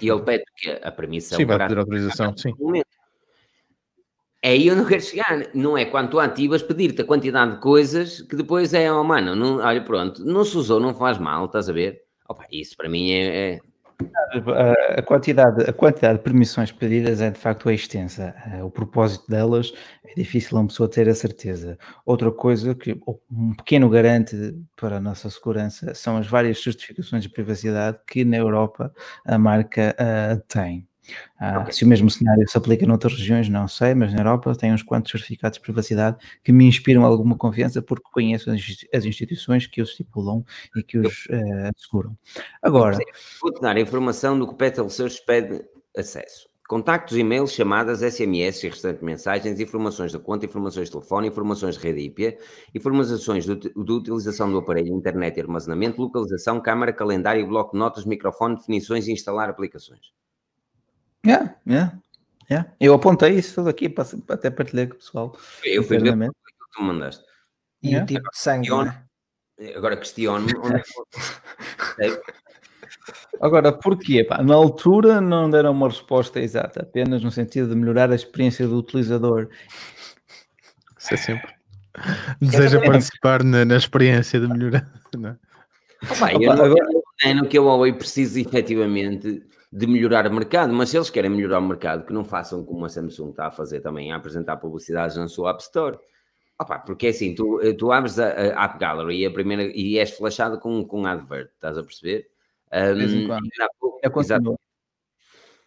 e 0.00 0.08
ele 0.08 0.22
pede 0.22 0.44
que 0.56 0.70
a 0.70 0.92
permissão. 0.92 1.38
Sim, 1.38 1.46
vai 1.46 1.58
pedir 1.58 1.78
autorização, 1.78 2.36
sim. 2.36 2.52
É 4.40 4.50
aí 4.50 4.68
eu 4.68 4.76
não 4.76 4.84
quero 4.84 5.00
chegar. 5.00 5.48
Não 5.54 5.76
é 5.76 5.84
quando 5.84 6.10
tu 6.10 6.20
ativas 6.20 6.62
pedir-te 6.62 7.02
a 7.02 7.04
quantidade 7.04 7.54
de 7.54 7.60
coisas 7.60 8.20
que 8.20 8.36
depois 8.36 8.72
é, 8.74 8.92
oh 8.92 9.02
mano, 9.02 9.34
não, 9.34 9.56
olha, 9.56 9.82
pronto, 9.82 10.24
não 10.24 10.44
se 10.44 10.56
usou, 10.56 10.78
não 10.78 10.94
faz 10.94 11.18
mal, 11.18 11.46
estás 11.46 11.68
a 11.68 11.72
ver? 11.72 12.07
Opa, 12.28 12.46
isso 12.52 12.76
para 12.76 12.88
mim 12.88 13.10
é, 13.10 13.54
é... 13.54 13.60
A 14.96 15.02
quantidade, 15.02 15.64
a 15.68 15.72
quantidade 15.72 16.18
de 16.18 16.24
permissões 16.24 16.70
pedidas 16.70 17.20
é 17.20 17.30
de 17.30 17.38
facto 17.38 17.68
é 17.68 17.74
extensa. 17.74 18.34
Eh, 18.46 18.62
o 18.62 18.70
propósito 18.70 19.28
delas 19.28 19.72
é 20.04 20.14
difícil 20.14 20.56
uma 20.56 20.68
pessoa 20.68 20.88
ter 20.88 21.08
a 21.08 21.14
certeza. 21.14 21.76
Outra 22.06 22.30
coisa 22.30 22.74
que 22.74 22.96
um 23.30 23.54
pequeno 23.54 23.88
garante 23.88 24.36
para 24.76 24.98
a 24.98 25.00
nossa 25.00 25.28
segurança 25.30 25.94
são 25.94 26.16
as 26.16 26.28
várias 26.28 26.62
certificações 26.62 27.24
de 27.24 27.28
privacidade 27.28 27.98
que 28.06 28.24
na 28.24 28.36
Europa 28.36 28.92
a 29.24 29.36
marca 29.36 29.96
uh, 29.98 30.40
tem. 30.46 30.87
Ah, 31.38 31.60
okay. 31.60 31.72
Se 31.72 31.84
o 31.84 31.86
mesmo 31.86 32.10
cenário 32.10 32.48
se 32.48 32.56
aplica 32.56 32.86
noutras 32.86 33.14
regiões, 33.14 33.48
não 33.48 33.68
sei, 33.68 33.94
mas 33.94 34.12
na 34.12 34.20
Europa 34.20 34.54
tem 34.54 34.72
uns 34.72 34.82
quantos 34.82 35.10
certificados 35.10 35.58
de 35.58 35.62
privacidade 35.62 36.16
que 36.42 36.52
me 36.52 36.66
inspiram 36.66 37.04
alguma 37.04 37.36
confiança 37.36 37.80
porque 37.80 38.08
conheço 38.12 38.50
as 38.50 39.04
instituiões 39.04 39.66
que 39.66 39.80
os 39.80 39.90
estipulam 39.90 40.44
e 40.76 40.82
que 40.82 40.98
os 40.98 41.26
uh, 41.26 41.70
asseguram. 41.76 42.16
Agora. 42.62 42.98
Vou-te 43.40 43.60
dar 43.60 43.76
a 43.76 43.80
informação 43.80 44.38
do 44.38 44.46
que 44.46 44.54
o 44.54 44.56
Petal 44.56 44.88
Search 44.88 45.22
pede 45.24 45.64
acesso. 45.96 46.48
Contactos, 46.68 47.16
e-mails, 47.16 47.52
chamadas, 47.52 48.00
SMS 48.02 48.62
e 48.62 48.68
restantes 48.68 49.02
mensagens, 49.02 49.58
informações 49.58 50.12
da 50.12 50.18
conta, 50.18 50.44
informações 50.44 50.88
de 50.88 50.92
telefone, 50.92 51.28
informações 51.28 51.78
de 51.78 51.82
rede 51.82 52.00
IP, 52.00 52.38
informações 52.74 53.46
de, 53.46 53.72
utilização 53.74 54.52
do 54.52 54.58
aparelho, 54.58 54.94
internet 54.94 55.38
e 55.38 55.40
armazenamento, 55.40 55.98
localização, 55.98 56.60
câmara, 56.60 56.92
calendário, 56.92 57.46
bloco 57.46 57.72
de 57.72 57.78
notas, 57.78 58.04
microfone, 58.04 58.56
definições 58.56 59.08
e 59.08 59.12
instalar 59.12 59.48
aplicações. 59.48 60.12
Yeah, 61.28 61.54
yeah, 61.66 61.92
yeah. 62.50 62.72
Eu 62.80 62.94
apontei 62.94 63.34
isso 63.34 63.56
tudo 63.56 63.68
aqui 63.68 63.88
para, 63.88 64.08
até 64.30 64.50
partilhar 64.50 64.88
com 64.88 64.94
o 64.94 64.98
pessoal. 64.98 65.38
Eu 65.62 65.82
fui 65.84 65.98
ver 65.98 66.14
o 66.14 66.18
que 66.18 66.54
tu 66.72 66.82
mandaste. 66.82 67.22
E 67.82 67.88
yeah. 67.88 68.04
o 68.04 68.06
tipo 68.06 68.30
de 68.30 68.38
sangue. 68.38 68.70
É? 69.58 69.76
Agora 69.76 69.96
questiono-me 69.96 70.56
onde 70.56 70.80
é 72.00 72.22
Agora, 73.40 73.72
porquê? 73.72 74.24
Pá, 74.24 74.42
na 74.42 74.54
altura 74.54 75.20
não 75.20 75.50
deram 75.50 75.72
uma 75.72 75.88
resposta 75.88 76.40
exata, 76.40 76.82
apenas 76.82 77.22
no 77.22 77.30
sentido 77.30 77.68
de 77.68 77.76
melhorar 77.76 78.10
a 78.10 78.14
experiência 78.14 78.66
do 78.66 78.78
utilizador. 78.78 79.48
Isso 80.98 81.14
é 81.14 81.16
sempre. 81.16 81.54
Deseja 82.40 82.80
participar 82.80 83.44
na, 83.44 83.64
na, 83.64 83.76
experiência 83.76 84.40
de 84.40 84.48
melhorar. 84.48 84.90
Não 85.16 85.30
é? 85.30 85.36
Opa, 86.10 86.32
eu 86.32 86.50
Opa, 86.50 86.56
não, 86.56 86.64
agora... 86.64 87.34
no 87.34 87.46
que 87.46 87.58
a 87.58 87.60
Huawei 87.60 87.92
precisa 87.92 88.40
efetivamente 88.40 89.42
de 89.70 89.86
melhorar 89.86 90.26
o 90.26 90.34
mercado, 90.34 90.72
mas 90.72 90.90
se 90.90 90.96
eles 90.96 91.10
querem 91.10 91.30
melhorar 91.30 91.58
o 91.58 91.62
mercado, 91.62 92.06
que 92.06 92.12
não 92.12 92.24
façam 92.24 92.64
como 92.64 92.84
a 92.84 92.88
Samsung 92.88 93.30
está 93.30 93.48
a 93.48 93.50
fazer 93.50 93.80
também, 93.80 94.12
a 94.12 94.16
apresentar 94.16 94.56
publicidades 94.56 95.16
na 95.16 95.28
sua 95.28 95.50
App 95.50 95.62
Store. 95.62 95.98
Opa, 96.60 96.78
porque 96.78 97.06
é 97.06 97.10
assim, 97.10 97.34
tu, 97.34 97.60
eh, 97.60 97.72
tu 97.74 97.92
abres 97.92 98.18
a, 98.18 98.28
a 98.28 98.64
App 98.64 98.78
Gallery 98.78 99.24
a 99.26 99.30
primeira, 99.30 99.64
e 99.64 99.98
és 99.98 100.10
flashado 100.10 100.58
com, 100.58 100.84
com 100.84 101.06
advert, 101.06 101.50
estás 101.54 101.78
a 101.78 101.82
perceber? 101.82 102.28
Um, 102.72 103.32
ainda 103.32 103.64
há 103.64 103.68
pouco, 103.78 104.00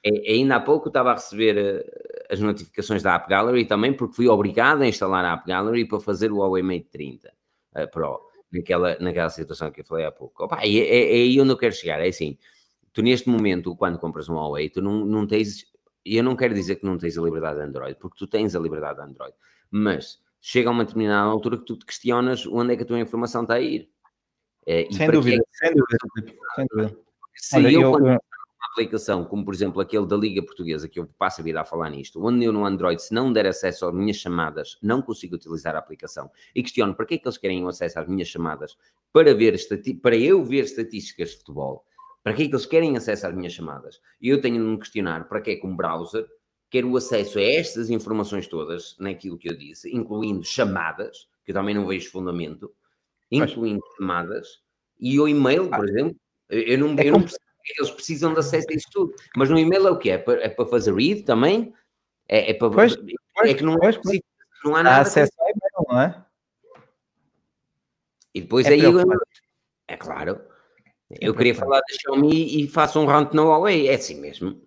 é, 0.03 0.31
ainda 0.31 0.55
há 0.55 0.59
pouco 0.59 0.87
estava 0.87 1.11
a 1.11 1.13
receber 1.13 1.57
uh, 1.57 2.33
as 2.33 2.39
notificações 2.39 3.03
da 3.03 3.15
App 3.15 3.29
Gallery 3.29 3.65
também, 3.65 3.93
porque 3.93 4.15
fui 4.15 4.27
obrigado 4.27 4.81
a 4.81 4.87
instalar 4.87 5.23
a 5.23 5.33
App 5.33 5.47
Gallery 5.47 5.85
para 5.87 5.99
fazer 5.99 6.31
o 6.31 6.37
Huawei 6.37 6.63
Mate 6.63 6.87
30 6.91 7.31
uh, 7.75 7.91
Pro, 7.91 8.19
naquela, 8.51 8.97
naquela 8.99 9.29
situação 9.29 9.71
que 9.71 9.81
eu 9.81 9.85
falei 9.85 10.05
há 10.05 10.11
pouco. 10.11 10.43
Opa, 10.43 10.59
é, 10.63 10.67
é, 10.67 11.19
é 11.19 11.23
aí 11.23 11.39
onde 11.39 11.51
eu 11.51 11.57
quero 11.57 11.73
chegar, 11.73 12.01
é 12.01 12.07
assim, 12.07 12.37
tu 12.93 13.01
neste 13.01 13.29
momento, 13.29 13.75
quando 13.75 13.97
compras 13.97 14.29
um 14.29 14.35
Huawei, 14.35 14.69
tu 14.69 14.81
não, 14.81 15.05
não 15.05 15.25
tens, 15.27 15.65
eu 16.05 16.23
não 16.23 16.35
quero 16.35 16.53
dizer 16.53 16.77
que 16.77 16.85
não 16.85 16.97
tens 16.97 17.17
a 17.17 17.21
liberdade 17.21 17.59
de 17.59 17.65
Android, 17.65 17.97
porque 17.99 18.17
tu 18.17 18.27
tens 18.27 18.55
a 18.55 18.59
liberdade 18.59 18.97
de 18.97 19.05
Android, 19.05 19.33
mas 19.69 20.19
chega 20.39 20.69
a 20.69 20.71
uma 20.71 20.83
determinada 20.83 21.29
altura 21.29 21.57
que 21.57 21.65
tu 21.65 21.77
te 21.77 21.85
questionas 21.85 22.45
onde 22.47 22.73
é 22.73 22.77
que 22.77 22.83
a 22.83 22.85
tua 22.85 22.99
informação 22.99 23.43
está 23.43 23.55
a 23.55 23.61
ir. 23.61 23.89
É, 24.65 24.87
sem, 24.91 25.09
dúvida, 25.09 25.41
é... 25.41 25.65
sem 25.65 25.75
dúvida, 25.75 25.97
sem 26.55 26.67
dúvida, 26.67 26.97
Se 27.33 27.55
Olha, 27.57 27.71
eu, 27.71 27.81
eu, 27.81 27.91
quando... 27.91 28.03
uma 28.05 28.19
aplicação 28.71 29.25
como, 29.25 29.43
por 29.43 29.53
exemplo, 29.53 29.81
aquele 29.81 30.05
da 30.05 30.15
Liga 30.15 30.43
Portuguesa, 30.43 30.87
que 30.87 30.99
eu 30.99 31.07
passo 31.17 31.41
a 31.41 31.43
vida 31.43 31.61
a 31.61 31.65
falar 31.65 31.89
nisto, 31.89 32.23
onde 32.23 32.45
eu 32.45 32.53
no 32.53 32.65
Android, 32.65 33.01
se 33.01 33.13
não 33.13 33.31
der 33.31 33.47
acesso 33.47 33.85
às 33.85 33.93
minhas 33.93 34.17
chamadas, 34.17 34.77
não 34.81 35.01
consigo 35.01 35.35
utilizar 35.35 35.75
a 35.75 35.79
aplicação 35.79 36.29
e 36.53 36.61
questiono 36.61 36.93
para 36.93 37.05
que 37.05 37.15
é 37.15 37.17
que 37.17 37.27
eles 37.27 37.37
querem 37.37 37.63
o 37.63 37.67
acesso 37.67 37.99
às 37.99 38.07
minhas 38.07 38.27
chamadas 38.27 38.77
para, 39.11 39.33
ver 39.33 39.57
para 40.01 40.15
eu 40.15 40.43
ver 40.43 40.63
estatísticas 40.63 41.31
de 41.31 41.37
futebol 41.37 41.85
para 42.23 42.33
que 42.33 42.43
é 42.43 42.47
que 42.47 42.53
eles 42.53 42.65
querem 42.65 42.95
acesso 42.95 43.27
às 43.27 43.35
minhas 43.35 43.53
chamadas? 43.53 43.99
E 44.21 44.29
eu 44.29 44.41
tenho 44.41 44.63
de 44.63 44.69
me 44.69 44.77
questionar 44.77 45.27
para 45.27 45.41
que 45.41 45.51
é 45.51 45.55
que 45.55 45.65
um 45.65 45.75
browser 45.75 46.27
quer 46.69 46.85
o 46.85 46.95
acesso 46.95 47.37
a 47.37 47.41
estas 47.41 47.89
informações 47.89 48.47
todas, 48.47 48.95
naquilo 48.97 49.37
que 49.37 49.49
eu 49.49 49.57
disse, 49.57 49.93
incluindo 49.93 50.43
chamadas, 50.43 51.27
que 51.43 51.51
eu 51.51 51.55
também 51.55 51.75
não 51.75 51.85
vejo 51.85 52.09
fundamento, 52.09 52.73
incluindo 53.29 53.81
Mas... 53.85 53.95
chamadas, 53.97 54.61
e 55.01 55.19
o 55.19 55.27
e-mail, 55.27 55.67
por 55.67 55.83
ah, 55.83 55.89
exemplo. 55.89 56.15
Eu 56.47 56.77
não, 56.77 56.95
é 56.97 57.07
eu 57.07 57.13
não 57.13 57.21
percebo 57.21 57.43
que 57.63 57.81
eles 57.81 57.91
precisam 57.91 58.33
de 58.33 58.39
acesso 58.39 58.67
a 58.69 58.73
isso 58.73 58.87
tudo. 58.91 59.15
Mas 59.35 59.49
no 59.49 59.57
e-mail 59.57 59.87
é 59.87 59.91
o 59.91 59.97
quê? 59.97 60.11
É 60.11 60.17
para, 60.17 60.43
é 60.43 60.49
para 60.49 60.65
fazer 60.65 60.93
read 60.93 61.23
também? 61.23 61.73
É, 62.27 62.51
é 62.51 62.53
para. 62.53 62.69
Pois, 62.69 62.95
é 63.43 63.53
que 63.53 63.63
não, 63.63 63.77
pois, 63.77 63.97
pois. 63.97 64.19
não 64.63 64.75
há 64.75 64.83
nada. 64.83 64.97
Há 64.97 65.01
acesso 65.01 65.31
ao 65.39 65.47
e-mail, 65.47 65.87
não 65.89 66.01
é? 66.01 66.25
E 68.33 68.41
depois 68.41 68.65
é 68.67 68.69
aí. 68.69 68.81
Eu, 68.81 68.99
é 69.87 69.97
claro. 69.97 70.39
Eu 71.19 71.35
queria 71.35 71.55
falar 71.55 71.79
da 71.79 71.85
Xiaomi 72.01 72.63
e 72.63 72.67
faço 72.67 72.99
um 72.99 73.05
rant 73.05 73.33
na 73.33 73.41
Huawei, 73.43 73.87
é 73.89 73.95
assim 73.95 74.19
mesmo. 74.21 74.61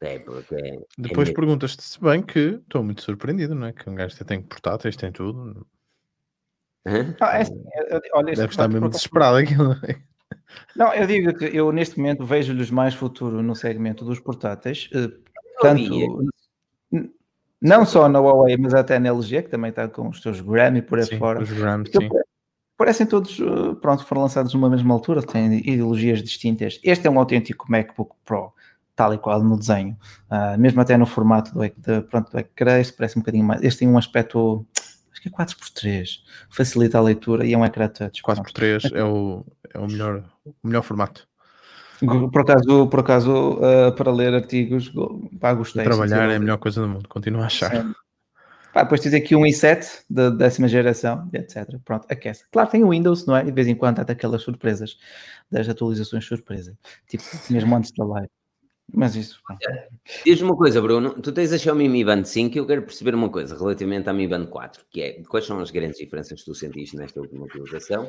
É, 0.00 0.18
porque 0.18 0.54
é, 0.54 0.78
Depois 0.96 1.28
é 1.28 1.32
perguntas-te, 1.32 1.82
se 1.82 2.00
bem 2.00 2.22
que 2.22 2.38
estou 2.62 2.82
muito 2.84 3.02
surpreendido, 3.02 3.54
não 3.54 3.66
é? 3.66 3.72
Que 3.72 3.88
um 3.88 3.94
gajo 3.94 4.16
tem 4.24 4.40
portáteis, 4.42 4.96
tem 4.96 5.10
tudo. 5.10 5.66
Hã? 6.86 7.16
Ah, 7.20 7.38
é 7.38 7.42
assim, 7.42 7.64
eu- 7.90 8.00
olha, 8.14 8.34
Deve 8.34 8.46
estar 8.50 8.68
mesmo 8.68 8.88
desesperado 8.88 9.36
aquilo. 9.38 9.64
não 9.64 9.72
é? 9.72 10.00
Não, 10.76 10.94
eu 10.94 11.06
digo 11.06 11.34
que 11.34 11.44
eu 11.46 11.72
neste 11.72 11.98
momento 11.98 12.24
vejo-lhes 12.24 12.70
mais 12.70 12.94
futuro 12.94 13.42
no 13.42 13.54
segmento 13.54 14.04
dos 14.04 14.20
portáteis, 14.20 14.88
eh, 14.94 15.10
tanto 15.60 16.18
não 17.60 17.84
só 17.84 18.08
na 18.08 18.20
Huawei, 18.20 18.56
mas 18.56 18.72
até 18.74 18.98
na 18.98 19.08
LG, 19.08 19.42
que 19.42 19.48
também 19.50 19.70
está 19.70 19.88
com 19.88 20.08
os 20.08 20.22
seus 20.22 20.40
Gram 20.40 20.76
e 20.76 20.82
por 20.82 20.98
aí 20.98 21.04
Sim, 21.06 21.18
fora. 21.18 21.42
os 21.42 21.48
Porque 21.50 21.98
sim. 21.98 22.08
pare- 22.08 22.24
Parecem 22.78 23.04
todos, 23.06 23.38
eh, 23.40 23.74
pronto, 23.82 24.04
foram 24.06 24.22
lançados 24.22 24.54
numa 24.54 24.70
mesma 24.70 24.94
altura, 24.94 25.20
têm 25.20 25.58
ideologias 25.58 26.22
distintas. 26.22 26.78
Este 26.82 27.08
é 27.08 27.10
um 27.10 27.18
autêntico 27.18 27.66
MacBook 27.70 28.14
Pro, 28.24 28.52
tal 28.94 29.12
e 29.12 29.18
qual 29.18 29.42
no 29.42 29.58
desenho, 29.58 29.96
Ah, 30.30 30.56
mesmo 30.56 30.80
até 30.80 30.96
no 30.96 31.04
formato 31.04 31.52
do, 31.52 31.60
de, 31.60 32.00
pronto, 32.08 32.30
do 32.30 32.38
ecrã, 32.38 32.78
este 32.78 32.92
parece 32.92 33.18
um 33.18 33.22
bocadinho 33.22 33.44
mais. 33.44 33.60
Este 33.64 33.80
tem 33.80 33.88
um 33.88 33.98
aspecto, 33.98 34.64
acho 35.12 35.20
que 35.20 35.28
é 35.28 35.30
4x3, 35.32 36.08
facilita 36.50 36.98
a 36.98 37.00
leitura 37.02 37.44
e 37.44 37.52
é 37.52 37.58
um 37.58 37.64
ecrã 37.64 37.88
touch. 37.88 38.22
pronto. 38.22 38.42
4x3 38.52 38.92
é 38.94 39.02
o, 39.02 39.44
é 39.74 39.78
o, 39.80 39.86
melhor, 39.88 40.22
o 40.46 40.54
melhor 40.68 40.82
formato. 40.82 41.26
Por 42.30 42.42
acaso, 42.42 42.86
por 42.86 43.00
acaso 43.00 43.54
uh, 43.54 43.92
para 43.96 44.12
ler 44.12 44.32
artigos, 44.32 44.86
go- 44.86 45.28
pá, 45.40 45.52
gostei. 45.52 45.82
Trabalhar 45.82 46.30
é 46.30 46.36
a 46.36 46.38
melhor 46.38 46.58
coisa 46.58 46.80
do 46.80 46.88
mundo, 46.88 47.08
continuo 47.08 47.42
a 47.42 47.46
achar. 47.46 47.74
Sim. 47.74 47.92
Pá, 48.78 48.84
depois 48.84 49.00
tens 49.00 49.12
aqui 49.12 49.34
um 49.34 49.40
i7 49.40 50.04
da 50.08 50.30
décima 50.30 50.68
geração, 50.68 51.28
etc. 51.32 51.80
Pronto, 51.84 52.06
aquece. 52.08 52.44
Claro, 52.48 52.70
tem 52.70 52.84
o 52.84 52.90
Windows, 52.90 53.26
não 53.26 53.36
é? 53.36 53.42
E 53.42 53.46
de 53.46 53.50
vez 53.50 53.66
em 53.66 53.74
quando 53.74 53.98
há 53.98 54.02
aquelas 54.02 54.40
surpresas 54.42 54.96
das 55.50 55.68
atualizações 55.68 56.24
surpresa, 56.24 56.78
tipo 57.08 57.24
mesmo 57.50 57.74
antes 57.74 57.90
da 57.90 58.04
live. 58.04 58.30
Mas 58.94 59.16
isso, 59.16 59.42
pronto. 59.44 59.58
Diz-me 60.24 60.44
uma 60.48 60.56
coisa, 60.56 60.80
Bruno. 60.80 61.20
Tu 61.20 61.32
tens 61.32 61.52
a 61.52 61.58
Xiaomi 61.58 61.88
Mi 61.88 62.04
Band 62.04 62.22
5 62.22 62.54
e 62.54 62.58
eu 62.60 62.66
quero 62.68 62.82
perceber 62.82 63.16
uma 63.16 63.28
coisa 63.28 63.58
relativamente 63.58 64.08
à 64.08 64.12
Mi 64.12 64.28
Band 64.28 64.46
4, 64.46 64.84
que 64.88 65.02
é 65.02 65.22
quais 65.24 65.44
são 65.44 65.58
as 65.58 65.72
grandes 65.72 65.98
diferenças 65.98 66.38
que 66.38 66.44
tu 66.44 66.54
sentiste 66.54 66.96
nesta 66.96 67.18
última 67.18 67.46
atualização 67.46 68.08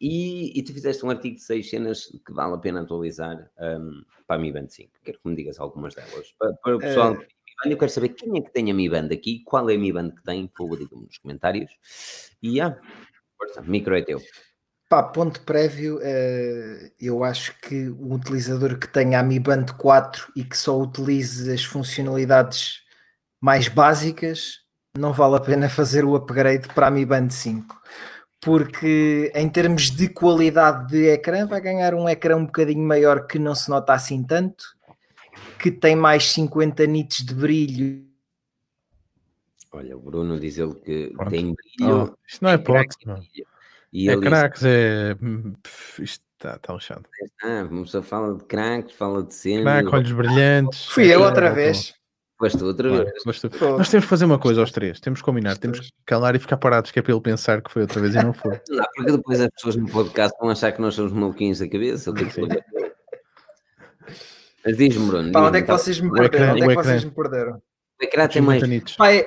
e, 0.00 0.58
e 0.58 0.62
tu 0.62 0.72
fizeste 0.72 1.04
um 1.04 1.10
artigo 1.10 1.36
de 1.36 1.42
seis 1.42 1.68
cenas 1.68 2.06
que 2.06 2.32
vale 2.32 2.54
a 2.54 2.58
pena 2.58 2.80
atualizar 2.80 3.50
um, 3.60 4.02
para 4.26 4.36
a 4.36 4.38
Mi 4.38 4.50
Band 4.50 4.68
5. 4.68 4.90
Quero 5.04 5.18
que 5.18 5.28
me 5.28 5.36
digas 5.36 5.60
algumas 5.60 5.94
delas. 5.94 6.34
Para, 6.38 6.54
para 6.54 6.76
o 6.76 6.78
pessoal, 6.78 7.14
tem 7.14 7.18
Mi 7.18 7.26
Band, 7.26 7.39
eu 7.64 7.76
quero 7.76 7.90
saber 7.90 8.10
quem 8.10 8.38
é 8.38 8.40
que 8.40 8.52
tem 8.52 8.70
a 8.70 8.74
Mi 8.74 8.88
Band 8.88 9.08
aqui, 9.12 9.42
qual 9.44 9.68
é 9.68 9.74
a 9.74 9.78
Mi 9.78 9.92
Band 9.92 10.10
que 10.10 10.22
tem, 10.22 10.50
favor, 10.56 10.78
diga-me 10.78 11.04
nos 11.04 11.18
comentários. 11.18 11.70
E 12.42 12.60
ah, 12.60 12.78
força, 13.36 13.60
micro 13.62 13.96
é 13.96 14.02
teu. 14.02 14.20
Pá, 14.88 15.02
ponto 15.02 15.42
prévio, 15.42 16.00
eh, 16.02 16.90
eu 16.98 17.22
acho 17.22 17.54
que 17.60 17.88
o 17.90 18.14
utilizador 18.14 18.76
que 18.78 18.88
tenha 18.88 19.20
a 19.20 19.22
Mi 19.22 19.38
Band 19.38 19.66
4 19.78 20.32
e 20.34 20.42
que 20.42 20.56
só 20.56 20.80
utilize 20.80 21.52
as 21.52 21.62
funcionalidades 21.62 22.80
mais 23.40 23.68
básicas, 23.68 24.58
não 24.98 25.12
vale 25.12 25.36
a 25.36 25.40
pena 25.40 25.68
fazer 25.68 26.04
o 26.04 26.16
upgrade 26.16 26.66
para 26.74 26.88
a 26.88 26.90
Mi 26.90 27.04
Band 27.04 27.30
5. 27.30 27.80
Porque 28.40 29.30
em 29.34 29.48
termos 29.48 29.90
de 29.90 30.08
qualidade 30.08 30.88
de 30.88 31.08
ecrã, 31.10 31.46
vai 31.46 31.60
ganhar 31.60 31.94
um 31.94 32.08
ecrã 32.08 32.36
um 32.36 32.46
bocadinho 32.46 32.82
maior 32.82 33.26
que 33.26 33.38
não 33.38 33.54
se 33.54 33.70
nota 33.70 33.92
assim 33.92 34.24
tanto, 34.24 34.64
que 35.58 35.70
tem 35.70 35.94
mais 35.96 36.24
50 36.32 36.86
nits 36.86 37.24
de 37.24 37.34
brilho 37.34 38.04
Olha, 39.72 39.96
o 39.96 40.00
Bruno 40.00 40.38
diz 40.40 40.58
ele 40.58 40.74
que 40.74 41.12
Pronto. 41.14 41.30
tem 41.30 41.54
brilho. 41.54 42.10
Oh, 42.12 42.16
isto 42.26 42.42
não 42.42 42.50
é 42.50 42.54
hipótese, 42.54 42.98
não. 43.06 43.22
E 43.92 44.10
É 44.10 44.16
cracks, 44.18 44.62
é. 44.64 45.16
Isto 46.00 46.24
está 46.36 46.58
tá 46.58 46.74
lixado. 46.74 47.04
ah, 47.42 47.68
uma 47.70 47.82
pessoa 47.84 48.02
fala 48.02 48.36
de 48.36 48.44
cracks, 48.46 48.94
fala 48.96 49.22
de 49.22 49.32
cenas. 49.32 49.62
Crack, 49.64 49.94
olhos 49.94 50.12
brilhantes. 50.12 50.86
Fui 50.86 51.06
eu 51.06 51.22
É, 51.22 51.26
outra 51.26 51.46
é, 51.48 51.52
vez. 51.52 51.94
Foste 52.36 52.64
outra 52.64 52.88
Claro, 52.88 53.04
vez. 53.04 53.22
foste 53.22 53.48
tu. 53.48 53.64
Nós 53.76 53.88
temos 53.90 54.04
que 54.06 54.10
fazer 54.10 54.24
uma 54.24 54.38
coisa 54.38 54.60
aos 54.62 54.72
três, 54.72 54.98
temos 54.98 55.20
que 55.20 55.24
combinar, 55.26 55.56
temos 55.58 55.78
que 55.80 55.90
calar 56.06 56.34
e 56.34 56.38
ficar 56.40 56.56
parados, 56.56 56.90
que 56.90 56.98
é 56.98 57.02
para 57.02 57.12
ele 57.12 57.20
pensar 57.20 57.60
que 57.62 57.70
foi 57.70 57.82
outra 57.82 58.00
vez 58.00 58.14
e 58.14 58.22
não 58.24 58.32
foi. 58.32 58.58
Não, 58.70 58.84
porque 58.96 59.12
depois 59.12 59.40
as 59.40 59.48
pessoas 59.50 59.76
no 59.76 59.86
podcast 59.88 60.36
vão 60.40 60.48
achar 60.50 60.72
que 60.72 60.80
nós 60.80 60.94
somos 60.94 61.12
maluquinhos 61.12 61.58
da 61.60 61.68
cabeça. 61.68 62.08
ou 62.10 62.16
que 62.16 62.24
Sim. 62.30 62.40
coisa. 62.40 62.64
Mas 64.64 64.76
diz-me, 64.76 65.06
Bruno. 65.06 65.32
Pá, 65.32 65.40
onde 65.40 65.58
é 65.58 65.60
diz-me, 65.60 65.66
que 65.66 65.82
vocês 65.82 66.00
me 66.00 66.10
perderam? 66.12 66.52
Onde 66.52 66.62
é 66.62 66.64
o 66.64 66.68
que 66.68 66.72
ecrã. 66.72 66.82
vocês 66.82 67.04
me 67.04 67.10
perderam? 67.10 67.52
O 68.00 68.04
ecrã 68.04 68.28
tem 68.28 68.42
mais. 68.42 68.60
50 68.60 68.66
nits. 68.66 68.96
Pá, 68.96 69.12
é, 69.12 69.26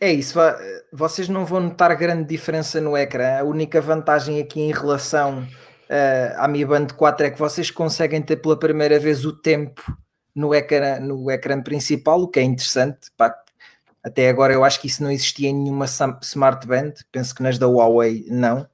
é 0.00 0.12
isso, 0.12 0.34
vá- 0.34 0.58
vocês 0.92 1.28
não 1.28 1.44
vão 1.44 1.60
notar 1.60 1.96
grande 1.96 2.24
diferença 2.28 2.80
no 2.80 2.96
ecrã. 2.96 3.38
A 3.38 3.44
única 3.44 3.80
vantagem 3.80 4.40
aqui 4.40 4.60
em 4.60 4.72
relação 4.72 5.46
eh, 5.88 6.34
à 6.36 6.48
Mi 6.48 6.64
Band 6.64 6.88
4 6.96 7.26
é 7.26 7.30
que 7.30 7.38
vocês 7.38 7.70
conseguem 7.70 8.20
ter 8.22 8.36
pela 8.36 8.58
primeira 8.58 8.98
vez 8.98 9.24
o 9.24 9.32
tempo 9.32 9.82
no 10.34 10.54
ecrã, 10.54 10.98
no 10.98 11.30
ecrã 11.30 11.60
principal, 11.62 12.20
o 12.22 12.28
que 12.28 12.40
é 12.40 12.42
interessante. 12.42 13.10
Pá, 13.16 13.34
até 14.02 14.28
agora 14.28 14.52
eu 14.52 14.64
acho 14.64 14.80
que 14.80 14.88
isso 14.88 15.02
não 15.02 15.10
existia 15.10 15.48
em 15.48 15.54
nenhuma 15.54 15.86
Smart 16.22 16.66
Band, 16.66 16.94
penso 17.12 17.34
que 17.34 17.42
nas 17.42 17.58
da 17.58 17.66
Huawei 17.68 18.24
não. 18.28 18.66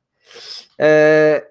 Eh, 0.78 1.44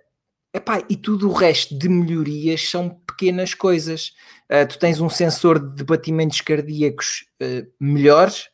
epá, 0.54 0.82
e 0.90 0.96
tudo 0.96 1.30
o 1.30 1.34
resto 1.34 1.78
de 1.78 1.88
melhorias 1.90 2.70
são 2.70 3.00
pequenas 3.18 3.54
coisas. 3.56 4.14
Eh, 4.48 4.66
tu 4.66 4.78
tens 4.78 5.02
um 5.02 5.10
sensor 5.10 5.60
de 5.60 5.84
batimentos 5.84 6.40
cardíacos 6.42 7.26
eh, 7.40 7.66
melhores, 7.80 8.50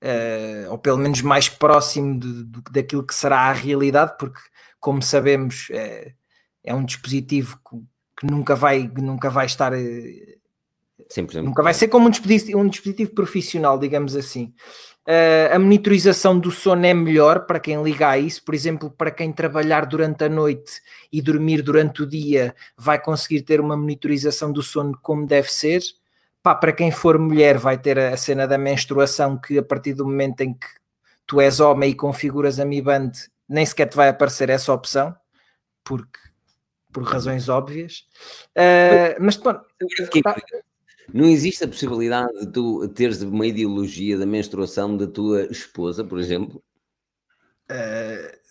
eh, 0.00 0.66
ou 0.68 0.76
pelo 0.78 0.98
menos 0.98 1.22
mais 1.22 1.48
próximo 1.48 2.18
de- 2.18 2.44
do- 2.44 2.62
daquilo 2.70 3.06
que 3.06 3.14
será 3.14 3.38
a 3.42 3.52
realidade, 3.52 4.16
porque, 4.18 4.40
como 4.80 5.00
sabemos, 5.00 5.68
eh, 5.70 6.12
é 6.64 6.74
um 6.74 6.84
dispositivo 6.84 7.58
que, 7.68 7.76
que 8.18 8.26
nunca, 8.26 8.56
vai, 8.56 8.88
que 8.88 9.00
nunca 9.00 9.30
vai 9.30 9.46
estar. 9.46 9.72
100%. 11.08 11.42
Nunca 11.44 11.62
vai 11.62 11.74
ser 11.74 11.88
como 11.88 12.06
um 12.06 12.10
dispositivo, 12.10 12.58
um 12.58 12.68
dispositivo 12.68 13.12
profissional, 13.14 13.78
digamos 13.78 14.16
assim. 14.16 14.52
Eh, 15.06 15.50
a 15.52 15.58
monitorização 15.58 16.38
do 16.38 16.50
sono 16.52 16.86
é 16.86 16.94
melhor 16.94 17.44
para 17.46 17.58
quem 17.58 17.82
liga 17.82 18.08
a 18.10 18.18
isso, 18.18 18.44
por 18.44 18.54
exemplo, 18.54 18.88
para 18.90 19.10
quem 19.10 19.32
trabalhar 19.32 19.84
durante 19.86 20.22
a 20.24 20.28
noite 20.28 20.80
e 21.12 21.20
dormir 21.20 21.60
durante 21.62 22.02
o 22.02 22.06
dia, 22.06 22.54
vai 22.76 23.00
conseguir 23.02 23.42
ter 23.42 23.60
uma 23.60 23.76
monitorização 23.76 24.52
do 24.52 24.62
sono 24.62 24.96
como 25.02 25.26
deve 25.26 25.50
ser. 25.52 25.82
Pá, 26.42 26.54
para 26.54 26.72
quem 26.72 26.90
for 26.92 27.18
mulher, 27.18 27.58
vai 27.58 27.78
ter 27.78 27.98
a 27.98 28.16
cena 28.16 28.46
da 28.46 28.56
menstruação, 28.58 29.36
que 29.38 29.58
a 29.58 29.62
partir 29.62 29.94
do 29.94 30.04
momento 30.06 30.40
em 30.42 30.54
que 30.54 30.66
tu 31.26 31.40
és 31.40 31.60
homem 31.60 31.90
e 31.90 31.94
configuras 31.94 32.60
a 32.60 32.64
Mi 32.64 32.80
Band, 32.82 33.12
nem 33.48 33.66
sequer 33.66 33.88
te 33.88 33.96
vai 33.96 34.08
aparecer 34.08 34.50
essa 34.50 34.72
opção, 34.72 35.14
porque 35.84 36.18
por 36.92 37.04
razões 37.04 37.48
óbvias. 37.48 38.06
Eh, 38.54 39.16
mas 39.20 39.36
pronto, 39.36 39.64
Tá. 40.22 40.36
Não 41.12 41.26
existe 41.26 41.62
a 41.64 41.68
possibilidade 41.68 42.32
de 42.40 42.46
tu 42.52 42.88
teres 42.88 43.20
uma 43.22 43.46
ideologia 43.46 44.16
da 44.18 44.24
menstruação 44.26 44.96
da 44.96 45.06
tua 45.06 45.44
esposa, 45.50 46.02
por 46.04 46.18
exemplo? 46.18 46.62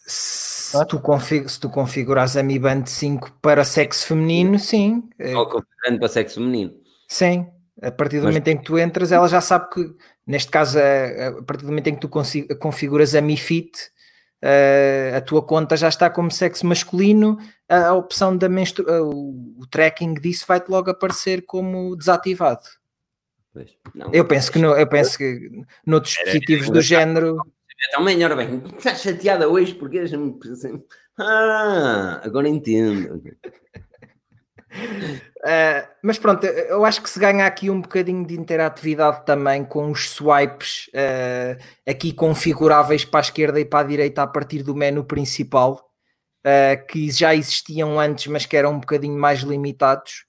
Se 0.06 0.86
tu, 0.88 1.00
config 1.00 1.50
se 1.50 1.60
tu 1.60 1.70
configuras 1.70 2.38
a 2.38 2.44
Mi 2.44 2.58
Band 2.58 2.86
5 2.86 3.34
para 3.42 3.64
sexo 3.66 4.08
feminino, 4.08 4.58
sim. 4.58 5.10
eh, 5.20 5.36
Ou 5.36 5.46
configurando 5.46 6.00
para 6.00 6.08
sexo 6.08 6.36
feminino? 6.36 6.74
Sim. 7.08 7.48
A 7.82 7.92
partir 7.92 8.18
do 8.20 8.26
Mas- 8.26 8.34
momento 8.36 8.48
em 8.48 8.58
que 8.58 8.64
tu 8.64 8.78
entras, 8.78 9.12
ela 9.12 9.28
já 9.28 9.42
sabe 9.42 9.70
que, 9.70 9.94
neste 10.26 10.50
caso, 10.52 10.78
a, 10.80 11.28
a 11.40 11.44
partir 11.44 11.64
do 11.64 11.70
momento 11.70 11.88
em 11.88 11.96
que 11.96 12.02
tu 12.02 12.10
configuras 12.60 13.16
a 13.16 13.22
Mi 13.22 13.36
Fit, 13.38 13.72
eh, 14.42 15.14
a 15.16 15.22
tua 15.22 15.42
conta 15.44 15.78
já 15.78 15.88
está 15.90 16.10
como 16.10 16.32
sexo 16.32 16.66
masculino, 16.66 17.38
a, 17.70 17.88
a 17.88 17.94
opção 17.94 18.36
da 18.36 18.50
menstru 18.50 18.90
a- 18.92 19.02
o, 19.04 19.56
o 19.60 19.68
tracking 19.70 20.14
disso 20.16 20.46
vai-te 20.48 20.70
logo 20.70 20.90
aparecer 20.90 21.44
como 21.46 21.96
desativado. 21.96 22.62
Pois. 23.54 23.76
Não. 23.94 24.10
Eu 24.14 24.26
penso 24.26 24.52
que, 24.52 24.60
no, 24.60 24.70
eu 24.76 24.88
penso 24.88 25.18
que 25.18 25.50
noutros 25.86 26.14
dispositivos 26.14 26.70
do 26.70 26.82
género. 26.82 27.38
Também, 27.92 28.24
ora 28.24 28.36
bem, 28.36 28.62
estás 28.78 29.02
chateada 29.02 29.48
hoje 29.50 29.74
porque 29.74 29.98
és 30.00 30.14
um- 30.14 30.40
Ah, 31.20 32.22
agora 32.24 32.48
entendo. 32.48 33.22
Uh, 34.72 35.88
mas 36.02 36.18
pronto, 36.18 36.46
eu 36.46 36.86
acho 36.86 37.02
que 37.02 37.10
se 37.10 37.20
ganha 37.20 37.46
aqui 37.46 37.70
um 37.70 37.82
bocadinho 37.82 38.26
de 38.26 38.36
interatividade 38.36 39.26
também 39.26 39.66
com 39.66 39.92
os 39.92 40.10
swipes 40.10 40.88
uh, 40.90 41.62
aqui 41.90 42.14
configuráveis 42.14 43.04
para 43.04 43.20
a 43.20 43.22
esquerda 43.22 43.60
e 43.60 43.66
para 43.66 43.80
a 43.80 43.88
direita 43.88 44.24
a 44.24 44.28
partir 44.28 44.64
do 44.64 44.76
menu 44.76 45.04
principal, 45.04 45.90
uh, 46.46 46.88
que 46.88 47.12
já 47.12 47.36
existiam 47.36 48.00
antes, 48.00 48.28
mas 48.28 48.46
que 48.46 48.56
eram 48.56 48.74
um 48.74 48.80
bocadinho 48.80 49.20
mais 49.20 49.42
limitados. 49.42 50.26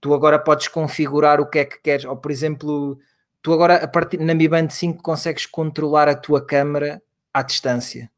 Tu 0.00 0.12
agora 0.12 0.38
podes 0.38 0.68
configurar 0.68 1.40
o 1.40 1.46
que 1.46 1.60
é 1.60 1.64
que 1.64 1.80
queres, 1.80 2.04
ou 2.04 2.16
por 2.16 2.30
exemplo, 2.30 2.98
tu 3.42 3.52
agora 3.52 3.76
a 3.76 3.88
partir, 3.88 4.18
na 4.18 4.34
Mi 4.34 4.48
Band 4.48 4.68
5 4.68 5.02
consegues 5.02 5.46
controlar 5.46 6.08
a 6.08 6.14
tua 6.14 6.44
câmera 6.44 7.00
à 7.32 7.42
distância. 7.42 8.10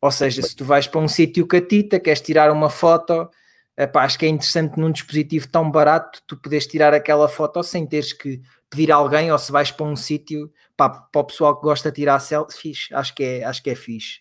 Ou 0.00 0.10
seja, 0.10 0.42
se 0.42 0.54
tu 0.54 0.64
vais 0.64 0.86
para 0.86 1.00
um 1.00 1.08
sítio 1.08 1.46
catita, 1.46 1.98
queres 1.98 2.20
tirar 2.20 2.52
uma 2.52 2.70
foto, 2.70 3.28
epá, 3.76 4.04
acho 4.04 4.18
que 4.18 4.26
é 4.26 4.28
interessante 4.28 4.78
num 4.78 4.90
dispositivo 4.90 5.48
tão 5.48 5.70
barato 5.70 6.20
tu 6.26 6.36
poderes 6.36 6.66
tirar 6.66 6.94
aquela 6.94 7.28
foto 7.28 7.62
sem 7.62 7.86
teres 7.86 8.12
que 8.12 8.40
pedir 8.70 8.90
a 8.90 8.96
alguém, 8.96 9.30
ou 9.30 9.38
se 9.38 9.52
vais 9.52 9.70
para 9.70 9.86
um 9.86 9.96
sítio 9.96 10.50
para 10.76 11.08
o 11.14 11.24
pessoal 11.24 11.56
que 11.56 11.62
gosta 11.62 11.90
de 11.90 11.96
tirar 11.96 12.18
selfies, 12.18 12.88
acho 12.92 13.14
que 13.14 13.22
é, 13.22 13.44
acho 13.44 13.62
que 13.62 13.70
é 13.70 13.74
fixe. 13.74 14.20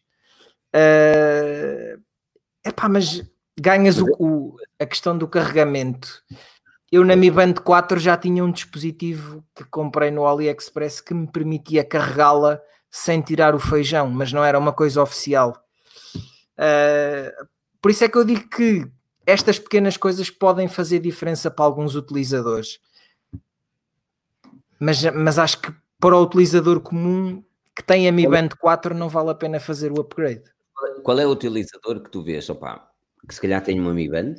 Uh, 0.75 2.01
epá, 2.65 2.89
mas 2.89 3.23
ganhas 3.59 3.99
o, 3.99 4.05
o, 4.19 4.55
a 4.79 4.85
questão 4.85 5.17
do 5.17 5.27
carregamento. 5.27 6.21
eu 6.91 7.03
na 7.03 7.15
Mi 7.15 7.31
Band 7.31 7.53
4 7.53 7.99
já 7.99 8.17
tinha 8.17 8.43
um 8.43 8.51
dispositivo 8.51 9.43
que 9.55 9.63
comprei 9.65 10.11
no 10.11 10.25
AliExpress 10.25 11.01
que 11.01 11.13
me 11.13 11.31
permitia 11.31 11.83
carregá-la 11.83 12.61
sem 12.91 13.21
tirar 13.21 13.55
o 13.55 13.59
feijão, 13.59 14.09
mas 14.09 14.31
não 14.31 14.43
era 14.43 14.59
uma 14.59 14.73
coisa 14.73 15.01
oficial. 15.01 15.53
Uh, 16.57 17.47
por 17.81 17.91
isso 17.91 18.03
é 18.03 18.09
que 18.09 18.17
eu 18.17 18.23
digo 18.23 18.47
que 18.49 18.89
estas 19.26 19.59
pequenas 19.59 19.97
coisas 19.97 20.30
podem 20.30 20.67
fazer 20.67 20.99
diferença 20.99 21.49
para 21.49 21.65
alguns 21.65 21.95
utilizadores. 21.95 22.80
Mas, 24.80 25.03
mas 25.13 25.39
acho 25.39 25.61
que 25.61 25.73
para 25.99 26.15
o 26.15 26.21
utilizador 26.21 26.80
comum 26.82 27.43
que 27.76 27.84
tem 27.84 28.07
a 28.07 28.11
Mi 28.11 28.28
Band 28.28 28.49
4 28.59 28.95
não 28.95 29.09
vale 29.09 29.32
a 29.32 29.36
pena 29.36 29.59
fazer 29.59 29.91
o 29.91 29.99
upgrade. 29.99 30.43
Qual 31.03 31.19
é 31.19 31.26
o 31.26 31.32
utilizador 31.32 32.01
que 32.01 32.09
tu 32.09 32.21
vês, 32.21 32.47
que 33.28 33.36
se 33.36 33.41
calhar 33.41 33.63
tem 33.63 33.80
uma 33.80 33.93
Mi 33.93 34.09
Band 34.09 34.36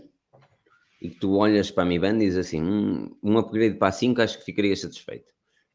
e 1.01 1.11
que 1.11 1.18
tu 1.18 1.37
olhas 1.37 1.70
para 1.70 1.82
a 1.82 1.87
Mi 1.87 1.99
Band 1.99 2.16
e 2.16 2.20
dizes 2.20 2.47
assim, 2.47 2.62
um, 2.62 3.14
um 3.22 3.39
upgrade 3.39 3.76
para 3.76 3.89
a 3.89 3.93
5 3.93 4.22
acho 4.22 4.39
que 4.39 4.45
ficaria 4.45 4.76
satisfeito. 4.76 5.26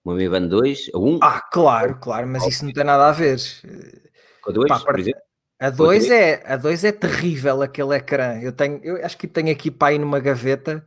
Uma 0.03 0.15
Mi 0.15 0.27
Band 0.27 0.47
2, 0.47 0.91
a 0.93 0.97
1... 0.97 1.19
Ah, 1.21 1.41
claro, 1.41 1.99
claro, 1.99 2.27
mas 2.27 2.45
isso 2.47 2.65
não 2.65 2.73
tem 2.73 2.83
nada 2.83 3.07
a 3.07 3.11
ver. 3.11 3.39
Com 4.41 4.49
a 4.49 4.53
2, 4.53 4.67
Pá, 4.67 4.79
por 4.79 4.99
exemplo? 4.99 5.21
A 5.61 5.69
2 5.69 6.09
é, 6.09 6.41
a 6.43 6.57
2 6.57 6.85
é 6.85 6.91
terrível 6.91 7.61
aquele 7.61 7.95
ecrã. 7.95 8.39
Eu 8.41 8.51
tenho, 8.51 8.83
eu 8.83 9.05
acho 9.05 9.15
que 9.15 9.27
tenho 9.27 9.51
aqui 9.51 9.69
para 9.69 9.89
aí 9.89 9.99
numa 9.99 10.19
gaveta 10.19 10.83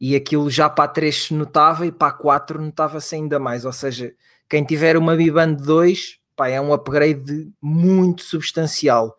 e 0.00 0.16
aquilo 0.16 0.48
já 0.48 0.70
para 0.70 0.84
a 0.84 0.88
3 0.88 1.24
se 1.24 1.34
notava 1.34 1.84
e 1.84 1.92
para 1.92 2.08
a 2.08 2.12
4 2.12 2.58
notava-se 2.58 3.14
ainda 3.14 3.38
mais. 3.38 3.66
Ou 3.66 3.74
seja, 3.74 4.14
quem 4.48 4.64
tiver 4.64 4.96
uma 4.96 5.14
Mi 5.14 5.30
Band 5.30 5.52
2, 5.52 6.18
pá, 6.34 6.48
é 6.48 6.58
um 6.58 6.72
upgrade 6.72 7.52
muito 7.60 8.22
substancial. 8.22 9.18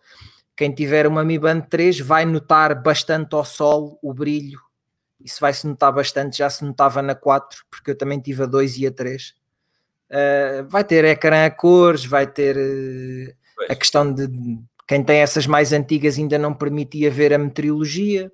Quem 0.55 0.73
tiver 0.73 1.05
uma 1.05 1.23
Mi 1.23 1.37
Band 1.37 1.61
3 1.61 1.99
vai 1.99 2.25
notar 2.25 2.81
bastante 2.81 3.35
ao 3.35 3.45
sol 3.45 3.99
o 4.01 4.11
brilho. 4.11 4.59
Isso 5.23 5.39
vai 5.39 5.53
se 5.53 5.67
notar 5.67 5.93
bastante, 5.93 6.39
já 6.39 6.49
se 6.49 6.65
notava 6.65 7.03
na 7.03 7.13
4, 7.13 7.63
porque 7.69 7.91
eu 7.91 7.95
também 7.95 8.19
tive 8.19 8.41
a 8.41 8.45
2 8.47 8.79
e 8.79 8.87
a 8.87 8.91
3. 8.91 9.29
Uh, 9.29 9.33
eh, 10.09 10.65
vai 10.67 10.83
ter 10.83 11.05
ecrã 11.05 11.45
a 11.45 11.51
cores, 11.51 12.03
vai 12.03 12.25
ter 12.25 12.57
uh, 12.57 13.71
a 13.71 13.75
questão 13.75 14.11
de 14.11 14.27
quem 14.87 15.03
tem 15.03 15.19
essas 15.19 15.45
mais 15.45 15.73
antigas 15.73 16.17
ainda 16.17 16.37
não 16.37 16.53
permitia 16.53 17.11
ver 17.11 17.33
a 17.33 17.37
meteorologia. 17.37 18.31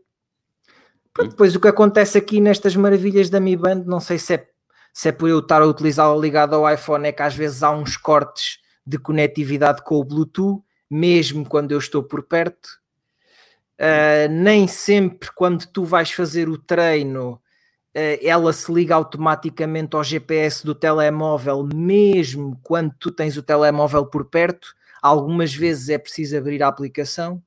Depois 1.18 1.56
o 1.56 1.60
que 1.60 1.68
acontece 1.68 2.18
aqui 2.18 2.40
nestas 2.40 2.76
maravilhas 2.76 3.30
da 3.30 3.40
Mi 3.40 3.56
Band, 3.58 3.84
não 3.86 4.00
sei 4.00 4.20
se 4.20 4.36
é, 4.36 4.48
se 4.94 5.10
é 5.10 5.12
por 5.12 5.30
eu 5.30 5.40
estar 5.40 5.64
a 5.64 5.66
utilizá-la 5.66 6.16
ligada 6.16 6.56
ao 6.56 6.72
iPhone, 6.72 7.08
é 7.08 7.12
que 7.12 7.24
às 7.24 7.36
vezes 7.36 7.64
há 7.64 7.72
uns 7.72 7.98
cortes 7.98 8.60
de 8.86 9.00
conectividade 9.00 9.84
com 9.84 9.96
o 9.96 10.04
Bluetooth, 10.04 10.64
mesmo 10.90 11.44
quando 11.44 11.72
eu 11.72 11.80
estou 11.80 12.04
por 12.04 12.22
perto. 12.24 12.70
Uh, 13.80 14.30
nem 14.30 14.68
sempre 14.68 15.30
quando 15.34 15.66
tu 15.66 15.84
vais 15.84 16.12
fazer 16.12 16.48
o 16.48 16.58
treino, 16.58 17.34
uh, 17.34 18.20
ela 18.22 18.54
se 18.54 18.72
liga 18.72 18.94
automaticamente 18.94 19.96
ao 19.96 20.04
GPS 20.04 20.64
do 20.64 20.76
telemóvel, 20.76 21.68
mesmo 21.74 22.60
quando 22.62 22.94
tu 23.00 23.10
tens 23.10 23.38
o 23.38 23.44
telemóvel 23.44 24.06
por 24.06 24.26
perto 24.26 24.76
algumas 25.04 25.54
vezes 25.54 25.90
é 25.90 25.98
preciso 25.98 26.38
abrir 26.38 26.64
a 26.64 26.68
aplicação. 26.70 27.44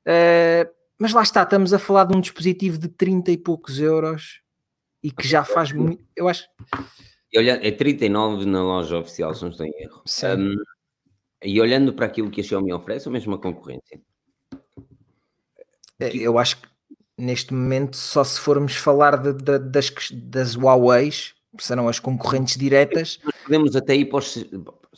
Uh, 0.00 0.68
mas 0.98 1.12
lá 1.12 1.22
está, 1.22 1.44
estamos 1.44 1.72
a 1.72 1.78
falar 1.78 2.04
de 2.04 2.16
um 2.16 2.20
dispositivo 2.20 2.76
de 2.76 2.88
30 2.88 3.30
e 3.30 3.38
poucos 3.38 3.78
euros 3.78 4.42
e 5.02 5.12
que 5.12 5.26
já 5.26 5.44
faz 5.44 5.70
muito. 5.70 6.04
Eu 6.16 6.28
acho. 6.28 6.48
E 7.32 7.38
olha, 7.38 7.60
é 7.64 7.70
39 7.70 8.44
na 8.44 8.62
loja 8.62 8.98
oficial, 8.98 9.32
se 9.34 9.42
não 9.42 9.50
estou 9.50 9.64
em 9.64 9.72
erro. 9.80 10.02
Um, 10.36 10.56
e 11.44 11.60
olhando 11.60 11.92
para 11.92 12.06
aquilo 12.06 12.30
que 12.30 12.40
a 12.40 12.44
Xiaomi 12.44 12.72
oferece, 12.72 13.06
ou 13.06 13.12
mesmo 13.12 13.34
a 13.34 13.38
concorrência? 13.38 14.00
Eh, 16.00 16.16
eu 16.16 16.36
acho 16.36 16.60
que 16.60 16.68
neste 17.16 17.54
momento, 17.54 17.96
só 17.96 18.24
se 18.24 18.40
formos 18.40 18.74
falar 18.74 19.16
de, 19.16 19.32
de, 19.34 19.58
das, 19.58 19.92
das 20.12 20.56
Huawei, 20.56 21.10
serão 21.58 21.88
as 21.88 22.00
concorrentes 22.00 22.56
diretas. 22.56 23.20
Nós 23.22 23.34
podemos 23.44 23.76
até 23.76 23.94
ir 23.94 24.06
para 24.06 24.18
os, 24.18 24.44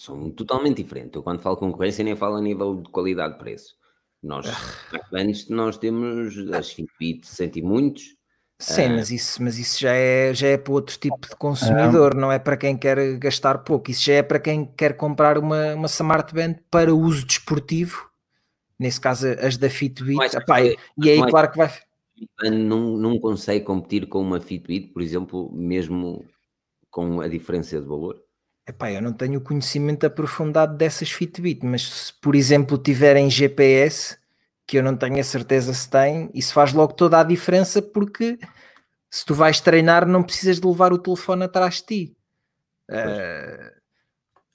são 0.01 0.31
totalmente 0.31 0.83
diferentes. 0.83 1.15
Eu 1.15 1.23
quando 1.23 1.43
falo 1.43 1.59
concorrência 1.59 2.03
nem 2.03 2.17
falo 2.17 2.37
a 2.37 2.41
nível 2.41 2.77
de 2.77 2.89
qualidade 2.89 3.35
de 3.35 3.39
preço. 3.39 3.75
Nós, 4.23 4.47
ah. 4.49 5.01
antes 5.13 5.49
nós 5.51 5.77
temos 5.77 6.39
as 6.55 6.73
Fitbit 6.73 7.27
100 7.27 7.53
e 7.57 7.63
muitos. 7.63 8.17
Sim, 8.59 8.87
uh, 8.87 8.97
mas, 8.97 9.11
isso, 9.11 9.43
mas 9.43 9.59
isso 9.59 9.79
já 9.79 9.93
é, 9.93 10.33
já 10.33 10.49
é 10.49 10.57
para 10.57 10.73
outro 10.73 10.99
tipo 10.99 11.21
de 11.21 11.37
consumidor, 11.37 12.15
não 12.15 12.33
é 12.33 12.39
para 12.39 12.57
quem 12.57 12.79
quer 12.79 13.19
gastar 13.19 13.59
pouco. 13.59 13.91
Isso 13.91 14.03
já 14.05 14.15
é 14.15 14.23
para 14.23 14.39
quem 14.39 14.65
quer 14.65 14.97
comprar 14.97 15.37
uma, 15.37 15.75
uma 15.75 15.87
Smart 15.87 16.33
Band 16.35 16.55
para 16.71 16.95
uso 16.95 17.27
desportivo. 17.27 18.09
Nesse 18.79 18.99
caso, 18.99 19.27
as 19.39 19.59
da 19.59 19.69
Fitbit. 19.69 20.17
Mas, 20.17 20.33
Epá, 20.33 20.63
e 20.63 20.77
aí, 21.11 21.21
claro 21.29 21.51
que 21.51 21.59
vai. 21.59 21.71
Não, 22.51 22.97
não 22.97 23.19
consegue 23.19 23.67
competir 23.67 24.09
com 24.09 24.23
uma 24.23 24.41
Fitbit, 24.41 24.95
por 24.95 25.03
exemplo, 25.03 25.53
mesmo 25.53 26.25
com 26.91 27.21
a 27.21 27.29
diferença 27.29 27.79
de 27.79 27.87
valor? 27.87 28.19
Epá, 28.71 28.93
eu 28.93 29.03
não 29.03 29.13
tenho 29.13 29.41
conhecimento 29.41 30.07
aprofundado 30.07 30.77
dessas 30.77 31.11
Fitbit, 31.11 31.67
mas 31.67 31.83
se 31.83 32.13
por 32.15 32.37
exemplo 32.37 32.79
tiverem 32.79 33.29
GPS, 33.29 34.17
que 34.65 34.79
eu 34.79 34.83
não 34.83 34.97
tenho 34.97 35.19
a 35.19 35.25
certeza 35.25 35.75
se 35.75 35.91
tem, 35.91 36.31
isso 36.33 36.55
faz 36.55 36.73
logo 36.73 36.93
toda 36.93 37.19
a 37.19 37.25
diferença 37.25 37.83
porque 37.83 38.39
se 39.11 39.27
tu 39.27 39.35
vais 39.35 39.61
treinar 39.61 40.07
não 40.07 40.23
precisas 40.23 40.61
de 40.61 40.69
levar 40.69 40.93
o 40.93 40.99
telefone 40.99 41.43
atrás 41.43 41.77
de 41.77 41.83
ti. 41.83 42.17
Uh, 42.89 43.81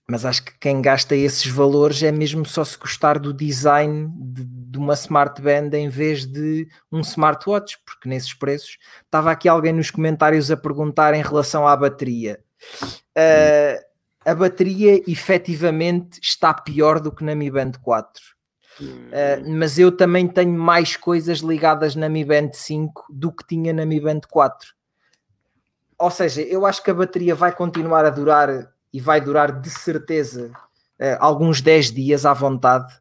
mas 0.07 0.23
acho 0.23 0.45
que 0.45 0.57
quem 0.59 0.81
gasta 0.81 1.13
esses 1.13 1.47
valores 1.47 2.01
é 2.01 2.09
mesmo 2.09 2.45
só 2.45 2.63
se 2.63 2.77
gostar 2.77 3.19
do 3.19 3.33
design 3.33 4.09
de, 4.15 4.45
de, 4.45 4.77
uma 4.77 4.93
smart 4.93 5.41
band 5.41 5.71
em 5.73 5.89
vez 5.89 6.25
de 6.25 6.69
um 6.89 7.01
smartwatch, 7.01 7.79
porque 7.85 8.07
nesses 8.07 8.33
preços 8.33 8.77
estava 9.03 9.29
aqui 9.29 9.49
alguém 9.49 9.73
nos 9.73 9.91
comentários 9.91 10.49
a 10.49 10.55
perguntar 10.55 11.13
em 11.13 11.21
relação 11.21 11.67
à 11.67 11.75
bateria. 11.75 12.39
Uh, 13.17 13.84
a 14.25 14.33
bateria 14.33 15.03
efetivamente 15.07 16.19
está 16.21 16.51
pior 16.51 16.99
do 16.99 17.11
que 17.11 17.23
na 17.23 17.35
Mi 17.35 17.51
Band 17.51 17.73
4. 17.83 18.23
Uh, 18.81 18.83
eh, 19.11 19.43
mas 19.47 19.77
eu 19.77 19.95
também 19.95 20.27
tenho 20.27 20.51
mais 20.51 20.97
coisas 20.97 21.39
ligadas 21.39 21.95
na 21.95 22.09
Mi 22.09 22.25
Band 22.25 22.49
5 22.51 23.05
do 23.09 23.31
que 23.31 23.45
tinha 23.45 23.71
na 23.71 23.85
Mi 23.85 24.01
Band 24.01 24.21
4. 24.29 24.73
Ou 25.99 26.11
seja, 26.11 26.41
eu 26.41 26.65
acho 26.65 26.83
que 26.83 26.89
a 26.89 26.93
bateria 26.93 27.35
vai 27.35 27.55
continuar 27.55 28.03
a 28.03 28.09
durar 28.09 28.73
e 28.91 28.99
vai 28.99 29.21
durar 29.21 29.61
de 29.61 29.69
certeza 29.69 30.51
uh, 30.99 31.17
alguns 31.19 31.61
10 31.61 31.91
dias 31.91 32.25
à 32.25 32.33
vontade. 32.33 32.99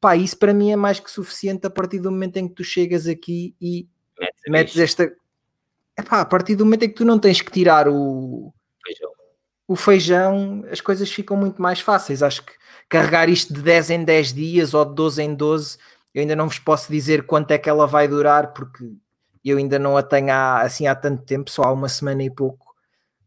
Pá, 0.00 0.16
isso 0.16 0.36
para 0.36 0.52
mim 0.52 0.72
é 0.72 0.76
mais 0.76 0.98
que 0.98 1.10
suficiente 1.10 1.66
a 1.66 1.70
partir 1.70 2.00
do 2.00 2.10
momento 2.10 2.36
em 2.36 2.48
que 2.48 2.54
tu 2.54 2.64
chegas 2.64 3.06
aqui 3.06 3.54
e 3.60 3.88
metes 4.48 4.76
esta. 4.76 5.10
Epá, 5.96 6.20
a 6.20 6.24
partir 6.24 6.56
do 6.56 6.64
momento 6.64 6.82
em 6.82 6.88
que 6.88 6.96
tu 6.96 7.04
não 7.04 7.18
tens 7.18 7.40
que 7.40 7.50
tirar 7.50 7.88
o, 7.88 8.52
o 9.66 9.76
feijão, 9.76 10.64
as 10.70 10.80
coisas 10.80 11.10
ficam 11.10 11.36
muito 11.36 11.60
mais 11.60 11.80
fáceis. 11.80 12.22
Acho 12.22 12.44
que 12.44 12.52
carregar 12.88 13.28
isto 13.28 13.52
de 13.52 13.62
10 13.62 13.90
em 13.90 14.04
10 14.04 14.32
dias 14.32 14.74
ou 14.74 14.84
de 14.84 14.94
12 14.94 15.22
em 15.22 15.34
12, 15.34 15.78
eu 16.14 16.20
ainda 16.20 16.36
não 16.36 16.48
vos 16.48 16.58
posso 16.58 16.90
dizer 16.92 17.24
quanto 17.24 17.50
é 17.50 17.58
que 17.58 17.68
ela 17.68 17.86
vai 17.86 18.06
durar, 18.06 18.52
porque 18.52 18.92
eu 19.44 19.58
ainda 19.58 19.78
não 19.78 19.96
a 19.96 20.02
tenho 20.02 20.30
há, 20.30 20.60
assim 20.60 20.86
há 20.86 20.94
tanto 20.94 21.24
tempo, 21.24 21.50
só 21.50 21.64
há 21.64 21.72
uma 21.72 21.88
semana 21.88 22.22
e 22.22 22.30
pouco. 22.30 22.74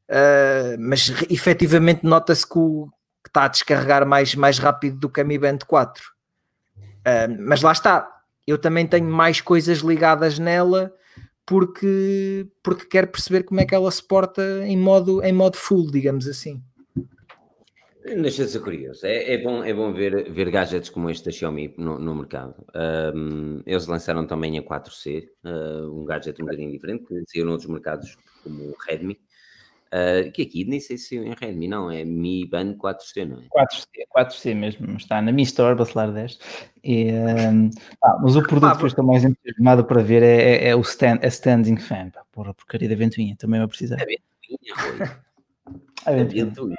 Uh, 0.09 0.77
mas 0.79 1.11
efetivamente 1.29 2.05
nota-se 2.05 2.45
que, 2.47 2.53
que, 2.53 3.29
está 3.29 3.43
a 3.43 3.47
descarregar 3.49 4.05
mais, 4.05 4.33
mais 4.35 4.57
rápido 4.57 4.97
do 4.97 5.09
que 5.09 5.19
a 5.19 5.23
Mi 5.23 5.37
Band 5.37 5.59
4. 5.67 6.03
Uh, 6.03 6.81
ah, 7.05 7.27
mas 7.39 7.61
lá 7.61 7.71
está, 7.71 8.09
eu 8.45 8.57
também 8.57 8.87
tenho 8.87 9.09
mais 9.09 9.41
coisas 9.41 9.79
ligadas 9.79 10.39
nela 10.39 10.93
porque, 11.47 12.45
porque 12.61 12.85
quer 12.85 13.09
perceber 13.09 13.43
como 13.43 13.61
é 13.61 13.65
que 13.65 13.73
ela 13.73 13.89
se 13.89 14.03
porta 14.03 14.43
em 14.65 14.75
modo, 14.77 15.23
em 15.23 15.31
modo 15.31 15.55
full, 15.55 15.89
digamos 15.89 16.27
assim. 16.27 16.61
Deixa 18.03 18.45
de 18.45 18.51
ser 18.51 18.59
curioso. 18.59 19.05
É, 19.05 19.33
é, 19.33 19.37
bom, 19.37 19.63
é 19.63 19.73
bom 19.73 19.93
ver, 19.93 20.29
ver 20.31 20.51
gadgets 20.51 20.89
como 20.89 21.09
este 21.09 21.25
da 21.25 21.31
Xiaomi 21.31 21.73
no, 21.77 21.97
no 21.97 22.15
mercado. 22.15 22.53
Um, 23.15 23.61
eles 23.65 23.87
lançaram 23.87 24.27
também 24.27 24.57
a 24.57 24.61
4C, 24.61 25.27
uh, 25.45 25.91
um 25.91 26.05
gadget 26.05 26.41
um 26.41 26.45
bocadinho 26.45 26.71
diferente, 26.71 27.05
que 27.05 27.23
saiu 27.27 27.45
noutros 27.45 27.69
mercados 27.69 28.17
como 28.43 28.63
o 28.63 28.75
Redmi. 28.85 29.17
Uh, 29.87 30.29
que 30.33 30.41
aqui 30.41 30.65
nem 30.65 30.81
sei 30.81 30.97
se 30.97 31.17
é 31.17 31.21
em 31.21 31.33
Redmi, 31.33 31.67
não, 31.67 31.89
é 31.89 32.03
Mi 32.03 32.45
Band 32.45 32.75
4C, 32.75 33.25
não 33.25 33.37
é? 33.37 33.65
4C, 33.65 33.85
4C 34.13 34.53
mesmo, 34.53 34.97
está 34.97 35.21
na 35.21 35.31
Mi 35.31 35.43
Store, 35.43 35.75
Bacelar 35.75 36.11
10. 36.11 36.37
E, 36.83 37.11
um, 37.11 37.69
ah, 38.03 38.19
mas 38.21 38.35
o 38.35 38.43
produto 38.43 38.71
ah, 38.71 38.75
que 38.75 38.83
eu 38.83 38.87
estou 38.87 39.05
mais 39.05 39.23
entusiasmado 39.23 39.85
para 39.85 40.03
ver 40.03 40.23
é, 40.23 40.65
é, 40.65 40.67
é 40.69 40.75
o 40.75 40.81
stand, 40.81 41.19
a 41.23 41.27
Standing 41.27 41.77
Fan, 41.77 42.09
pá, 42.09 42.21
porra, 42.31 42.53
porcaria 42.53 42.89
da 42.89 42.95
ventoinha, 42.95 43.35
também 43.37 43.59
vai 43.59 43.67
precisar. 43.67 43.95
A 43.95 44.05
ventoinha, 44.05 44.75
Rui. 44.75 45.07
a 46.05 46.11
ventoinha. 46.11 46.77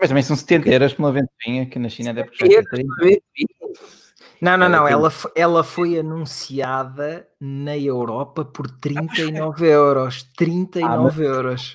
Mas 0.00 0.08
também 0.08 0.22
são 0.24 0.34
70 0.34 0.68
euros 0.68 0.94
por 0.94 1.02
uma 1.02 1.12
ventoinha, 1.12 1.66
que 1.66 1.78
na 1.78 1.88
China 1.88 2.12
deve 2.12 2.30
custar 2.30 2.48
30. 2.48 3.22
Não, 4.42 4.56
não, 4.56 4.68
não. 4.68 4.88
Ela, 4.88 5.12
ela 5.36 5.62
foi 5.62 5.96
anunciada 5.96 7.28
na 7.40 7.78
Europa 7.78 8.44
por 8.44 8.68
39 8.68 9.64
euros. 9.64 10.24
39 10.36 10.92
ah, 10.92 10.98
mas... 10.98 11.18
euros. 11.20 11.74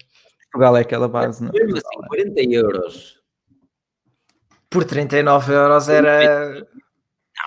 Portugal 0.51 0.77
é 0.77 0.81
aquela 0.81 1.07
base, 1.07 1.43
não 1.43 1.51
é? 1.53 1.63
Assim, 1.63 2.07
40 2.07 2.41
euros. 2.53 3.19
Por 4.69 4.83
39 4.85 5.53
euros 5.53 5.89
era. 5.89 6.49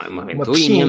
Não, 0.01 0.07
é 0.07 0.09
uma 0.09 0.25
ventoinha, 0.25 0.87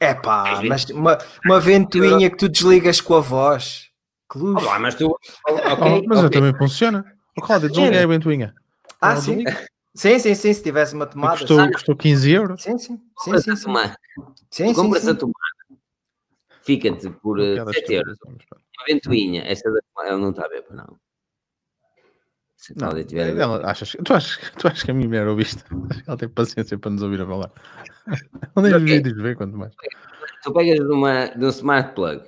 É 0.00 0.14
pá, 0.14 0.60
mas 0.66 0.84
uma, 0.90 1.18
uma 1.44 1.60
ventoinha 1.60 2.28
que 2.30 2.36
tu 2.36 2.48
desligas 2.48 3.00
com 3.00 3.14
a 3.14 3.20
voz. 3.20 3.88
Que 4.30 4.38
luxo. 4.38 4.66
Olá, 4.66 4.78
mas 4.78 4.94
tu. 4.94 5.06
Oh, 5.48 5.52
Ok, 5.72 6.04
mas 6.06 6.18
ok. 6.18 6.30
também 6.30 6.56
funciona. 6.56 7.04
Oh, 7.36 7.42
Cláudia, 7.42 7.68
desliguei 7.68 8.02
a 8.02 8.06
ventoinha. 8.06 8.54
Ah, 9.00 9.14
Oh, 9.14 9.20
sim. 9.20 9.36
desliga. 9.36 9.66
Sim, 9.94 10.18
sim, 10.18 10.34
sim. 10.34 10.52
Se 10.52 10.62
tivesse 10.62 10.94
uma 10.94 11.06
tomada. 11.06 11.36
Custou, 11.38 11.70
custou 11.70 11.96
15 11.96 12.30
euros. 12.32 12.62
Sim, 12.62 12.76
sim. 12.78 12.96
Sim, 12.96 13.02
Compras 13.32 13.44
sim, 13.44 13.50
a 13.52 13.56
sim. 13.56 13.64
tomada. 13.64 13.98
Sim, 14.50 14.66
sim, 14.68 14.74
Compras 14.74 15.06
a 15.08 15.12
sim. 15.12 15.18
tomada. 15.18 15.54
Fica-te 16.62 17.10
por 17.10 17.38
Uma 17.38 17.46
eh, 17.46 17.54
piada 17.54 17.72
7 17.72 17.92
euros. 17.94 18.18
Uma 18.26 18.84
ventoinha. 18.88 19.42
Esta 19.46 19.70
da 19.70 19.80
tomada, 19.92 20.10
ela 20.14 20.18
não 20.20 20.30
está 20.30 20.44
a 20.46 20.48
ver, 20.48 20.64
não. 20.70 20.98
Se 22.64 22.72
Não, 22.72 22.88
Cláudia 22.88 23.04
tiver 23.04 23.34
ver. 23.34 23.42
ela, 23.42 23.70
achas, 23.70 23.94
tu, 24.02 24.14
achas, 24.14 24.38
tu 24.56 24.66
achas 24.66 24.82
que 24.82 24.90
a 24.90 24.94
minha 24.94 25.06
mulher 25.06 25.28
ouviste? 25.28 25.62
Que 25.64 25.68
ela 26.08 26.16
tem 26.16 26.30
paciência 26.30 26.78
para 26.78 26.92
nos 26.92 27.02
ouvir 27.02 27.20
a 27.20 27.26
falar. 27.26 27.50
Os 28.56 28.64
Ok. 28.64 28.78
vídeos 28.78 29.18
vê, 29.18 29.34
quanto 29.34 29.54
mais. 29.54 29.74
Tu 30.42 30.50
pegas 30.50 30.78
de, 30.78 30.90
uma, 30.90 31.26
de 31.26 31.44
um 31.44 31.48
smart 31.50 31.94
plug, 31.94 32.24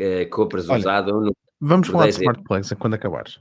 eh, 0.00 0.24
compras 0.24 0.68
Olha, 0.68 0.80
usado 0.80 1.14
ou 1.14 1.20
no. 1.20 1.32
Vamos 1.60 1.86
falar 1.86 2.06
de 2.06 2.18
10 2.18 2.22
smart 2.22 2.42
plugs 2.42 2.72
quando 2.76 2.94
acabares. 2.94 3.38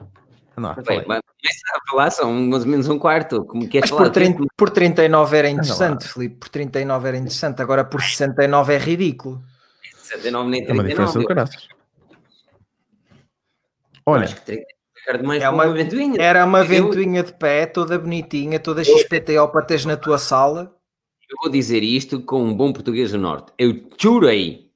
Não, 0.55 0.75
Bem, 0.75 1.03
mas 1.07 1.21
começa 1.21 1.61
a 1.75 1.89
falar, 1.89 2.11
são 2.11 2.31
mais 2.31 2.63
ou 2.65 2.69
menos 2.69 2.87
um 2.87 2.99
quarto. 2.99 3.43
Como 3.45 3.67
queres 3.67 3.89
Mas 3.89 3.97
falar? 3.97 4.09
por, 4.09 4.13
30, 4.13 4.43
por 4.55 4.69
39 4.69 5.37
era 5.37 5.49
interessante, 5.49 6.07
Filipe. 6.07 6.35
Por 6.35 6.49
39 6.49 7.07
era 7.07 7.17
interessante. 7.17 7.63
Agora 7.63 7.83
por 7.83 7.99
69 8.03 8.75
é 8.75 8.77
ridículo. 8.77 9.43
69 10.03 10.49
nem 10.51 10.67
É 10.67 10.71
uma 10.73 10.83
diferença 10.83 11.13
39. 11.13 11.19
do 11.19 11.27
caraças. 11.27 11.67
Olha, 14.05 14.19
Olha, 14.19 14.23
acho 14.25 14.35
que 14.35 14.41
30 14.45 14.76
é 15.13 15.17
demais 15.17 15.41
É 15.43 15.49
uma- 15.49 15.65
uma 15.65 15.73
ventoinha. 15.73 16.21
Era 16.21 16.45
uma 16.45 16.59
Eu- 16.59 16.65
ventoinha 16.65 17.23
de 17.23 17.33
pé, 17.33 17.65
toda 17.65 17.97
bonitinha, 17.97 18.59
toda 18.59 18.83
XPTO 18.83 19.47
para 19.49 19.65
teres 19.65 19.85
na 19.85 19.95
tua 19.97 20.17
sala. 20.17 20.75
Eu 21.29 21.35
vou 21.41 21.51
dizer 21.51 21.83
isto 21.83 22.21
com 22.21 22.41
um 22.43 22.53
bom 22.55 22.71
português 22.71 23.11
do 23.11 23.17
Norte. 23.17 23.51
Eu 23.57 23.73
chorei 23.99 24.71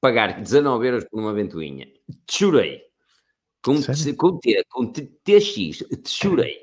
pagar 0.00 0.40
19 0.40 0.86
euros 0.86 1.04
por 1.04 1.18
uma 1.20 1.32
ventoinha. 1.32 1.88
Chorei. 2.30 2.82
Com, 3.64 3.76
com 4.18 4.38
T, 4.38 4.62
com 4.68 4.86
TX. 4.92 5.84
Chorei. 6.06 6.58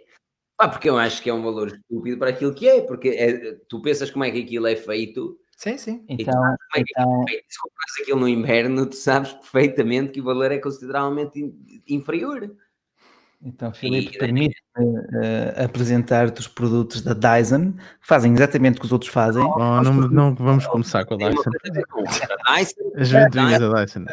Ah, 0.60 0.68
porque 0.70 0.88
eu 0.88 0.96
acho 0.98 1.24
que 1.24 1.30
é 1.32 1.34
um 1.34 1.42
valor 1.42 1.70
estúpido 1.70 2.20
para 2.20 2.30
aquilo 2.30 2.54
que 2.54 2.68
é. 2.70 2.82
Porque 2.82 3.10
é- 3.10 3.56
tu 3.68 3.82
pensas 3.82 4.12
como 4.12 4.24
é 4.24 4.30
que 4.30 4.42
aquilo 4.44 4.68
é 4.68 4.76
feito. 4.76 5.40
Sim, 5.58 5.76
sim. 5.78 6.06
Então, 6.08 6.34
é 6.76 6.84
que 6.84 6.92
então, 6.92 7.24
é 7.24 7.32
feito? 7.32 7.46
Se 7.50 7.60
compras 7.60 7.92
aquilo 8.02 8.20
no 8.20 8.28
inverno, 8.28 8.86
tu 8.86 8.96
sabes 8.96 9.32
perfeitamente 9.34 10.12
que 10.12 10.22
o 10.22 10.24
valor 10.24 10.52
é 10.52 10.60
consideravelmente 10.60 11.40
in- 11.40 11.82
inferior. 11.88 12.56
Então 13.44 13.74
Filipe, 13.74 14.16
E- 14.16 14.20
permite-me 14.20 14.98
eh, 15.24 15.64
apresentar-te 15.66 16.40
os 16.42 16.48
produtos 16.48 17.02
da 17.02 17.14
Dyson, 17.14 17.72
que 17.74 18.08
fazem 18.08 18.34
exatamente 18.34 18.78
o 18.78 18.80
que 18.82 18.86
os 18.86 18.92
outros 18.92 19.12
fazem. 19.12 19.44
oh, 19.44 19.82
não, 19.82 19.94
não 19.94 20.36
vamos 20.36 20.68
começar 20.68 21.06
com 21.06 21.16
a 21.16 21.18
Dyson. 21.18 21.44
coisa 21.90 22.28
a 22.46 22.56
Dyson, 22.56 22.82
As 22.96 23.10
ventoinhas 23.10 23.60
da 23.60 23.84
Dyson. 23.84 24.06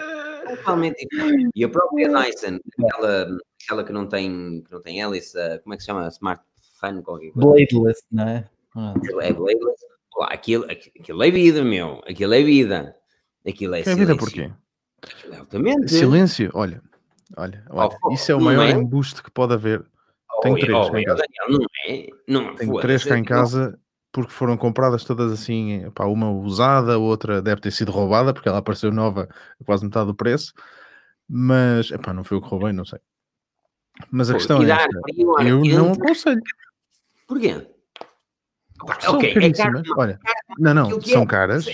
totalmente 0.57 1.07
diferente. 1.07 1.51
E 1.55 1.65
a 1.65 1.69
própria 1.69 2.09
Dyson, 2.09 2.59
aquela, 2.85 3.27
aquela 3.65 3.85
que 3.85 3.93
não 3.93 4.07
tem, 4.07 4.63
que 4.67 4.73
não 4.73 4.81
tem 4.81 5.01
hélice, 5.03 5.37
como 5.63 5.75
é 5.75 5.77
que 5.77 5.83
se 5.83 5.87
chama? 5.87 6.09
Smart 6.09 6.43
Fan. 6.81 7.03
Bladeless, 7.35 8.03
não 8.13 8.29
é? 8.29 8.45
Ah, 8.77 8.95
é 9.23 9.33
bladeless. 9.33 9.83
Aquilo, 10.31 10.65
aquilo, 10.65 11.23
é 11.23 11.31
vida, 11.31 11.63
meu. 11.65 12.01
Aquilo 12.09 12.35
é 12.35 12.43
vida. 12.43 12.95
Aquilo 13.47 13.75
é 13.75 13.83
Que 13.83 13.91
é 13.91 13.95
vida 13.95 14.15
silêncio. 14.15 14.19
porquê? 14.19 14.51
Aquilo 15.03 15.35
é 15.35 15.39
altamente. 15.39 15.93
Silêncio, 15.93 16.51
olha. 16.55 16.81
Olha, 17.37 17.65
olha, 17.71 17.99
Oh, 18.03 18.13
isso 18.13 18.33
é 18.33 18.35
o 18.35 18.41
maior 18.41 18.65
é? 18.65 18.73
embuste 18.73 19.23
que 19.23 19.31
pode 19.31 19.55
haver. 19.55 19.85
Tenho 20.43 20.57
Oh, 20.57 20.61
três 20.61 20.87
oh, 20.87 20.91
cá 20.91 21.01
em 21.01 21.05
casa. 21.05 21.23
Daniel, 21.23 21.59
não 21.59 21.67
é? 21.87 22.07
Não, 22.27 22.55
Tenho 22.55 22.81
três 22.81 23.05
cá 23.05 23.19
em 23.19 23.25
casa 23.25 23.79
porque 24.13 24.33
foram 24.33 24.57
compradas 24.57 25.05
todas 25.05 25.31
assim, 25.33 25.91
pá, 25.95 26.07
uma 26.07 26.31
usada, 26.31 26.95
a 26.95 26.99
outra 26.99 27.43
deve 27.43 27.61
ter 27.61 27.71
sido 27.71 27.93
roubada 27.93 28.33
porque 28.33 28.49
ela 28.49 28.59
apareceu 28.59 28.91
nova 28.91 29.29
a 29.61 29.65
quase 29.65 29.85
metade 29.85 30.07
do 30.07 30.15
preço, 30.15 30.53
mas 31.29 31.91
epá, 31.91 32.13
não 32.13 32.25
foi 32.25 32.39
o 32.39 32.41
que 32.41 32.49
roubei, 32.49 32.73
não 32.73 32.85
sei. 32.85 32.99
Mas 34.11 34.31
a 34.31 34.33
Pô, 34.33 34.39
questão 34.39 34.63
é 34.63 34.71
esta, 34.71 35.01
eu 35.17 35.65
não 35.65 35.93
aconselho. 35.93 36.43
Porquê? 37.27 37.67
São 39.01 39.17
Ok, 39.17 39.31
é 39.31 39.35
caríssimas. 39.35 39.83
caro, 39.89 40.01
Olha, 40.01 40.21
não, 40.59 40.75
não, 40.75 40.99
que 41.01 41.11
são 41.11 41.23
é, 41.23 41.27
caras. 41.27 41.67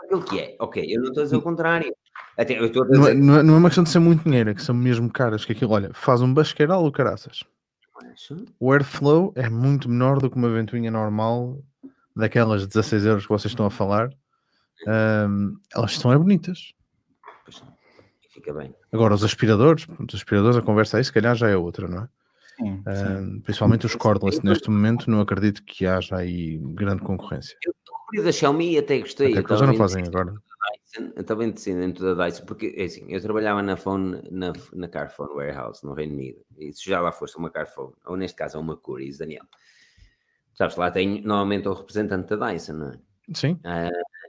aquilo 0.00 0.22
que 0.24 0.40
é. 0.40 0.56
Ok, 0.60 0.84
eu 0.88 1.00
não 1.00 1.08
estou 1.08 1.22
a 1.22 1.24
dizer 1.24 1.36
o 1.36 1.42
contrário. 1.42 1.94
Até 2.36 2.58
eu 2.58 2.66
estou 2.66 2.84
Não 2.86 3.06
é, 3.06 3.12
dizer. 3.12 3.22
não 3.24 3.38
é- 3.38 3.42
não 3.42 3.54
é 3.54 3.58
uma 3.58 3.68
questão 3.68 3.84
de 3.84 3.90
ser 3.90 4.00
muito 4.00 4.24
dinheiro, 4.24 4.50
é 4.50 4.54
que 4.54 4.62
são 4.62 4.74
mesmo 4.74 5.10
caras. 5.10 5.44
Que 5.44 5.52
aquilo, 5.52 5.72
olha, 5.72 5.90
faz 5.94 6.20
um 6.20 6.32
basqueiral 6.32 6.84
o 6.84 6.92
caraças. 6.92 7.44
O 8.58 8.72
airflow 8.72 9.32
é 9.36 9.48
muito 9.48 9.88
menor 9.88 10.20
do 10.20 10.30
que 10.30 10.36
uma 10.36 10.50
ventoinha 10.50 10.90
normal, 10.90 11.58
daquelas 12.14 12.66
16 12.66 13.04
euros 13.04 13.24
que 13.24 13.28
vocês 13.32 13.50
estão 13.52 13.66
a 13.66 13.70
falar. 13.70 14.10
Ahm, 14.86 15.54
elas 15.74 15.92
estão 15.92 16.12
é 16.12 16.18
bonitas. 16.18 16.72
Pois, 17.44 17.62
Fica 18.28 18.52
bem. 18.52 18.74
Agora, 18.92 19.14
os 19.14 19.22
aspiradores, 19.22 19.86
pronto, 19.86 20.10
os 20.12 20.16
aspiradores, 20.16 20.56
a 20.56 20.62
conversa 20.62 20.96
aí 20.98 21.04
se 21.04 21.12
calhar 21.12 21.36
já 21.36 21.48
é 21.48 21.56
outra, 21.56 21.86
não 21.86 22.02
é? 22.02 22.08
sim, 22.56 22.76
sim. 22.76 22.82
Ahm, 22.86 23.40
principalmente 23.40 23.86
os 23.86 23.94
cordless, 23.94 24.44
neste 24.44 24.68
momento 24.70 25.08
não 25.10 25.20
acredito 25.20 25.62
que 25.64 25.86
haja 25.86 26.16
aí 26.16 26.58
grande 26.74 27.02
concorrência. 27.02 27.56
Eu 27.64 27.72
estou 27.78 28.20
a 28.20 28.24
da 28.24 28.32
Xiaomi 28.32 28.72
e 28.72 28.78
até 28.78 28.98
gostei. 28.98 29.32
Até 29.32 29.42
que 29.42 29.50
eles 29.50 29.60
já 29.60 29.66
não 29.66 29.74
fazem 29.76 30.04
agora. 30.04 30.34
Eu 30.96 31.20
estava 31.20 31.44
indeciso 31.44 31.78
dentro 31.78 32.14
da 32.14 32.26
Dyson, 32.26 32.44
porque 32.44 32.72
é 32.76 32.84
assim, 32.84 33.04
eu 33.08 33.20
trabalhava 33.20 33.62
na 33.62 33.76
phone, 33.76 34.22
na, 34.30 34.52
na 34.72 34.88
Carphone 34.88 35.34
Warehouse, 35.34 35.84
no 35.84 35.92
Reino 35.92 36.14
Unido. 36.14 36.44
E 36.56 36.72
se 36.72 36.88
já 36.88 37.00
lá 37.00 37.10
foste 37.10 37.36
uma 37.36 37.50
Carphone, 37.50 37.94
ou 38.06 38.16
neste 38.16 38.36
caso 38.36 38.56
é 38.56 38.60
uma 38.60 38.76
Curis, 38.76 39.18
Daniel. 39.18 39.44
Sabes, 40.54 40.76
lá 40.76 40.90
tem 40.90 41.20
normalmente 41.22 41.66
o 41.66 41.72
representante 41.72 42.36
da 42.36 42.52
Dyson, 42.52 42.72
não 42.74 42.90
é? 42.90 42.98
Sim, 43.34 43.58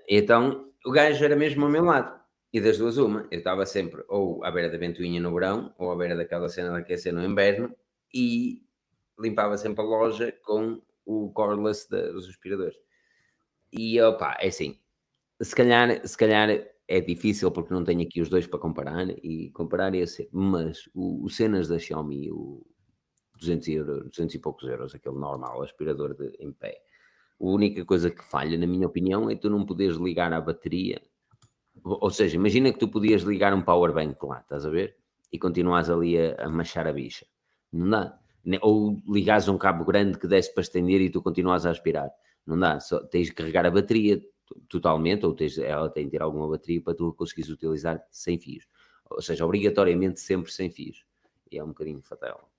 Então, 0.10 0.72
o 0.86 0.92
gajo 0.92 1.24
era 1.24 1.36
mesmo 1.36 1.66
ao 1.66 1.72
meu 1.72 1.84
lado. 1.84 2.20
E 2.52 2.62
das 2.62 2.78
duas, 2.78 2.98
uma. 2.98 3.28
Eu 3.30 3.40
estava 3.40 3.66
sempre 3.66 4.04
ou 4.08 4.44
à 4.44 4.50
beira 4.50 4.70
da 4.70 4.78
ventoinha 4.78 5.20
no 5.20 5.34
verão, 5.34 5.74
ou 5.78 5.92
à 5.92 5.96
beira 5.96 6.16
daquela 6.16 6.48
cena 6.48 6.72
de 6.72 6.78
aquecer 6.80 7.14
no 7.14 7.24
inverno, 7.24 7.76
e 8.14 8.64
limpava 9.20 9.58
sempre 9.58 9.82
a 9.82 9.86
loja 9.86 10.32
com 10.44 10.82
o 11.06 11.32
cordless 11.32 11.88
dos 11.90 12.30
aspiradores. 12.30 12.78
E, 13.72 14.02
opa, 14.02 14.38
é 14.40 14.48
assim, 14.48 14.80
se 15.41 15.56
calhar, 15.56 16.07
se 16.07 16.18
calhar 16.18 16.49
é 16.88 17.02
difícil 17.02 17.52
porque 17.52 17.74
não 17.74 17.84
tenho 17.84 18.02
aqui 18.02 18.22
os 18.22 18.30
dois 18.30 18.48
para 18.48 18.60
comparar, 18.60 19.10
e 19.10 19.49
comparar 19.52 19.94
ia 19.95 20.07
ser, 20.07 20.30
mas 20.32 20.90
o, 20.94 21.24
o 21.24 21.30
cenas 21.30 21.68
da 21.68 21.80
Xiaomi, 21.80 22.32
o 22.32 22.66
200, 23.40 23.68
euros, 23.70 24.10
200 24.10 24.36
e 24.36 24.40
poucos 24.40 24.68
euros, 24.68 24.95
aquele 24.95 25.18
normal, 25.18 25.62
aspirador 25.62 26.16
de, 26.16 26.32
em 26.40 26.52
pé, 26.52 26.78
a 27.40 27.45
única 27.45 27.84
coisa 27.84 28.10
que 28.10 28.24
falha, 28.24 28.57
na 28.57 28.68
minha 28.68 28.88
opinião, 28.88 29.30
é 29.30 29.36
tu 29.36 29.49
não 29.49 29.66
poderes 29.66 29.98
ligar 29.98 30.32
a 30.32 30.40
bateria. 30.40 31.02
Ou 31.84 32.10
seja, 32.10 32.36
imagina 32.36 32.72
que 32.72 32.80
tu 32.80 32.88
podias 32.88 33.22
ligar 33.24 33.53
um 33.53 33.62
powerbank 33.62 34.18
lá, 34.26 34.40
estás 34.40 34.66
a 34.66 34.70
ver? 34.70 34.95
E 35.32 35.38
continuas 35.38 35.90
ali 35.90 36.18
a, 36.18 36.45
a 36.45 36.49
machar 36.49 36.88
a 36.88 36.94
bicha. 36.94 37.26
Não 37.72 37.90
dá. 37.90 38.20
Ou 38.62 39.02
ligares 39.07 39.49
um 39.49 39.57
cabo 39.57 39.84
grande 39.84 40.18
que 40.18 40.28
desce 40.28 40.53
para 40.53 40.62
estender 40.62 41.02
e 41.02 41.10
tu 41.10 41.22
continuas 41.22 41.66
a 41.66 41.72
aspirar. 41.72 42.10
Não 42.45 42.57
dá. 42.57 42.80
Só 42.80 43.03
tens 43.03 43.28
de 43.28 43.34
carregar 43.34 43.66
a 43.66 43.72
bateria 43.72 44.22
totalmente, 44.70 45.26
ou 45.26 45.34
tens, 45.34 45.58
ela 45.58 45.90
tem 45.90 46.06
de 46.06 46.12
ter 46.12 46.22
alguma 46.22 46.48
bateria 46.48 46.82
para 46.82 46.94
tu 46.96 47.14
conseguires 47.14 47.50
utilizar 47.50 48.02
sem 48.12 48.38
fios. 48.38 48.68
Ou 49.10 49.22
seja, 49.22 49.46
obrigatoriamente 49.46 50.20
sempre 50.20 50.52
sem 50.52 50.70
fios. 50.72 51.06
E 51.52 51.58
é 51.58 51.64
um 51.64 51.68
bocadinho 51.70 52.02
fatal. 52.02 52.50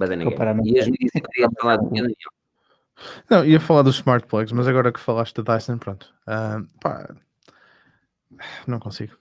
Again, 0.00 0.24
Comparamente- 0.24 0.70
E 0.70 0.78
as 0.80 0.86
medidas 0.88 1.12
que 1.12 1.60
falar 1.60 1.76
do 1.76 1.88
Daniel. 1.90 2.10
Não, 3.30 3.44
ia 3.44 3.58
falar 3.60 3.82
dos 3.82 3.96
smart 3.96 4.26
plugs, 4.26 4.52
mas 4.52 4.66
agora 4.68 4.92
que 4.92 5.00
falaste 5.00 5.40
da 5.42 5.56
Dyson, 5.56 5.78
pronto. 5.78 6.12
Ah, 6.26 6.62
pá, 6.80 7.14
não 8.66 8.78
consigo. 8.78 9.16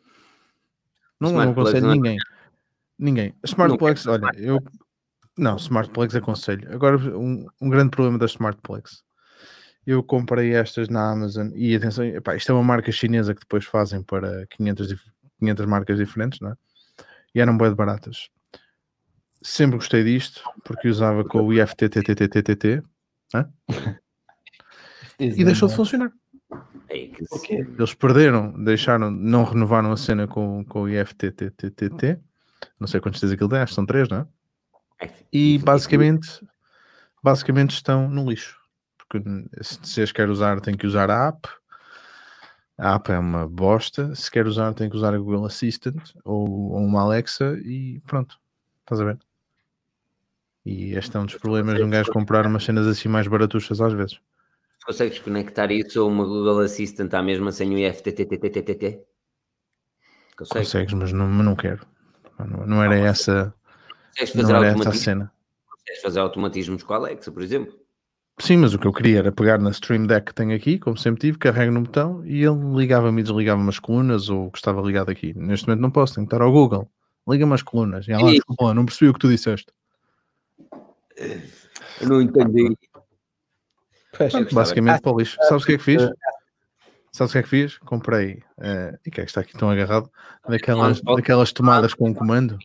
Não, 1.20 1.30
Smart 1.30 1.48
não 1.48 1.54
plugs 1.54 1.70
aconselho 1.76 1.86
não 1.86 1.92
é- 1.92 1.96
ninguém. 1.96 2.18
Ninguém. 2.98 3.36
Smart 3.44 3.72
Não 3.72 3.78
plugs, 3.78 4.04
quero 4.04 4.24
olha, 4.26 4.32
eu. 4.40 4.60
Não, 5.38 5.56
smart 5.58 5.90
plugs 5.92 6.16
aconselho. 6.16 6.72
Agora, 6.74 6.98
um, 6.98 7.48
um 7.62 7.70
grande 7.70 7.92
problema 7.92 8.18
das 8.18 8.32
smart 8.32 8.60
plugs. 8.62 9.04
Eu 9.86 10.04
comprei 10.04 10.54
estas 10.54 10.90
na 10.90 11.12
Amazon 11.12 11.50
e 11.56 11.76
atenção, 11.76 12.04
epá, 12.06 12.36
isto 12.36 12.52
é 12.52 12.56
uma 12.56 12.64
marca 12.64 12.92
chinesa 12.92 13.34
que 13.34 13.42
depois 13.42 13.66
fazem 13.66 14.04
para 14.04 14.46
500, 14.48 14.88
dif- 14.88 15.12
500 15.40 15.66
marcas 15.66 15.98
diferentes, 15.98 16.40
não 16.40 16.52
é? 16.52 16.56
E 17.34 17.40
eram 17.42 17.58
bem 17.58 17.74
baratas. 17.74 18.30
Sempre 19.42 19.78
gostei 19.78 20.04
disto 20.04 20.44
porque 20.64 20.88
usava 20.88 21.24
com 21.26 21.42
o 21.42 21.52
IFTTTTTT 21.54 22.84
e 25.20 25.44
deixou 25.46 25.68
de 25.68 25.76
funcionar. 25.76 26.12
É. 26.90 27.10
Eles 27.78 27.94
perderam, 27.96 28.52
deixaram, 28.64 29.10
não 29.10 29.44
renovaram 29.46 29.92
a 29.92 29.98
cena 29.98 30.28
com, 30.28 30.64
com 30.66 30.84
o 30.84 30.90
IFTTTT. 30.90 32.20
Não 32.80 32.88
sei 32.88 33.00
quantos 33.00 33.20
tens 33.20 33.32
aquilo 33.32 33.50
tem, 33.50 33.60
acho 33.60 33.72
que 33.72 33.76
são 33.76 33.86
três, 33.86 34.08
não 34.10 34.18
é? 34.20 35.06
é- 35.08 35.12
E 35.34 35.58
basicamente, 35.60 36.46
basicamente 37.24 37.72
estão 37.72 38.08
no 38.08 38.30
lixo. 38.30 38.60
Porque 39.12 39.30
se 39.62 40.14
querem 40.14 40.32
usar, 40.32 40.62
tem 40.62 40.78
que 40.78 40.88
usar 40.88 41.12
a 41.12 41.28
app. 41.28 41.50
A 42.78 42.96
app 42.96 43.12
é 43.12 43.20
uma 43.20 43.46
bosta. 43.46 44.16
Se 44.16 44.32
quer 44.32 44.48
usar, 44.48 44.74
tem 44.74 44.90
que 44.90 44.96
usar 44.96 45.14
a 45.14 45.18
Google 45.18 45.46
Assistant 45.46 46.12
ou, 46.24 46.72
ou 46.72 46.78
uma 46.78 47.02
Alexa 47.02 47.60
e 47.66 48.00
pronto. 48.08 48.40
Estás 48.80 49.02
a 49.02 49.04
ver? 49.04 49.20
E 50.66 50.94
este 50.94 51.18
é 51.18 51.20
um 51.20 51.26
dos 51.26 51.36
problemas 51.36 51.76
de 51.76 51.84
um 51.84 51.90
gajo 51.90 52.10
comprar 52.12 52.46
umas 52.46 52.64
cenas 52.64 52.88
assim 52.88 53.10
mais 53.10 53.28
baratuchas 53.28 53.82
às 53.82 53.92
vezes. 53.92 54.22
Consegues 54.86 55.20
conectar 55.20 55.70
isso 55.72 56.00
a 56.00 56.06
uma 56.06 56.24
Google 56.24 56.60
Assistant 56.60 57.14
à 57.14 57.22
mesma 57.22 57.52
sem 57.52 57.76
o 57.76 57.78
IFTTTTTT? 57.78 59.04
Consegues? 60.38 60.72
Consegues, 60.72 60.94
mas 60.94 61.12
não, 61.12 61.28
não 61.28 61.56
quero. 61.56 61.86
Não, 62.40 62.66
não 62.66 62.84
era 62.84 62.96
essa, 62.98 63.54
Consegues 64.18 64.48
não 64.48 64.56
era 64.56 64.68
essa 64.68 64.90
a 64.90 64.94
cena. 64.94 65.34
consegues 65.70 66.02
fazer 66.02 66.20
automatismos 66.20 66.82
com 66.82 66.94
a 66.94 66.98
Alexa, 66.98 67.32
por 67.32 67.42
exemplo. 67.42 67.81
Sim, 68.40 68.58
mas 68.58 68.74
o 68.74 68.80
que 68.80 68.88
eu 68.88 68.94
queria 68.94 69.20
era 69.20 69.32
pegar 69.32 69.60
na 69.60 69.70
Stream 69.70 70.08
Deck 70.08 70.28
que 70.28 70.34
tenho 70.34 70.56
aqui, 70.56 70.80
como 70.80 70.98
sempre 70.98 71.22
tive, 71.22 71.38
carrego 71.38 71.72
no 71.72 71.82
botão 71.82 72.26
e 72.26 72.44
ele 72.44 72.76
ligava-me 72.76 73.22
e 73.22 73.24
desligava-me 73.24 73.70
as 73.70 73.78
colunas 73.78 74.30
ou 74.30 74.48
o 74.48 74.52
que 74.52 74.58
estava 74.58 74.82
ligado 74.82 75.12
aqui. 75.12 75.34
Neste 75.38 75.68
momento 75.68 75.82
não 75.82 75.92
posso, 75.92 76.16
tenho 76.16 76.26
que 76.26 76.34
estar 76.34 76.44
ao 76.44 76.52
Google. 76.52 76.90
Liga-me 77.28 77.54
as 77.54 77.62
colunas. 77.62 78.08
E 78.08 78.12
ela, 78.12 78.28
Sim. 78.28 78.36
desculpa, 78.36 78.66
lá, 78.66 78.74
não 78.74 78.86
percebi 78.86 79.10
o 79.10 79.14
que 79.14 79.20
tu 79.20 79.30
disseste. 79.30 79.72
Eu 82.02 82.10
não 82.10 82.22
entendi. 82.22 82.76
Gostava. 84.18 84.48
Basicamente 84.52 85.02
para 85.02 85.12
o 85.12 85.20
lixo. 85.20 85.38
Sabes 85.44 85.64
o 85.64 85.66
que 85.68 85.74
é 85.74 85.78
que 85.78 85.84
fiz? 85.84 86.02
Sabes 87.12 87.32
o 87.32 87.34
que 87.34 87.38
é 87.40 87.44
que 87.44 87.50
fiz? 87.50 87.78
Comprei, 87.80 88.42
eh, 88.60 88.98
e 89.06 89.12
que 89.12 89.22
é 89.22 89.24
que 89.24 89.30
está 89.30 89.42
aqui 89.42 89.54
tão 89.58 89.70
agarrado? 89.70 90.10
Daquelas, 90.48 91.02
daquelas 91.02 91.52
tomadas 91.52 91.94
com 91.94 92.14
comando. 92.14 92.58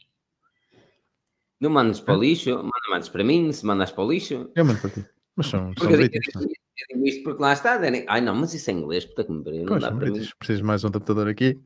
Não 1.61 1.71
mandes 1.71 2.01
para 2.01 2.17
o 2.17 2.21
lixo, 2.21 2.51
manda 2.51 2.91
mandes 2.91 3.09
para 3.09 3.25
mim, 3.25 3.51
se 3.53 3.67
mandas 3.67 3.91
para 3.91 4.05
o 4.05 4.11
lixo. 4.11 4.51
Eu 4.55 4.65
mando 4.65 4.81
para 4.81 4.91
ti. 4.91 5.05
Mas 5.37 5.47
são, 5.47 5.61
são 5.61 5.75
Porque 5.75 5.95
eu 5.95 5.99
digo, 5.99 6.11
british, 6.11 6.35
não 6.35 6.43
é? 6.43 6.45
eu 6.45 6.95
digo 6.95 7.07
isto 7.07 7.23
porque 7.23 7.43
lá 7.43 7.53
está. 7.53 7.77
Dani. 7.77 8.05
Ai 8.09 8.21
não, 8.21 8.35
mas 8.35 8.55
isso 8.55 8.71
é 8.71 8.73
inglês, 8.73 9.05
puta 9.05 9.25
que 9.25 9.33
me 9.33 9.45
pariu, 9.45 9.65
não 9.65 9.79
dá 9.79 9.93
para 9.93 10.11
mim. 10.11 10.29
Precisas 10.39 10.59
de 10.59 10.65
mais 10.65 10.83
um 10.83 10.89
adaptador 10.89 11.29
aqui. 11.29 11.61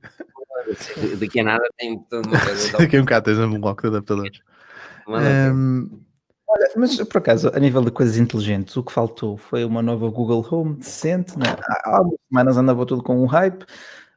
Daqui 1.19 1.41
a 1.41 1.45
nada 1.45 1.69
tem. 1.79 2.05
Daqui 2.79 2.97
a 2.97 3.01
um 3.01 3.05
bocado 3.05 3.25
tens 3.25 3.39
um 3.39 3.61
bloco 3.61 3.83
de 3.83 3.89
adaptadores. 3.89 4.41
Ehm, 5.11 5.89
Olha, 6.51 6.69
mas 6.77 6.97
por 6.97 7.19
acaso, 7.19 7.49
a 7.55 7.61
nível 7.61 7.81
de 7.81 7.93
coisas 7.93 8.17
inteligentes, 8.17 8.77
o 8.77 8.83
que 8.83 8.91
faltou 8.91 9.37
foi 9.37 9.65
uma 9.65 9.81
nova 9.81 10.09
Google 10.11 10.45
Home 10.51 10.75
decente. 10.75 11.39
Né? 11.39 11.45
Há 11.63 11.97
há 11.97 12.03
umas 12.03 12.19
semanas 12.29 12.57
andava 12.57 12.85
tudo 12.85 13.05
com 13.05 13.23
um 13.23 13.27
hype. 13.27 13.65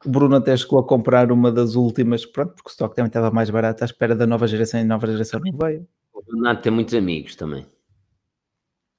O 0.04 0.10
Bruno 0.10 0.34
até 0.34 0.56
chegou 0.56 0.80
a 0.80 0.86
comprar 0.86 1.30
uma 1.30 1.52
das 1.52 1.76
últimas, 1.76 2.26
pronto, 2.26 2.54
porque 2.54 2.68
o 2.68 2.72
stock 2.72 2.94
também 2.94 3.06
estava 3.06 3.30
mais 3.30 3.50
barato 3.50 3.84
à 3.84 3.86
espera 3.86 4.16
da 4.16 4.26
nova 4.26 4.48
geração 4.48 4.80
e 4.80 4.82
a 4.82 4.86
nova 4.86 5.06
geração 5.06 5.40
não 5.40 5.56
veio. 5.56 5.86
O 6.12 6.22
Bernardo 6.22 6.60
tem 6.60 6.72
muitos 6.72 6.94
amigos 6.94 7.36
também. 7.36 7.64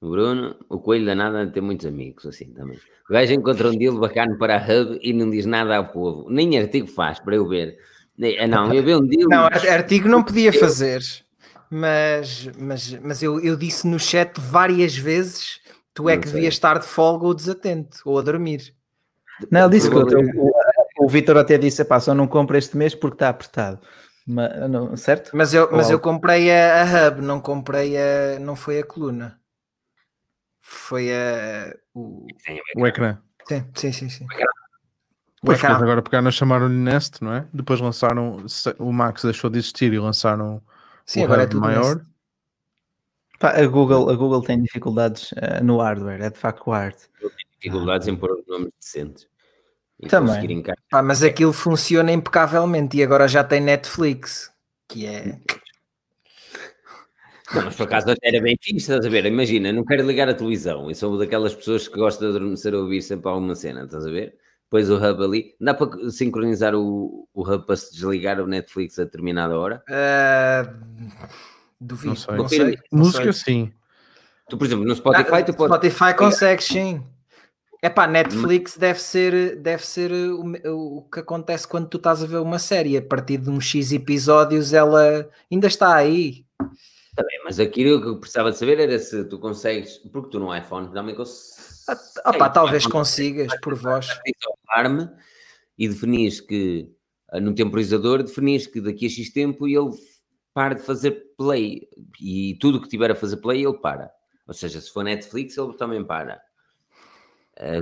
O 0.00 0.10
Bruno, 0.10 0.56
o 0.68 0.78
Coelho 0.78 1.06
danado 1.06 1.50
tem 1.50 1.62
muitos 1.62 1.86
amigos, 1.86 2.26
assim 2.26 2.52
também. 2.52 2.78
O 3.08 3.12
gajo 3.12 3.32
encontra 3.32 3.68
um 3.68 3.76
deal 3.78 3.98
bacana 3.98 4.36
para 4.36 4.56
a 4.56 4.60
Hub 4.60 4.98
e 5.02 5.12
não 5.12 5.30
diz 5.30 5.46
nada 5.46 5.76
ao 5.76 5.88
povo. 5.88 6.28
Nem 6.28 6.58
artigo 6.58 6.86
faz 6.86 7.18
para 7.18 7.36
eu 7.36 7.48
ver. 7.48 7.78
Ah, 8.40 8.46
Não, 8.46 8.72
eu 8.72 8.82
ver 8.84 8.96
um 8.96 9.06
deal. 9.06 9.28
Não, 9.28 9.44
ar- 9.44 9.68
artigo 9.68 10.08
não 10.08 10.22
podia 10.22 10.52
fazer, 10.52 11.00
mas, 11.70 12.50
mas, 12.58 12.92
mas 13.00 13.22
eu, 13.22 13.40
eu 13.40 13.56
disse 13.56 13.86
no 13.86 13.98
chat 13.98 14.38
várias 14.38 14.96
vezes: 14.96 15.60
tu 15.94 16.08
é 16.08 16.14
Não 16.14 16.20
que 16.20 16.28
sei. 16.28 16.34
devias 16.36 16.54
estar 16.54 16.78
de 16.78 16.86
folga 16.86 17.24
ou 17.26 17.34
desatento, 17.34 17.98
ou 18.04 18.18
a 18.18 18.22
dormir. 18.22 18.74
Não, 19.50 19.60
ele 19.62 19.70
disse 19.70 19.90
que 19.90 19.96
o, 19.96 20.02
o, 20.02 21.04
o 21.04 21.08
Vitor 21.08 21.36
até 21.38 21.56
disse: 21.58 21.84
pá, 21.84 22.00
só 22.00 22.14
não 22.14 22.26
compra 22.26 22.58
este 22.58 22.76
mês 22.76 22.94
porque 22.94 23.14
está 23.16 23.28
apertado. 23.30 23.80
Mas, 24.26 24.70
não, 24.70 24.96
certo? 24.96 25.30
Mas 25.34 25.54
eu, 25.54 25.70
mas 25.72 25.88
eu 25.90 26.00
comprei 26.00 26.50
a, 26.50 26.82
a 26.82 27.08
hub, 27.08 27.22
não 27.22 27.40
comprei 27.40 27.96
a. 27.96 28.38
Não 28.40 28.56
foi 28.56 28.80
a 28.80 28.84
coluna. 28.84 29.38
Foi 30.68 31.12
a. 31.14 31.72
O... 31.94 32.26
o 32.74 32.86
ecrã. 32.86 33.16
Sim, 33.48 33.64
sim, 33.72 33.92
sim. 33.92 34.08
sim. 34.08 34.24
O 34.24 35.46
Pois, 35.46 35.58
ecrã. 35.58 35.74
mas 35.74 35.82
agora 35.82 36.02
pegaram, 36.02 36.30
chamaram-lhe 36.32 36.74
Nest, 36.74 37.22
não 37.22 37.32
é? 37.32 37.46
Depois 37.52 37.80
lançaram, 37.80 38.44
o 38.78 38.92
Max 38.92 39.22
deixou 39.22 39.48
de 39.48 39.58
existir 39.58 39.92
e 39.92 39.98
lançaram 40.00 40.60
Sim, 41.04 41.22
o 41.22 41.24
agora 41.24 41.44
é 41.44 41.54
maior. 41.54 42.04
Pá, 43.38 43.50
a, 43.50 43.66
Google, 43.66 44.10
a 44.10 44.16
Google 44.16 44.42
tem 44.42 44.60
dificuldades 44.60 45.32
eh, 45.36 45.60
no 45.60 45.78
hardware, 45.78 46.20
é 46.20 46.30
de 46.30 46.38
facto 46.38 46.66
o 46.66 46.72
hard. 46.72 46.96
dificuldades 47.60 48.08
em 48.08 48.16
pôr 48.16 48.32
os 48.32 48.46
nomes 48.48 48.72
decentes. 48.80 49.28
E 50.00 50.08
Também. 50.08 50.64
Pá, 50.90 51.00
mas 51.00 51.22
aquilo 51.22 51.52
funciona 51.52 52.10
impecavelmente 52.10 52.96
e 52.96 53.04
agora 53.04 53.28
já 53.28 53.44
tem 53.44 53.60
Netflix, 53.60 54.50
que 54.88 55.06
é. 55.06 55.38
Não, 57.54 57.62
mas 57.64 57.76
por 57.76 57.84
acaso 57.84 58.10
até 58.10 58.28
era 58.28 58.40
bem 58.40 58.56
fixe, 58.60 58.78
estás 58.78 59.04
a 59.06 59.08
ver? 59.08 59.24
Imagina, 59.26 59.72
não 59.72 59.84
quero 59.84 60.06
ligar 60.06 60.28
a 60.28 60.34
televisão 60.34 60.90
e 60.90 60.94
sou 60.94 61.16
daquelas 61.18 61.54
pessoas 61.54 61.86
que 61.86 61.96
gostam 61.96 62.30
de 62.30 62.36
adormecer 62.36 62.74
a 62.74 62.78
ouvir 62.78 63.02
sempre 63.02 63.28
alguma 63.28 63.54
cena, 63.54 63.84
estás 63.84 64.06
a 64.06 64.10
ver? 64.10 64.36
Depois 64.64 64.90
o 64.90 64.96
hub 64.96 65.22
ali, 65.22 65.54
dá 65.60 65.72
para 65.74 66.10
sincronizar 66.10 66.74
o, 66.74 67.28
o 67.32 67.42
hub 67.42 67.66
para 67.66 67.76
se 67.76 67.92
desligar 67.94 68.40
o 68.40 68.46
Netflix 68.48 68.98
a 68.98 69.04
determinada 69.04 69.56
hora? 69.56 69.82
ah, 69.88 70.68
duvido. 71.80 72.08
Não 72.08 72.16
sei. 72.16 72.36
Não 72.36 72.48
sei. 72.48 72.78
não 72.90 72.98
Música, 73.04 73.32
sei. 73.32 73.54
sim. 73.54 73.72
Tu, 74.48 74.56
por 74.56 74.66
exemplo, 74.66 74.84
no 74.84 74.94
Spotify, 74.94 75.30
Ah, 75.32 75.42
tu 75.42 75.54
podes. 75.54 75.76
Spotify 75.76 76.14
consegue, 76.16 76.62
sim. 76.62 77.02
É 77.82 77.88
pá, 77.88 78.06
Netflix 78.08 78.76
deve 78.76 79.00
ser, 79.00 79.56
deve 79.56 79.86
ser 79.86 80.10
o, 80.10 80.98
o 80.98 81.02
que 81.02 81.20
acontece 81.20 81.68
quando 81.68 81.88
tu 81.88 81.98
estás 81.98 82.22
a 82.22 82.26
ver 82.26 82.38
uma 82.38 82.58
série. 82.58 82.96
A 82.96 83.02
partir 83.02 83.38
de 83.38 83.50
uns 83.50 83.64
X 83.66 83.92
episódios, 83.92 84.72
ela 84.72 85.28
ainda 85.50 85.66
está 85.68 85.94
aí. 85.94 86.44
Bem, 87.16 87.40
mas 87.44 87.58
aquilo 87.58 88.00
que 88.02 88.08
eu 88.08 88.20
precisava 88.20 88.50
de 88.50 88.58
saber 88.58 88.78
era 88.78 88.98
se 88.98 89.24
tu 89.24 89.38
consegues, 89.38 89.98
porque 90.12 90.30
tu 90.30 90.38
no 90.38 90.54
iPhone 90.54 90.92
também 90.92 91.14
consegues. 91.14 91.86
Ah, 92.24 92.32
pá, 92.32 92.50
talvez 92.50 92.86
consigas 92.86 93.58
por 93.60 93.74
voz. 93.74 94.08
alarme 94.68 95.08
e 95.78 95.88
definis 95.88 96.40
que 96.40 96.92
ah, 97.30 97.40
no 97.40 97.54
temporizador 97.54 98.22
definis 98.22 98.66
que 98.66 98.80
daqui 98.80 99.06
a 99.06 99.08
X 99.08 99.32
tempo 99.32 99.66
ele 99.66 99.90
para 100.52 100.74
de 100.74 100.82
fazer 100.82 101.34
play 101.36 101.88
e 102.20 102.56
tudo 102.60 102.80
que 102.80 102.88
tiver 102.88 103.10
a 103.10 103.14
fazer 103.14 103.38
play 103.38 103.64
ele 103.64 103.78
para. 103.78 104.10
Ou 104.46 104.54
seja, 104.54 104.80
se 104.80 104.90
for 104.90 105.04
Netflix 105.04 105.56
ele 105.56 105.74
também 105.74 106.04
para. 106.04 106.40
Ah, 107.58 107.80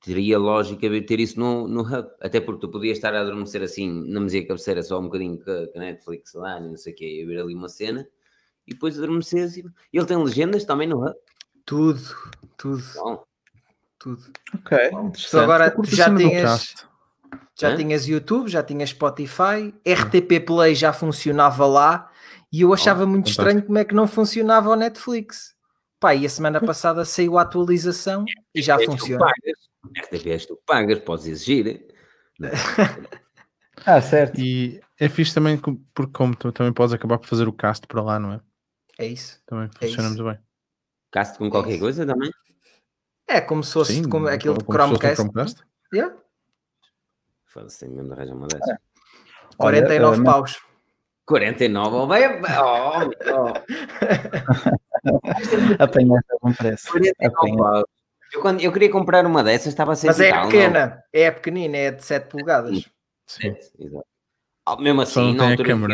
teria 0.00 0.38
lógica 0.38 0.88
ter 1.02 1.18
isso 1.18 1.40
no, 1.40 1.66
no 1.66 1.80
hub, 1.80 2.08
até 2.20 2.40
porque 2.40 2.60
tu 2.60 2.70
podias 2.70 2.98
estar 2.98 3.12
a 3.12 3.20
adormecer 3.22 3.62
assim 3.62 3.90
na 4.08 4.20
mesinha 4.20 4.46
cabeceira 4.46 4.80
só 4.80 5.00
um 5.00 5.04
bocadinho 5.04 5.40
a 5.74 5.78
Netflix 5.80 6.34
lá, 6.34 6.60
não 6.60 6.76
sei 6.76 6.92
o 6.92 6.96
quê, 6.96 7.22
e 7.22 7.24
ver 7.24 7.40
ali 7.40 7.52
uma 7.52 7.68
cena 7.68 8.06
e 8.66 8.74
depois 8.74 8.98
adormeces 8.98 9.56
e 9.56 9.64
ele 9.92 10.06
tem 10.06 10.16
legendas 10.16 10.64
também 10.64 10.88
no 10.88 11.04
hub. 11.04 11.14
Tudo, 11.64 12.02
tudo, 12.56 12.82
Bom, 12.94 13.24
tudo. 13.98 14.22
Ok, 14.54 14.78
interessante. 14.88 15.36
agora 15.42 15.74
já 15.88 16.14
tinhas, 16.14 16.74
já 17.58 17.70
Hã? 17.72 17.76
tinhas 17.76 18.06
YouTube, 18.06 18.48
já 18.48 18.62
tinhas 18.62 18.90
Spotify, 18.90 19.74
RTP 19.84 20.40
Play 20.46 20.74
já 20.74 20.92
funcionava 20.92 21.66
lá 21.66 22.10
e 22.52 22.60
eu 22.60 22.72
achava 22.72 23.04
muito 23.04 23.30
fantástico. 23.30 23.42
estranho 23.42 23.66
como 23.66 23.78
é 23.78 23.84
que 23.84 23.94
não 23.94 24.06
funcionava 24.06 24.70
o 24.70 24.76
Netflix. 24.76 25.54
Pá, 25.98 26.14
e 26.14 26.26
a 26.26 26.28
semana 26.28 26.60
passada 26.60 27.04
saiu 27.04 27.38
a 27.38 27.42
atualização 27.42 28.24
e 28.54 28.62
já 28.62 28.78
funciona. 28.78 29.26
RTP 29.96 30.26
és 30.30 30.46
tu 30.46 30.56
que 30.56 30.62
pagas, 30.66 30.98
podes 31.00 31.26
exigir. 31.26 31.86
Ah, 33.84 34.00
certo. 34.00 34.40
E 34.40 34.80
é 34.98 35.08
fixe 35.08 35.34
também 35.34 35.58
porque 35.94 36.12
como 36.12 36.34
tu 36.34 36.50
também 36.50 36.72
podes 36.72 36.94
acabar 36.94 37.18
por 37.18 37.26
fazer 37.28 37.46
o 37.46 37.52
cast 37.52 37.86
para 37.86 38.02
lá, 38.02 38.18
não 38.18 38.32
é? 38.32 38.40
É 38.98 39.06
isso. 39.06 39.40
Também 39.46 39.66
É 39.66 39.68
funciona 39.86 40.08
isso. 40.08 40.22
muito 40.22 40.24
bem. 40.36 40.46
Caste 41.10 41.38
com 41.38 41.50
qualquer 41.50 41.78
coisa 41.78 42.06
também. 42.06 42.30
É 43.28 43.40
como 43.40 43.62
se 43.64 43.72
fosse 43.72 43.94
Sim, 43.94 44.08
como 44.08 44.28
aquilo 44.28 44.56
de 44.58 44.64
como 44.64 44.78
se 44.78 44.88
fosse 44.88 45.00
Chromecast. 45.00 45.16
Chromecast. 45.22 45.62
Yeah, 45.92 46.16
Foda-se, 47.46 47.88
mesmo 47.88 48.08
de 48.08 48.12
arranjar 48.12 48.34
uma 48.36 48.46
dessas. 48.48 48.76
49 49.56 50.16
Olha, 50.16 50.24
paus. 50.24 50.60
49, 51.24 51.96
oh, 51.96 52.06
vai, 52.06 52.40
oh, 52.40 53.10
oh, 53.34 53.52
Apanhaste 55.82 56.32
a 56.32 56.36
bom 56.40 56.52
preço. 56.52 56.92
49 56.92 57.26
Apanha. 57.26 57.56
paus. 57.56 57.84
Eu, 58.32 58.42
quando, 58.42 58.60
eu 58.60 58.72
queria 58.72 58.90
comprar 58.90 59.24
uma 59.26 59.42
dessas, 59.42 59.68
estava 59.68 59.92
a 59.92 59.96
ser 59.96 60.08
Mas 60.08 60.20
é 60.20 60.32
pequena, 60.42 61.02
é 61.12 61.30
pequenina, 61.30 61.76
é 61.76 61.90
de 61.92 62.04
7 62.04 62.28
polegadas. 62.28 62.84
Sim. 63.26 63.56
Exato. 63.78 64.06
Oh, 64.68 64.76
mesmo 64.76 65.06
Só 65.06 65.20
assim, 65.20 65.34
não 65.34 65.56
tem 65.56 65.72
a 65.72 65.76
não 65.76 65.88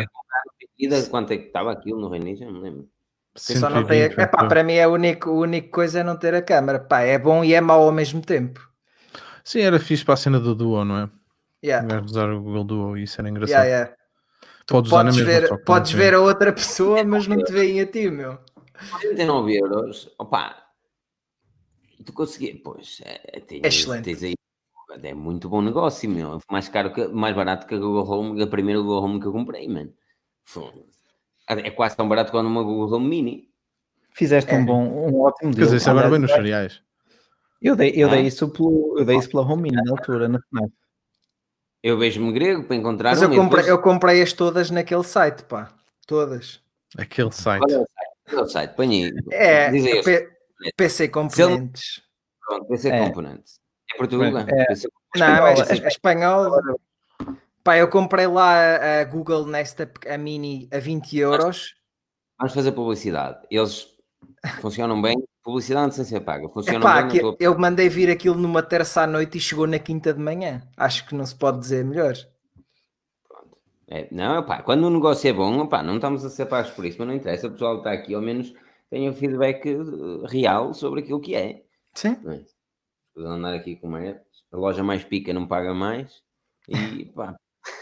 de 1.01 1.09
quanto 1.09 1.31
é 1.31 1.37
que 1.37 1.45
estava 1.47 1.71
aquilo 1.71 2.01
no 2.01 2.09
Reino 2.09 2.25
Unido, 2.25 2.45
não 2.45 2.51
me 2.53 2.59
lembro. 2.59 2.89
Só 3.35 3.69
não 3.69 3.83
tenho, 3.83 4.11
120, 4.11 4.19
epá, 4.19 4.47
para 4.47 4.63
mim 4.63 4.73
é 4.73 4.83
a 4.83 4.89
única, 4.89 5.29
a 5.29 5.33
única 5.33 5.69
coisa 5.69 5.99
é 5.99 6.03
não 6.03 6.17
ter 6.17 6.35
a 6.35 6.41
câmera. 6.41 6.79
Pá, 6.79 7.01
é 7.01 7.17
bom 7.17 7.43
e 7.43 7.53
é 7.53 7.61
mau 7.61 7.81
ao 7.81 7.91
mesmo 7.91 8.21
tempo. 8.21 8.61
Sim, 9.43 9.61
era 9.61 9.79
fixe 9.79 10.05
para 10.05 10.13
a 10.13 10.17
cena 10.17 10.39
do 10.39 10.55
Duo, 10.55 10.85
não 10.85 10.97
é? 10.97 11.09
Yeah, 11.63 12.01
usar 12.01 12.29
o 12.29 12.41
Google 12.41 12.63
Duo, 12.63 12.97
isso 12.97 13.19
era 13.21 13.29
engraçado. 13.29 13.65
yeah, 13.65 13.85
yeah. 13.85 13.95
Tu 14.65 14.73
Podes 14.73 14.89
podes 14.89 15.17
mesma, 15.17 15.31
ver, 15.31 15.63
podes 15.65 15.91
tem. 15.91 15.99
ver 15.99 16.13
a 16.13 16.19
outra 16.21 16.53
pessoa, 16.53 17.03
mas 17.03 17.27
não 17.27 17.43
te 17.43 17.51
veem 17.51 17.81
a 17.81 17.85
ti, 17.85 18.09
meu. 18.09 18.37
49 18.91 19.55
euros, 19.55 20.13
opa, 20.17 20.55
tu 22.05 22.13
consegui, 22.13 22.55
pois, 22.55 23.01
é, 23.03 23.39
tens, 23.41 23.63
Excelente. 23.65 24.03
tens 24.05 24.23
aí, 24.23 24.33
é 25.01 25.13
muito 25.13 25.49
bom 25.49 25.61
negócio, 25.61 26.09
meu, 26.09 26.39
mais 26.49 26.67
caro, 26.69 26.93
que, 26.93 27.07
mais 27.07 27.35
barato 27.35 27.65
que 27.67 27.75
a 27.75 27.77
Google 27.77 28.09
Home, 28.09 28.41
a 28.41 28.47
primeira 28.47 28.79
Google 28.81 29.03
Home 29.03 29.19
que 29.19 29.27
eu 29.27 29.31
comprei, 29.31 29.67
mano. 29.67 29.93
Foda-se. 30.45 31.02
É 31.47 31.69
quase 31.71 31.95
tão 31.97 32.07
barato 32.07 32.31
quanto 32.31 32.47
uma 32.47 32.63
Google 32.63 32.95
Home 32.97 33.07
Mini. 33.09 33.49
Fizeste 34.13 34.51
É. 34.51 34.55
um 34.57 34.65
bom, 34.65 34.83
um 34.83 35.21
ótimo 35.21 35.51
Quer 35.51 35.55
deal. 35.57 35.65
dizer, 35.65 35.77
isso 35.77 35.89
agora 35.89 36.09
bem 36.09 36.19
nos 36.19 36.31
cereais. 36.31 36.81
Eu 37.61 37.75
dei, 37.75 37.91
eu 37.95 38.07
Ah. 38.07 38.11
dei 38.11 38.21
isso 38.27 38.47
pelo, 38.49 38.95
eu 38.99 39.05
dei 39.05 39.17
isso 39.17 39.29
pela 39.29 39.43
Home 39.43 39.63
Mini 39.63 39.81
na 39.83 39.91
altura, 39.91 40.27
na 40.29 40.39
FNAC. 40.39 40.71
Eu 41.81 41.97
vejo-me 41.97 42.31
grego 42.31 42.63
para 42.63 42.75
encontrar 42.77 43.09
Mas 43.11 43.21
uma 43.21 43.33
eu 43.33 43.41
comprei, 43.41 43.63
depois- 43.63 43.67
eu 43.67 43.81
comprei-as 43.81 44.31
todas 44.33 44.69
naquele 44.71 45.03
site, 45.03 45.43
pá. 45.43 45.73
Todas. 46.07 46.61
Aquele 46.97 47.31
site. 47.31 47.63
É 47.73 47.77
o 47.77 47.85
site? 47.85 47.89
Qual 48.29 48.45
é 48.45 48.47
site? 48.49 48.75
Põe 48.75 49.05
aí. 49.05 49.11
É, 49.31 49.69
Diz 49.71 49.85
aí, 49.85 50.03
P- 50.03 50.29
PC 50.77 51.09
Componentes. 51.09 52.01
pronto, 52.45 52.67
PC 52.67 52.89
É. 52.89 52.99
Componentes. 53.05 53.59
É 53.93 53.97
Portugal? 53.97 54.37
É. 54.37 54.65
PC 54.65 54.87
Não, 55.17 55.25
é, 55.47 55.53
Espanhola, 55.53 55.65
é 55.69 55.87
espanhol. 55.87 56.61
Pá, 57.63 57.77
eu 57.77 57.87
comprei 57.89 58.27
lá 58.27 58.53
a, 58.53 59.01
a 59.01 59.03
Google 59.05 59.45
Nest 59.45 59.81
a, 59.81 60.13
a 60.13 60.17
Mini 60.17 60.67
a 60.71 60.79
20 60.79 61.17
euros. 61.17 61.73
Vamos 62.37 62.53
fazer 62.53 62.71
publicidade. 62.73 63.39
Eles 63.49 63.87
funcionam 64.61 65.01
bem. 65.01 65.15
Publicidade 65.41 65.95
sem 65.95 66.03
ser 66.05 66.21
paga. 66.21 66.47
Funcionam 66.49 66.81
Epá, 66.81 67.01
bem. 67.03 67.15
estou- 67.15 67.37
eu 67.39 67.57
mandei 67.57 67.87
vir 67.89 68.09
aquilo 68.09 68.35
numa 68.35 68.61
terça 68.63 69.01
à 69.03 69.07
noite 69.07 69.37
e 69.37 69.41
chegou 69.41 69.67
na 69.67 69.79
quinta 69.79 70.13
de 70.13 70.19
manhã. 70.19 70.61
Acho 70.75 71.05
que 71.05 71.15
não 71.15 71.25
se 71.25 71.35
pode 71.35 71.59
dizer 71.59 71.83
melhor. 71.85 72.13
É, 73.87 74.07
não, 74.11 74.43
pá, 74.43 74.61
quando 74.61 74.85
o 74.85 74.89
negócio 74.89 75.29
é 75.29 75.33
bom, 75.33 75.59
opá, 75.59 75.83
não 75.83 75.95
estamos 75.95 76.23
a 76.25 76.29
ser 76.29 76.45
pagos 76.47 76.71
por 76.71 76.85
isso, 76.85 76.97
mas 76.99 77.07
não 77.07 77.13
interessa. 77.15 77.47
O 77.47 77.51
pessoal 77.51 77.77
está 77.77 77.91
aqui, 77.91 78.13
ao 78.13 78.21
menos 78.21 78.53
tem 78.89 79.07
o 79.09 79.13
feedback 79.13 79.67
eh, 79.67 80.27
real 80.27 80.73
sobre 80.73 81.01
aquilo 81.01 81.19
que 81.21 81.35
é. 81.35 81.61
Sim. 81.93 82.17
Não 82.23 82.31
é? 82.33 82.41
Andar 83.17 83.53
aqui 83.53 83.75
com 83.75 83.89
merda. 83.89 84.21
A 84.51 84.57
loja 84.57 84.81
mais 84.83 85.03
pica 85.03 85.33
não 85.33 85.45
paga 85.47 85.73
mais. 85.73 86.21
E 86.67 87.05
pá. 87.13 87.35
Acabou. 87.35 87.81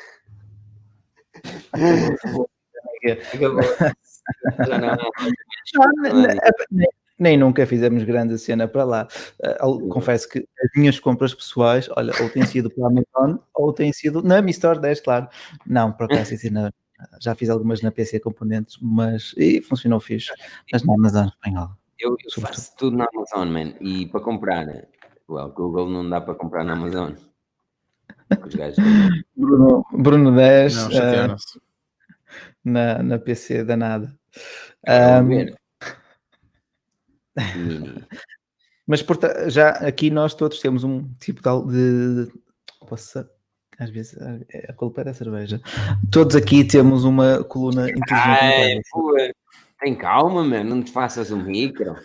Já 1.44 1.44
não- 1.44 1.44
Não, 1.44 1.46
ne- 1.46 1.54
ne- 1.54 1.60
nem, 7.20 7.38
nunca 7.38 7.66
fizemos 7.66 8.04
grande 8.04 8.38
cena 8.38 8.68
para 8.68 8.84
lá. 8.84 9.08
Al- 9.60 9.80
confesso 9.90 10.28
que 10.30 10.40
as 10.40 10.70
minhas 10.76 11.00
compras 11.00 11.34
pessoais, 11.34 11.90
olha, 11.96 12.14
ou 12.22 12.30
têm 12.30 12.46
sido 12.46 12.70
pela 12.70 12.88
Amazon 12.88 13.38
ou 13.54 13.72
têm 13.74 13.94
sido 13.94 14.22
na 14.24 14.42
Mi 14.42 14.52
Store 14.52 14.80
10, 14.80 15.02
claro. 15.02 15.28
Não, 15.66 15.92
por 15.92 16.06
acaso, 16.06 16.34
assim, 16.34 16.50
na- 16.50 16.72
já 17.20 17.34
fiz 17.36 17.50
algumas 17.50 17.82
na 17.82 17.92
PC 17.92 18.20
Componentes, 18.20 18.78
mas 18.82 19.34
e 19.38 19.62
funcionou 19.62 20.00
fixe. 20.00 20.32
Mas 20.72 20.84
na 20.84 20.94
Amazon 20.94 21.28
espanhola. 21.28 21.78
Eu, 22.00 22.16
eu 22.24 22.42
faço 22.42 22.76
tudo 22.78 22.98
na 22.98 23.08
Amazon, 23.14 23.48
man. 23.50 23.74
E 23.80 24.08
para 24.08 24.20
comprar, 24.22 24.66
well, 25.30 25.50
Google 25.50 25.90
não 25.90 26.08
dá 26.10 26.20
para 26.20 26.34
comprar 26.36 26.64
na 26.64 26.74
Amazon. 26.74 27.14
Os 28.46 28.56
gajos 28.56 28.78
Bruno, 29.36 29.86
Bruno 29.92 30.36
10 30.36 30.76
Não, 30.76 30.88
uh, 30.88 31.36
na, 32.64 33.04
na 33.04 33.20
PC 33.20 33.64
danada. 33.64 34.16
Um. 34.88 35.54
Mas 38.88 39.02
porta- 39.02 39.50
já 39.50 39.70
aqui 39.70 40.10
nós 40.10 40.34
todos 40.34 40.60
temos 40.60 40.84
um 40.84 41.08
tipo 41.20 41.42
de. 41.68 42.26
de 42.26 42.32
posso, 42.88 43.26
às 43.78 43.90
vezes 43.90 44.18
é- 44.50 44.66
a 44.70 44.74
culpa 44.74 45.02
é 45.02 45.04
da 45.06 45.14
cerveja. 45.14 45.62
Todos 46.12 46.36
aqui 46.36 46.64
temos 46.64 47.04
uma 47.04 47.44
coluna 47.44 47.90
inteligente. 47.90 48.90
Ai, 48.96 49.32
tem 49.82 49.96
calma, 49.96 50.44
mano. 50.44 50.76
Não 50.76 50.84
te 50.84 50.92
faças 50.92 51.32
um 51.32 51.44
micro. 51.44 51.96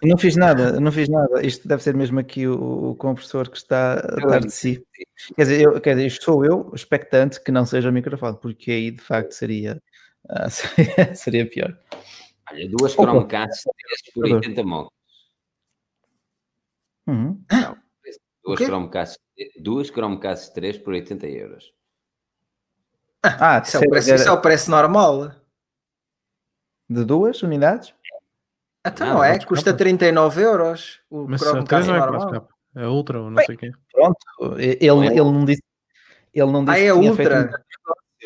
Eu 0.00 0.08
não 0.08 0.16
fiz 0.16 0.36
nada, 0.36 0.80
não 0.80 0.92
fiz 0.92 1.08
nada. 1.08 1.44
Isto 1.44 1.66
deve 1.66 1.82
ser 1.82 1.96
mesmo 1.96 2.20
aqui 2.20 2.46
o, 2.46 2.90
o 2.90 2.94
compressor 2.94 3.50
que 3.50 3.56
está 3.56 3.94
a 3.94 4.26
dar 4.26 4.40
de 4.40 4.52
si. 4.52 4.86
Quer 5.34 5.42
dizer, 5.42 5.62
eu, 5.62 5.80
quer 5.80 5.94
dizer, 5.96 6.06
isto 6.06 6.24
sou 6.24 6.44
eu, 6.44 6.70
expectante 6.72 7.42
que 7.42 7.50
não 7.50 7.66
seja 7.66 7.90
o 7.90 7.92
microfone, 7.92 8.38
porque 8.40 8.70
aí 8.70 8.90
de 8.92 9.00
facto 9.00 9.32
seria, 9.32 9.82
ah, 10.28 10.48
seria, 10.50 11.14
seria 11.14 11.50
pior. 11.50 11.76
Olha, 12.50 12.68
duas 12.68 12.92
Opa. 12.94 13.02
Chromecast 13.02 13.64
3 13.64 14.14
por 14.14 14.24
80 14.24 14.62
mocos. 14.62 14.92
Uhum. 17.08 17.44
Duas 18.44 18.58
quê? 18.58 18.66
Chromecast, 18.66 19.18
duas 19.60 19.88
Chromecast 19.88 20.54
3 20.54 20.78
por 20.78 20.94
80 20.94 21.26
euros. 21.26 21.72
Ah, 23.24 23.60
Isso 23.64 23.76
é, 23.76 23.80
o 23.80 23.90
preço, 23.90 24.14
isso 24.14 24.28
é 24.28 24.32
o 24.32 24.40
preço 24.40 24.70
normal. 24.70 25.41
De 26.92 27.04
duas 27.04 27.42
unidades? 27.42 27.94
Então 28.86 29.06
Não, 29.06 29.14
não, 29.14 29.24
é? 29.24 29.38
Custa 29.38 29.66
capas? 29.72 29.78
39 29.78 30.42
euros. 30.42 31.00
O 31.08 31.26
Mas 31.28 31.40
3 31.40 31.86
não 31.86 31.94
é 31.94 31.98
normal. 32.00 32.30
capa. 32.30 32.54
É 32.74 32.86
Ultra 32.86 33.20
ou 33.20 33.30
não 33.30 33.42
sei 33.44 33.54
o 33.54 33.58
quê. 33.58 33.70
Pronto, 33.92 34.16
ele, 34.58 35.06
ele 35.06 35.20
não 35.20 35.44
disse. 35.44 35.62
Ele 36.34 36.50
não 36.50 36.64
disse 36.64 36.80
Ah, 36.80 36.84
é 36.84 36.92
Ultra. 36.92 37.14
feito 37.16 37.62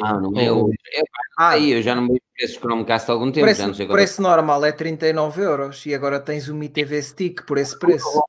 Ah, 0.02 0.20
não 0.20 0.38
é 0.38 0.52
Oh. 0.52 0.58
outra. 0.58 0.76
É, 0.92 1.00
pá, 1.00 1.20
Ah, 1.38 1.50
aí, 1.50 1.72
eu 1.72 1.82
já 1.82 1.94
não 1.94 2.06
vejo 2.06 2.20
preços 2.34 2.56
Chromecast 2.56 3.10
há 3.10 3.14
algum 3.14 3.32
tempo. 3.32 3.46
já 3.46 3.66
não 3.66 3.74
preço, 3.74 3.74
sei 3.74 3.86
preço 3.88 4.22
normal 4.22 4.64
é 4.64 4.72
39 4.72 5.42
euros 5.42 5.84
e 5.86 5.94
agora 5.94 6.20
tens 6.20 6.48
o 6.48 6.54
Mi 6.54 6.68
TV 6.68 7.02
Stick 7.02 7.44
por 7.44 7.58
esse 7.58 7.78
preço. 7.78 8.22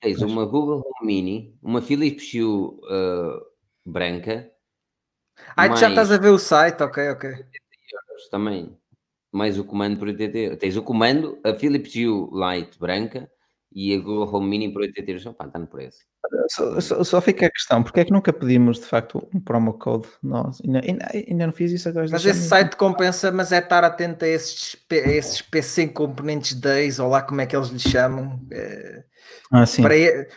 Tens 0.00 0.20
uma 0.20 0.44
Google 0.44 0.82
Home 0.84 1.06
Mini, 1.06 1.58
uma 1.62 1.80
Philips 1.80 2.34
Hue 2.34 2.42
uh, 2.42 3.40
branca, 3.86 4.50
Ah, 5.56 5.68
tu 5.68 5.76
já 5.76 5.88
mais 5.88 5.92
estás 5.92 6.12
a 6.12 6.18
ver 6.18 6.28
o 6.28 6.38
site, 6.38 6.82
ok, 6.82 7.10
ok. 7.10 7.30
euros 7.30 8.28
também, 8.30 8.76
mais 9.34 9.58
o 9.58 9.64
comando 9.64 9.98
por 9.98 10.08
80 10.08 10.38
euros. 10.38 10.58
Tens 10.58 10.76
o 10.76 10.82
comando, 10.82 11.38
a 11.44 11.54
Philips 11.54 11.94
Hue 11.94 12.28
Lite 12.32 12.78
branca 12.78 13.28
e 13.72 13.92
a 13.92 13.98
Google 13.98 14.32
Home 14.32 14.48
Mini 14.48 14.72
por 14.72 14.82
80 14.82 15.10
euros. 15.10 15.26
Opa, 15.26 15.46
está 15.46 15.58
no 15.58 15.66
preço. 15.66 15.98
Só, 16.50 16.80
só, 16.80 17.04
só 17.04 17.20
fica 17.20 17.46
a 17.46 17.50
questão, 17.50 17.82
porque 17.82 18.00
é 18.00 18.04
que 18.04 18.12
nunca 18.12 18.32
pedimos 18.32 18.78
de 18.78 18.86
facto 18.86 19.28
um 19.34 19.40
promo 19.40 19.74
code? 19.74 20.06
Nós 20.22 20.60
ainda, 20.64 20.80
ainda, 20.80 21.06
ainda 21.12 21.46
não 21.46 21.52
fiz 21.52 21.72
isso 21.72 21.88
agora. 21.88 22.06
Mas 22.10 22.24
esse 22.24 22.48
site 22.48 22.76
compensa, 22.76 23.30
mas 23.30 23.52
é 23.52 23.58
estar 23.58 23.84
atento 23.84 24.24
a 24.24 24.28
esses, 24.28 24.76
a 24.90 24.94
esses 24.94 25.42
PC 25.42 25.88
componentes 25.88 26.54
days, 26.54 26.98
ou 26.98 27.10
lá 27.10 27.20
como 27.22 27.40
é 27.40 27.46
que 27.46 27.54
eles 27.54 27.68
lhe 27.68 27.78
chamam. 27.78 28.40
É, 28.52 29.04
Ah, 29.50 29.66
sim. 29.66 29.82
para, 29.82 29.94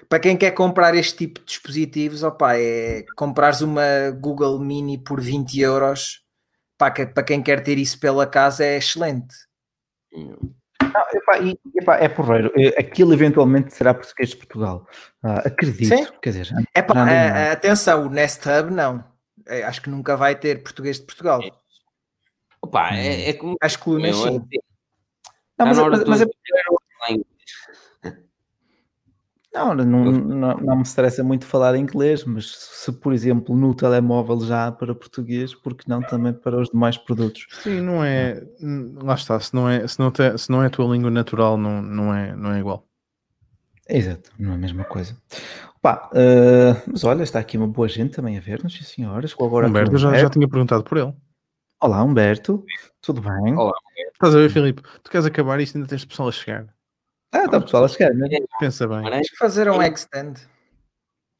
para 0.10 0.20
quem 0.20 0.36
quer 0.36 0.52
comprar 0.52 0.94
este 0.96 1.16
tipo 1.16 1.40
de 1.40 1.46
dispositivos, 1.46 2.24
opa, 2.24 2.58
é 2.58 3.06
comprares 3.16 3.62
uma 3.62 4.12
Google 4.20 4.60
Mini 4.60 4.98
por 4.98 5.22
20 5.22 5.60
euros, 5.62 6.22
pá, 6.78 6.92
que- 6.92 7.06
para 7.08 7.24
quem 7.24 7.42
quer 7.42 7.62
ter 7.64 7.78
isso 7.78 8.00
pela 8.00 8.26
casa 8.28 8.64
é 8.66 8.78
excelente. 8.78 9.34
Hum. 10.14 10.54
Não, 10.82 11.06
epá, 11.14 11.40
e- 11.40 11.60
epá, 11.76 11.96
é 11.98 12.08
porreiro. 12.08 12.52
Eh, 12.56 12.80
Aquilo 12.80 13.14
eventualmente 13.14 13.74
será 13.74 13.94
português 13.94 14.30
de 14.30 14.38
Portugal. 14.38 14.88
Ah, 15.22 15.40
acredito. 15.40 15.96
Sim. 15.96 16.08
Quer 16.22 16.30
dizer, 16.32 16.50
É 16.74 16.82
pá, 16.82 16.94
Já 16.94 17.04
andei 17.04 17.16
a- 17.18 17.30
mal. 17.30 17.38
a- 17.38 17.52
atenção, 17.52 18.06
o 18.06 18.10
Nest 18.10 18.44
Hub 18.48 18.72
não. 18.74 19.04
É, 19.46 19.64
acho 19.64 19.82
que 19.82 19.90
nunca 19.90 20.16
vai 20.18 20.36
ter 20.36 20.62
português 20.64 21.00
de 21.00 21.06
Portugal. 21.06 21.42
Opa, 22.62 22.96
é, 22.96 23.30
é 23.30 23.34
como. 23.34 23.56
As 23.62 23.76
colunas 23.76 24.16
sim. 24.16 24.24
não, 24.26 24.38
está 24.42 25.66
mas, 25.66 25.78
mas- 25.78 26.04
mas 26.06 26.22
é- 26.22 26.26
não, 29.58 29.74
não, 29.76 30.12
não, 30.12 30.58
não 30.58 30.76
me 30.78 30.82
estressa 30.84 31.24
muito 31.24 31.46
falar 31.46 31.76
inglês, 31.76 32.24
mas 32.24 32.56
se, 32.56 32.92
por 32.92 33.14
exemplo, 33.14 33.56
no 33.56 33.74
telemóvel 33.74 34.40
já 34.42 34.68
há 34.68 34.72
para 34.72 34.94
português, 34.96 35.54
porque 35.56 35.84
não 35.88 36.02
também 36.02 36.34
para 36.34 36.60
os 36.60 36.70
demais 36.70 36.98
produtos? 36.98 37.48
Sim, 37.64 37.82
não 37.82 38.04
é. 38.04 38.42
Lá 39.04 39.16
está, 39.16 39.40
se 39.40 39.54
não 39.54 39.70
é, 39.70 39.88
se 39.88 40.00
não 40.00 40.12
te- 40.12 40.38
se 40.38 40.50
não 40.50 40.64
é 40.64 40.68
a 40.68 40.70
tua 40.70 40.86
língua 40.94 41.10
natural, 41.12 41.58
não, 41.58 41.82
não, 41.82 42.14
é, 42.14 42.36
não 42.36 42.52
é 42.52 42.60
igual. 42.60 42.88
Exato, 43.90 44.32
não 44.38 44.52
é 44.52 44.56
a 44.56 44.58
mesma 44.58 44.84
coisa. 44.84 45.16
Pá, 45.82 46.10
eh, 46.14 46.76
mas 46.88 47.04
olha, 47.04 47.24
está 47.24 47.40
aqui 47.40 47.58
uma 47.58 47.68
boa 47.68 47.88
gente 47.88 48.16
também 48.16 48.38
a 48.38 48.42
ver-nos, 48.42 48.74
sim 48.74 48.84
senhoras. 48.84 49.34
Agora 49.40 49.68
Humberto, 49.68 49.98
já, 49.98 50.14
já 50.16 50.30
tinha 50.30 50.48
perguntado 50.48 50.84
por 50.84 50.98
ele. 50.98 51.14
Olá, 51.82 52.04
Humberto, 52.04 52.66
tudo 53.02 53.22
bem? 53.22 53.56
Olá. 53.56 53.74
Estás 54.14 54.36
a 54.36 54.40
ver, 54.40 54.50
Filipe? 54.50 54.82
Tu 55.04 55.12
queres 55.12 55.26
acabar 55.26 55.60
isto 55.60 55.76
e 55.76 55.78
ainda 55.78 55.88
tens 55.88 56.04
pessoal 56.04 56.28
a 56.30 56.32
chegar. 56.32 56.68
Ah, 57.32 57.46
está 57.46 57.58
o 57.58 57.62
pessoal 57.62 57.86
a 57.86 57.88
chegar, 57.88 58.14
né? 58.14 58.28
Pensa 58.60 58.88
bem. 58.88 59.04
Tens 59.10 59.30
que 59.30 59.38
fazer 59.38 59.70
um 59.70 59.82
extend. 59.82 60.40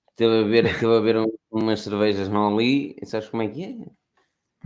Esteve 0.10 0.40
a 0.44 0.48
ver, 0.48 0.66
esteve 0.66 0.98
a 0.98 1.00
ver 1.00 1.18
um- 1.18 1.38
umas 1.52 1.82
cervejas 1.82 2.28
não 2.28 2.54
ali, 2.54 2.96
e 3.02 3.06
sabes 3.06 3.30
como 3.30 3.44
é 3.44 3.48
que 3.48 3.64
é? 3.64 3.68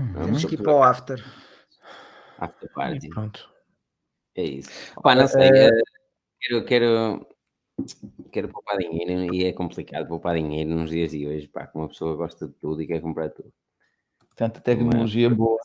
Hum, 0.01 0.13
Temos 0.13 0.45
que 0.45 0.55
ir 0.55 0.57
para 0.63 0.73
o 0.73 0.83
after. 0.83 1.23
After 2.37 2.69
E 2.69 2.73
party. 2.73 3.09
pronto. 3.09 3.49
É 4.35 4.43
isso. 4.43 4.69
Opa, 4.97 5.13
não 5.13 5.27
sei. 5.27 5.49
eh, 5.49 5.69
quero, 6.39 6.65
quero, 6.65 7.27
quero 8.31 8.49
poupar 8.49 8.77
dinheiro 8.77 9.33
e 9.33 9.43
é 9.45 9.51
complicado 9.53 10.07
poupar 10.07 10.35
dinheiro 10.35 10.69
nos 10.71 10.89
dias 10.89 11.11
de 11.11 11.27
hoje. 11.27 11.47
Pá, 11.47 11.67
que 11.67 11.77
uma 11.77 11.89
pessoa 11.89 12.15
gosta 12.15 12.47
de 12.47 12.53
tudo 12.53 12.81
e 12.81 12.87
quer 12.87 13.01
comprar 13.01 13.29
tudo. 13.29 13.51
Portanto, 14.19 14.61
tecnologia 14.61 15.29
boa. 15.29 15.59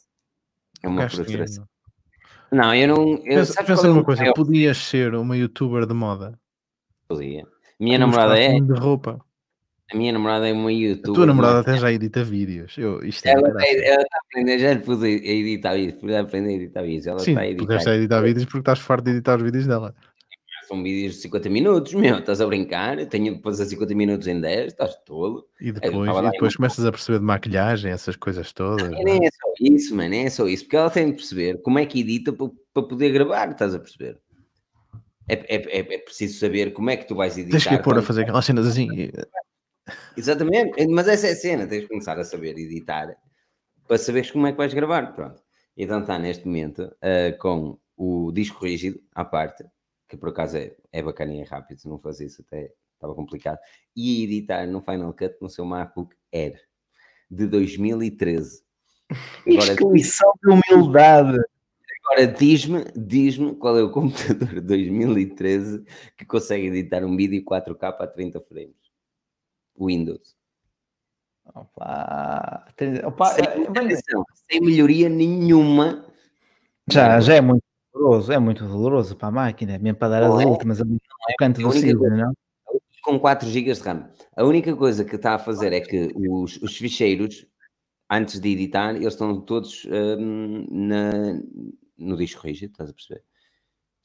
É 0.82 0.88
uma 0.88 1.02
Gasto 1.02 1.22
dinheiro, 1.24 1.44
frustração. 1.44 1.68
Não. 2.52 2.74
Eu 2.74 2.88
não. 2.88 3.12
Eu, 3.18 3.38
Pensa, 3.40 3.62
pensa 3.64 3.86
é 3.86 3.90
numa 3.90 4.04
coisa, 4.04 4.22
maior 4.22 4.34
podias 4.34 4.76
ser 4.78 5.14
uma 5.14 5.36
youtuber 5.36 5.86
de 5.86 5.94
moda. 5.94 6.38
podia? 7.08 7.44
Minha 7.78 7.98
Com 7.98 8.06
namorada 8.06 8.38
é. 8.38 8.58
de 8.60 8.72
roupa. 8.72 9.20
A 9.92 9.96
minha 9.96 10.12
namorada 10.12 10.48
é 10.48 10.52
uma 10.52 10.68
A 10.68 10.72
youtuber. 10.72 11.14
tua 11.14 11.26
namorada 11.26 11.60
até 11.60 11.76
já 11.78 11.92
edita 11.92 12.24
vídeos. 12.24 12.76
Eu, 12.76 13.04
isto 13.04 13.24
é 13.26 13.32
Ela 13.32 13.48
está 13.48 13.64
ela 13.66 14.04
tá 14.04 14.18
aprendendo, 14.26 14.58
já 14.60 14.72
lhe 14.74 14.80
pus 14.80 15.02
a 15.02 15.08
editar 15.08 15.74
vídeos, 15.74 16.00
pude 16.00 16.16
aprender 16.16 16.48
a 16.48 16.52
editar 16.54 16.82
vídeos. 16.82 17.06
Ela 17.06 17.18
Sim, 17.20 17.30
está 17.32 17.40
a 17.42 17.46
editar. 17.46 17.88
a 17.90 17.94
editar 17.96 18.20
vídeos 18.22 18.44
porque 18.46 18.58
estás 18.58 18.78
farto 18.80 19.04
de 19.04 19.10
editar 19.12 19.36
os 19.36 19.42
vídeos 19.44 19.66
dela. 19.66 19.94
São 20.66 20.82
vídeos 20.82 21.14
de 21.14 21.20
50 21.20 21.48
minutos, 21.48 21.94
meu, 21.94 22.18
estás 22.18 22.40
a 22.40 22.46
brincar? 22.46 22.98
Eu 22.98 23.06
tenho 23.06 23.36
de 23.36 23.42
fazer 23.42 23.66
50 23.66 23.94
minutos 23.94 24.26
em 24.26 24.40
10, 24.40 24.72
estás 24.72 24.96
tolo. 25.04 25.46
E 25.60 25.70
depois, 25.70 25.94
e 25.94 26.30
depois 26.32 26.52
em- 26.54 26.56
começas 26.56 26.84
a 26.84 26.90
perceber 26.90 27.18
de 27.20 27.24
maquilhagem, 27.24 27.92
essas 27.92 28.16
coisas 28.16 28.52
todas. 28.52 28.90
Não 28.90 28.98
é? 28.98 29.04
nem 29.04 29.26
é 29.26 29.30
só 29.30 29.52
isso, 29.60 29.94
mano, 29.94 30.10
nem 30.10 30.24
é 30.26 30.30
só 30.30 30.46
isso, 30.48 30.64
porque 30.64 30.76
ela 30.76 30.90
tem 30.90 31.06
de 31.06 31.12
perceber 31.12 31.62
como 31.62 31.78
é 31.78 31.86
que 31.86 32.00
edita 32.00 32.32
para, 32.32 32.82
poder 32.82 33.12
gravar, 33.12 33.50
estás 33.50 33.74
a 33.74 33.78
perceber? 33.78 34.18
É, 35.28 35.34
é, 35.34 35.78
é, 35.78 35.94
é 35.94 35.98
preciso 35.98 36.38
saber 36.38 36.72
como 36.72 36.90
é 36.90 36.96
que 36.96 37.06
tu 37.06 37.14
vais 37.14 37.36
editar. 37.38 37.58
Tens 37.58 37.66
que 37.76 37.82
pôr 37.82 37.98
a 37.98 38.02
fazer 38.02 38.22
aquelas 38.22 38.44
cenas 38.44 38.66
assim. 38.66 38.88
e- 38.92 39.12
Exatamente, 40.16 40.84
mas 40.88 41.06
essa 41.06 41.28
é 41.28 41.32
a 41.32 41.36
cena, 41.36 41.66
tens 41.66 41.82
de 41.82 41.88
começar 41.88 42.18
a 42.18 42.24
saber 42.24 42.58
editar 42.58 43.14
para 43.86 43.98
saberes 43.98 44.30
como 44.32 44.46
é 44.46 44.50
que 44.52 44.58
vais 44.58 44.74
gravar, 44.74 45.14
pronto. 45.14 45.40
Então 45.76 46.00
está 46.00 46.18
neste 46.18 46.44
momento 46.44 46.90
ah, 47.00 47.36
com 47.38 47.78
o 47.96 48.32
disco 48.32 48.64
rígido 48.64 48.98
à 49.14 49.24
parte, 49.24 49.64
que 50.08 50.16
por 50.16 50.30
acaso 50.30 50.56
é, 50.56 50.74
é 50.92 51.02
bacana 51.02 51.34
e 51.34 51.40
é 51.40 51.44
rápido, 51.44 51.80
se 51.80 51.88
não 51.88 51.98
fosse 51.98 52.26
isso 52.26 52.42
até 52.46 52.72
estava 52.94 53.14
complicado, 53.14 53.58
e 53.94 54.24
editar 54.24 54.66
no 54.66 54.80
Final 54.80 55.12
Cut 55.12 55.36
no 55.40 55.48
seu 55.48 55.64
MacBook 55.64 56.14
Air. 56.32 56.60
de 57.30 57.46
2013. 57.46 58.64
Isto 59.46 59.76
que 59.76 59.84
lição 59.92 60.32
de 60.42 60.50
humildade. 60.50 61.38
Agora 62.04 62.26
diz-me 62.26 62.84
diz 62.96 63.36
qual 63.58 63.76
é 63.76 63.82
o 63.82 63.90
computador 63.92 64.48
de 64.48 64.60
2013 64.60 65.84
que 66.16 66.24
consegue 66.24 66.68
editar 66.68 67.04
um 67.04 67.16
vídeo 67.16 67.44
4K 67.44 67.96
a 67.98 68.06
30 68.06 68.40
frames. 68.42 68.76
Windows. 69.78 70.36
Opa, 71.54 72.66
opa, 73.04 73.26
sem, 73.26 73.44
é, 73.44 74.22
sem 74.50 74.60
melhoria 74.60 75.08
nenhuma. 75.08 76.04
Já, 76.88 77.20
já 77.20 77.34
é 77.34 77.40
muito 77.40 77.62
doloroso, 77.96 78.32
é 78.32 78.38
muito 78.38 78.66
doloroso 78.66 79.16
para 79.16 79.28
a 79.28 79.30
máquina, 79.30 79.74
é 79.74 79.78
mesmo 79.78 79.98
para 79.98 80.08
dar 80.08 80.22
as 80.24 80.40
é, 80.40 80.46
últimas 80.46 80.80
ali 80.80 80.92
no 80.92 80.98
é 81.28 81.34
canto 81.38 81.60
do 81.60 81.72
cisne, 81.72 81.94
não? 81.94 82.32
Com 83.02 83.18
4 83.18 83.48
GB 83.48 83.72
de 83.72 83.80
RAM. 83.80 84.10
A 84.36 84.44
única 84.44 84.74
coisa 84.74 85.04
que 85.04 85.16
está 85.16 85.34
a 85.34 85.38
fazer 85.38 85.72
é 85.72 85.80
que 85.80 86.12
os, 86.16 86.60
os 86.60 86.76
ficheiros, 86.76 87.46
antes 88.10 88.40
de 88.40 88.48
editar, 88.50 88.96
eles 88.96 89.12
estão 89.12 89.40
todos 89.40 89.86
um, 89.86 90.66
na, 90.70 91.40
no 91.96 92.16
disco 92.16 92.42
rígido, 92.46 92.72
estás 92.72 92.90
a 92.90 92.92
perceber? 92.92 93.22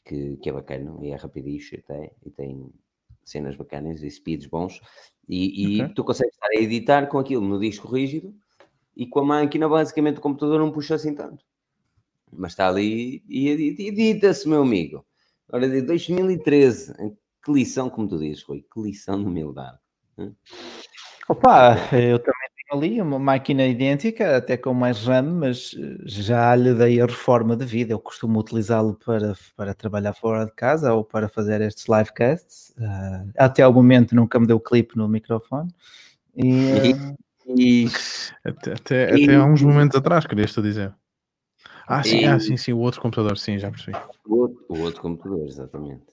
Que, 0.06 0.38
que 0.38 0.50
é 0.50 0.54
bacana 0.54 0.96
e 1.02 1.12
é 1.12 1.16
rapidinho 1.16 1.60
até, 1.80 2.12
e 2.26 2.30
tem 2.32 2.72
cenas 3.24 3.56
bacanas 3.56 4.02
e 4.04 4.10
speeds 4.10 4.48
bons. 4.48 4.80
E, 5.28 5.78
e 5.78 5.82
okay. 5.82 5.94
tu 5.94 6.04
consegues 6.04 6.34
estar 6.34 6.50
a 6.50 6.62
editar 6.62 7.08
com 7.08 7.18
aquilo 7.18 7.42
no 7.42 7.60
disco 7.60 7.88
rígido 7.88 8.36
e 8.96 9.08
com 9.08 9.20
a 9.20 9.26
máquina, 9.26 9.68
basicamente, 9.68 10.18
o 10.18 10.22
computador 10.22 10.60
não 10.60 10.72
puxa 10.72 10.96
assim 10.96 11.16
tanto. 11.16 11.44
Mas 12.34 12.54
está 12.54 12.68
ali 12.68 13.24
e 13.28 13.50
edita-se, 13.50 14.48
meu 14.48 14.62
amigo. 14.62 15.06
Ora, 15.52 15.68
de 15.68 15.82
2013, 15.82 16.94
que 17.44 17.52
lição, 17.52 17.90
como 17.90 18.08
tu 18.08 18.18
dizes, 18.18 18.44
Rui, 18.44 18.64
que 18.74 18.82
lição 18.82 19.20
de 19.20 19.26
humildade. 19.26 19.78
Opa, 21.28 21.76
eu 21.94 22.20
também 22.20 22.50
tenho 22.56 22.78
ali 22.80 23.02
uma 23.02 23.20
máquina 23.20 23.66
idêntica, 23.66 24.38
até 24.38 24.56
com 24.58 24.74
mais 24.74 25.06
RAM, 25.06 25.40
mas 25.40 25.76
eh, 25.78 25.98
já 26.06 26.56
lhe 26.56 26.74
dei 26.74 27.02
a 27.02 27.06
reforma 27.06 27.56
de 27.56 27.66
vida. 27.66 27.94
Eu 27.94 28.00
costumo 28.00 28.40
utilizá-lo 28.40 28.96
para, 28.96 29.34
para 29.56 29.74
trabalhar 29.74 30.14
fora 30.14 30.46
de 30.46 30.54
casa 30.54 30.94
ou 30.94 31.04
para 31.04 31.28
fazer 31.28 31.62
estes 31.62 31.86
livecasts. 31.88 32.74
Uh, 32.78 33.32
até 33.38 33.64
ao 33.64 33.74
momento 33.74 34.16
nunca 34.16 34.40
me 34.40 34.48
deu 34.48 34.60
clipe 34.60 34.98
no 34.98 35.08
microfone. 35.08 35.70
E, 36.36 36.94
uh, 36.94 37.16
e... 37.58 37.86
Até, 38.44 38.74
até, 38.74 39.16
e... 39.16 39.24
até 39.24 39.36
há 39.36 39.46
uns 39.46 39.62
momentos 39.62 39.96
atrás, 39.96 40.26
querias 40.26 40.52
tu 40.52 40.64
dizer. 40.64 40.92
Ah, 41.92 42.04
sim, 42.04 42.20
e... 42.20 42.26
ah, 42.26 42.40
sim, 42.40 42.56
sim, 42.56 42.72
o 42.72 42.80
outro 42.80 43.02
computador, 43.02 43.38
sim, 43.38 43.60
já 43.60 43.70
percebi. 43.70 43.98
O 44.26 44.36
outro, 44.36 44.66
o 44.70 44.80
outro 44.80 45.02
computador, 45.02 45.46
exatamente. 45.46 46.06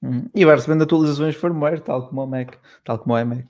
Hum. 0.00 0.26
E 0.32 0.44
vai 0.44 0.54
recebendo 0.54 0.82
atualizações 0.82 1.34
firmware, 1.34 1.80
tal 1.80 2.08
como 2.08 2.22
o 2.22 2.26
Mac, 2.26 2.54
tal 2.84 3.00
como 3.00 3.14
o 3.14 3.18
iMac. 3.18 3.42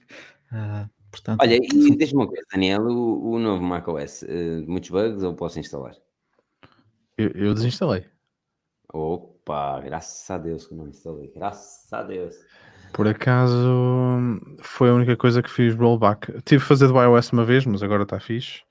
Uh, 0.50 0.88
portanto, 1.10 1.42
Olha, 1.42 1.56
e 1.56 1.60
diz-me 1.96 2.20
uma 2.20 2.26
coisa, 2.26 2.42
Daniel, 2.50 2.82
o, 2.86 3.32
o 3.32 3.38
novo 3.38 3.62
macOS, 3.62 4.22
uh, 4.22 4.64
muitos 4.66 4.88
bugs 4.88 5.22
ou 5.22 5.34
posso 5.34 5.60
instalar? 5.60 5.94
Eu, 7.18 7.30
eu, 7.34 7.52
desinstalei. 7.52 8.06
Opa, 8.90 9.80
graças 9.80 10.30
a 10.30 10.38
Deus 10.38 10.66
que 10.66 10.74
não 10.74 10.88
instalei, 10.88 11.30
graças 11.34 11.92
a 11.92 12.02
Deus. 12.02 12.34
Por 12.94 13.06
acaso 13.06 14.40
foi 14.62 14.88
a 14.88 14.94
única 14.94 15.16
coisa 15.16 15.42
que 15.42 15.50
fiz 15.50 15.74
rollback. 15.74 16.40
Tive 16.42 16.62
que 16.62 16.68
fazer 16.68 16.88
do 16.88 16.98
iOS 16.98 17.30
uma 17.32 17.44
vez, 17.44 17.66
mas 17.66 17.82
agora 17.82 18.04
está 18.04 18.18
fixe. 18.18 18.62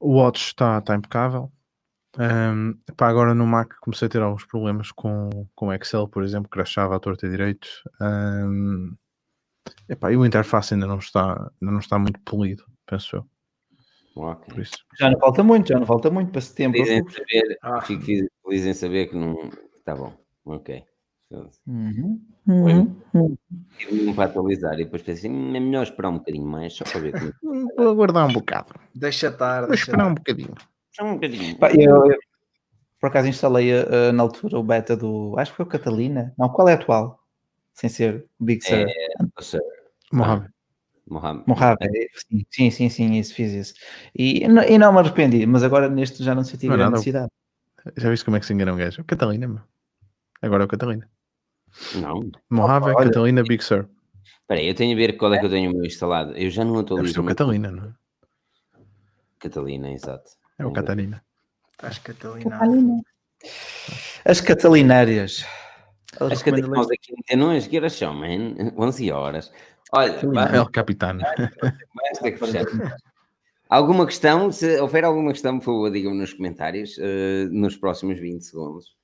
O 0.00 0.16
Watch 0.16 0.46
está 0.46 0.80
tá 0.80 0.96
impecável. 0.96 1.52
Um, 2.18 2.78
pá, 2.96 3.08
agora 3.08 3.34
no 3.34 3.46
Mac 3.46 3.72
comecei 3.80 4.06
a 4.06 4.08
ter 4.08 4.22
alguns 4.22 4.44
problemas 4.44 4.92
com, 4.92 5.30
com 5.54 5.72
Excel, 5.72 6.08
por 6.08 6.22
exemplo, 6.22 6.48
crashava 6.48 6.96
a 6.96 7.00
torta 7.00 7.26
e 7.26 7.30
direito. 7.30 7.68
Um, 8.00 8.94
epá, 9.88 10.12
e 10.12 10.16
o 10.16 10.24
interface 10.24 10.74
ainda 10.74 10.86
não 10.86 10.98
está, 10.98 11.32
ainda 11.60 11.72
não 11.72 11.78
está 11.78 11.98
muito 11.98 12.20
polido, 12.20 12.64
penso 12.86 13.16
eu. 13.16 13.26
Okay. 14.16 14.64
Já 14.98 15.10
não 15.10 15.18
falta 15.18 15.42
muito, 15.42 15.68
já 15.68 15.78
não 15.78 15.86
falta 15.86 16.08
muito 16.08 16.30
para 16.30 16.40
setembro. 16.40 16.84
Feliz 16.84 17.02
em 17.02 17.10
saber, 17.10 17.58
ah. 17.62 17.80
Fico 17.80 18.04
feliz 18.04 18.64
em 18.64 18.74
saber 18.74 19.06
que 19.06 19.16
não 19.16 19.50
está 19.76 19.96
bom. 19.96 20.12
Ok. 20.44 20.84
Uhum. 21.66 22.20
Uhum. 22.46 22.96
Uhum. 23.12 24.14
para 24.14 24.26
atualizar 24.26 24.74
e 24.74 24.84
depois 24.84 25.02
pensei, 25.02 25.28
hum, 25.28 25.56
é 25.56 25.58
melhor 25.58 25.82
esperar 25.82 26.10
um 26.10 26.18
bocadinho 26.18 26.46
mais, 26.46 26.74
só 26.74 26.84
para 26.84 27.00
ver 27.00 27.12
como. 27.12 27.30
É 27.30 27.74
Vou 27.82 27.90
aguardar 27.90 28.28
um 28.28 28.32
bocado. 28.32 28.74
Deixa 28.94 29.28
estar. 29.28 29.66
Vou 29.66 29.74
esperar 29.74 30.06
um 30.06 30.14
bocadinho. 30.14 30.54
Um 31.00 31.14
bocadinho. 31.14 31.56
Eu, 31.74 32.06
eu, 32.06 32.18
por 33.00 33.08
acaso 33.08 33.28
instalei 33.28 33.72
uh, 33.72 34.12
na 34.12 34.22
altura 34.22 34.58
o 34.58 34.62
beta 34.62 34.96
do. 34.96 35.34
Acho 35.38 35.50
que 35.50 35.56
foi 35.58 35.66
o 35.66 35.68
Catalina. 35.68 36.32
Não, 36.38 36.48
qual 36.48 36.68
é 36.68 36.72
a 36.72 36.76
atual? 36.76 37.20
Sem 37.72 37.90
ser 37.90 38.24
Big 38.38 38.64
Sur. 38.64 38.78
É, 38.78 38.86
Sir. 39.40 39.60
Mojave. 40.12 40.48
Mojave. 41.06 41.42
Mojave, 41.46 41.76
é, 41.82 42.08
sim, 42.50 42.70
sim, 42.70 42.88
sim, 42.88 43.14
isso, 43.18 43.34
fiz 43.34 43.52
isso. 43.52 43.74
E, 44.16 44.44
e 44.44 44.78
não 44.78 44.92
me 44.92 45.00
arrependi, 45.00 45.44
mas 45.44 45.62
agora 45.62 45.88
neste 45.88 46.22
já 46.22 46.34
não 46.34 46.44
senti 46.44 46.66
não, 46.66 46.76
grande 46.76 46.92
necessidade. 46.92 47.30
Já 47.96 48.08
viste 48.08 48.24
como 48.24 48.36
é 48.36 48.40
que 48.40 48.46
se 48.46 48.54
engana 48.54 48.72
um 48.72 48.76
gajo? 48.76 49.02
O 49.02 49.04
Catalina, 49.04 49.46
meu. 49.46 49.60
Agora 50.40 50.62
é 50.62 50.66
o 50.66 50.68
Catalina. 50.68 51.06
Não. 51.96 52.30
Mojave, 52.48 52.90
Opa, 52.90 53.04
Catalina, 53.04 53.42
Big 53.42 53.62
Sur. 53.62 53.88
Espera 54.40 54.60
aí, 54.60 54.68
eu 54.68 54.74
tenho 54.74 54.94
a 54.94 54.96
ver 54.96 55.14
qual 55.18 55.34
é 55.34 55.38
que 55.38 55.44
eu 55.44 55.50
tenho 55.50 55.70
o 55.70 55.74
meu 55.74 55.84
instalado. 55.84 56.32
Eu 56.36 56.48
já 56.48 56.64
não 56.64 56.78
atualizo. 56.78 57.18
É 57.18 57.22
o 57.22 57.26
Catalina, 57.26 57.70
não 57.70 57.84
é? 57.84 57.92
Catalina, 59.38 59.92
exato. 59.92 60.30
É 60.58 60.64
o 60.64 60.72
Catarina. 60.72 61.24
As 61.78 61.98
Catalina. 61.98 63.02
As 64.24 64.40
Catalinárias. 64.40 65.44
As 66.18 66.42
Catalinas 66.42 66.86
aqui 66.90 67.36
não 67.36 67.52
é 67.52 67.60
que 67.60 67.76
horas 67.76 67.92
são, 67.94 68.14
man? 68.14 68.54
11 68.76 69.10
horas. 69.10 69.52
Olha, 69.92 70.20
é 70.54 70.60
o 70.60 70.68
capitão. 70.68 71.18
Alguma 73.68 74.06
questão? 74.06 74.52
Se 74.52 74.80
houver 74.80 75.04
alguma 75.04 75.32
questão, 75.32 75.58
por 75.58 75.64
favor, 75.64 75.90
digam-me 75.90 76.18
nos 76.18 76.32
comentários 76.32 76.96
uh, 76.98 77.48
nos 77.50 77.76
próximos 77.76 78.18
20 78.18 78.42
segundos. 78.42 78.96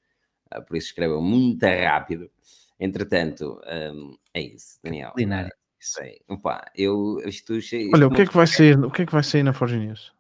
Uh, 0.55 0.63
por 0.65 0.77
isso 0.77 0.89
escrevam 0.89 1.21
muito 1.21 1.67
rápido. 1.67 2.31
Entretanto, 2.79 3.61
um, 3.93 4.17
é 4.33 4.41
isso, 4.41 4.79
Daniel. 4.83 5.13
Linário. 5.17 5.53
Sei. 5.79 6.21
Opa, 6.29 6.71
eu 6.77 7.21
isto, 7.25 7.57
isto 7.57 7.77
Olha, 7.95 8.07
o 8.07 8.11
que 8.11 8.23
é 8.23 8.27
que 8.27 8.35
vai 8.35 8.47
sair? 8.47 8.79
O 8.79 8.91
que 8.91 9.03
é 9.03 9.07
que 9.07 9.13
vai 9.13 9.23
sair 9.23 9.43
na 9.43 9.53
Forge 9.53 9.79
News? 9.79 10.13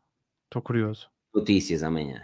Estou 0.46 0.62
curioso 0.62 1.08
notícias 1.34 1.82
amanhã. 1.82 2.22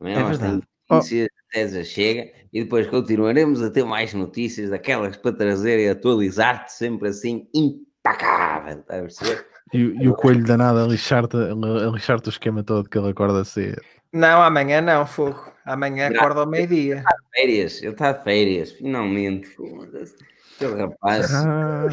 Amanhã 0.00 0.16
é 0.16 0.22
nós 0.22 0.38
temos 0.38 0.64
notícias, 0.90 1.28
oh. 1.30 1.34
a 1.34 1.58
César 1.58 1.84
chega 1.84 2.32
e 2.52 2.62
depois 2.62 2.86
continuaremos 2.86 3.62
a 3.62 3.70
ter 3.70 3.84
mais 3.84 4.12
notícias 4.14 4.70
daquelas 4.70 5.16
para 5.16 5.32
trazer 5.32 5.78
e 5.78 5.88
atualizar-te 5.88 6.72
sempre 6.72 7.08
assim 7.08 7.48
impecável. 7.54 8.80
Está 8.80 8.98
a 8.98 9.00
perceber? 9.00 9.46
E, 9.72 9.78
e, 9.78 10.08
o 10.08 10.14
coelho 10.16 10.44
danado 10.44 10.80
a 10.80 10.88
lixar-te 10.88 11.36
a 11.36 11.90
lixar 11.92 12.18
o 12.18 12.28
esquema 12.28 12.60
todo 12.64 12.88
que 12.88 12.98
ele 12.98 13.10
acorda 13.10 13.44
cedo. 13.44 13.80
Não, 14.12 14.42
amanhã 14.42 14.80
não, 14.80 15.06
fogo. 15.06 15.40
Amanhã 15.64 16.08
acorda 16.08 16.40
ao 16.40 16.46
meio-dia. 16.48 16.94
Ele 16.94 17.00
está 17.00 17.14
de 17.14 17.40
férias, 17.40 17.82
ele 17.82 17.92
está 17.92 18.12
de 18.12 18.24
férias, 18.24 18.72
finalmente. 18.72 19.48
Aquele 20.56 20.82
rapaz. 20.82 21.32
Ah, 21.32 21.86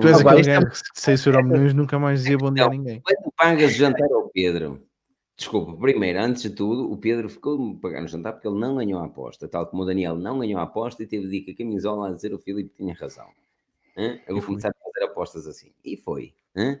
tu 0.00 0.08
és 0.08 0.20
aquele 0.20 0.42
gajo 0.42 0.66
que 0.66 1.00
sem 1.00 1.16
ser 1.16 1.42
milhões 1.44 1.74
nunca 1.74 1.98
mais 1.98 2.22
dizia 2.22 2.38
bom 2.38 2.52
dia 2.52 2.64
a 2.64 2.70
ninguém. 2.70 3.00
Quando 3.00 3.32
pagas 3.36 3.74
jantar 3.74 4.10
ao 4.12 4.28
Pedro, 4.30 4.82
Desculpa, 5.36 5.76
primeiro, 5.76 6.18
antes 6.18 6.42
de 6.42 6.50
tudo, 6.50 6.90
o 6.90 6.96
Pedro 6.96 7.28
ficou-me 7.28 7.78
pagar 7.78 8.00
no 8.00 8.08
jantar 8.08 8.32
porque 8.32 8.48
ele 8.48 8.58
não 8.58 8.76
ganhou 8.76 8.98
a 9.00 9.04
aposta, 9.04 9.46
tal 9.46 9.66
como 9.66 9.82
o 9.82 9.86
Daniel 9.86 10.16
não 10.16 10.38
ganhou 10.38 10.58
a 10.58 10.62
aposta 10.62 11.02
e 11.02 11.06
teve 11.06 11.28
de 11.28 11.36
ir 11.36 11.44
com 11.44 11.50
a 11.50 11.54
camisola 11.54 12.08
a 12.08 12.12
dizer 12.12 12.32
o 12.32 12.38
Filipe 12.38 12.74
tinha 12.74 12.94
razão. 12.94 13.28
Hã? 13.98 14.18
Eu 14.26 14.36
vou 14.36 14.44
começar 14.46 14.70
a 14.70 14.72
fazer 14.72 15.04
apostas 15.04 15.46
assim. 15.46 15.72
E 15.84 15.96
foi. 15.96 16.34
Hã? 16.56 16.80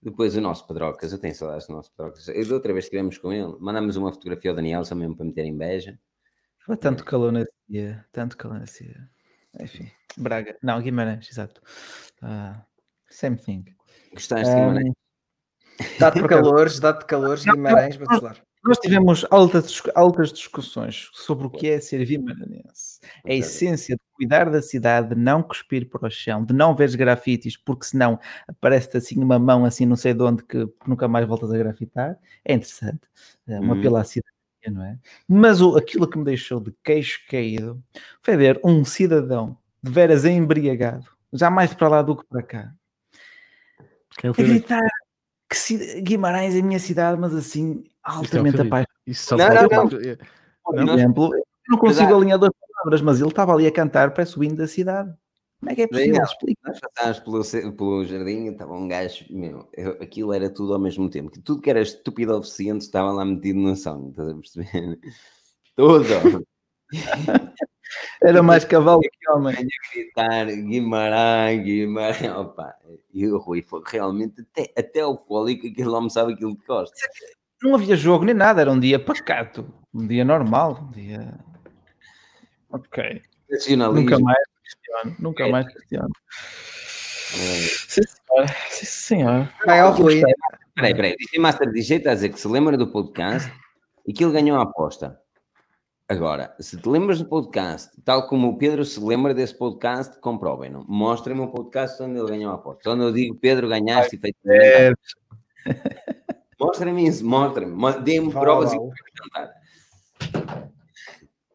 Depois 0.00 0.36
o 0.36 0.40
nosso 0.40 0.64
Pedrocas, 0.68 1.12
eu 1.12 1.18
tenho 1.18 1.34
saudades 1.34 1.66
do 1.66 1.72
nosso 1.72 1.90
Pedrocas. 1.90 2.28
Eu, 2.28 2.46
da 2.46 2.54
outra 2.54 2.72
vez 2.72 2.84
estivemos 2.84 3.18
com 3.18 3.32
ele, 3.32 3.56
mandamos 3.58 3.96
uma 3.96 4.12
fotografia 4.12 4.52
ao 4.52 4.56
Daniel 4.56 4.84
só 4.84 4.94
mesmo 4.94 5.16
para 5.16 5.26
meter 5.26 5.44
em 5.44 5.56
beija. 5.56 5.98
Foi 6.64 6.76
tanto 6.76 7.04
calor 7.04 7.32
nesse 7.32 7.52
dia, 7.68 8.04
tanto 8.12 8.36
calor 8.36 8.60
nesse 8.60 8.84
dia. 8.84 9.08
Enfim, 9.60 9.90
Braga, 10.16 10.56
não, 10.62 10.80
Guimarães, 10.80 11.28
exato. 11.30 11.60
Uh, 12.22 12.60
same 13.08 13.36
thing. 13.36 13.64
Gostaste 14.12 14.48
de 14.48 14.60
Guimarães? 14.60 15.05
Dá-te 15.98 16.22
calores, 16.26 16.80
dá-te 16.80 17.04
calores, 17.04 17.44
Guimarães, 17.44 17.96
Bacelar. 17.96 18.36
Nós 18.66 18.78
tivemos 18.78 19.24
altas, 19.30 19.80
altas 19.94 20.32
discussões 20.32 21.08
sobre 21.12 21.46
o 21.46 21.50
que 21.50 21.68
é 21.68 21.78
ser 21.78 22.04
vimaranense. 22.04 22.98
A 23.24 23.32
essência 23.32 23.94
de 23.94 24.02
cuidar 24.16 24.50
da 24.50 24.60
cidade, 24.60 25.14
de 25.14 25.14
não 25.14 25.40
cuspir 25.40 25.88
para 25.88 26.08
o 26.08 26.10
chão, 26.10 26.44
de 26.44 26.52
não 26.52 26.74
ver 26.74 26.94
grafites, 26.96 27.56
porque 27.56 27.86
senão 27.86 28.18
aparece-te 28.48 28.96
assim 28.96 29.22
uma 29.22 29.38
mão 29.38 29.64
assim 29.64 29.86
não 29.86 29.94
sei 29.94 30.12
de 30.12 30.22
onde 30.22 30.42
que 30.42 30.68
nunca 30.84 31.06
mais 31.06 31.24
voltas 31.28 31.52
a 31.52 31.58
grafitar. 31.58 32.18
É 32.44 32.54
interessante. 32.54 33.02
É 33.46 33.60
uma 33.60 33.74
hum. 33.74 33.80
pela 33.80 34.02
cidade, 34.02 34.34
não 34.68 34.82
é? 34.82 34.98
Mas 35.28 35.60
o, 35.60 35.76
aquilo 35.76 36.08
que 36.08 36.18
me 36.18 36.24
deixou 36.24 36.58
de 36.58 36.74
queixo 36.82 37.20
caído 37.30 37.80
foi 38.20 38.36
ver 38.36 38.60
um 38.64 38.84
cidadão 38.84 39.56
de 39.80 39.92
veras 39.92 40.24
embriagado, 40.24 41.06
já 41.32 41.48
mais 41.48 41.72
para 41.72 41.88
lá 41.88 42.02
do 42.02 42.16
que 42.16 42.26
para 42.26 42.42
cá. 42.42 42.74
Quem 44.18 44.32
foi? 44.32 44.44
Gritar 44.44 44.90
que 45.48 46.00
Guimarães 46.02 46.54
é 46.54 46.60
a 46.60 46.62
minha 46.62 46.78
cidade, 46.78 47.20
mas 47.20 47.34
assim, 47.34 47.84
é 47.86 47.90
altamente 48.02 48.56
apaixonado. 48.60 48.88
Isso 49.06 49.36
não, 49.36 49.48
não, 49.48 49.68
não. 49.68 49.88
Por 50.64 50.78
exemplo, 50.78 51.34
eu 51.34 51.44
não 51.68 51.78
consigo 51.78 52.14
alinhar 52.14 52.38
duas 52.38 52.52
palavras, 52.76 53.00
mas 53.02 53.20
ele 53.20 53.28
estava 53.28 53.52
ali 53.54 53.66
a 53.66 53.72
cantar, 53.72 54.12
parece 54.12 54.38
o 54.38 54.44
hino 54.44 54.56
da 54.56 54.66
cidade. 54.66 55.12
Como 55.60 55.72
é 55.72 55.74
que 55.74 55.82
é 55.82 55.86
possível? 55.88 56.22
Explica. 56.22 56.60
Nós 56.68 56.80
passámos 56.80 57.20
pelo, 57.20 57.72
pelo 57.72 58.04
jardim 58.04 58.44
e 58.44 58.48
estava 58.50 58.74
um 58.74 58.86
gajo, 58.86 59.24
meu, 59.30 59.68
eu- 59.72 59.92
aquilo 60.02 60.32
era 60.32 60.50
tudo 60.50 60.74
ao 60.74 60.78
mesmo 60.80 61.08
tempo. 61.08 61.30
que 61.30 61.40
Tudo 61.40 61.62
que 61.62 61.70
era 61.70 61.80
estúpido 61.80 62.34
ou 62.34 62.40
deficiente 62.40 62.84
estava 62.84 63.10
lá 63.12 63.24
metido 63.24 63.58
no 63.58 63.74
som, 63.74 64.10
estás 64.10 64.28
a 64.28 64.34
perceber? 64.34 64.98
Tudo. 65.76 66.46
Era 68.22 68.42
mais 68.42 68.64
cavalo 68.64 69.00
que 69.00 69.30
homem. 69.30 69.54
Venho 69.54 69.68
a 69.68 69.94
gritar 69.94 70.46
Guimarães, 70.46 71.64
Guimarães, 71.64 72.30
opa. 72.36 72.74
E 73.12 73.26
o 73.26 73.38
Rui 73.38 73.62
foi 73.62 73.82
realmente 73.86 74.40
até, 74.40 74.72
até 74.78 75.04
o 75.04 75.16
fólico 75.16 75.66
aquele 75.66 75.88
homem 75.88 76.10
sabe 76.10 76.32
aquilo 76.32 76.56
que 76.56 76.66
gosta. 76.66 76.96
Não 77.62 77.74
havia 77.74 77.96
jogo 77.96 78.24
nem 78.24 78.34
nada, 78.34 78.60
era 78.60 78.70
um 78.70 78.78
dia 78.78 78.98
pacato, 78.98 79.72
um 79.94 80.06
dia 80.06 80.24
normal, 80.24 80.88
um 80.88 80.90
dia. 80.90 81.38
Ok. 82.70 83.22
Nunca 83.92 84.18
mais 84.18 84.38
questiono, 84.62 85.16
nunca 85.18 85.48
mais 85.48 85.72
questiono. 85.72 86.10
Eh, 87.34 87.68
Sim, 87.88 88.02
senhora. 88.02 88.56
Sim, 88.68 88.86
senhora. 88.86 89.52
Vai 89.64 89.80
ao 89.80 89.92
Rui. 89.92 90.22
Peraí, 90.74 91.16
Master 91.38 91.70
DJ 91.72 91.98
está 91.98 92.10
a 92.10 92.14
dizer 92.14 92.28
que 92.28 92.40
se 92.40 92.48
lembra 92.48 92.76
do 92.76 92.88
podcast 92.88 93.50
e 94.06 94.12
que 94.12 94.24
ele 94.24 94.32
ganhou 94.32 94.58
a 94.58 94.62
aposta. 94.62 95.18
Agora, 96.08 96.54
se 96.60 96.76
te 96.76 96.88
lembras 96.88 97.18
do 97.18 97.24
podcast, 97.28 97.90
tal 98.04 98.28
como 98.28 98.48
o 98.48 98.56
Pedro 98.58 98.84
se 98.84 99.00
lembra 99.00 99.34
desse 99.34 99.56
podcast, 99.58 100.20
comprovem-no. 100.20 100.84
Mostrem-me 100.88 101.42
o 101.42 101.48
podcast 101.48 102.00
onde 102.00 102.16
ele 102.18 102.28
ganhou 102.28 102.52
a 102.52 102.54
aposta. 102.54 102.82
Quando 102.84 103.02
eu 103.02 103.12
digo 103.12 103.34
Pedro, 103.34 103.68
ganhaste 103.68 104.14
e 104.14 104.18
feito. 104.18 104.36
É, 104.46 104.92
Mostrem-me 106.60 107.08
isso, 107.08 107.26
mostrem-me. 107.26 107.74
Mo- 107.74 108.00
Deem-me 108.00 108.30
provas 108.30 108.72
e 108.72 108.78
cantar. 108.78 109.52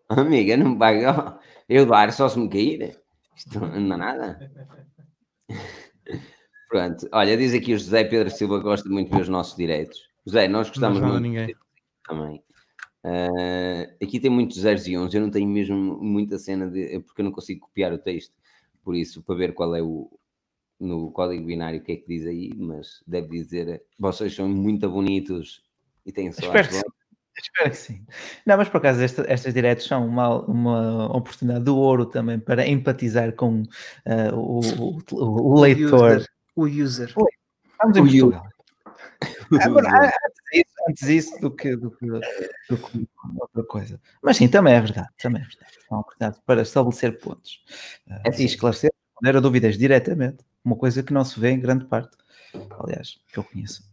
Amiga, 0.10 0.57
não 0.57 0.78
ó, 1.06 1.40
Eu 1.69 1.86
dar 1.86 2.11
só 2.11 2.28
se 2.28 2.38
me 2.38 2.49
cair. 2.49 2.99
Isto 3.36 3.57
não 3.60 3.88
dá 3.88 3.98
nada. 3.98 4.52
Pronto, 6.69 7.07
olha, 7.14 7.38
diz 7.38 7.53
aqui 7.53 7.73
o 7.73 7.78
José 7.78 8.03
Pedro 8.03 8.30
Silva 8.30 8.60
gosta 8.60 8.88
muito 8.90 9.10
de 9.10 9.15
ver 9.15 9.22
os 9.23 9.30
nossos 9.30 9.56
direitos. 9.56 9.98
José, 10.26 10.48
nós 10.48 10.68
gostamos 10.68 10.99
não 10.99 11.07
muito 11.10 11.22
ninguém. 11.22 11.56
também. 12.06 12.44
Ah, 13.03 13.88
aqui 14.02 14.19
tem 14.19 14.30
muitos 14.30 14.60
zeros 14.60 14.88
e 14.88 14.95
11, 14.98 15.15
eu 15.18 15.22
não 15.22 15.32
tenho 15.32 15.49
mesmo 15.49 15.98
muita 16.02 16.38
cena 16.38 16.69
de. 16.69 16.99
porque 16.99 17.22
eu 17.22 17.26
não 17.26 17.32
consigo 17.32 17.61
copiar 17.61 17.91
o 17.94 17.98
texto, 17.98 18.34
por 18.84 18.95
isso, 18.95 19.22
para 19.23 19.36
ver 19.36 19.53
qual 19.53 19.76
é 19.76 19.82
o. 19.82 20.10
no 20.80 21.11
código 21.11 21.45
binário 21.45 21.80
o 21.80 21.84
que 21.84 21.94
é 21.94 21.95
que 21.95 22.07
diz 22.07 22.26
aí, 22.26 22.52
mas 22.56 23.03
deve 23.07 23.30
dizer 23.30 23.84
vocês 23.99 24.34
são 24.36 24.48
muito 24.48 24.90
bonitos 24.90 25.64
e 26.06 26.11
têm 26.11 26.32
só 26.32 26.41
Espero 26.45 26.68
que 26.68 26.73
sim. 26.76 26.82
Espero 27.41 27.69
que 27.72 27.78
sim. 27.78 28.06
Não, 28.45 28.57
mas 28.57 28.68
por 28.69 28.78
acaso 28.78 29.02
esta- 29.02 29.26
estas 29.28 29.53
diretos 29.53 29.86
são 29.88 30.06
uma, 30.06 30.41
uma 30.45 31.15
oportunidade 31.18 31.64
do 31.64 31.78
ouro 31.78 32.06
também 32.06 32.38
para 32.40 32.68
empatizar 32.68 33.34
com 33.34 33.64
ah, 34.06 34.36
o, 34.36 34.60
o- 34.60 35.53
o 35.56 35.60
leitor. 35.61 36.18
user. 36.18 36.28
O 36.56 36.65
user. 36.65 37.07
Estamos 37.72 37.98
em 37.98 38.02
O 38.02 38.07
you. 38.07 38.32
Portugal. 38.32 38.52
Agora, 39.61 40.11
antes, 40.87 41.07
disso 41.07 41.39
do 41.39 41.51
que, 41.51 41.75
do, 41.75 41.91
que, 41.91 42.05
do 42.07 42.77
que 42.77 43.07
outra 43.39 43.63
coisa. 43.63 44.01
Mas 44.21 44.37
sim, 44.37 44.47
também 44.47 44.73
é 44.73 44.81
verdade. 44.81 45.09
Também 45.21 45.41
é 45.41 45.45
verdade. 45.45 45.77
É 45.89 45.93
uma 45.93 46.01
oportunidade 46.01 46.41
para 46.45 46.61
estabelecer 46.61 47.19
pontos 47.19 47.63
ah, 48.09 48.21
É 48.25 48.29
e 48.29 48.33
sim. 48.33 48.45
esclarecer, 48.45 48.91
responder 49.09 49.37
a 49.37 49.39
dúvidas 49.39 49.77
diretamente. 49.77 50.43
Uma 50.63 50.75
coisa 50.75 51.01
que 51.01 51.13
não 51.13 51.23
se 51.23 51.39
vê 51.39 51.51
em 51.51 51.59
grande 51.59 51.85
parte. 51.85 52.15
Aliás, 52.79 53.19
que 53.31 53.39
eu 53.39 53.43
conheço. 53.43 53.91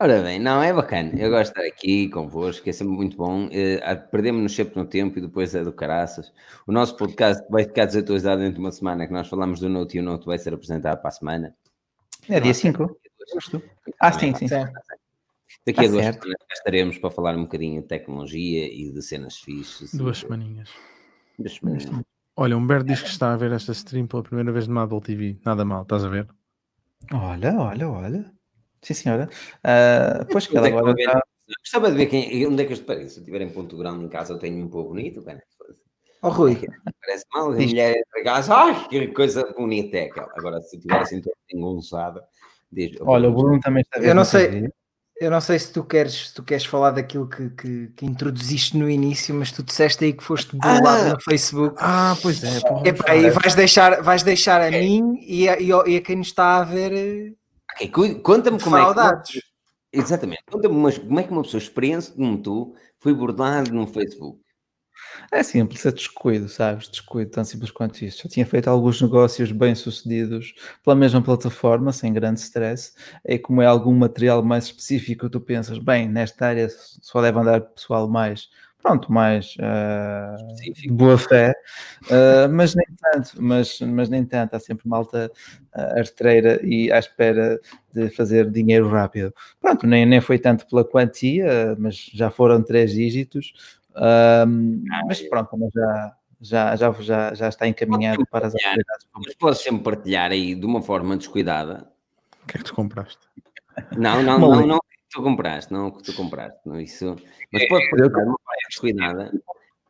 Ora 0.00 0.22
bem, 0.22 0.40
não, 0.40 0.60
é 0.62 0.72
bacana. 0.72 1.12
Eu 1.16 1.30
gosto 1.30 1.54
de 1.54 1.60
estar 1.60 1.72
aqui 1.72 2.08
convosco, 2.08 2.68
é 2.68 2.72
sempre 2.72 2.92
muito 2.92 3.16
bom. 3.16 3.48
Eh, 3.52 3.80
ah, 3.82 3.94
Perdemos-nos 3.94 4.54
sempre 4.54 4.76
no 4.76 4.84
tempo 4.84 5.18
e 5.18 5.22
depois 5.22 5.54
é 5.54 5.62
do 5.62 5.72
caraças. 5.72 6.32
O 6.66 6.72
nosso 6.72 6.96
podcast 6.96 7.44
vai 7.48 7.64
ficar 7.64 7.86
desatualizado 7.86 8.40
dentro 8.40 8.54
de 8.54 8.60
uma 8.60 8.72
semana, 8.72 9.06
que 9.06 9.12
nós 9.12 9.28
falamos 9.28 9.60
do 9.60 9.68
Note 9.68 9.96
e 9.96 10.00
o 10.00 10.02
Note 10.02 10.26
vai 10.26 10.36
ser 10.36 10.52
apresentado 10.52 11.00
para 11.00 11.08
a 11.08 11.12
semana. 11.12 11.54
É 12.28 12.40
dia 12.40 12.52
5. 12.52 12.98
Ah, 14.00 14.12
sim, 14.12 14.34
sim. 14.34 14.48
Sim. 14.48 14.64
Daqui 15.66 15.80
Tá 15.80 15.86
a 15.86 15.88
duas 15.90 16.04
certo. 16.04 16.22
semanas 16.22 16.46
estaremos 16.52 16.98
para 16.98 17.10
falar 17.10 17.36
um 17.36 17.42
bocadinho 17.44 17.82
de 17.82 17.88
tecnologia 17.88 18.66
e 18.66 18.90
de 18.92 19.02
cenas 19.02 19.36
fixes. 19.38 19.94
Duas 19.94 20.18
e- 20.18 20.20
semaninhas. 20.20 20.70
Duas 21.38 21.54
semaninhas. 21.54 22.04
Olha, 22.36 22.56
Humberto 22.56 22.86
diz 22.86 23.00
que 23.02 23.08
está 23.08 23.32
a 23.32 23.36
ver 23.36 23.52
esta 23.52 23.72
stream 23.72 24.06
pela 24.06 24.22
primeira 24.22 24.50
vez 24.52 24.66
no 24.66 24.78
Apple 24.80 25.00
TV. 25.00 25.38
Nada 25.44 25.64
mal, 25.64 25.82
estás 25.82 26.04
a 26.04 26.08
ver? 26.08 26.28
Olha, 27.12 27.54
olha, 27.60 27.88
olha. 27.88 28.32
Sim, 28.82 28.94
senhora. 28.94 29.28
Ah, 29.62 30.26
pois 30.30 30.46
que 30.46 30.56
ela 30.56 30.68
é 30.68 30.70
agora 30.72 30.90
eu 30.90 30.96
está. 30.96 31.22
Gostava 31.60 31.90
de 31.90 31.96
ver 31.98 32.06
quem, 32.06 32.46
onde 32.46 32.62
é 32.62 32.66
que 32.66 32.72
eu 32.72 32.84
parei. 32.84 33.08
Se 33.08 33.20
eu 33.20 33.24
tiver 33.24 33.42
em 33.42 33.50
Ponto 33.50 33.76
Grande 33.76 34.04
em 34.04 34.08
casa, 34.08 34.32
eu 34.32 34.38
tenho 34.38 34.64
um 34.64 34.68
pouco 34.68 34.90
bonito, 34.90 35.22
cara. 35.22 35.42
Ó 36.22 36.30
Rui, 36.30 36.56
Parece 37.02 37.24
mal, 37.34 37.50
a 37.50 37.54
mulher 37.54 37.90
entra 37.98 38.20
em 38.20 38.24
casa, 38.24 38.54
ai, 38.54 38.88
que 38.88 39.08
coisa 39.08 39.44
bonita 39.52 39.98
é 39.98 40.04
aquela. 40.06 40.32
Agora, 40.36 40.60
se 40.62 40.76
eu 40.76 40.80
tiver 40.80 40.98
assim 40.98 41.20
todo 41.20 41.34
engonçado, 41.52 42.22
diz, 42.72 42.96
Olha, 43.02 43.28
o 43.28 43.34
Bruno 43.34 43.60
também 43.60 43.82
está 43.82 43.98
a 43.98 44.00
ver 44.00 44.08
Eu 44.08 44.14
não 44.14 44.24
sei. 44.24 44.48
TV. 44.48 44.72
Eu 45.20 45.30
não 45.30 45.40
sei 45.40 45.58
se 45.58 45.72
tu 45.72 45.84
queres, 45.84 46.28
se 46.28 46.34
tu 46.34 46.42
queres 46.42 46.64
falar 46.64 46.90
daquilo 46.90 47.28
que, 47.28 47.50
que, 47.50 47.86
que 47.96 48.04
introduziste 48.04 48.76
no 48.76 48.88
início, 48.90 49.34
mas 49.34 49.52
tu 49.52 49.62
disseste 49.62 50.04
aí 50.04 50.12
que 50.12 50.22
foste 50.24 50.56
bolado 50.56 51.10
no 51.10 51.20
Facebook. 51.20 51.76
Ah, 51.78 52.16
pois 52.20 52.42
é. 52.42 52.60
porra. 52.60 52.88
Epá, 52.88 53.14
e 53.16 53.30
vais 53.30 53.54
deixar, 53.54 54.02
vais 54.02 54.22
deixar 54.22 54.60
a 54.60 54.70
mim 54.70 55.18
e 55.22 55.48
a, 55.48 55.60
e 55.60 55.72
a- 55.72 55.84
e 55.86 55.96
a 55.96 56.00
quem 56.00 56.16
nos 56.16 56.28
está 56.28 56.58
a 56.58 56.64
ver 56.64 56.92
eh, 56.92 57.32
Ok, 57.74 57.88
cu- 57.90 58.20
conta-me 58.20 58.60
como 58.60 58.76
é 58.76 58.84
que. 59.22 59.40
Exatamente, 59.92 60.42
conta-me 60.50 60.74
mas 60.74 60.98
como 60.98 61.20
é 61.20 61.22
que 61.22 61.30
uma 61.30 61.42
pessoa 61.42 61.60
experiente 61.62 62.10
como 62.12 62.36
tu 62.42 62.74
foi 63.00 63.14
bordado 63.14 63.72
no 63.72 63.86
Facebook. 63.86 64.40
É 65.30 65.42
simples, 65.42 65.84
é 65.86 65.92
descuido, 65.92 66.48
sabes? 66.48 66.88
Descuido, 66.88 67.30
tão 67.30 67.44
simples 67.44 67.70
quanto 67.70 68.04
isso. 68.04 68.22
Já 68.24 68.28
tinha 68.28 68.46
feito 68.46 68.68
alguns 68.68 69.00
negócios 69.00 69.52
bem-sucedidos 69.52 70.54
pela 70.82 70.96
mesma 70.96 71.22
plataforma, 71.22 71.92
sem 71.92 72.12
grande 72.12 72.40
stress. 72.40 72.92
E 73.24 73.38
como 73.38 73.62
é 73.62 73.66
algum 73.66 73.94
material 73.94 74.42
mais 74.42 74.64
específico, 74.66 75.28
tu 75.30 75.40
pensas, 75.40 75.78
bem, 75.78 76.08
nesta 76.08 76.46
área 76.46 76.68
só 77.02 77.20
deve 77.22 77.38
andar 77.38 77.60
pessoal 77.60 78.08
mais, 78.08 78.48
pronto, 78.82 79.10
mais 79.12 79.46
de 79.56 79.62
Específico. 80.52 80.94
boa 80.94 81.18
fé, 81.18 81.54
Ah, 82.10 82.48
mas 82.48 82.74
nem 82.74 82.86
tanto, 83.00 83.30
mas, 83.42 83.80
mas 83.80 84.08
nem 84.08 84.24
tanto. 84.24 84.54
Há 84.56 84.60
sempre 84.60 84.88
malta 84.88 85.30
ah, 85.72 85.98
arteira 85.98 86.60
e 86.64 86.90
à 86.92 86.98
espera 86.98 87.60
de 87.92 88.08
fazer 88.10 88.50
dinheiro 88.50 88.88
rápido. 88.88 89.32
Pronto, 89.60 89.86
nem, 89.86 90.06
nem 90.06 90.20
foi 90.20 90.38
tanto 90.38 90.66
pela 90.66 90.84
quantia, 90.84 91.76
mas 91.78 91.96
já 92.14 92.30
foram 92.30 92.62
três 92.62 92.92
dígitos. 92.92 93.52
Ahm, 93.96 94.82
mas 95.06 95.20
pronto, 95.22 95.56
mas 95.56 95.70
já, 95.72 96.16
já, 96.40 96.76
já, 96.76 96.92
já, 96.92 97.34
já 97.34 97.48
está 97.48 97.68
encaminhado 97.68 98.26
para 98.26 98.48
as 98.48 98.54
atividades 98.54 99.06
Mas 99.14 99.34
podes 99.34 99.60
sempre 99.60 99.82
partilhar 99.82 100.30
aí 100.30 100.54
de 100.54 100.66
uma 100.66 100.82
forma 100.82 101.16
descuidada. 101.16 101.88
O 102.42 102.46
que 102.46 102.56
é 102.56 102.58
que 102.58 102.64
tu 102.64 102.74
compraste? 102.74 103.26
Não, 103.96 104.22
não, 104.22 104.38
não, 104.38 104.66
não, 104.66 104.76
o 104.76 104.80
que 104.80 105.08
tu 105.10 105.22
compraste, 105.22 105.72
não 105.72 105.88
o 105.88 105.92
que 105.92 106.02
tu 106.02 106.14
compraste. 106.14 106.60
Não, 106.66 106.80
isso, 106.80 107.16
mas 107.52 107.68
podes 107.68 107.90
partilhar 107.90 108.10
de 108.10 108.28
uma 108.28 108.38
forma 108.38 108.68
descuidada. 108.68 109.32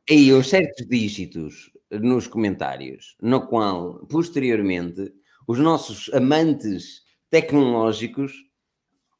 Aí 0.09 0.33
os 0.33 0.49
certos 0.49 0.87
dígitos 0.87 1.71
nos 1.91 2.27
comentários, 2.27 3.17
no 3.21 3.47
qual, 3.47 4.07
posteriormente, 4.07 5.13
os 5.47 5.59
nossos 5.59 6.13
amantes 6.13 7.03
tecnológicos 7.31 8.33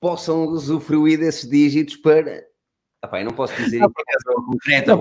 possam 0.01 0.47
usufruir 0.47 1.19
desses 1.19 1.49
dígitos 1.49 1.97
para. 1.97 2.45
Epá, 3.05 3.21
eu 3.21 3.25
não 3.27 3.33
posso 3.33 3.55
dizer 3.57 3.79
Não, 3.81 3.91
concreta, 3.91 4.93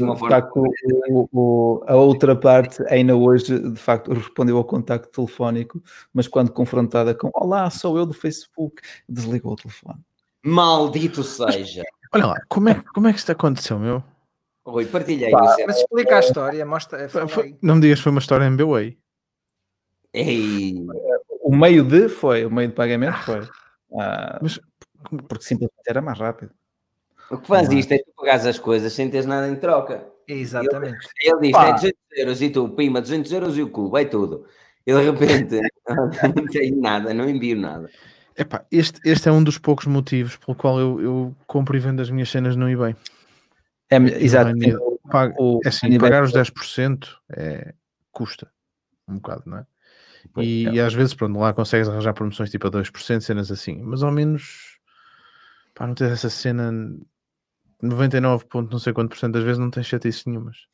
não, 0.00 0.14
Rui. 0.14 0.30
facto, 0.30 0.64
o- 1.10 1.28
o- 1.32 1.84
a 1.86 1.94
outra 1.96 2.34
parte 2.36 2.82
ainda 2.88 3.14
hoje, 3.16 3.58
de 3.58 3.78
facto, 3.78 4.12
respondeu 4.12 4.56
ao 4.56 4.64
contacto 4.64 5.10
telefónico, 5.10 5.82
mas 6.12 6.26
quando 6.28 6.50
confrontada 6.52 7.14
com 7.14 7.30
Olá, 7.34 7.68
sou 7.70 7.98
eu 7.98 8.06
do 8.06 8.14
Facebook, 8.14 8.80
desligou 9.08 9.52
o 9.52 9.56
telefone. 9.56 10.00
Maldito 10.44 11.22
seja. 11.22 11.82
Olha 12.14 12.26
lá, 12.26 12.40
como 12.48 12.68
é, 12.68 12.82
como 12.94 13.08
é 13.08 13.12
que 13.12 13.18
isto 13.18 13.32
aconteceu, 13.32 13.78
meu? 13.78 14.02
Rui, 14.66 14.86
partilhei 14.86 15.30
Pá. 15.30 15.56
Mas 15.66 15.78
explica 15.78 16.16
a 16.16 16.20
história, 16.20 16.64
mostra. 16.64 17.08
fala 17.08 17.26
Foi- 17.28 17.56
não 17.60 17.74
me 17.76 17.80
digas 17.80 17.98
que 17.98 18.04
foi 18.04 18.12
uma 18.12 18.20
história 18.20 18.44
MBWay. 18.46 18.96
Ei, 20.12 20.74
O 21.42 21.54
meio 21.54 21.82
de 21.84 22.08
foi, 22.08 22.44
o 22.44 22.50
meio 22.50 22.68
de 22.68 22.74
pagamento 22.74 23.16
foi. 23.18 23.40
Ah, 23.98 24.38
Mas 24.40 24.60
porque 25.28 25.44
simplesmente 25.44 25.82
era 25.88 26.00
mais 26.00 26.18
rápido. 26.18 26.52
O 27.30 27.38
que 27.38 27.46
faz 27.46 27.68
Não 27.68 27.76
é? 27.76 27.80
isto 27.80 27.92
é 27.92 27.98
tu 27.98 28.12
pagares 28.16 28.46
as 28.46 28.58
coisas 28.58 28.92
sem 28.92 29.08
teres 29.10 29.26
nada 29.26 29.48
em 29.48 29.56
troca. 29.56 30.06
Exatamente. 30.26 31.08
Ele 31.20 31.40
diz, 31.40 31.52
Pá. 31.52 31.68
é 31.68 31.72
200 31.72 31.98
euros 32.16 32.42
e 32.42 32.50
tu, 32.50 32.68
pima, 32.70 33.00
200 33.00 33.32
euros 33.32 33.58
e 33.58 33.62
o 33.62 33.68
cu, 33.70 33.90
vai 33.90 34.06
tudo. 34.06 34.46
E 34.86 34.92
de 34.92 35.00
repente, 35.02 35.60
não 36.36 36.46
tenho 36.46 36.80
nada, 36.80 37.12
não 37.14 37.28
envio 37.28 37.56
nada. 37.56 37.88
Epá, 38.36 38.64
este, 38.70 39.00
este 39.04 39.28
é 39.28 39.32
um 39.32 39.44
dos 39.44 39.58
poucos 39.58 39.86
motivos 39.86 40.36
pelo 40.36 40.56
qual 40.56 40.78
eu, 40.78 41.00
eu 41.00 41.36
compro 41.46 41.76
e 41.76 41.80
vendo 41.80 42.00
as 42.00 42.10
minhas 42.10 42.30
cenas 42.30 42.56
no 42.56 42.68
eBay. 42.68 42.96
É, 43.90 43.96
exato. 43.96 44.52
O- 45.38 45.60
é 45.64 45.68
assim, 45.68 45.98
pagar 45.98 46.22
os 46.22 46.32
10% 46.32 47.18
é, 47.30 47.74
custa 48.10 48.50
um 49.06 49.16
bocado, 49.16 49.42
não 49.46 49.58
é? 49.58 49.66
E, 50.38 50.66
é. 50.66 50.72
e 50.72 50.80
às 50.80 50.94
vezes, 50.94 51.12
pronto, 51.12 51.38
lá 51.38 51.52
consegues 51.52 51.88
arranjar 51.88 52.14
promoções 52.14 52.50
tipo 52.50 52.66
a 52.66 52.70
2%, 52.70 53.20
cenas 53.20 53.50
assim, 53.50 53.82
mas 53.82 54.02
ao 54.02 54.10
menos, 54.10 54.78
pá, 55.74 55.86
não 55.86 55.94
tens 55.94 56.12
essa 56.12 56.30
cena 56.30 56.72
99 57.82 58.44
ponto 58.46 58.70
não 58.70 58.78
sei 58.78 58.92
quanto 58.92 59.10
por 59.10 59.18
cento 59.18 59.32
das 59.34 59.42
vezes 59.42 59.58
não 59.58 59.70
tens 59.70 59.86
chatices 59.86 60.24
nenhumas. 60.24 60.66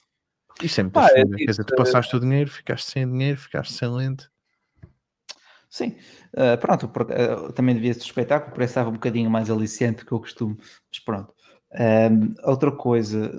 Isso 0.63 0.81
é 0.81 0.83
muito 0.85 0.95
Pá, 0.95 1.09
é. 1.15 1.25
Quer 1.25 1.47
dizer, 1.47 1.65
tu 1.65 1.75
passaste 1.75 2.15
o 2.17 2.21
dinheiro, 2.21 2.51
ficaste 2.51 2.91
sem 2.91 3.09
dinheiro, 3.11 3.39
ficaste 3.39 3.73
sem 3.73 3.89
lente. 3.89 4.29
Sim, 5.71 5.97
Ah, 6.37 6.57
pronto, 6.57 6.89
por- 6.89 7.11
ah, 7.13 7.53
também 7.53 7.75
devia 7.75 7.93
suspeitar 7.95 8.43
que 8.43 8.49
o 8.49 8.53
preço 8.53 8.71
estava 8.73 8.89
um 8.91 8.95
bocadinho 8.95 9.31
mais 9.31 9.51
aliciente 9.51 10.05
que 10.05 10.13
eu 10.13 10.21
costumo, 10.21 10.57
mas 10.59 10.99
pronto. 11.05 11.35
Ahm, 11.75 12.35
outra 12.45 12.73
coisa, 12.73 13.31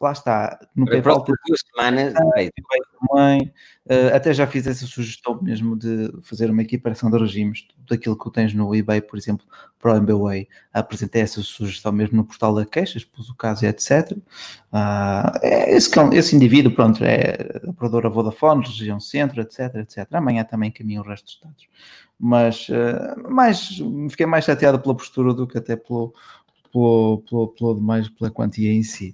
lá 0.00 0.12
está, 0.12 0.58
no 0.76 0.84
Para 0.84 1.02
PayPal 1.02 1.24
duas 1.24 1.60
semanas, 1.74 2.14
bem, 2.34 2.50
também, 2.52 3.52
ah, 3.88 4.16
até 4.16 4.32
já 4.32 4.46
fiz 4.46 4.66
essa 4.66 4.86
sugestão 4.86 5.40
mesmo 5.42 5.76
de 5.76 6.12
fazer 6.22 6.50
uma 6.50 6.62
equiparação 6.62 7.10
de 7.10 7.18
regimes 7.18 7.66
daquilo 7.88 8.16
que 8.16 8.30
tens 8.30 8.54
no 8.54 8.74
eBay, 8.74 9.00
por 9.00 9.18
exemplo, 9.18 9.46
para 9.78 9.94
o 9.94 9.96
MBWay. 9.96 10.46
Apresentei 10.72 11.22
essa 11.22 11.42
sugestão 11.42 11.90
mesmo 11.90 12.16
no 12.16 12.24
portal 12.24 12.54
da 12.54 12.64
queixas, 12.64 13.04
pus 13.04 13.28
o 13.28 13.34
caso 13.34 13.64
e 13.64 13.68
etc. 13.68 14.16
Ah, 14.70 15.32
é 15.42 15.74
esse, 15.74 15.90
esse 16.12 16.36
indivíduo, 16.36 16.72
pronto, 16.72 17.02
é 17.04 17.60
operadora 17.66 18.10
Vodafone, 18.10 18.64
região 18.64 19.00
centro, 19.00 19.40
etc, 19.40 19.74
etc. 19.76 20.06
Amanhã 20.12 20.44
também 20.44 20.70
caminha 20.70 21.00
o 21.00 21.04
resto 21.04 21.24
dos 21.24 21.34
estados. 21.34 21.68
Mas 22.20 22.68
ah, 22.70 23.16
mais, 23.28 23.80
fiquei 24.10 24.26
mais 24.26 24.44
chateado 24.44 24.78
pela 24.78 24.94
postura 24.94 25.32
do 25.32 25.46
que 25.46 25.58
até 25.58 25.76
pelo, 25.76 26.12
pelo, 26.72 27.22
pelo, 27.28 27.48
pelo 27.48 27.74
demais, 27.74 28.08
pela 28.08 28.30
quantia 28.30 28.72
em 28.72 28.82
si. 28.82 29.12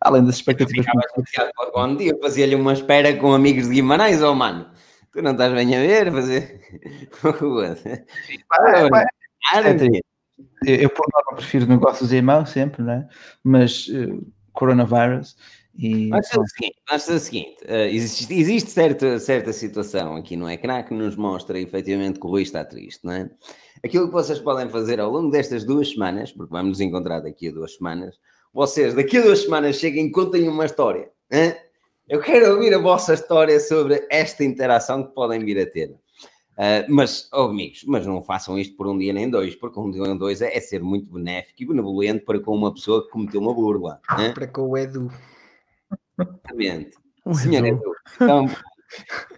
Além 0.00 0.24
das 0.24 0.36
expectativas. 0.36 0.86
o 0.86 1.72
bom 1.72 1.96
dia, 1.96 2.16
fazia-lhe 2.20 2.54
uma 2.54 2.72
espera 2.72 3.14
com 3.16 3.32
amigos 3.32 3.68
de 3.68 3.74
Guimarães, 3.74 4.22
oh 4.22 4.34
mano. 4.34 4.66
Tu 5.12 5.20
não 5.20 5.32
estás 5.32 5.52
bem 5.52 5.74
a 5.76 5.80
ver, 5.80 6.12
fazer. 6.12 6.60
Vai, 7.22 8.88
vai. 8.88 9.04
Nada, 9.52 9.86
Eu, 10.64 10.76
eu, 10.76 10.90
por 10.90 11.06
norma, 11.12 11.36
prefiro 11.36 11.66
negócios 11.66 12.12
em 12.12 12.22
mão 12.22 12.46
sempre, 12.46 12.82
não 12.82 12.92
é? 12.92 13.08
Mas 13.42 13.88
uh, 13.88 14.24
coronavirus 14.52 15.36
e. 15.74 16.08
Vamos 16.08 16.28
fazer 16.28 16.40
o 16.40 16.48
seguinte, 16.48 16.76
o 16.90 17.18
seguinte 17.18 17.56
eh, 17.64 17.90
existe, 17.90 18.34
existe 18.34 18.70
certa, 18.70 19.18
certa 19.18 19.52
situação 19.52 20.16
aqui 20.16 20.36
no 20.36 20.50
ecrã 20.50 20.82
que 20.82 20.94
nos 20.94 21.16
mostra 21.16 21.58
efetivamente 21.58 22.18
que 22.18 22.26
o 22.26 22.30
Rui 22.30 22.42
está 22.42 22.64
triste, 22.64 23.04
não 23.04 23.12
é? 23.12 23.30
Aquilo 23.84 24.06
que 24.06 24.12
vocês 24.12 24.38
podem 24.38 24.68
fazer 24.68 25.00
ao 25.00 25.10
longo 25.10 25.30
destas 25.30 25.64
duas 25.64 25.90
semanas, 25.90 26.32
porque 26.32 26.52
vamos 26.52 26.70
nos 26.70 26.80
encontrar 26.80 27.20
daqui 27.20 27.48
a 27.48 27.52
duas 27.52 27.76
semanas, 27.76 28.18
vocês 28.52 28.94
daqui 28.94 29.18
a 29.18 29.22
duas 29.22 29.42
semanas 29.42 29.76
cheguem 29.76 30.06
e 30.06 30.10
contem 30.10 30.48
uma 30.48 30.66
história. 30.66 31.10
hein? 31.30 31.54
Eu 32.08 32.20
quero 32.20 32.52
ouvir 32.52 32.74
a 32.74 32.78
vossa 32.78 33.14
história 33.14 33.58
sobre 33.60 34.04
esta 34.10 34.44
interação 34.44 35.04
que 35.04 35.14
podem 35.14 35.44
vir 35.44 35.60
a 35.60 35.66
ter. 35.66 35.90
Uh, 35.90 36.84
mas, 36.88 37.30
oh, 37.32 37.44
amigos, 37.44 37.84
mas 37.86 38.04
não 38.04 38.20
façam 38.20 38.58
isto 38.58 38.76
por 38.76 38.86
um 38.86 38.98
dia 38.98 39.12
nem 39.12 39.30
dois, 39.30 39.54
porque 39.54 39.80
um 39.80 39.90
dia 39.90 40.02
nem 40.02 40.18
dois 40.18 40.42
é, 40.42 40.54
é 40.54 40.60
ser 40.60 40.82
muito 40.82 41.10
benéfico 41.10 41.62
e 41.62 41.66
benevolente 41.66 42.24
para 42.24 42.38
com 42.40 42.54
uma 42.54 42.74
pessoa 42.74 43.02
que 43.02 43.10
cometeu 43.10 43.40
uma 43.40 43.54
burla. 43.54 44.00
hein? 44.18 44.34
Para 44.34 44.48
com 44.48 44.62
o 44.62 44.76
Edu. 44.76 45.10
Exatamente. 46.22 46.96
Senhor 47.34 47.64
Edu, 47.66 47.92
então, 48.16 48.46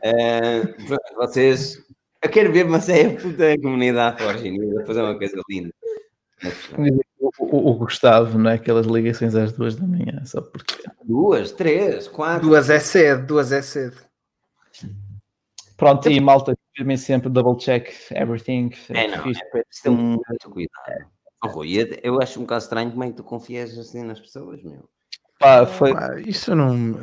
eh, 0.03 0.63
pronto, 0.87 1.15
vocês. 1.17 1.79
Eu 2.23 2.31
quero 2.31 2.53
ver, 2.53 2.65
mas 2.65 2.89
é 2.89 3.07
a 3.07 3.11
puta 3.21 3.37
da 3.37 3.57
comunidade 3.61 4.23
Forginil 4.23 4.81
a 4.81 4.87
fazer 4.87 5.03
uma 5.03 5.19
coisa 5.19 5.41
linda. 5.51 5.73
O, 7.21 7.31
o- 7.39 7.71
o 7.71 7.75
Gustavo, 7.75 8.39
não 8.39 8.51
é? 8.51 8.55
Aquelas 8.55 8.87
ligações 8.87 9.35
às 9.35 9.53
duas 9.53 9.75
da 9.77 9.87
manhã, 9.87 10.25
só 10.25 10.41
porque. 10.41 10.75
Duas, 11.05 11.53
três, 11.53 12.09
quatro. 12.09 12.49
Duas 12.49 12.71
é 12.71 12.79
cedo, 12.79 13.27
duas 13.27 13.53
é 13.53 13.61
cedo. 13.63 13.97
Pronto, 15.77 16.09
e 16.09 16.21
malta, 16.21 16.57
firmem 16.77 16.97
sempre 16.97 17.29
double 17.29 17.57
check 17.59 17.91
everything. 18.13 18.71
É, 18.91 19.09
não, 19.09 19.23
Fiz- 19.25 19.39
é 19.41 19.45
preciso 19.47 19.83
ter 19.83 19.91
muito 19.91 20.51
cuidado. 20.51 21.11
Oh, 21.45 21.49
Rui, 21.49 21.73
eu- 21.75 21.99
eu 22.03 22.23
acho 22.23 22.39
um 22.39 22.43
bocado 22.43 22.63
estranho 22.63 22.91
como 22.93 23.03
é 23.03 23.09
que 23.09 23.15
tu 23.17 23.25
confias 23.25 23.77
assim 23.77 24.05
nas 24.05 24.21
pessoas, 24.21 24.63
meu. 24.63 24.89
Pá, 25.43 25.67
foi, 25.67 25.93
Pá, 25.93 26.21
isso 26.21 26.55
não. 26.55 26.95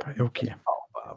Pá, 0.00 0.14
é 0.16 0.22
o 0.22 0.30
que 0.30 0.50
é. 0.50 0.56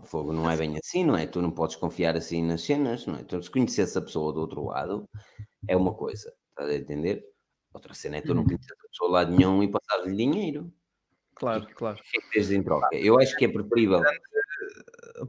Fogo 0.03 0.32
não 0.32 0.49
é 0.49 0.56
bem 0.56 0.78
assim, 0.78 1.03
não 1.03 1.18
é? 1.18 1.26
Tu 1.26 1.41
não 1.41 1.49
podes 1.49 1.76
confiar 1.76 2.16
assim 2.16 2.44
nas 2.44 2.62
cenas, 2.62 3.07
não 3.07 3.16
é? 3.16 3.24
Tu 3.24 3.41
se 3.41 3.49
conheces 3.49 3.98
a 3.98 4.02
pessoa 4.02 4.32
do 4.32 4.40
outro 4.40 4.66
lado, 4.66 5.10
é 5.68 5.76
uma 5.76 5.94
coisa, 5.94 6.32
estás 6.49 6.70
a 6.70 6.76
entender? 6.76 7.26
Outra 7.74 7.94
cena 7.94 8.18
é 8.18 8.22
tu 8.22 8.34
não 8.34 8.44
conheces 8.44 8.72
a 8.72 8.88
pessoa 8.88 9.12
lá 9.12 9.26
nenhum 9.26 9.64
e 9.64 9.68
passares-lhe 9.68 10.16
dinheiro. 10.16 10.72
claro, 11.34 11.68
claro. 11.74 11.98
O 11.98 12.03
que 12.03 12.18
é 12.18 12.22
que 12.22 12.32
tens 12.32 12.52
em 12.52 12.62
troca? 12.62 12.95
Eu 12.95 13.20
acho 13.20 13.36
que 13.36 13.45
é 13.45 13.48
preferível. 13.48 14.02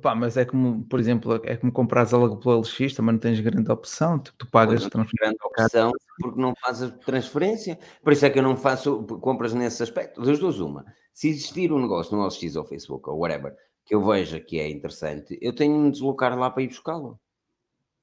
Pá, 0.03 0.15
mas 0.15 0.37
é 0.37 0.45
como, 0.45 0.85
por 0.85 0.99
exemplo, 0.99 1.41
é 1.45 1.57
como 1.57 1.73
comprares 1.73 2.13
algo 2.13 2.39
pelo 2.39 2.61
LX, 2.61 2.95
também 2.95 3.13
não 3.13 3.21
tens 3.21 3.41
grande 3.41 3.71
opção, 3.71 4.19
tu, 4.19 4.35
tu 4.37 4.51
pagas 4.51 4.81
Pois, 4.81 4.91
transferência. 4.91 5.19
grande 5.21 5.39
opção 5.45 5.93
porque 6.19 6.41
não 6.41 6.55
fazes 6.57 6.91
transferência. 7.05 7.79
Por 8.03 8.13
isso 8.13 8.27
é 8.27 8.31
que 8.31 8.39
eu 8.39 8.43
não 8.43 8.57
faço 8.57 9.05
compras 9.21 9.55
nesse 9.55 9.83
aspecto. 9.83 10.21
Das 10.23 10.39
duas, 10.39 10.59
uma. 10.59 10.85
Se 11.13 11.29
existir 11.29 11.73
um 11.73 11.81
negócio 11.81 12.17
no 12.17 12.27
LX 12.27 12.57
ou 12.57 12.65
Facebook 12.65 13.09
ou 13.09 13.19
whatever 13.19 13.55
que 13.85 13.95
eu 13.95 14.05
veja 14.05 14.41
que 14.41 14.59
é 14.59 14.69
interessante, 14.69 15.39
eu 15.41 15.55
tenho 15.55 15.75
de 15.75 15.81
me 15.81 15.91
deslocar 15.93 16.37
lá 16.37 16.51
para 16.51 16.63
ir 16.63 16.69
buscá-lo. 16.69 17.21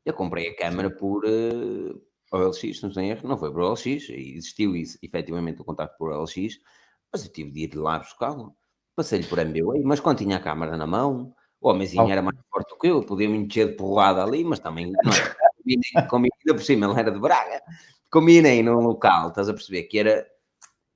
Eu 0.05 0.13
comprei 0.13 0.49
a 0.49 0.55
câmara 0.55 0.89
por 0.89 1.25
uh, 1.25 2.01
OLX, 2.31 2.81
não 2.81 2.91
tem 2.91 3.09
erro, 3.09 3.27
não 3.27 3.37
foi 3.37 3.51
por 3.51 3.61
OLX, 3.61 3.85
existiu 3.85 4.75
isso, 4.75 4.97
efetivamente 5.01 5.61
o 5.61 5.65
contacto 5.65 5.97
por 5.97 6.11
OLX, 6.11 6.59
mas 7.11 7.25
eu 7.25 7.31
tive 7.31 7.51
de 7.51 7.63
ir 7.63 7.75
lá 7.75 7.99
buscá-lo. 7.99 8.55
Passei-lhe 8.95 9.27
por 9.27 9.39
MBA, 9.39 9.81
mas 9.83 9.99
quando 9.99 10.19
tinha 10.19 10.37
a 10.37 10.39
câmara 10.39 10.77
na 10.77 10.87
mão, 10.87 11.33
o 11.63 11.69
homenzinho 11.69 12.09
era 12.11 12.21
mais 12.21 12.37
forte 12.51 12.69
do 12.69 12.77
que 12.77 12.87
eu, 12.87 13.01
podia 13.03 13.27
me 13.29 13.37
encher 13.37 13.69
de 13.69 13.73
porrada 13.75 14.21
ali, 14.23 14.43
mas 14.43 14.59
também 14.59 14.91
não 14.91 15.11
é. 15.11 15.33
Combinei, 16.09 16.31
por 16.45 16.61
cima, 16.61 16.85
ele 16.91 16.99
era 16.99 17.09
de 17.11 17.19
Braga. 17.19 17.61
Combinei 18.11 18.61
num 18.61 18.81
local, 18.81 19.29
estás 19.29 19.47
a 19.47 19.53
perceber? 19.53 19.83
Que 19.83 19.97
era, 19.99 20.27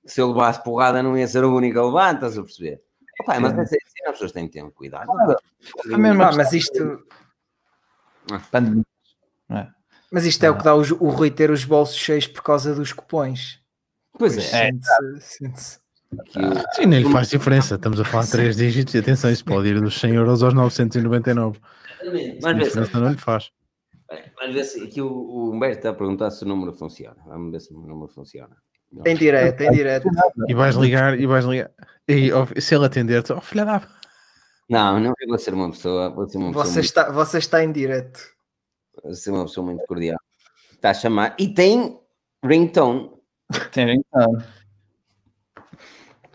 se 0.05 0.19
eu 0.21 0.27
levasse 0.27 0.61
porrada, 0.63 1.01
não 1.01 1.17
ia 1.17 1.25
ser 1.27 1.43
o 1.45 1.55
único 1.55 1.79
a 1.79 1.85
levar, 1.85 2.15
estás 2.15 2.37
a 2.37 2.43
perceber? 2.43 2.81
Opa, 3.21 3.39
mas 3.39 3.57
é 3.57 3.61
assim, 3.61 3.75
as 4.05 4.11
pessoas 4.11 4.31
têm 4.33 4.45
que 4.47 4.53
ter 4.53 4.63
um 4.63 4.69
cuidado. 4.69 5.07
Também 5.89 6.11
Ah, 6.11 6.31
mas 6.35 6.51
isto, 6.53 7.01
pandemia. 8.51 8.83
não 9.49 9.57
é? 9.57 9.71
mas 10.11 10.25
isto 10.25 10.43
é 10.43 10.49
o 10.49 10.57
que 10.57 10.63
dá 10.63 10.75
o, 10.75 10.81
o 10.81 11.09
Rui 11.09 11.31
ter 11.31 11.49
os 11.49 11.63
bolsos 11.65 11.95
cheios 11.97 12.27
por 12.27 12.43
causa 12.43 12.75
dos 12.75 12.91
cupons. 12.93 13.59
Pois 14.19 14.37
é, 14.37 14.41
Sente-se- 14.41 15.21
sente-se. 15.21 15.79
que 15.79 15.85
o- 16.11 16.75
Sim, 16.75 16.85
nem 16.87 17.03
lhe 17.03 17.11
faz 17.11 17.29
diferença. 17.29 17.75
Estamos 17.75 17.99
a 17.99 18.05
falar 18.05 18.23
de 18.25 18.31
3 18.31 18.55
dígitos 18.55 18.93
e 18.95 18.99
atenção, 18.99 19.29
isso 19.31 19.43
pode 19.45 19.67
ir 19.69 19.79
dos 19.81 19.99
100 19.99 20.15
euros 20.15 20.41
aos 20.43 20.53
999. 20.53 21.59
Vamos 22.03 22.45
A 22.45 22.53
ver 22.53 22.63
se 22.65 22.69
diferença 22.69 22.99
não 22.99 23.11
lhe 23.11 23.17
faz. 23.17 23.51
Vamos 24.39 24.55
ver 24.55 24.63
se 24.63 24.83
aqui 24.83 25.01
o, 25.01 25.07
o 25.07 25.51
Humberto 25.51 25.77
está 25.79 25.89
a 25.89 25.93
perguntar 25.93 26.31
se 26.31 26.43
o 26.43 26.47
número 26.47 26.71
funciona. 26.73 27.17
Vamos 27.25 27.51
ver 27.51 27.59
se 27.59 27.73
o 27.73 27.77
número 27.79 28.07
funciona. 28.07 28.55
Em 29.05 29.15
direto, 29.15 29.61
em 29.61 29.71
direto. 29.71 30.07
E 30.47 30.53
vais 30.53 30.75
ligar, 30.75 31.19
e 31.19 31.25
vais 31.27 31.43
ligar. 31.43 31.69
E 32.07 32.31
se 32.61 32.73
ele 32.73 32.85
atender-te, 32.85 33.33
oh 33.33 33.41
filha 33.41 33.65
da. 33.65 33.81
Não, 34.69 34.99
não 34.99 35.13
eu 35.19 35.27
vou 35.27 35.37
ser 35.37 35.53
uma 35.53 35.69
pessoa, 35.71 36.09
vou 36.09 36.27
ser 36.29 36.37
uma 36.37 36.47
pessoa, 36.47 36.65
Você 36.65 36.73
muito, 36.75 36.85
está, 36.85 37.11
você 37.11 37.37
está 37.37 37.63
em 37.63 37.71
direto. 37.71 38.19
vou 39.03 39.13
ser 39.13 39.31
uma 39.31 39.43
pessoa 39.45 39.65
muito 39.65 39.85
cordial. 39.85 40.17
Está 40.71 40.91
a 40.91 40.93
chamar 40.93 41.35
e 41.37 41.53
tem 41.53 41.99
ringtone. 42.43 43.11
Tem, 43.71 43.97
então. 43.99 44.37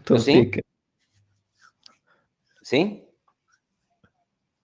Tô 0.05 0.15
Assim? 0.15 0.45
pica. 0.45 0.63
Sim? 2.63 3.07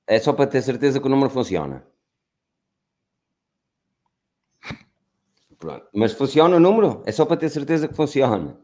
É 0.07 0.19
só 0.19 0.33
para 0.33 0.47
ter 0.47 0.63
certeza 0.63 1.01
que 1.01 1.07
o 1.07 1.11
número 1.11 1.31
funciona. 1.31 1.87
Pronto. 5.59 5.89
Mas 5.93 6.13
funciona 6.13 6.57
o 6.57 6.61
número? 6.61 7.03
É 7.05 7.13
só 7.13 7.27
para 7.27 7.37
ter 7.37 7.51
certeza 7.51 7.89
que 7.89 7.95
funciona. 7.95 8.59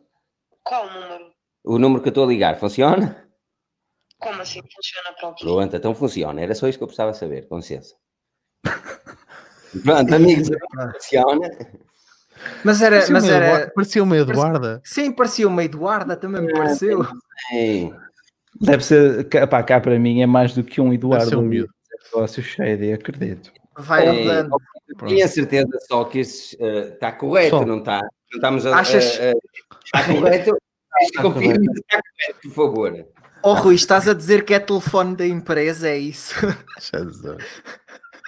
Qual 0.63 0.87
número? 0.93 1.35
O 1.65 1.79
número 1.79 2.03
que 2.03 2.09
eu 2.09 2.11
estou 2.11 2.25
a 2.25 2.29
ligar 2.29 2.59
funciona? 2.59 3.29
Como 4.19 4.41
assim 4.41 4.61
funciona 4.61 5.13
para 5.19 5.29
o? 5.31 5.35
Pronto, 5.35 5.77
então 5.77 5.95
funciona. 5.95 6.41
Era 6.41 6.55
só 6.55 6.69
isso 6.69 6.79
que 6.79 6.85
eu 6.85 6.89
precisava 6.89 7.13
saber, 7.13 7.49
com 7.49 7.57
licença. 7.57 7.95
Pronto, 9.85 10.15
amigos, 10.15 10.49
funciona. 10.93 11.51
Mas 12.65 12.83
era, 12.83 12.97
Parecia 12.97 13.13
mas 13.15 13.25
uma 13.25 13.33
era. 13.33 13.47
Eduarda- 13.47 13.73
Parecia 13.75 14.03
uma 14.03 14.17
Eduarda. 14.17 14.81
Sim, 14.85 15.13
parecia 15.13 15.49
uma 15.49 15.65
Eduarda, 15.65 16.17
também 16.17 16.43
me 16.43 16.53
pareceu. 16.53 17.07
Ei, 17.53 17.93
Deve 18.61 18.85
ser, 18.85 19.25
pá, 19.49 19.63
cá 19.63 19.81
para 19.81 19.99
mim 19.99 20.23
é 20.23 20.27
mais 20.27 20.55
do 20.55 20.63
que 20.63 20.81
um 20.81 20.93
Eduardo. 20.93 21.25
Deve 21.25 21.31
ser 21.31 21.37
um 21.37 21.43
miúdo. 21.49 21.73
Negócio 22.15 22.43
cheio, 22.43 22.95
acredito. 22.95 23.51
Vai 23.77 24.07
Ei, 24.09 24.23
mudando. 24.23 24.57
eu 25.01 25.07
tinha 25.09 25.27
certeza 25.27 25.67
só 25.89 26.05
que 26.05 26.21
isso 26.21 26.57
eh, 26.61 26.91
está 26.95 27.11
correto, 27.11 27.59
Só. 27.59 27.67
não 27.67 27.79
está? 27.79 28.01
Não 28.01 28.37
estamos 28.37 28.67
a. 28.67 28.77
Achas- 28.79 29.19
a- 29.19 29.31
a- 29.31 30.01
Está 30.01 30.15
correto? 30.15 30.57
Confirme 31.21 31.67
que 31.67 31.81
está 31.81 32.01
correto, 32.01 32.41
por 32.43 32.53
favor. 32.53 33.07
Oh 33.43 33.55
Rui, 33.55 33.75
estás 33.75 34.09
a 34.09 34.15
dizer 34.15 34.45
que 34.45 34.55
é 34.55 34.61
telefone 34.61 35.17
da 35.17 35.27
empresa, 35.27 35.89
é 35.89 35.99
isso? 35.99 36.35
Jesus. 36.81 37.37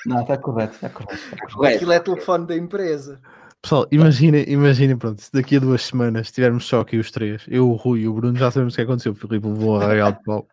Não, 0.05 0.21
está 0.23 0.37
correto, 0.37 0.75
está 0.75 0.89
correto. 0.89 1.15
está 1.15 1.31
correto. 1.37 1.55
Correto. 1.57 1.77
Aquilo 1.77 1.93
é 1.93 2.01
telefone 2.01 2.47
da 2.47 2.57
empresa. 2.57 3.21
Pessoal, 3.63 3.87
imaginem, 3.91 4.45
imaginem, 4.49 4.97
pronto, 4.97 5.21
se 5.21 5.33
daqui 5.33 5.57
a 5.57 5.61
duas 5.61 5.83
semanas 5.83 6.29
estivermos 6.29 6.67
só 6.67 6.81
aqui 6.81 6.99
os 6.99 7.11
três, 7.11 7.45
eu, 7.49 7.69
o 7.69 7.75
Rui 7.75 8.01
e 8.01 8.09
o 8.09 8.15
Bruno, 8.15 8.39
já 8.39 8.51
sabemos 8.51 8.75
o 8.75 8.77
que 8.77 8.83
aconteceu. 8.83 9.13
O 9.13 9.15
Filipe 9.15 9.47
levou 9.47 9.81
a 9.81 9.93
real 9.93 10.13
de 10.13 10.23
pau. 10.23 10.47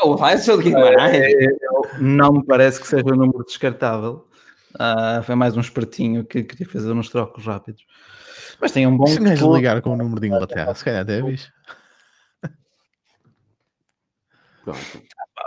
Vai, 0.18 0.38
sou 0.38 0.56
de 0.56 0.64
Guimarães. 0.64 1.34
Não 2.00 2.32
me 2.32 2.44
parece 2.44 2.80
que 2.80 2.86
seja 2.86 3.04
um 3.06 3.16
número 3.16 3.44
descartável. 3.44 4.26
Ah, 4.78 5.22
foi 5.24 5.34
mais 5.34 5.56
um 5.56 5.60
espertinho 5.60 6.24
que 6.24 6.44
queria 6.44 6.66
fazer 6.66 6.92
uns 6.92 7.08
trocos 7.08 7.44
rápidos. 7.44 7.84
Mas 8.60 8.72
tem 8.72 8.86
um 8.86 8.96
bom. 8.96 9.06
Se 9.06 9.20
me 9.20 9.34
ligar 9.34 9.82
com 9.82 9.90
o 9.90 9.96
número 9.96 10.20
de 10.20 10.28
Inglaterra, 10.28 10.74
se 10.74 10.84
calhar 10.84 11.02
até 11.02 11.18
é 11.18 11.22
bicho. 11.22 11.52
Pronto. 14.64 14.78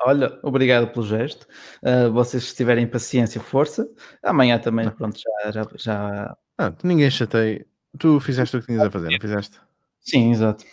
olha, 0.05 0.39
obrigado 0.43 0.87
pelo 0.91 1.05
gesto. 1.05 1.47
Uh, 1.83 2.11
vocês 2.11 2.45
se 2.45 2.55
tiverem 2.55 2.87
paciência, 2.87 3.41
força. 3.41 3.87
Amanhã 4.23 4.57
também, 4.57 4.89
pronto, 4.89 5.19
já. 5.19 5.51
já, 5.51 5.67
já... 5.75 6.37
Ah, 6.59 6.73
ninguém 6.83 7.09
chateia. 7.09 7.65
Tu 7.97 8.19
fizeste 8.19 8.57
o 8.57 8.59
que 8.59 8.67
tinhas 8.67 8.83
a 8.83 8.91
fazer, 8.91 9.09
não 9.09 9.19
fizeste? 9.21 9.57
Sim, 10.01 10.31
exato. 10.31 10.65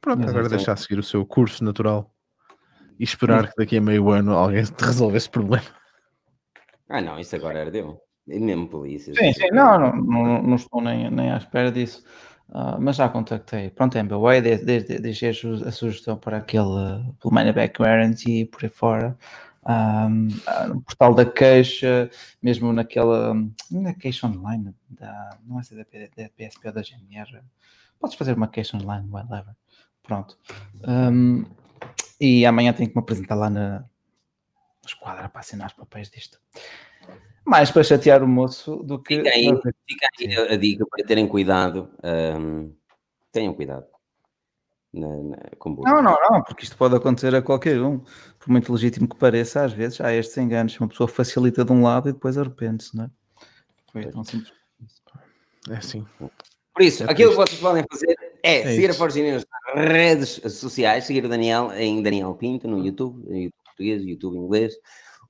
Pronto, 0.00 0.20
Exato. 0.22 0.30
agora 0.30 0.48
deixar 0.48 0.76
seguir 0.78 0.98
o 0.98 1.02
seu 1.02 1.24
curso 1.26 1.62
natural 1.62 2.10
e 2.98 3.04
esperar 3.04 3.48
que 3.48 3.56
daqui 3.58 3.76
a 3.76 3.80
meio 3.80 4.08
ano 4.08 4.32
alguém 4.32 4.64
te 4.64 4.82
resolva 4.82 5.18
esse 5.18 5.28
problema. 5.28 5.66
Ah, 6.88 7.02
não, 7.02 7.18
isso 7.18 7.36
agora 7.36 7.60
ardeu. 7.60 8.00
E 8.26 8.40
mesmo 8.40 8.68
polícia. 8.68 9.12
Sim, 9.14 9.32
sim, 9.34 9.50
não, 9.52 9.78
não, 9.78 9.96
não, 9.96 10.42
não 10.42 10.56
estou 10.56 10.80
nem, 10.80 11.10
nem 11.10 11.30
à 11.30 11.36
espera 11.36 11.70
disso. 11.70 12.02
Ah, 12.50 12.78
mas 12.80 12.96
já 12.96 13.08
contactei. 13.10 13.68
Pronto, 13.68 13.98
MBWay, 13.98 14.40
desde, 14.40 14.64
desde, 14.64 14.98
deixei 14.98 15.30
a 15.30 15.70
sugestão 15.70 16.16
para 16.16 16.38
aquele, 16.38 17.04
pelo 17.20 17.34
Money 17.34 17.52
Back 17.52 17.82
Guarantee 17.82 18.40
e 18.40 18.46
por 18.46 18.64
aí 18.64 18.70
fora. 18.70 19.18
Ah, 19.64 20.08
ah, 20.46 20.68
no 20.68 20.82
portal 20.82 21.14
da 21.14 21.24
queixa, 21.24 22.10
mesmo 22.42 22.72
naquela, 22.72 23.34
na 23.70 23.94
queixa 23.94 24.26
online, 24.26 24.74
da, 24.90 25.38
não 25.46 25.58
é 25.58 25.62
ser 25.62 25.76
da, 25.76 25.84
P- 25.84 26.10
da 26.16 26.28
PSP 26.28 26.68
ou 26.68 26.72
da 26.74 26.82
GMR, 26.82 27.40
podes 27.98 28.16
fazer 28.16 28.36
uma 28.36 28.48
queixa 28.48 28.76
online, 28.76 29.08
whatever. 29.10 29.54
Pronto. 30.02 30.38
Um, 30.86 31.44
e 32.20 32.44
amanhã 32.44 32.72
tenho 32.74 32.90
que 32.90 32.94
me 32.96 33.00
apresentar 33.00 33.34
lá 33.34 33.48
na, 33.48 33.78
na 33.80 33.86
esquadra 34.86 35.28
para 35.28 35.40
assinar 35.40 35.68
os 35.68 35.72
papéis 35.72 36.10
disto. 36.10 36.38
Mais 37.44 37.70
para 37.70 37.82
chatear 37.82 38.22
o 38.22 38.28
moço 38.28 38.76
do 38.76 39.02
que. 39.02 39.16
Fica 39.16 39.30
aí, 39.30 39.44
fica 39.86 40.08
aí 40.18 40.54
a, 40.54 40.56
dica 40.56 40.86
para 40.86 41.04
terem 41.04 41.26
cuidado. 41.26 41.90
ahm, 42.02 42.70
tenham 43.32 43.54
cuidado. 43.54 43.86
Na, 44.94 45.08
na. 45.08 45.36
Não, 45.64 46.00
não, 46.00 46.16
não, 46.30 46.42
porque 46.44 46.62
isto 46.62 46.76
pode 46.76 46.94
acontecer 46.94 47.34
a 47.34 47.42
qualquer 47.42 47.82
um. 47.82 47.98
Por 48.38 48.48
muito 48.48 48.72
legítimo 48.72 49.08
que 49.08 49.16
pareça, 49.16 49.64
às 49.64 49.72
vezes 49.72 50.00
há 50.00 50.14
estes 50.14 50.36
enganos. 50.38 50.78
Uma 50.78 50.88
pessoa 50.88 51.08
facilita 51.08 51.64
de 51.64 51.72
um 51.72 51.82
lado 51.82 52.08
e 52.08 52.12
depois 52.12 52.38
arrepende-se, 52.38 52.96
não 52.96 53.06
é? 53.06 53.10
Foi 53.90 54.06
tão 54.06 54.22
simples. 54.22 54.52
É 55.68 55.76
assim. 55.76 56.06
Por 56.18 56.82
isso, 56.82 57.04
É 57.04 57.10
aquilo 57.10 57.30
que 57.30 57.36
vocês 57.36 57.60
podem 57.60 57.84
fazer 57.90 58.16
é, 58.42 58.60
É 58.60 58.74
seguir 58.74 58.86
a 58.86 58.90
isso. 58.90 58.98
Forge 58.98 59.22
News 59.22 59.44
nas 59.74 59.88
redes 59.88 60.40
sociais, 60.52 61.04
seguir 61.04 61.24
o 61.24 61.28
Daniel 61.28 61.72
em 61.72 62.02
Daniel 62.02 62.34
Pinto 62.34 62.68
no 62.68 62.84
YouTube, 62.84 63.24
no 63.24 63.34
YouTube 63.36 63.54
português, 63.64 64.04
YouTube 64.04 64.36
inglês, 64.36 64.74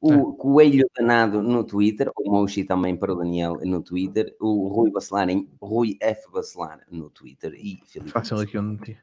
o 0.01 0.12
É. 0.12 0.36
Coelho 0.36 0.91
Danado 0.97 1.43
no 1.43 1.65
Twitter, 1.65 2.11
o 2.16 2.31
Moshi 2.31 2.65
também 2.65 2.97
para 2.97 3.12
o 3.12 3.16
Daniel 3.16 3.59
no 3.62 3.81
Twitter, 3.82 4.35
o 4.41 4.69
Rui 4.69 4.91
Bacelar 4.91 5.28
em 5.31 5.49
Rui 5.61 5.97
F. 6.01 6.31
Bacelar 6.31 6.81
no 6.91 7.09
Twitter 7.09 7.55
e 7.55 7.81
Filipe 7.86 8.11
Fácil 8.11 8.39
aqui 8.39 8.59
onde 8.59 8.81
meti. 8.81 8.99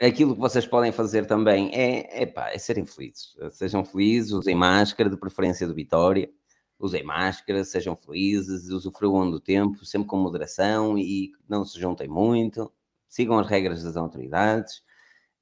Aquilo 0.00 0.34
que 0.34 0.40
vocês 0.40 0.66
podem 0.66 0.90
fazer 0.92 1.26
também 1.26 1.70
é, 1.74 2.22
epá, 2.22 2.50
é 2.50 2.56
serem 2.56 2.86
felizes. 2.86 3.36
Sejam 3.50 3.84
felizes, 3.84 4.32
usem 4.32 4.54
máscara, 4.54 5.10
de 5.10 5.16
preferência 5.16 5.66
do 5.66 5.74
Vitória. 5.74 6.30
Usem 6.78 7.04
máscara, 7.04 7.62
sejam 7.62 7.94
felizes, 7.94 8.70
usufruam 8.70 9.30
do 9.30 9.38
tempo, 9.38 9.84
sempre 9.84 10.08
com 10.08 10.16
moderação 10.16 10.96
e 10.96 11.30
não 11.46 11.62
se 11.66 11.78
juntem 11.78 12.08
muito. 12.08 12.72
Sigam 13.06 13.38
as 13.38 13.46
regras 13.46 13.82
das 13.82 13.98
autoridades 13.98 14.82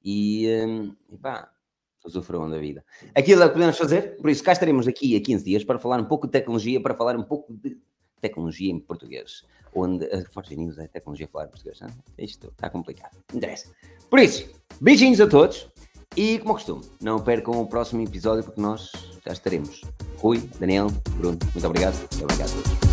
e, 0.03 0.49
hum, 0.67 0.97
e 1.09 1.17
pá, 1.17 1.49
usufruam 2.05 2.51
da 2.51 2.59
vida. 2.59 2.85
Aquilo 3.15 3.43
é 3.43 3.45
o 3.45 3.49
que 3.49 3.55
podemos 3.55 3.79
fazer, 3.79 4.17
por 4.17 4.29
isso 4.29 4.43
cá 4.43 4.51
estaremos 4.51 4.87
daqui 4.87 5.17
a 5.17 5.21
15 5.21 5.45
dias 5.45 5.63
para 5.63 5.79
falar 5.79 6.01
um 6.01 6.07
pouco 6.07 6.27
de 6.27 6.33
tecnologia, 6.33 6.81
para 6.83 6.95
falar 6.95 7.17
um 7.17 7.23
pouco 7.23 7.53
de 7.53 7.79
tecnologia 8.21 8.73
em 8.73 8.79
português, 8.79 9.45
onde 9.75 10.05
a 10.07 10.25
Forja 10.31 10.55
News 10.55 10.79
é 10.79 10.87
tecnologia 10.87 11.29
falar 11.29 11.47
em 11.47 11.49
português. 11.49 11.81
Não? 11.81 11.89
É? 11.89 12.25
Isto 12.25 12.49
está 12.49 12.71
complicado. 12.71 13.17
Interessa. 13.33 13.71
Por 14.11 14.19
isso, 14.19 14.49
beijinhos 14.81 15.21
a 15.21 15.27
todos 15.27 15.69
e, 16.17 16.39
como 16.39 16.51
é 16.51 16.55
costume, 16.55 16.85
não 17.01 17.21
percam 17.21 17.61
o 17.61 17.67
próximo 17.67 18.03
episódio 18.03 18.45
porque 18.45 18.61
nós 18.61 18.91
já 19.25 19.33
estaremos. 19.33 19.83
Rui, 20.17 20.39
Daniel, 20.59 20.89
Bruno, 21.17 21.39
muito 21.55 21.67
obrigado 21.67 21.97
e 22.19 22.23
obrigado 22.23 22.51
a 22.51 22.63
todos. 22.63 22.89